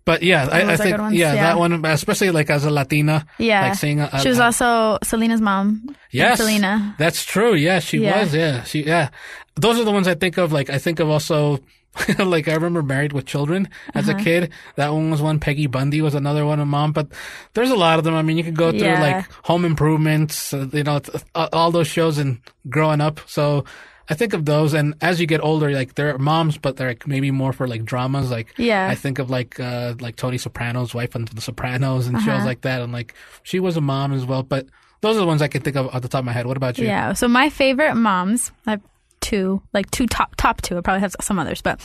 But 0.10 0.24
yeah, 0.24 0.50
I, 0.52 0.74
I 0.74 0.78
think 0.78 0.98
yeah, 0.98 1.34
yeah. 1.34 1.36
that 1.46 1.60
one, 1.60 1.86
especially 1.86 2.32
like 2.32 2.50
as 2.50 2.66
a 2.66 2.72
Latina, 2.72 3.28
Yeah. 3.38 3.62
like 3.68 3.76
seeing 3.78 4.00
a, 4.00 4.10
a- 4.12 4.20
she 4.22 4.30
was 4.30 4.40
also 4.40 4.98
Selena's 5.04 5.40
mom. 5.42 5.96
yes, 6.10 6.40
Selena. 6.40 6.96
That's 6.98 7.22
true. 7.24 7.54
Yeah, 7.54 7.78
she 7.80 8.00
Yeah. 8.00 8.22
was. 8.22 8.34
Yeah, 8.34 8.64
she 8.64 8.84
yeah. 8.84 9.10
Those 9.56 9.78
are 9.80 9.84
the 9.86 9.92
ones 9.92 10.08
I 10.08 10.16
think 10.16 10.38
of. 10.38 10.52
Like 10.52 10.70
I 10.72 10.80
think 10.80 11.00
of 11.00 11.10
also. 11.10 11.60
like 12.20 12.48
I 12.48 12.54
remember 12.54 12.82
Married 12.82 13.14
with 13.14 13.26
Children 13.26 13.68
as 13.94 14.08
Uh-huh. 14.10 14.18
a 14.18 14.24
kid. 14.24 14.52
That 14.78 14.94
one 14.94 15.10
was 15.12 15.22
one. 15.22 15.40
Peggy 15.40 15.68
Bundy 15.68 16.02
was 16.02 16.16
another 16.16 16.46
one 16.46 16.60
of 16.60 16.68
mom. 16.68 16.92
But 16.92 17.08
there's 17.54 17.72
a 17.72 17.76
lot 17.76 17.98
of 18.00 18.06
them. 18.06 18.16
I 18.16 18.22
mean, 18.22 18.38
you 18.38 18.44
could 18.44 18.56
go 18.58 18.70
through 18.72 18.88
Yeah. 18.94 19.02
like 19.02 19.26
Home 19.46 19.66
Improvements, 19.66 20.54
uh, 20.54 20.68
you 20.72 20.84
know, 20.84 21.02
uh, 21.36 21.50
all 21.54 21.72
those 21.72 21.88
shows 21.88 22.18
and 22.18 22.40
growing 22.70 23.02
up. 23.02 23.20
So 23.26 23.66
I 24.10 24.16
think 24.16 24.34
of 24.34 24.46
those. 24.46 24.74
And 24.74 24.96
as 25.02 25.20
you 25.22 25.28
get 25.28 25.42
older, 25.44 25.70
like 25.72 25.96
they're 25.96 26.18
moms, 26.18 26.58
but 26.58 26.78
they're 26.78 26.90
like 26.90 27.08
maybe 27.08 27.30
more 27.32 27.54
for 27.54 27.68
like 27.68 27.86
dramas. 27.86 28.32
Like 28.32 28.54
Yeah. 28.58 28.88
I 28.90 28.96
think 28.96 29.20
of 29.20 29.30
like 29.30 29.60
uh 29.60 29.94
like 30.00 30.16
Tony 30.16 30.38
Soprano's 30.38 30.94
wife 30.96 31.16
on 31.16 31.26
The 31.26 31.42
Sopranos 31.42 32.08
and 32.08 32.16
Uh-huh. 32.18 32.26
shows 32.38 32.46
like 32.46 32.62
that. 32.62 32.82
And 32.82 32.92
like 32.92 33.14
she 33.44 33.60
was 33.60 33.78
a 33.78 33.82
mom 33.82 34.14
as 34.14 34.26
well. 34.26 34.44
But 34.44 34.66
those 35.02 35.16
are 35.16 35.20
the 35.20 35.28
ones 35.28 35.42
I 35.42 35.48
can 35.48 35.62
think 35.62 35.76
of 35.78 35.88
off 35.94 36.02
the 36.02 36.08
top 36.10 36.20
of 36.20 36.26
my 36.26 36.34
head. 36.34 36.46
What 36.48 36.58
about 36.58 36.78
you? 36.78 36.86
Yeah. 36.88 37.14
So 37.14 37.28
my 37.28 37.50
favorite 37.50 37.96
moms, 37.96 38.52
I 38.66 38.72
have 38.72 38.82
two, 39.22 39.62
like 39.74 39.90
two 39.92 40.08
top 40.08 40.36
top 40.38 40.62
two. 40.62 40.78
I 40.78 40.82
probably 40.82 41.02
have 41.02 41.16
some 41.22 41.38
others, 41.40 41.62
but 41.62 41.80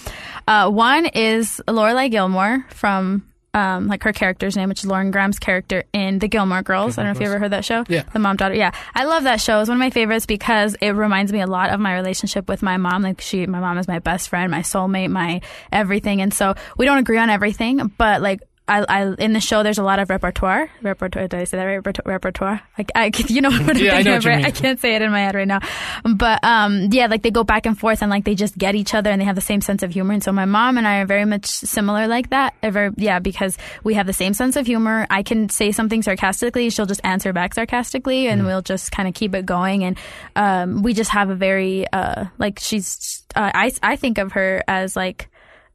uh, 0.49 0.71
one 0.71 1.07
is 1.07 1.61
Lorelai 1.69 2.11
Gilmore 2.11 2.65
from. 2.71 3.23
Um, 3.55 3.87
like 3.87 4.03
her 4.03 4.13
character's 4.13 4.57
name, 4.57 4.69
which 4.69 4.81
is 4.81 4.87
Lauren 4.87 5.13
Graham's 5.13 5.39
character 5.39 5.85
in 5.93 6.19
The 6.19 6.27
Gilmore 6.27 6.63
Girls. 6.63 6.99
I 6.99 7.05
don't 7.05 7.13
know 7.13 7.17
if 7.17 7.21
you 7.21 7.29
ever 7.29 7.39
heard 7.39 7.53
that 7.53 7.65
show. 7.65 7.85
Yeah. 7.89 8.03
The 8.13 8.19
mom 8.19 8.35
daughter. 8.35 8.57
Yeah, 8.57 8.73
I 8.97 9.05
love 9.05 9.23
that 9.23 9.41
show. 9.41 9.61
It's 9.61 9.69
one 9.69 9.77
of 9.77 9.81
my 9.81 9.91
favorites 9.91 10.27
because 10.27 10.75
it 10.81 10.91
reminds 10.91 11.33
me 11.33 11.41
a 11.41 11.47
lot 11.47 11.71
of 11.71 11.79
my 11.79 11.95
relationship 11.95 12.49
with 12.49 12.63
my 12.63 12.79
mom. 12.79 13.03
Like 13.03 13.21
she, 13.21 13.47
my 13.47 13.61
mom 13.61 13.79
is 13.79 13.87
my 13.87 14.01
best 14.01 14.29
friend, 14.29 14.51
my 14.51 14.61
soulmate, 14.61 15.11
my 15.11 15.41
everything. 15.71 16.21
And 16.21 16.35
so 16.35 16.57
we 16.77 16.85
don't 16.85 16.99
agree 16.99 17.19
on 17.19 17.31
everything, 17.31 17.93
but 17.97 18.21
like 18.21 18.41
I, 18.67 18.85
I 18.89 19.15
in 19.19 19.35
the 19.35 19.41
show 19.41 19.63
there's 19.63 19.77
a 19.79 19.83
lot 19.83 19.99
of 19.99 20.09
repertoire. 20.09 20.71
Repertoire. 20.81 21.29
Did 21.29 21.39
I 21.41 21.45
say 21.45 21.59
that 21.59 21.65
right? 21.65 21.77
Repertoire. 21.77 22.13
repertoire. 22.15 22.63
Like 22.79 22.91
I, 22.95 23.11
you 23.29 23.43
know 23.43 23.51
what 23.51 23.61
I'm 23.61 23.77
Yeah, 23.77 23.93
I 23.93 24.03
thinking 24.03 24.13
of, 24.15 24.15
what 24.15 24.25
you 24.25 24.31
right? 24.31 24.37
mean. 24.39 24.47
I 24.47 24.51
can't 24.53 24.81
say 24.81 24.95
it 24.95 25.03
in 25.03 25.11
my 25.11 25.21
head 25.21 25.35
right 25.35 25.47
now. 25.47 25.61
But 26.03 26.43
um, 26.43 26.89
yeah, 26.91 27.07
like 27.07 27.23
they 27.23 27.31
go 27.31 27.45
back 27.45 27.67
and 27.67 27.79
forth 27.79 28.01
and 28.01 28.11
like 28.11 28.25
they 28.25 28.35
just 28.35 28.57
get 28.57 28.75
each 28.75 28.95
other 28.95 29.11
and 29.11 29.21
they 29.21 29.27
have 29.27 29.35
the 29.35 29.43
same 29.43 29.61
sense 29.61 29.83
of 29.83 29.91
humor. 29.93 30.15
And 30.15 30.23
so 30.25 30.33
my 30.33 30.47
mom 30.47 30.79
and 30.79 30.89
I 30.89 31.01
are 31.01 31.07
very 31.07 31.27
much 31.27 31.45
similar 31.47 32.07
like 32.09 32.31
that. 32.31 32.55
Very, 32.63 32.91
yeah, 32.97 33.19
because 33.19 33.59
we 33.83 33.95
have 33.95 34.07
the 34.07 34.13
same 34.15 34.33
sense 34.33 34.57
of 34.57 34.65
humor. 34.67 35.07
I 35.11 35.23
can 35.23 35.51
say 35.51 35.71
something 35.71 36.03
sarcastically, 36.03 36.71
she'll 36.71 36.87
just 36.87 37.03
answer 37.05 37.35
back 37.35 37.55
sarcastically, 37.55 38.29
and 38.29 38.47
we'll 38.47 38.63
just 38.63 38.93
kind 38.93 39.09
of 39.09 39.15
keep 39.15 39.35
it 39.35 39.45
going. 39.45 39.85
And 39.85 39.99
um, 40.37 40.83
we 40.83 40.95
just 40.95 41.11
have 41.11 41.29
a 41.29 41.35
very 41.35 41.87
uh, 41.93 42.25
like 42.39 42.61
she's. 42.61 43.23
Uh, 43.37 43.51
I 43.53 43.73
I 43.83 43.97
think 43.97 44.17
of 44.19 44.33
her 44.33 44.65
as 44.67 44.97
like. 44.97 45.29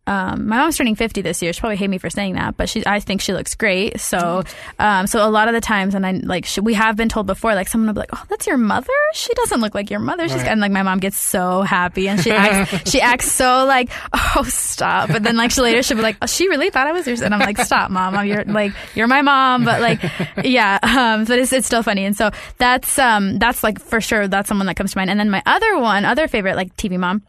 Um, 0.09 0.47
my 0.47 0.57
mom's 0.57 0.75
turning 0.75 0.95
50 0.95 1.21
this 1.21 1.39
year. 1.43 1.53
She 1.53 1.59
probably 1.59 1.75
hate 1.77 1.87
me 1.89 1.99
for 1.99 2.09
saying 2.09 2.33
that, 2.33 2.57
but 2.57 2.67
she, 2.67 2.83
I 2.83 2.99
think 2.99 3.21
she 3.21 3.31
looks 3.31 3.53
great. 3.53 3.99
So, 3.99 4.43
um, 4.79 5.05
so 5.05 5.23
a 5.23 5.29
lot 5.29 5.47
of 5.47 5.53
the 5.53 5.61
times, 5.61 5.93
and 5.93 6.03
I 6.03 6.13
like, 6.13 6.45
she, 6.45 6.61
we 6.61 6.73
have 6.73 6.95
been 6.95 7.09
told 7.09 7.27
before, 7.27 7.53
like 7.53 7.67
someone 7.67 7.87
will 7.87 7.93
be 7.93 7.99
like, 7.99 8.09
"Oh, 8.13 8.23
that's 8.27 8.47
your 8.47 8.57
mother? 8.57 8.91
She 9.13 9.31
doesn't 9.35 9.61
look 9.61 9.75
like 9.75 9.91
your 9.91 9.99
mother." 9.99 10.27
She's 10.27 10.37
Right. 10.37 10.47
and 10.47 10.61
like 10.61 10.71
my 10.71 10.81
mom 10.81 10.97
gets 10.99 11.17
so 11.17 11.61
happy, 11.61 12.09
and 12.09 12.19
she 12.19 12.31
acts, 12.31 12.89
she 12.91 13.01
acts 13.01 13.31
so 13.31 13.65
like, 13.65 13.91
"Oh, 14.35 14.43
stop!" 14.47 15.09
But 15.09 15.21
then 15.21 15.37
like 15.37 15.51
she 15.51 15.61
later 15.61 15.83
she'll 15.83 15.97
be 15.97 16.01
like, 16.03 16.17
oh, 16.23 16.25
"She 16.25 16.49
really 16.49 16.71
thought 16.71 16.87
I 16.87 16.91
was 16.91 17.05
yours," 17.05 17.21
and 17.21 17.31
I'm 17.33 17.39
like, 17.41 17.59
"Stop, 17.59 17.91
mom. 17.91 18.15
I'm 18.15 18.25
your 18.25 18.43
like 18.45 18.73
you're 18.95 19.05
my 19.07 19.21
mom." 19.21 19.63
But 19.63 19.79
like, 19.81 20.01
yeah, 20.43 20.79
um, 20.83 21.25
but 21.25 21.37
it's 21.37 21.53
it's 21.53 21.67
still 21.67 21.83
funny, 21.83 22.05
and 22.05 22.17
so 22.17 22.31
that's 22.57 22.97
um 22.97 23.37
that's 23.37 23.63
like 23.63 23.79
for 23.79 24.01
sure 24.01 24.27
that's 24.27 24.47
someone 24.49 24.65
that 24.65 24.75
comes 24.75 24.93
to 24.93 24.97
mind. 24.97 25.11
And 25.11 25.19
then 25.19 25.29
my 25.29 25.43
other 25.45 25.77
one, 25.77 26.03
other 26.03 26.27
favorite 26.27 26.55
like 26.55 26.75
TV 26.75 26.97
mom 26.97 27.21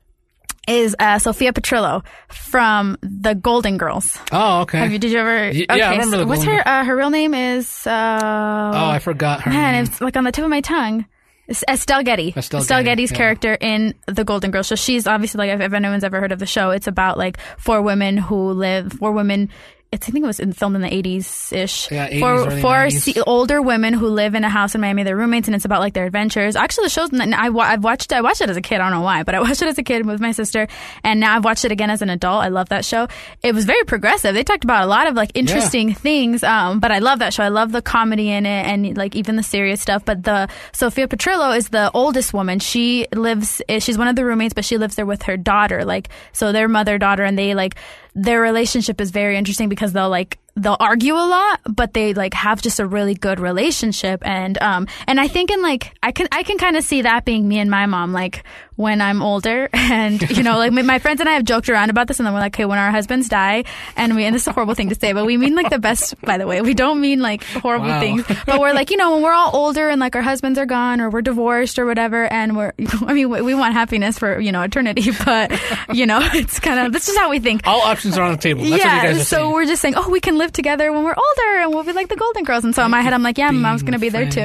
is 0.71 0.95
uh, 0.99 1.18
Sophia 1.18 1.53
Petrillo 1.53 2.05
from 2.29 2.97
the 3.03 3.35
Golden 3.35 3.77
Girls. 3.77 4.16
Oh, 4.33 4.61
okay. 4.62 4.79
Have 4.79 4.93
you, 4.93 4.99
did 4.99 5.11
you 5.11 5.18
ever? 5.18 5.51
Y- 5.51 5.66
yeah, 5.68 5.89
I 5.89 5.93
remember 5.93 6.18
the 6.18 6.27
what's 6.27 6.45
Golden 6.45 6.62
her? 6.64 6.68
Uh, 6.68 6.85
her 6.85 6.97
real 6.97 7.11
name 7.11 7.35
is. 7.35 7.87
Uh, 7.87 8.71
oh, 8.75 8.89
I 8.89 8.99
forgot 9.01 9.43
her 9.43 9.51
man, 9.51 9.75
name. 9.75 9.85
it's 9.85 10.01
like 10.01 10.16
on 10.16 10.25
the 10.25 10.33
tip 10.33 10.45
of 10.45 10.51
my 10.51 10.61
tongue. 10.61 11.05
It's 11.49 11.64
Estelle 11.68 12.05
Getty. 12.05 12.33
Estelle 12.37 12.62
Getty, 12.62 12.85
Getty's 12.85 13.11
yeah. 13.11 13.16
character 13.16 13.59
in 13.61 13.95
The 14.07 14.23
Golden 14.23 14.53
Girls. 14.53 14.68
So 14.68 14.77
she's 14.77 15.09
obviously 15.09 15.39
like 15.39 15.51
if, 15.51 15.61
if 15.61 15.73
anyone's 15.73 16.05
ever 16.05 16.21
heard 16.21 16.31
of 16.31 16.39
the 16.39 16.47
show, 16.47 16.71
it's 16.71 16.87
about 16.87 17.18
like 17.18 17.39
four 17.59 17.83
women 17.83 18.16
who 18.16 18.53
live. 18.53 18.93
Four 18.93 19.11
women. 19.11 19.49
It's 19.93 20.09
I 20.09 20.12
think 20.12 20.22
it 20.22 20.26
was 20.28 20.38
in, 20.38 20.53
filmed 20.53 20.76
in 20.76 20.82
the 20.82 20.95
eighties 20.95 21.53
ish. 21.53 21.91
Yeah, 21.91 22.09
80s, 22.09 22.20
Four 22.20 22.30
early 22.47 22.62
90s. 22.93 23.14
se- 23.14 23.22
older 23.26 23.61
women 23.61 23.93
who 23.93 24.07
live 24.07 24.36
in 24.36 24.45
a 24.45 24.49
house 24.49 24.76
in 24.76 24.80
Miami. 24.80 25.03
They're 25.03 25.16
roommates, 25.16 25.49
and 25.49 25.55
it's 25.57 25.64
about 25.64 25.80
like 25.80 25.95
their 25.95 26.05
adventures. 26.07 26.55
Actually, 26.55 26.84
the 26.84 26.91
show's. 26.91 27.11
I 27.12 27.49
I've 27.49 27.82
watched. 27.82 28.12
I 28.12 28.20
watched 28.20 28.41
it 28.41 28.49
as 28.49 28.57
a 28.57 28.61
kid. 28.61 28.76
I 28.76 28.84
don't 28.84 28.93
know 28.93 29.01
why, 29.01 29.24
but 29.24 29.34
I 29.34 29.41
watched 29.47 29.62
it 29.62 29.66
as 29.66 29.78
a 29.78 29.82
kid 29.82 30.07
with 30.07 30.20
my 30.20 30.30
sister, 30.30 30.68
and 31.03 31.18
now 31.18 31.34
I've 31.34 31.45
watched 31.45 31.64
it 31.64 31.72
again 31.72 31.91
as 31.91 32.03
an 32.03 32.09
adult. 32.11 32.41
I 32.45 32.49
love 32.51 32.68
that 32.68 32.84
show. 32.84 33.09
It 33.43 33.53
was 33.53 33.64
very 33.64 33.82
progressive. 33.82 34.32
They 34.32 34.45
talked 34.45 34.62
about 34.62 34.84
a 34.84 34.86
lot 34.86 35.09
of 35.09 35.14
like 35.14 35.32
interesting 35.34 35.93
things. 35.93 36.45
Um, 36.45 36.78
but 36.78 36.93
I 36.93 37.01
love 37.01 37.18
that 37.18 37.34
show. 37.34 37.43
I 37.43 37.49
love 37.49 37.72
the 37.72 37.82
comedy 37.82 38.30
in 38.30 38.47
it, 38.47 38.66
and 38.66 38.97
like 38.97 39.16
even 39.16 39.34
the 39.34 39.43
serious 39.43 39.80
stuff. 39.80 40.05
But 40.05 40.22
the 40.22 40.49
Sophia 40.70 41.09
Petrillo 41.09 41.57
is 41.57 41.70
the 41.70 41.91
oldest 41.93 42.32
woman. 42.32 42.61
She 42.61 43.09
lives. 43.12 43.61
eh, 43.68 43.80
She's 43.80 43.99
one 43.99 44.07
of 44.07 44.14
the 44.14 44.24
roommates, 44.24 44.55
but 44.55 44.64
she 44.64 44.78
lives 44.78 44.95
there 44.95 45.05
with 45.07 45.24
her 45.24 45.36
daughter. 45.36 45.84
Like 45.84 46.11
so, 46.32 46.53
their 46.53 46.68
mother 46.68 46.97
daughter, 46.97 47.24
and 47.24 47.36
they 47.36 47.55
like 47.55 47.74
their 48.15 48.41
relationship 48.41 49.01
is 49.01 49.11
very 49.11 49.37
interesting 49.37 49.69
because 49.69 49.93
they'll 49.93 50.11
like 50.11 50.39
they'll 50.57 50.77
argue 50.81 51.15
a 51.15 51.27
lot, 51.27 51.61
but 51.69 51.95
they 51.95 52.13
like 52.13 52.35
have 52.35 52.61
just 52.61 52.81
a 52.81 52.87
really 52.87 53.15
good 53.15 53.41
relationship. 53.41 54.21
And 54.27 54.61
um 54.63 54.89
and 55.07 55.21
I 55.21 55.29
think 55.29 55.51
in 55.51 55.63
like 55.63 55.95
I 56.03 56.13
can 56.13 56.29
I 56.33 56.43
can 56.43 56.59
kind 56.59 56.77
of 56.77 56.85
see 56.85 57.03
that 57.03 57.25
being 57.25 57.49
me 57.49 57.59
and 57.59 57.71
my 57.71 57.87
mom. 57.87 58.13
Like 58.13 58.45
when 58.81 59.01
I'm 59.01 59.22
older. 59.22 59.68
And, 59.91 60.22
you 60.31 60.45
know, 60.45 60.57
like 60.57 60.70
my, 60.70 61.01
friends 61.01 61.18
and 61.18 61.28
I 61.28 61.33
have 61.33 61.43
joked 61.45 61.68
around 61.68 61.91
about 61.91 62.07
this 62.07 62.20
and 62.20 62.26
then 62.26 62.33
we're 62.33 62.39
like, 62.39 62.55
okay, 62.55 62.64
when 62.64 62.78
our 62.78 62.93
husbands 62.93 63.28
die 63.28 63.64
and 63.97 64.14
we, 64.14 64.24
and 64.24 64.33
this 64.33 64.43
is 64.43 64.49
a 64.49 64.53
horrible 64.53 64.74
thing 64.74 64.89
to 64.91 64.95
say, 64.95 65.12
but 65.12 65.26
we 65.26 65.37
mean 65.37 65.57
like 65.57 65.68
the 65.68 65.81
best, 65.81 66.14
by 66.20 66.39
the 66.39 66.47
way. 66.47 66.61
We 66.62 66.74
don't 66.74 67.01
mean 67.01 67.20
like 67.20 67.43
horrible 67.43 67.89
Wow. 67.89 67.99
things, 67.99 68.24
but 68.47 68.61
we're 68.61 68.72
like, 68.72 68.93
you 68.93 68.97
know, 68.97 69.14
when 69.14 69.22
we're 69.24 69.33
all 69.33 69.51
older 69.53 69.89
and 69.89 69.99
like 70.01 70.14
our 70.14 70.22
husbands 70.22 70.61
are 70.61 70.66
gone 70.66 71.01
or 71.01 71.11
we're 71.11 71.22
divorced 71.22 71.76
or 71.81 71.87
whatever. 71.87 72.24
And 72.33 72.57
we're, 72.57 72.72
I 73.05 73.14
mean, 73.14 73.31
we, 73.31 73.41
we 73.43 73.53
want 73.55 73.74
happiness 73.74 74.16
for, 74.16 74.39
you 74.39 74.53
know, 74.53 74.62
eternity, 74.62 75.11
but, 75.24 75.61
you 75.93 76.07
know, 76.07 76.20
it's 76.22 76.61
kind 76.61 76.78
of, 76.78 76.93
that's 76.93 77.07
just 77.07 77.18
how 77.18 77.31
we 77.31 77.41
think. 77.41 77.66
All 77.66 77.81
options 77.81 78.16
are 78.16 78.22
on 78.22 78.31
the 78.33 78.39
table. 78.39 78.61
That's 78.61 78.70
what 78.70 78.76
you 78.78 78.85
yeah, 78.85 79.03
guys 79.07 79.16
are 79.22 79.24
so 79.24 79.37
saying. 79.39 79.53
we're 79.53 79.66
just 79.66 79.83
saying, 79.83 79.95
oh, 79.97 80.09
we 80.09 80.20
can 80.20 80.39
live 80.39 80.53
together 80.53 80.93
when 80.93 81.03
we're 81.03 81.16
older, 81.16 81.62
and 81.62 81.74
we'll 81.74 81.83
be 81.85 81.93
like 81.93 82.09
the 82.09 82.16
Golden 82.16 82.45
Girls. 82.45 82.62
And 82.62 82.74
so 82.76 82.85
in 82.85 82.93
my 82.93 83.01
head, 83.01 83.12
I'm 83.12 83.24
like, 83.24 83.39
yeah, 83.39 83.51
mom's 83.51 83.83
gonna 83.83 83.99
be 83.99 84.09
there 84.09 84.31
too. 84.31 84.41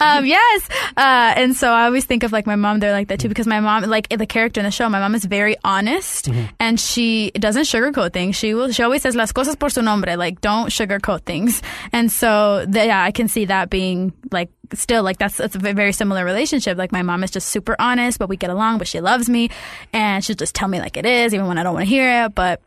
um, 0.00 0.24
yes, 0.24 0.68
uh, 0.96 1.34
and 1.36 1.54
so 1.54 1.70
I 1.70 1.84
always 1.84 2.04
think 2.06 2.15
of 2.22 2.32
like 2.32 2.46
my 2.46 2.56
mom. 2.56 2.80
They're 2.80 2.92
like 2.92 3.08
that 3.08 3.18
too 3.18 3.24
mm-hmm. 3.24 3.30
because 3.30 3.46
my 3.46 3.60
mom, 3.60 3.84
like 3.84 4.08
the 4.08 4.26
character 4.26 4.60
in 4.60 4.64
the 4.64 4.70
show, 4.70 4.88
my 4.88 5.00
mom 5.00 5.14
is 5.14 5.24
very 5.24 5.56
honest, 5.64 6.26
mm-hmm. 6.26 6.46
and 6.60 6.78
she 6.78 7.30
doesn't 7.32 7.64
sugarcoat 7.64 8.12
things. 8.12 8.36
She 8.36 8.54
will. 8.54 8.70
She 8.72 8.82
always 8.82 9.02
says 9.02 9.16
las 9.16 9.32
cosas 9.32 9.58
por 9.58 9.70
su 9.70 9.82
nombre. 9.82 10.16
Like 10.16 10.40
don't 10.40 10.68
sugarcoat 10.68 11.22
things. 11.22 11.62
And 11.92 12.10
so 12.10 12.64
the, 12.66 12.86
yeah, 12.86 13.02
I 13.02 13.10
can 13.10 13.28
see 13.28 13.46
that 13.46 13.70
being 13.70 14.12
like 14.30 14.50
still 14.74 15.02
like 15.02 15.18
that's 15.18 15.36
that's 15.36 15.54
a 15.54 15.58
very 15.58 15.92
similar 15.92 16.24
relationship. 16.24 16.78
Like 16.78 16.92
my 16.92 17.02
mom 17.02 17.24
is 17.24 17.30
just 17.30 17.48
super 17.48 17.76
honest, 17.78 18.18
but 18.18 18.28
we 18.28 18.36
get 18.36 18.50
along. 18.50 18.78
But 18.78 18.88
she 18.88 19.00
loves 19.00 19.28
me, 19.28 19.50
and 19.92 20.24
she'll 20.24 20.36
just 20.36 20.54
tell 20.54 20.68
me 20.68 20.80
like 20.80 20.96
it 20.96 21.06
is, 21.06 21.34
even 21.34 21.46
when 21.46 21.58
I 21.58 21.62
don't 21.62 21.74
want 21.74 21.84
to 21.84 21.90
hear 21.90 22.24
it. 22.24 22.34
But 22.34 22.60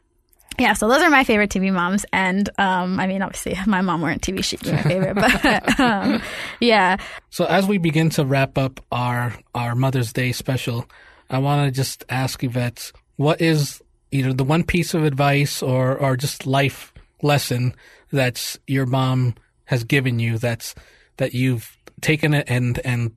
yeah, 0.57 0.73
so 0.73 0.87
those 0.87 1.01
are 1.01 1.09
my 1.09 1.23
favorite 1.23 1.49
TV 1.49 1.71
moms, 1.71 2.05
and 2.11 2.49
um, 2.57 2.99
I 2.99 3.07
mean, 3.07 3.21
obviously, 3.21 3.53
if 3.53 3.67
my 3.67 3.81
mom 3.81 4.01
weren't 4.01 4.21
TV, 4.21 4.43
she'd 4.43 4.61
be 4.61 4.71
my 4.71 4.81
favorite. 4.81 5.15
But 5.15 5.79
um, 5.79 6.21
yeah, 6.59 6.97
So 7.29 7.45
as 7.45 7.67
we 7.67 7.77
begin 7.77 8.09
to 8.11 8.25
wrap 8.25 8.57
up 8.57 8.79
our 8.91 9.33
our 9.53 9.75
Mother's 9.75 10.13
Day 10.13 10.31
special, 10.31 10.85
I 11.29 11.37
want 11.39 11.67
to 11.67 11.71
just 11.71 12.03
ask 12.09 12.43
Yvette, 12.43 12.91
what 13.17 13.41
is 13.41 13.81
either 14.11 14.33
the 14.33 14.43
one 14.43 14.63
piece 14.63 14.93
of 14.93 15.03
advice 15.03 15.61
or 15.61 15.97
or 15.97 16.17
just 16.17 16.45
life 16.45 16.93
lesson 17.21 17.75
that 18.11 18.57
your 18.65 18.85
mom 18.85 19.35
has 19.65 19.83
given 19.83 20.19
you 20.19 20.37
that's 20.37 20.73
that 21.17 21.33
you've 21.33 21.77
taken 22.01 22.33
it 22.33 22.45
and 22.49 22.79
and 22.85 23.11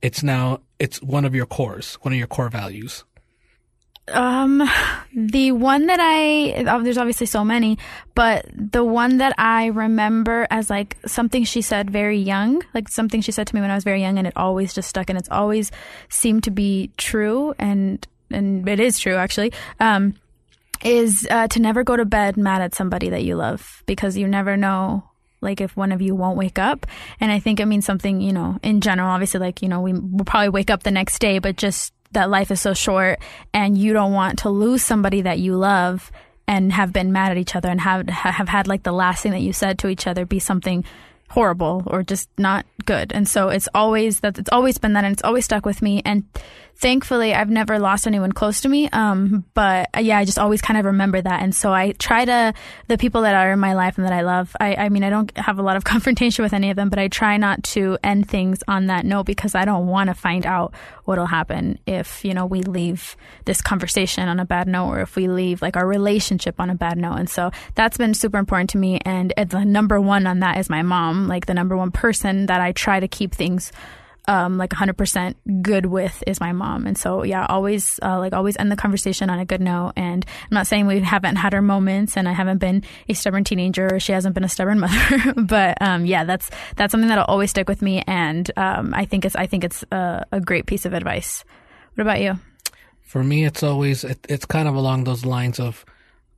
it's 0.00 0.22
now 0.22 0.60
it's 0.78 1.02
one 1.02 1.24
of 1.24 1.34
your 1.34 1.46
cores, 1.46 1.94
one 2.02 2.12
of 2.12 2.18
your 2.18 2.28
core 2.28 2.48
values. 2.48 3.04
Um, 4.12 4.68
the 5.14 5.52
one 5.52 5.86
that 5.86 6.00
I 6.00 6.64
oh, 6.66 6.82
there's 6.82 6.98
obviously 6.98 7.26
so 7.26 7.44
many, 7.44 7.78
but 8.14 8.46
the 8.52 8.84
one 8.84 9.18
that 9.18 9.34
I 9.38 9.66
remember 9.66 10.46
as 10.50 10.70
like 10.70 10.96
something 11.06 11.44
she 11.44 11.62
said 11.62 11.90
very 11.90 12.18
young, 12.18 12.62
like 12.74 12.88
something 12.88 13.20
she 13.20 13.32
said 13.32 13.46
to 13.46 13.54
me 13.54 13.60
when 13.60 13.70
I 13.70 13.74
was 13.74 13.84
very 13.84 14.00
young, 14.00 14.18
and 14.18 14.26
it 14.26 14.32
always 14.36 14.74
just 14.74 14.88
stuck, 14.88 15.10
and 15.10 15.18
it's 15.18 15.28
always 15.30 15.70
seemed 16.08 16.44
to 16.44 16.50
be 16.50 16.90
true, 16.96 17.54
and 17.58 18.06
and 18.30 18.68
it 18.68 18.80
is 18.80 18.98
true 18.98 19.16
actually. 19.16 19.52
Um, 19.80 20.14
is 20.82 21.26
uh, 21.30 21.48
to 21.48 21.60
never 21.60 21.82
go 21.82 21.96
to 21.96 22.04
bed 22.04 22.36
mad 22.36 22.62
at 22.62 22.74
somebody 22.74 23.08
that 23.10 23.24
you 23.24 23.34
love 23.34 23.82
because 23.86 24.16
you 24.16 24.28
never 24.28 24.56
know 24.56 25.02
like 25.40 25.60
if 25.60 25.76
one 25.76 25.92
of 25.92 26.02
you 26.02 26.14
won't 26.14 26.36
wake 26.36 26.58
up 26.58 26.86
and 27.20 27.30
i 27.30 27.38
think 27.38 27.60
it 27.60 27.66
means 27.66 27.84
something 27.84 28.20
you 28.20 28.32
know 28.32 28.58
in 28.62 28.80
general 28.80 29.10
obviously 29.10 29.40
like 29.40 29.62
you 29.62 29.68
know 29.68 29.80
we 29.80 29.92
will 29.92 30.24
probably 30.24 30.48
wake 30.48 30.70
up 30.70 30.82
the 30.82 30.90
next 30.90 31.18
day 31.18 31.38
but 31.38 31.56
just 31.56 31.92
that 32.12 32.30
life 32.30 32.50
is 32.50 32.60
so 32.60 32.74
short 32.74 33.18
and 33.52 33.76
you 33.76 33.92
don't 33.92 34.12
want 34.12 34.40
to 34.40 34.50
lose 34.50 34.82
somebody 34.82 35.22
that 35.22 35.38
you 35.38 35.56
love 35.56 36.10
and 36.46 36.72
have 36.72 36.92
been 36.92 37.12
mad 37.12 37.30
at 37.30 37.38
each 37.38 37.54
other 37.54 37.68
and 37.68 37.80
have 37.80 38.08
have 38.08 38.48
had 38.48 38.66
like 38.66 38.82
the 38.82 38.92
last 38.92 39.22
thing 39.22 39.32
that 39.32 39.42
you 39.42 39.52
said 39.52 39.78
to 39.78 39.88
each 39.88 40.06
other 40.06 40.24
be 40.24 40.38
something 40.38 40.84
horrible 41.30 41.82
or 41.86 42.02
just 42.02 42.28
not 42.38 42.64
good. 42.84 43.12
And 43.12 43.28
so 43.28 43.50
it's 43.50 43.68
always 43.74 44.20
that 44.20 44.38
it's 44.38 44.48
always 44.50 44.78
been 44.78 44.94
that 44.94 45.04
and 45.04 45.12
it's 45.12 45.22
always 45.22 45.44
stuck 45.44 45.66
with 45.66 45.82
me 45.82 46.00
and 46.04 46.24
thankfully 46.76 47.34
I've 47.34 47.50
never 47.50 47.78
lost 47.78 48.06
anyone 48.06 48.32
close 48.32 48.62
to 48.62 48.68
me. 48.68 48.88
Um 48.92 49.44
but 49.52 49.90
uh, 49.96 50.00
yeah, 50.00 50.18
I 50.18 50.24
just 50.24 50.38
always 50.38 50.62
kind 50.62 50.78
of 50.78 50.86
remember 50.86 51.20
that. 51.20 51.42
And 51.42 51.54
so 51.54 51.72
I 51.72 51.92
try 51.92 52.24
to 52.24 52.54
the 52.86 52.96
people 52.96 53.22
that 53.22 53.34
are 53.34 53.52
in 53.52 53.58
my 53.58 53.74
life 53.74 53.98
and 53.98 54.06
that 54.06 54.12
I 54.12 54.22
love. 54.22 54.56
I 54.58 54.74
I 54.74 54.88
mean 54.88 55.04
I 55.04 55.10
don't 55.10 55.36
have 55.48 55.58
a 55.58 55.62
lot 55.62 55.76
of 55.76 55.84
confrontation 55.92 56.42
with 56.42 56.54
any 56.54 56.70
of 56.70 56.76
them, 56.76 56.88
but 56.88 56.98
I 56.98 57.08
try 57.08 57.36
not 57.36 57.62
to 57.74 57.98
end 58.02 58.28
things 58.28 58.62
on 58.66 58.86
that 58.86 59.04
note 59.04 59.26
because 59.26 59.54
I 59.54 59.64
don't 59.64 59.86
want 59.86 60.08
to 60.08 60.14
find 60.14 60.46
out 60.46 60.74
what'll 61.08 61.26
happen 61.26 61.78
if, 61.86 62.22
you 62.22 62.34
know, 62.34 62.44
we 62.44 62.60
leave 62.60 63.16
this 63.46 63.62
conversation 63.62 64.28
on 64.28 64.38
a 64.38 64.44
bad 64.44 64.68
note 64.68 64.88
or 64.88 65.00
if 65.00 65.16
we 65.16 65.26
leave 65.26 65.62
like 65.62 65.74
our 65.74 65.86
relationship 65.86 66.60
on 66.60 66.68
a 66.68 66.74
bad 66.74 66.98
note. 66.98 67.14
And 67.14 67.30
so 67.30 67.50
that's 67.74 67.96
been 67.96 68.12
super 68.12 68.36
important 68.36 68.68
to 68.70 68.78
me 68.78 68.98
and 69.06 69.32
uh, 69.36 69.44
the 69.44 69.64
number 69.64 69.98
one 70.00 70.26
on 70.26 70.40
that 70.40 70.58
is 70.58 70.68
my 70.68 70.82
mom, 70.82 71.17
like 71.26 71.46
the 71.46 71.54
number 71.54 71.76
one 71.76 71.90
person 71.90 72.46
that 72.46 72.60
I 72.60 72.72
try 72.72 73.00
to 73.00 73.08
keep 73.08 73.34
things 73.34 73.72
um, 74.28 74.58
like 74.58 74.70
100% 74.70 75.34
good 75.62 75.86
with 75.86 76.22
is 76.26 76.38
my 76.38 76.52
mom. 76.52 76.86
And 76.86 76.98
so, 76.98 77.24
yeah, 77.24 77.46
always, 77.48 77.98
uh, 78.02 78.18
like, 78.18 78.34
always 78.34 78.58
end 78.58 78.70
the 78.70 78.76
conversation 78.76 79.30
on 79.30 79.38
a 79.38 79.46
good 79.46 79.62
note. 79.62 79.94
And 79.96 80.24
I'm 80.42 80.54
not 80.54 80.66
saying 80.66 80.86
we 80.86 81.00
haven't 81.00 81.36
had 81.36 81.54
our 81.54 81.62
moments 81.62 82.14
and 82.14 82.28
I 82.28 82.32
haven't 82.32 82.58
been 82.58 82.84
a 83.08 83.14
stubborn 83.14 83.42
teenager 83.42 83.88
or 83.90 83.98
she 83.98 84.12
hasn't 84.12 84.34
been 84.34 84.44
a 84.44 84.48
stubborn 84.48 84.80
mother. 84.84 85.32
but, 85.34 85.80
um, 85.80 86.04
yeah, 86.04 86.24
that's, 86.24 86.50
that's 86.76 86.92
something 86.92 87.08
that'll 87.08 87.24
always 87.24 87.50
stick 87.50 87.68
with 87.68 87.80
me. 87.80 88.04
And, 88.06 88.50
um, 88.58 88.92
I 88.94 89.06
think 89.06 89.24
it's, 89.24 89.34
I 89.34 89.46
think 89.46 89.64
it's 89.64 89.82
a, 89.90 90.26
a 90.30 90.40
great 90.40 90.66
piece 90.66 90.84
of 90.84 90.92
advice. 90.92 91.42
What 91.94 92.02
about 92.02 92.20
you? 92.20 92.38
For 93.00 93.24
me, 93.24 93.46
it's 93.46 93.62
always 93.62 94.04
it, 94.04 94.18
it's 94.28 94.44
kind 94.44 94.68
of 94.68 94.74
along 94.74 95.04
those 95.04 95.24
lines 95.24 95.58
of 95.58 95.86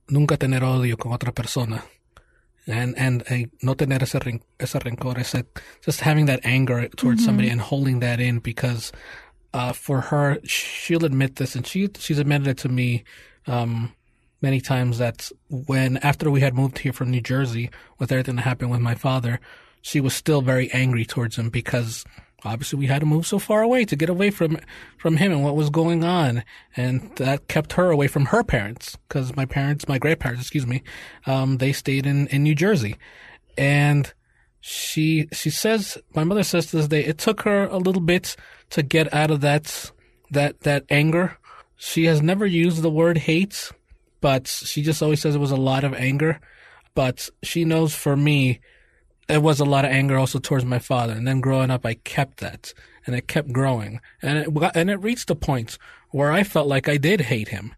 nunca 0.09 0.37
tener 0.37 0.61
odio 0.61 0.97
con 0.97 1.11
otra 1.11 1.35
persona, 1.35 1.83
and 2.67 2.97
and 2.97 3.23
uh, 3.29 3.47
no 3.61 3.73
tener 3.73 3.97
ese, 4.01 4.15
ren- 4.25 4.41
ese 4.59 4.73
rencor, 4.73 5.17
ese, 5.17 5.43
just 5.81 6.01
having 6.01 6.25
that 6.25 6.41
anger 6.43 6.87
towards 6.89 7.25
somebody 7.25 7.49
and 7.49 7.61
holding 7.61 7.99
that 7.99 8.19
in 8.19 8.39
because 8.39 8.91
uh, 9.53 9.73
for 9.73 10.01
her, 10.01 10.39
she'll 10.43 11.05
admit 11.05 11.35
this, 11.35 11.55
and 11.55 11.65
she 11.67 11.89
she's 11.97 12.19
admitted 12.19 12.47
it 12.47 12.57
to 12.59 12.69
me 12.69 13.03
um, 13.47 13.93
many 14.41 14.61
times 14.61 14.97
that 14.97 15.29
when 15.49 15.97
after 15.97 16.31
we 16.31 16.41
had 16.41 16.55
moved 16.55 16.79
here 16.79 16.93
from 16.93 17.11
New 17.11 17.21
Jersey 17.21 17.69
with 17.99 18.11
everything 18.11 18.37
that 18.37 18.43
happened 18.43 18.71
with 18.71 18.79
my 18.79 18.95
father, 18.95 19.39
she 19.81 19.99
was 19.99 20.13
still 20.13 20.41
very 20.41 20.71
angry 20.71 21.05
towards 21.05 21.37
him 21.37 21.49
because 21.49 22.05
obviously 22.43 22.79
we 22.79 22.87
had 22.87 22.99
to 22.99 23.05
move 23.05 23.25
so 23.25 23.39
far 23.39 23.61
away 23.61 23.85
to 23.85 23.95
get 23.95 24.09
away 24.09 24.29
from 24.29 24.57
from 24.97 25.17
him 25.17 25.31
and 25.31 25.43
what 25.43 25.55
was 25.55 25.69
going 25.69 26.03
on, 26.03 26.43
and 26.75 27.15
that 27.17 27.47
kept 27.47 27.73
her 27.73 27.91
away 27.91 28.07
from 28.07 28.25
her 28.27 28.43
parents 28.43 28.97
because 29.07 29.35
my 29.35 29.45
parents, 29.45 29.87
my 29.87 29.97
grandparents, 29.97 30.41
excuse 30.41 30.67
me, 30.67 30.83
um, 31.25 31.57
they 31.57 31.71
stayed 31.71 32.05
in 32.05 32.27
in 32.27 32.43
New 32.43 32.55
Jersey, 32.55 32.97
and 33.57 34.13
she 34.61 35.27
she 35.31 35.49
says 35.49 35.97
my 36.15 36.23
mother 36.23 36.43
says 36.43 36.67
to 36.67 36.77
this 36.77 36.87
day 36.87 37.03
it 37.03 37.17
took 37.17 37.41
her 37.41 37.63
a 37.65 37.77
little 37.77 38.01
bit 38.01 38.35
to 38.69 38.83
get 38.83 39.13
out 39.13 39.31
of 39.31 39.41
that 39.41 39.91
that 40.29 40.61
that 40.61 40.85
anger. 40.89 41.37
She 41.77 42.05
has 42.05 42.21
never 42.21 42.45
used 42.45 42.81
the 42.81 42.91
word 42.91 43.17
hate, 43.17 43.71
but 44.21 44.47
she 44.47 44.83
just 44.83 45.01
always 45.01 45.19
says 45.19 45.35
it 45.35 45.39
was 45.39 45.51
a 45.51 45.55
lot 45.55 45.83
of 45.83 45.95
anger. 45.95 46.39
But 46.93 47.29
she 47.41 47.65
knows 47.65 47.95
for 47.95 48.15
me, 48.15 48.59
it 49.29 49.41
was 49.41 49.59
a 49.59 49.65
lot 49.65 49.85
of 49.85 49.91
anger 49.91 50.17
also 50.17 50.39
towards 50.39 50.65
my 50.65 50.79
father. 50.79 51.13
And 51.13 51.27
then 51.27 51.41
growing 51.41 51.71
up, 51.71 51.85
I 51.85 51.95
kept 51.95 52.39
that, 52.39 52.73
and 53.05 53.15
it 53.15 53.27
kept 53.27 53.51
growing, 53.51 53.99
and 54.21 54.37
it 54.37 54.71
and 54.75 54.89
it 54.89 55.01
reached 55.01 55.29
a 55.29 55.35
point 55.35 55.77
where 56.09 56.31
I 56.31 56.43
felt 56.43 56.67
like 56.67 56.89
I 56.89 56.97
did 56.97 57.21
hate 57.21 57.49
him, 57.49 57.73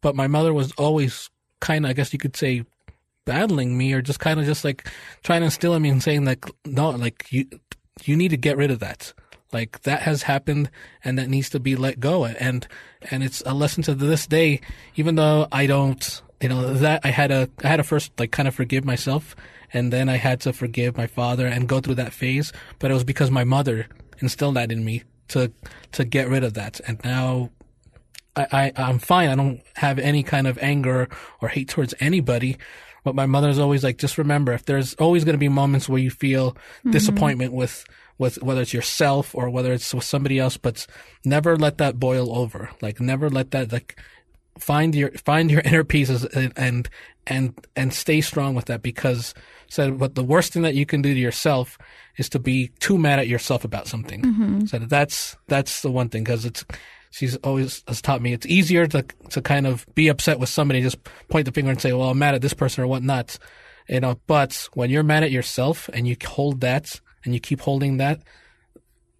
but 0.00 0.14
my 0.14 0.26
mother 0.26 0.54
was 0.54 0.72
always 0.72 1.30
kind 1.60 1.84
of, 1.84 1.90
I 1.90 1.94
guess 1.94 2.12
you 2.12 2.18
could 2.18 2.36
say, 2.36 2.64
battling 3.24 3.76
me, 3.76 3.92
or 3.92 4.02
just 4.02 4.20
kind 4.20 4.38
of 4.38 4.46
just 4.46 4.64
like 4.64 4.88
trying 5.22 5.40
to 5.40 5.46
instill 5.46 5.74
in 5.74 5.82
me 5.82 5.88
and 5.88 6.02
saying 6.02 6.24
like, 6.24 6.44
no, 6.64 6.90
like 6.90 7.26
you 7.30 7.46
you 8.04 8.16
need 8.16 8.30
to 8.30 8.36
get 8.36 8.56
rid 8.56 8.70
of 8.70 8.80
that. 8.80 9.12
Like 9.52 9.82
that 9.82 10.02
has 10.02 10.22
happened 10.22 10.70
and 11.04 11.18
that 11.18 11.28
needs 11.28 11.50
to 11.50 11.60
be 11.60 11.76
let 11.76 12.00
go. 12.00 12.24
And, 12.24 12.66
and 13.10 13.22
it's 13.22 13.42
a 13.44 13.54
lesson 13.54 13.82
to 13.84 13.94
this 13.94 14.26
day, 14.26 14.60
even 14.96 15.14
though 15.14 15.46
I 15.52 15.66
don't, 15.66 16.22
you 16.40 16.48
know, 16.48 16.74
that 16.74 17.02
I 17.04 17.08
had 17.08 17.30
a, 17.30 17.48
I 17.62 17.68
had 17.68 17.76
to 17.76 17.84
first 17.84 18.18
like 18.18 18.32
kind 18.32 18.48
of 18.48 18.54
forgive 18.54 18.84
myself 18.84 19.36
and 19.72 19.92
then 19.92 20.08
I 20.08 20.16
had 20.16 20.40
to 20.42 20.52
forgive 20.52 20.96
my 20.96 21.06
father 21.06 21.46
and 21.46 21.68
go 21.68 21.80
through 21.80 21.96
that 21.96 22.12
phase. 22.12 22.52
But 22.78 22.90
it 22.90 22.94
was 22.94 23.04
because 23.04 23.30
my 23.30 23.44
mother 23.44 23.88
instilled 24.18 24.56
that 24.56 24.72
in 24.72 24.84
me 24.84 25.02
to, 25.28 25.52
to 25.92 26.04
get 26.04 26.28
rid 26.28 26.44
of 26.44 26.54
that. 26.54 26.80
And 26.86 27.00
now 27.04 27.50
I, 28.36 28.72
I, 28.76 28.82
I'm 28.82 28.98
fine. 28.98 29.28
I 29.28 29.34
don't 29.34 29.60
have 29.76 29.98
any 29.98 30.22
kind 30.22 30.46
of 30.46 30.58
anger 30.58 31.08
or 31.40 31.48
hate 31.48 31.68
towards 31.68 31.94
anybody. 32.00 32.58
But 33.04 33.14
my 33.14 33.26
mother's 33.26 33.58
always 33.58 33.82
like, 33.82 33.98
just 33.98 34.18
remember, 34.18 34.52
if 34.52 34.64
there's 34.64 34.94
always 34.94 35.24
going 35.24 35.34
to 35.34 35.38
be 35.38 35.48
moments 35.48 35.88
where 35.88 35.98
you 35.98 36.10
feel 36.10 36.52
mm-hmm. 36.52 36.92
disappointment 36.92 37.52
with, 37.52 37.84
with 38.18 38.40
whether 38.42 38.62
it's 38.62 38.72
yourself 38.72 39.34
or 39.34 39.50
whether 39.50 39.72
it's 39.72 39.92
with 39.92 40.04
somebody 40.04 40.38
else, 40.38 40.56
but 40.56 40.86
never 41.24 41.56
let 41.56 41.78
that 41.78 41.98
boil 41.98 42.36
over. 42.36 42.70
Like, 42.80 43.00
never 43.00 43.28
let 43.28 43.50
that, 43.50 43.72
like, 43.72 43.98
find 44.58 44.94
your, 44.94 45.10
find 45.12 45.50
your 45.50 45.60
inner 45.64 45.82
pieces 45.82 46.24
and, 46.24 46.52
and, 46.56 46.88
and, 47.26 47.66
and 47.74 47.92
stay 47.92 48.20
strong 48.20 48.54
with 48.54 48.66
that 48.66 48.82
because 48.82 49.34
said, 49.72 49.98
but 49.98 50.14
the 50.14 50.24
worst 50.24 50.52
thing 50.52 50.62
that 50.62 50.74
you 50.74 50.86
can 50.86 51.02
do 51.02 51.14
to 51.14 51.20
yourself 51.20 51.78
is 52.16 52.28
to 52.30 52.38
be 52.38 52.68
too 52.78 52.98
mad 52.98 53.18
at 53.18 53.28
yourself 53.28 53.64
about 53.64 53.86
something. 53.86 54.22
Mm-hmm. 54.22 54.66
Said 54.66 54.88
that's, 54.88 55.36
that's 55.48 55.82
the 55.82 55.90
one 55.90 56.08
thing 56.08 56.24
because 56.24 56.44
it's, 56.44 56.64
she's 57.10 57.36
always 57.38 57.82
has 57.86 58.00
taught 58.00 58.22
me 58.22 58.32
it's 58.32 58.46
easier 58.46 58.86
to 58.86 59.04
to 59.28 59.42
kind 59.42 59.66
of 59.66 59.86
be 59.94 60.08
upset 60.08 60.38
with 60.38 60.48
somebody, 60.48 60.80
just 60.80 60.98
point 61.28 61.44
the 61.44 61.52
finger 61.52 61.70
and 61.70 61.80
say, 61.80 61.92
"Well, 61.92 62.08
I'm 62.08 62.18
mad 62.18 62.34
at 62.34 62.40
this 62.40 62.54
person 62.54 62.82
or 62.82 62.86
whatnot," 62.86 63.38
you 63.88 64.00
know. 64.00 64.18
But 64.26 64.68
when 64.72 64.88
you're 64.88 65.02
mad 65.02 65.22
at 65.22 65.30
yourself 65.30 65.90
and 65.92 66.08
you 66.08 66.16
hold 66.24 66.62
that 66.62 67.00
and 67.24 67.34
you 67.34 67.40
keep 67.40 67.60
holding 67.60 67.98
that, 67.98 68.22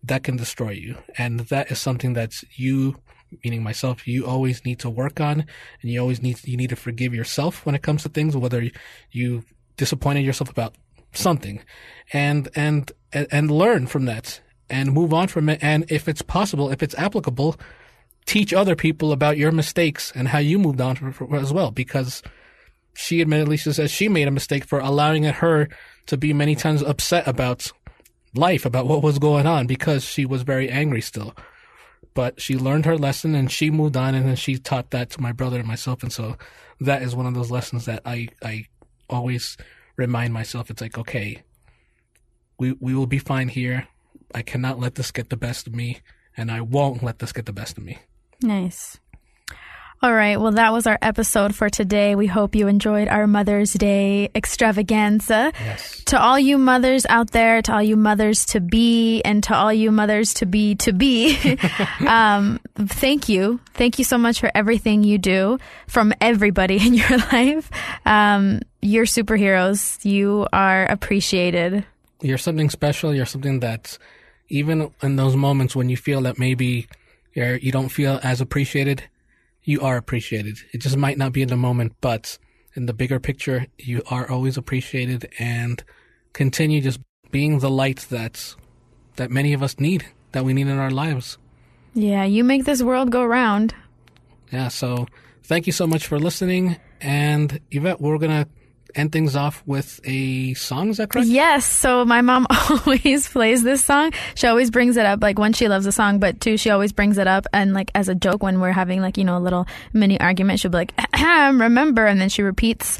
that 0.04 0.24
can 0.24 0.36
destroy 0.36 0.70
you. 0.70 0.96
And 1.18 1.40
that 1.40 1.70
is 1.70 1.78
something 1.78 2.12
that's 2.12 2.44
you, 2.56 2.96
meaning 3.44 3.62
myself, 3.62 4.06
you 4.06 4.26
always 4.26 4.64
need 4.64 4.80
to 4.80 4.90
work 4.90 5.20
on 5.20 5.44
and 5.80 5.90
you 5.90 6.00
always 6.00 6.22
need, 6.22 6.44
you 6.44 6.56
need 6.56 6.70
to 6.70 6.76
forgive 6.76 7.14
yourself 7.14 7.64
when 7.64 7.74
it 7.74 7.82
comes 7.82 8.02
to 8.02 8.08
things, 8.08 8.36
whether 8.36 8.68
you 9.10 9.44
disappointed 9.76 10.24
yourself 10.24 10.50
about 10.50 10.74
something 11.12 11.62
and, 12.12 12.48
and, 12.54 12.92
and 13.12 13.50
learn 13.50 13.86
from 13.86 14.04
that 14.06 14.40
and 14.70 14.92
move 14.92 15.12
on 15.12 15.28
from 15.28 15.48
it. 15.48 15.58
And 15.62 15.84
if 15.90 16.08
it's 16.08 16.22
possible, 16.22 16.70
if 16.70 16.82
it's 16.82 16.94
applicable, 16.96 17.56
teach 18.24 18.52
other 18.52 18.76
people 18.76 19.12
about 19.12 19.36
your 19.36 19.52
mistakes 19.52 20.12
and 20.14 20.28
how 20.28 20.38
you 20.38 20.58
moved 20.58 20.80
on 20.80 21.14
as 21.34 21.52
well, 21.52 21.70
because 21.70 22.22
she 22.94 23.20
admittedly 23.20 23.56
she 23.56 23.72
says 23.72 23.90
she 23.90 24.08
made 24.08 24.28
a 24.28 24.32
mistake 24.32 24.64
for 24.64 24.78
allowing 24.78 25.24
her 25.24 25.68
to 26.06 26.16
be 26.16 26.32
many 26.32 26.54
times 26.54 26.82
upset 26.82 27.26
about 27.26 27.70
life, 28.34 28.64
about 28.64 28.86
what 28.86 29.02
was 29.02 29.18
going 29.18 29.46
on, 29.46 29.66
because 29.66 30.04
she 30.04 30.24
was 30.24 30.42
very 30.42 30.70
angry 30.70 31.00
still. 31.00 31.34
But 32.14 32.40
she 32.40 32.56
learned 32.56 32.86
her 32.86 32.98
lesson 32.98 33.34
and 33.34 33.50
she 33.50 33.70
moved 33.70 33.96
on, 33.96 34.14
and 34.14 34.26
then 34.26 34.36
she 34.36 34.58
taught 34.58 34.90
that 34.90 35.10
to 35.10 35.20
my 35.20 35.32
brother 35.32 35.58
and 35.58 35.68
myself. 35.68 36.02
And 36.02 36.12
so 36.12 36.36
that 36.80 37.02
is 37.02 37.14
one 37.14 37.26
of 37.26 37.34
those 37.34 37.50
lessons 37.50 37.86
that 37.86 38.02
I 38.04 38.28
I 38.42 38.66
always 39.12 39.56
remind 39.96 40.32
myself. 40.32 40.70
It's 40.70 40.80
like 40.80 40.98
okay, 40.98 41.42
we 42.58 42.72
we 42.80 42.94
will 42.94 43.06
be 43.06 43.18
fine 43.18 43.48
here. 43.48 43.88
I 44.34 44.42
cannot 44.42 44.78
let 44.78 44.94
this 44.94 45.10
get 45.10 45.28
the 45.28 45.36
best 45.36 45.66
of 45.66 45.74
me, 45.74 46.00
and 46.36 46.50
I 46.50 46.60
won't 46.60 47.02
let 47.02 47.18
this 47.18 47.32
get 47.32 47.46
the 47.46 47.52
best 47.52 47.76
of 47.78 47.84
me. 47.84 47.98
Nice. 48.42 48.98
All 50.04 50.12
right. 50.12 50.40
Well, 50.40 50.50
that 50.52 50.72
was 50.72 50.88
our 50.88 50.98
episode 51.00 51.54
for 51.54 51.70
today. 51.70 52.16
We 52.16 52.26
hope 52.26 52.56
you 52.56 52.66
enjoyed 52.66 53.06
our 53.06 53.28
Mother's 53.28 53.72
Day 53.72 54.30
extravaganza. 54.34 55.52
Yes. 55.60 56.02
To 56.06 56.20
all 56.20 56.40
you 56.40 56.58
mothers 56.58 57.06
out 57.08 57.30
there, 57.30 57.62
to 57.62 57.72
all 57.74 57.82
you 57.84 57.96
mothers 57.96 58.44
to 58.46 58.60
be, 58.60 59.22
and 59.22 59.44
to 59.44 59.54
all 59.54 59.72
you 59.72 59.92
mothers 59.92 60.34
to 60.34 60.46
be 60.46 60.74
to 60.76 60.92
be, 60.92 61.56
um, 62.00 62.58
thank 62.74 63.28
you. 63.28 63.60
Thank 63.74 64.00
you 64.00 64.04
so 64.04 64.18
much 64.18 64.40
for 64.40 64.50
everything 64.56 65.04
you 65.04 65.18
do 65.18 65.58
from 65.86 66.12
everybody 66.20 66.78
in 66.84 66.94
your 66.94 67.18
life. 67.30 67.70
Um, 68.04 68.58
you're 68.80 69.06
superheroes. 69.06 70.04
You 70.04 70.48
are 70.52 70.84
appreciated. 70.86 71.84
You're 72.20 72.38
something 72.38 72.70
special. 72.70 73.14
You're 73.14 73.24
something 73.24 73.60
that, 73.60 73.98
even 74.48 74.90
in 75.00 75.14
those 75.14 75.36
moments 75.36 75.76
when 75.76 75.88
you 75.88 75.96
feel 75.96 76.22
that 76.22 76.40
maybe 76.40 76.88
you're, 77.34 77.54
you 77.56 77.70
don't 77.70 77.88
feel 77.88 78.18
as 78.24 78.40
appreciated, 78.40 79.04
you 79.64 79.80
are 79.80 79.96
appreciated. 79.96 80.58
It 80.72 80.78
just 80.78 80.96
might 80.96 81.18
not 81.18 81.32
be 81.32 81.42
in 81.42 81.48
the 81.48 81.56
moment, 81.56 81.94
but 82.00 82.38
in 82.74 82.86
the 82.86 82.94
bigger 82.94 83.20
picture, 83.20 83.66
you 83.78 84.02
are 84.10 84.28
always 84.30 84.56
appreciated 84.56 85.28
and 85.38 85.82
continue 86.32 86.80
just 86.80 87.00
being 87.30 87.58
the 87.58 87.70
light 87.70 88.06
that 88.10 88.54
that 89.16 89.30
many 89.30 89.52
of 89.52 89.62
us 89.62 89.78
need, 89.78 90.06
that 90.32 90.44
we 90.44 90.54
need 90.54 90.68
in 90.68 90.78
our 90.78 90.90
lives. 90.90 91.36
Yeah, 91.94 92.24
you 92.24 92.44
make 92.44 92.64
this 92.64 92.82
world 92.82 93.10
go 93.10 93.24
round. 93.24 93.74
Yeah, 94.50 94.68
so 94.68 95.06
thank 95.44 95.66
you 95.66 95.72
so 95.72 95.86
much 95.86 96.06
for 96.06 96.18
listening. 96.18 96.78
And 97.00 97.60
Yvette, 97.70 98.00
we're 98.00 98.18
going 98.18 98.44
to 98.44 98.48
end 98.94 99.12
things 99.12 99.36
off 99.36 99.62
with 99.66 100.00
a 100.04 100.54
song. 100.54 100.90
Is 100.90 100.96
that 100.98 101.10
correct? 101.10 101.28
Yes. 101.28 101.64
So 101.64 102.04
my 102.04 102.20
mom 102.20 102.46
always 102.70 103.28
plays 103.28 103.62
this 103.62 103.84
song. 103.84 104.12
She 104.34 104.46
always 104.46 104.70
brings 104.70 104.96
it 104.96 105.06
up. 105.06 105.22
Like 105.22 105.38
one, 105.38 105.52
she 105.52 105.68
loves 105.68 105.84
the 105.84 105.92
song, 105.92 106.18
but 106.18 106.40
two, 106.40 106.56
she 106.56 106.70
always 106.70 106.92
brings 106.92 107.18
it 107.18 107.26
up 107.26 107.46
and 107.52 107.74
like 107.74 107.90
as 107.94 108.08
a 108.08 108.14
joke 108.14 108.42
when 108.42 108.60
we're 108.60 108.72
having 108.72 109.00
like 109.00 109.16
you 109.16 109.24
know 109.24 109.36
a 109.36 109.40
little 109.40 109.66
mini 109.92 110.20
argument, 110.20 110.60
she'll 110.60 110.70
be 110.70 110.78
like, 110.78 110.94
"Remember," 111.18 112.06
and 112.06 112.20
then 112.20 112.28
she 112.28 112.42
repeats 112.42 112.98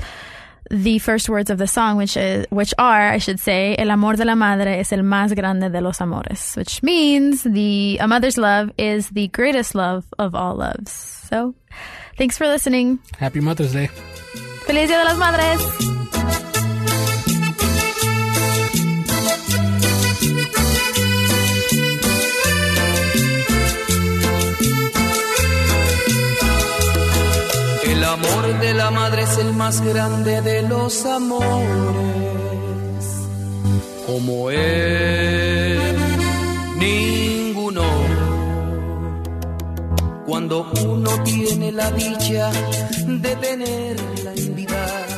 the 0.71 0.99
first 0.99 1.29
words 1.29 1.51
of 1.51 1.59
the 1.59 1.67
song, 1.67 1.97
which 1.97 2.17
is 2.17 2.47
which 2.51 2.73
are, 2.79 3.09
I 3.11 3.19
should 3.19 3.39
say, 3.39 3.77
"El 3.79 3.91
amor 3.91 4.17
de 4.17 4.25
la 4.25 4.35
madre 4.35 4.79
es 4.79 4.93
el 4.93 5.01
más 5.01 5.35
grande 5.35 5.71
de 5.71 5.81
los 5.81 6.01
amores," 6.01 6.55
which 6.57 6.83
means 6.83 7.43
the 7.43 7.99
a 8.01 8.09
mother's 8.09 8.39
love 8.39 8.73
is 8.79 9.09
the 9.11 9.29
greatest 9.29 9.75
love 9.75 10.07
of 10.19 10.35
all 10.35 10.57
loves. 10.57 10.91
So, 10.93 11.55
thanks 12.17 12.39
for 12.39 12.47
listening. 12.47 13.01
Happy 13.19 13.41
Mother's 13.41 13.73
Day. 13.73 13.91
¡Feliz 14.67 14.89
Día 14.89 14.99
de 14.99 15.05
las 15.05 15.17
Madres! 15.17 15.61
El 27.85 28.05
amor 28.05 28.61
de 28.61 28.75
la 28.75 28.91
madre 28.91 29.23
es 29.23 29.39
el 29.39 29.53
más 29.53 29.81
grande 29.81 30.41
de 30.43 30.63
los 30.63 31.05
amores, 31.07 31.57
como 34.07 34.51
él, 34.51 35.97
ninguno. 36.77 37.22
Cuando 40.27 40.71
uno 40.85 41.11
tiene 41.25 41.73
la 41.73 41.91
dicha 41.91 42.51
de 43.07 43.37
tenerla 43.37 44.33
en 44.37 44.55
vida 44.55 45.12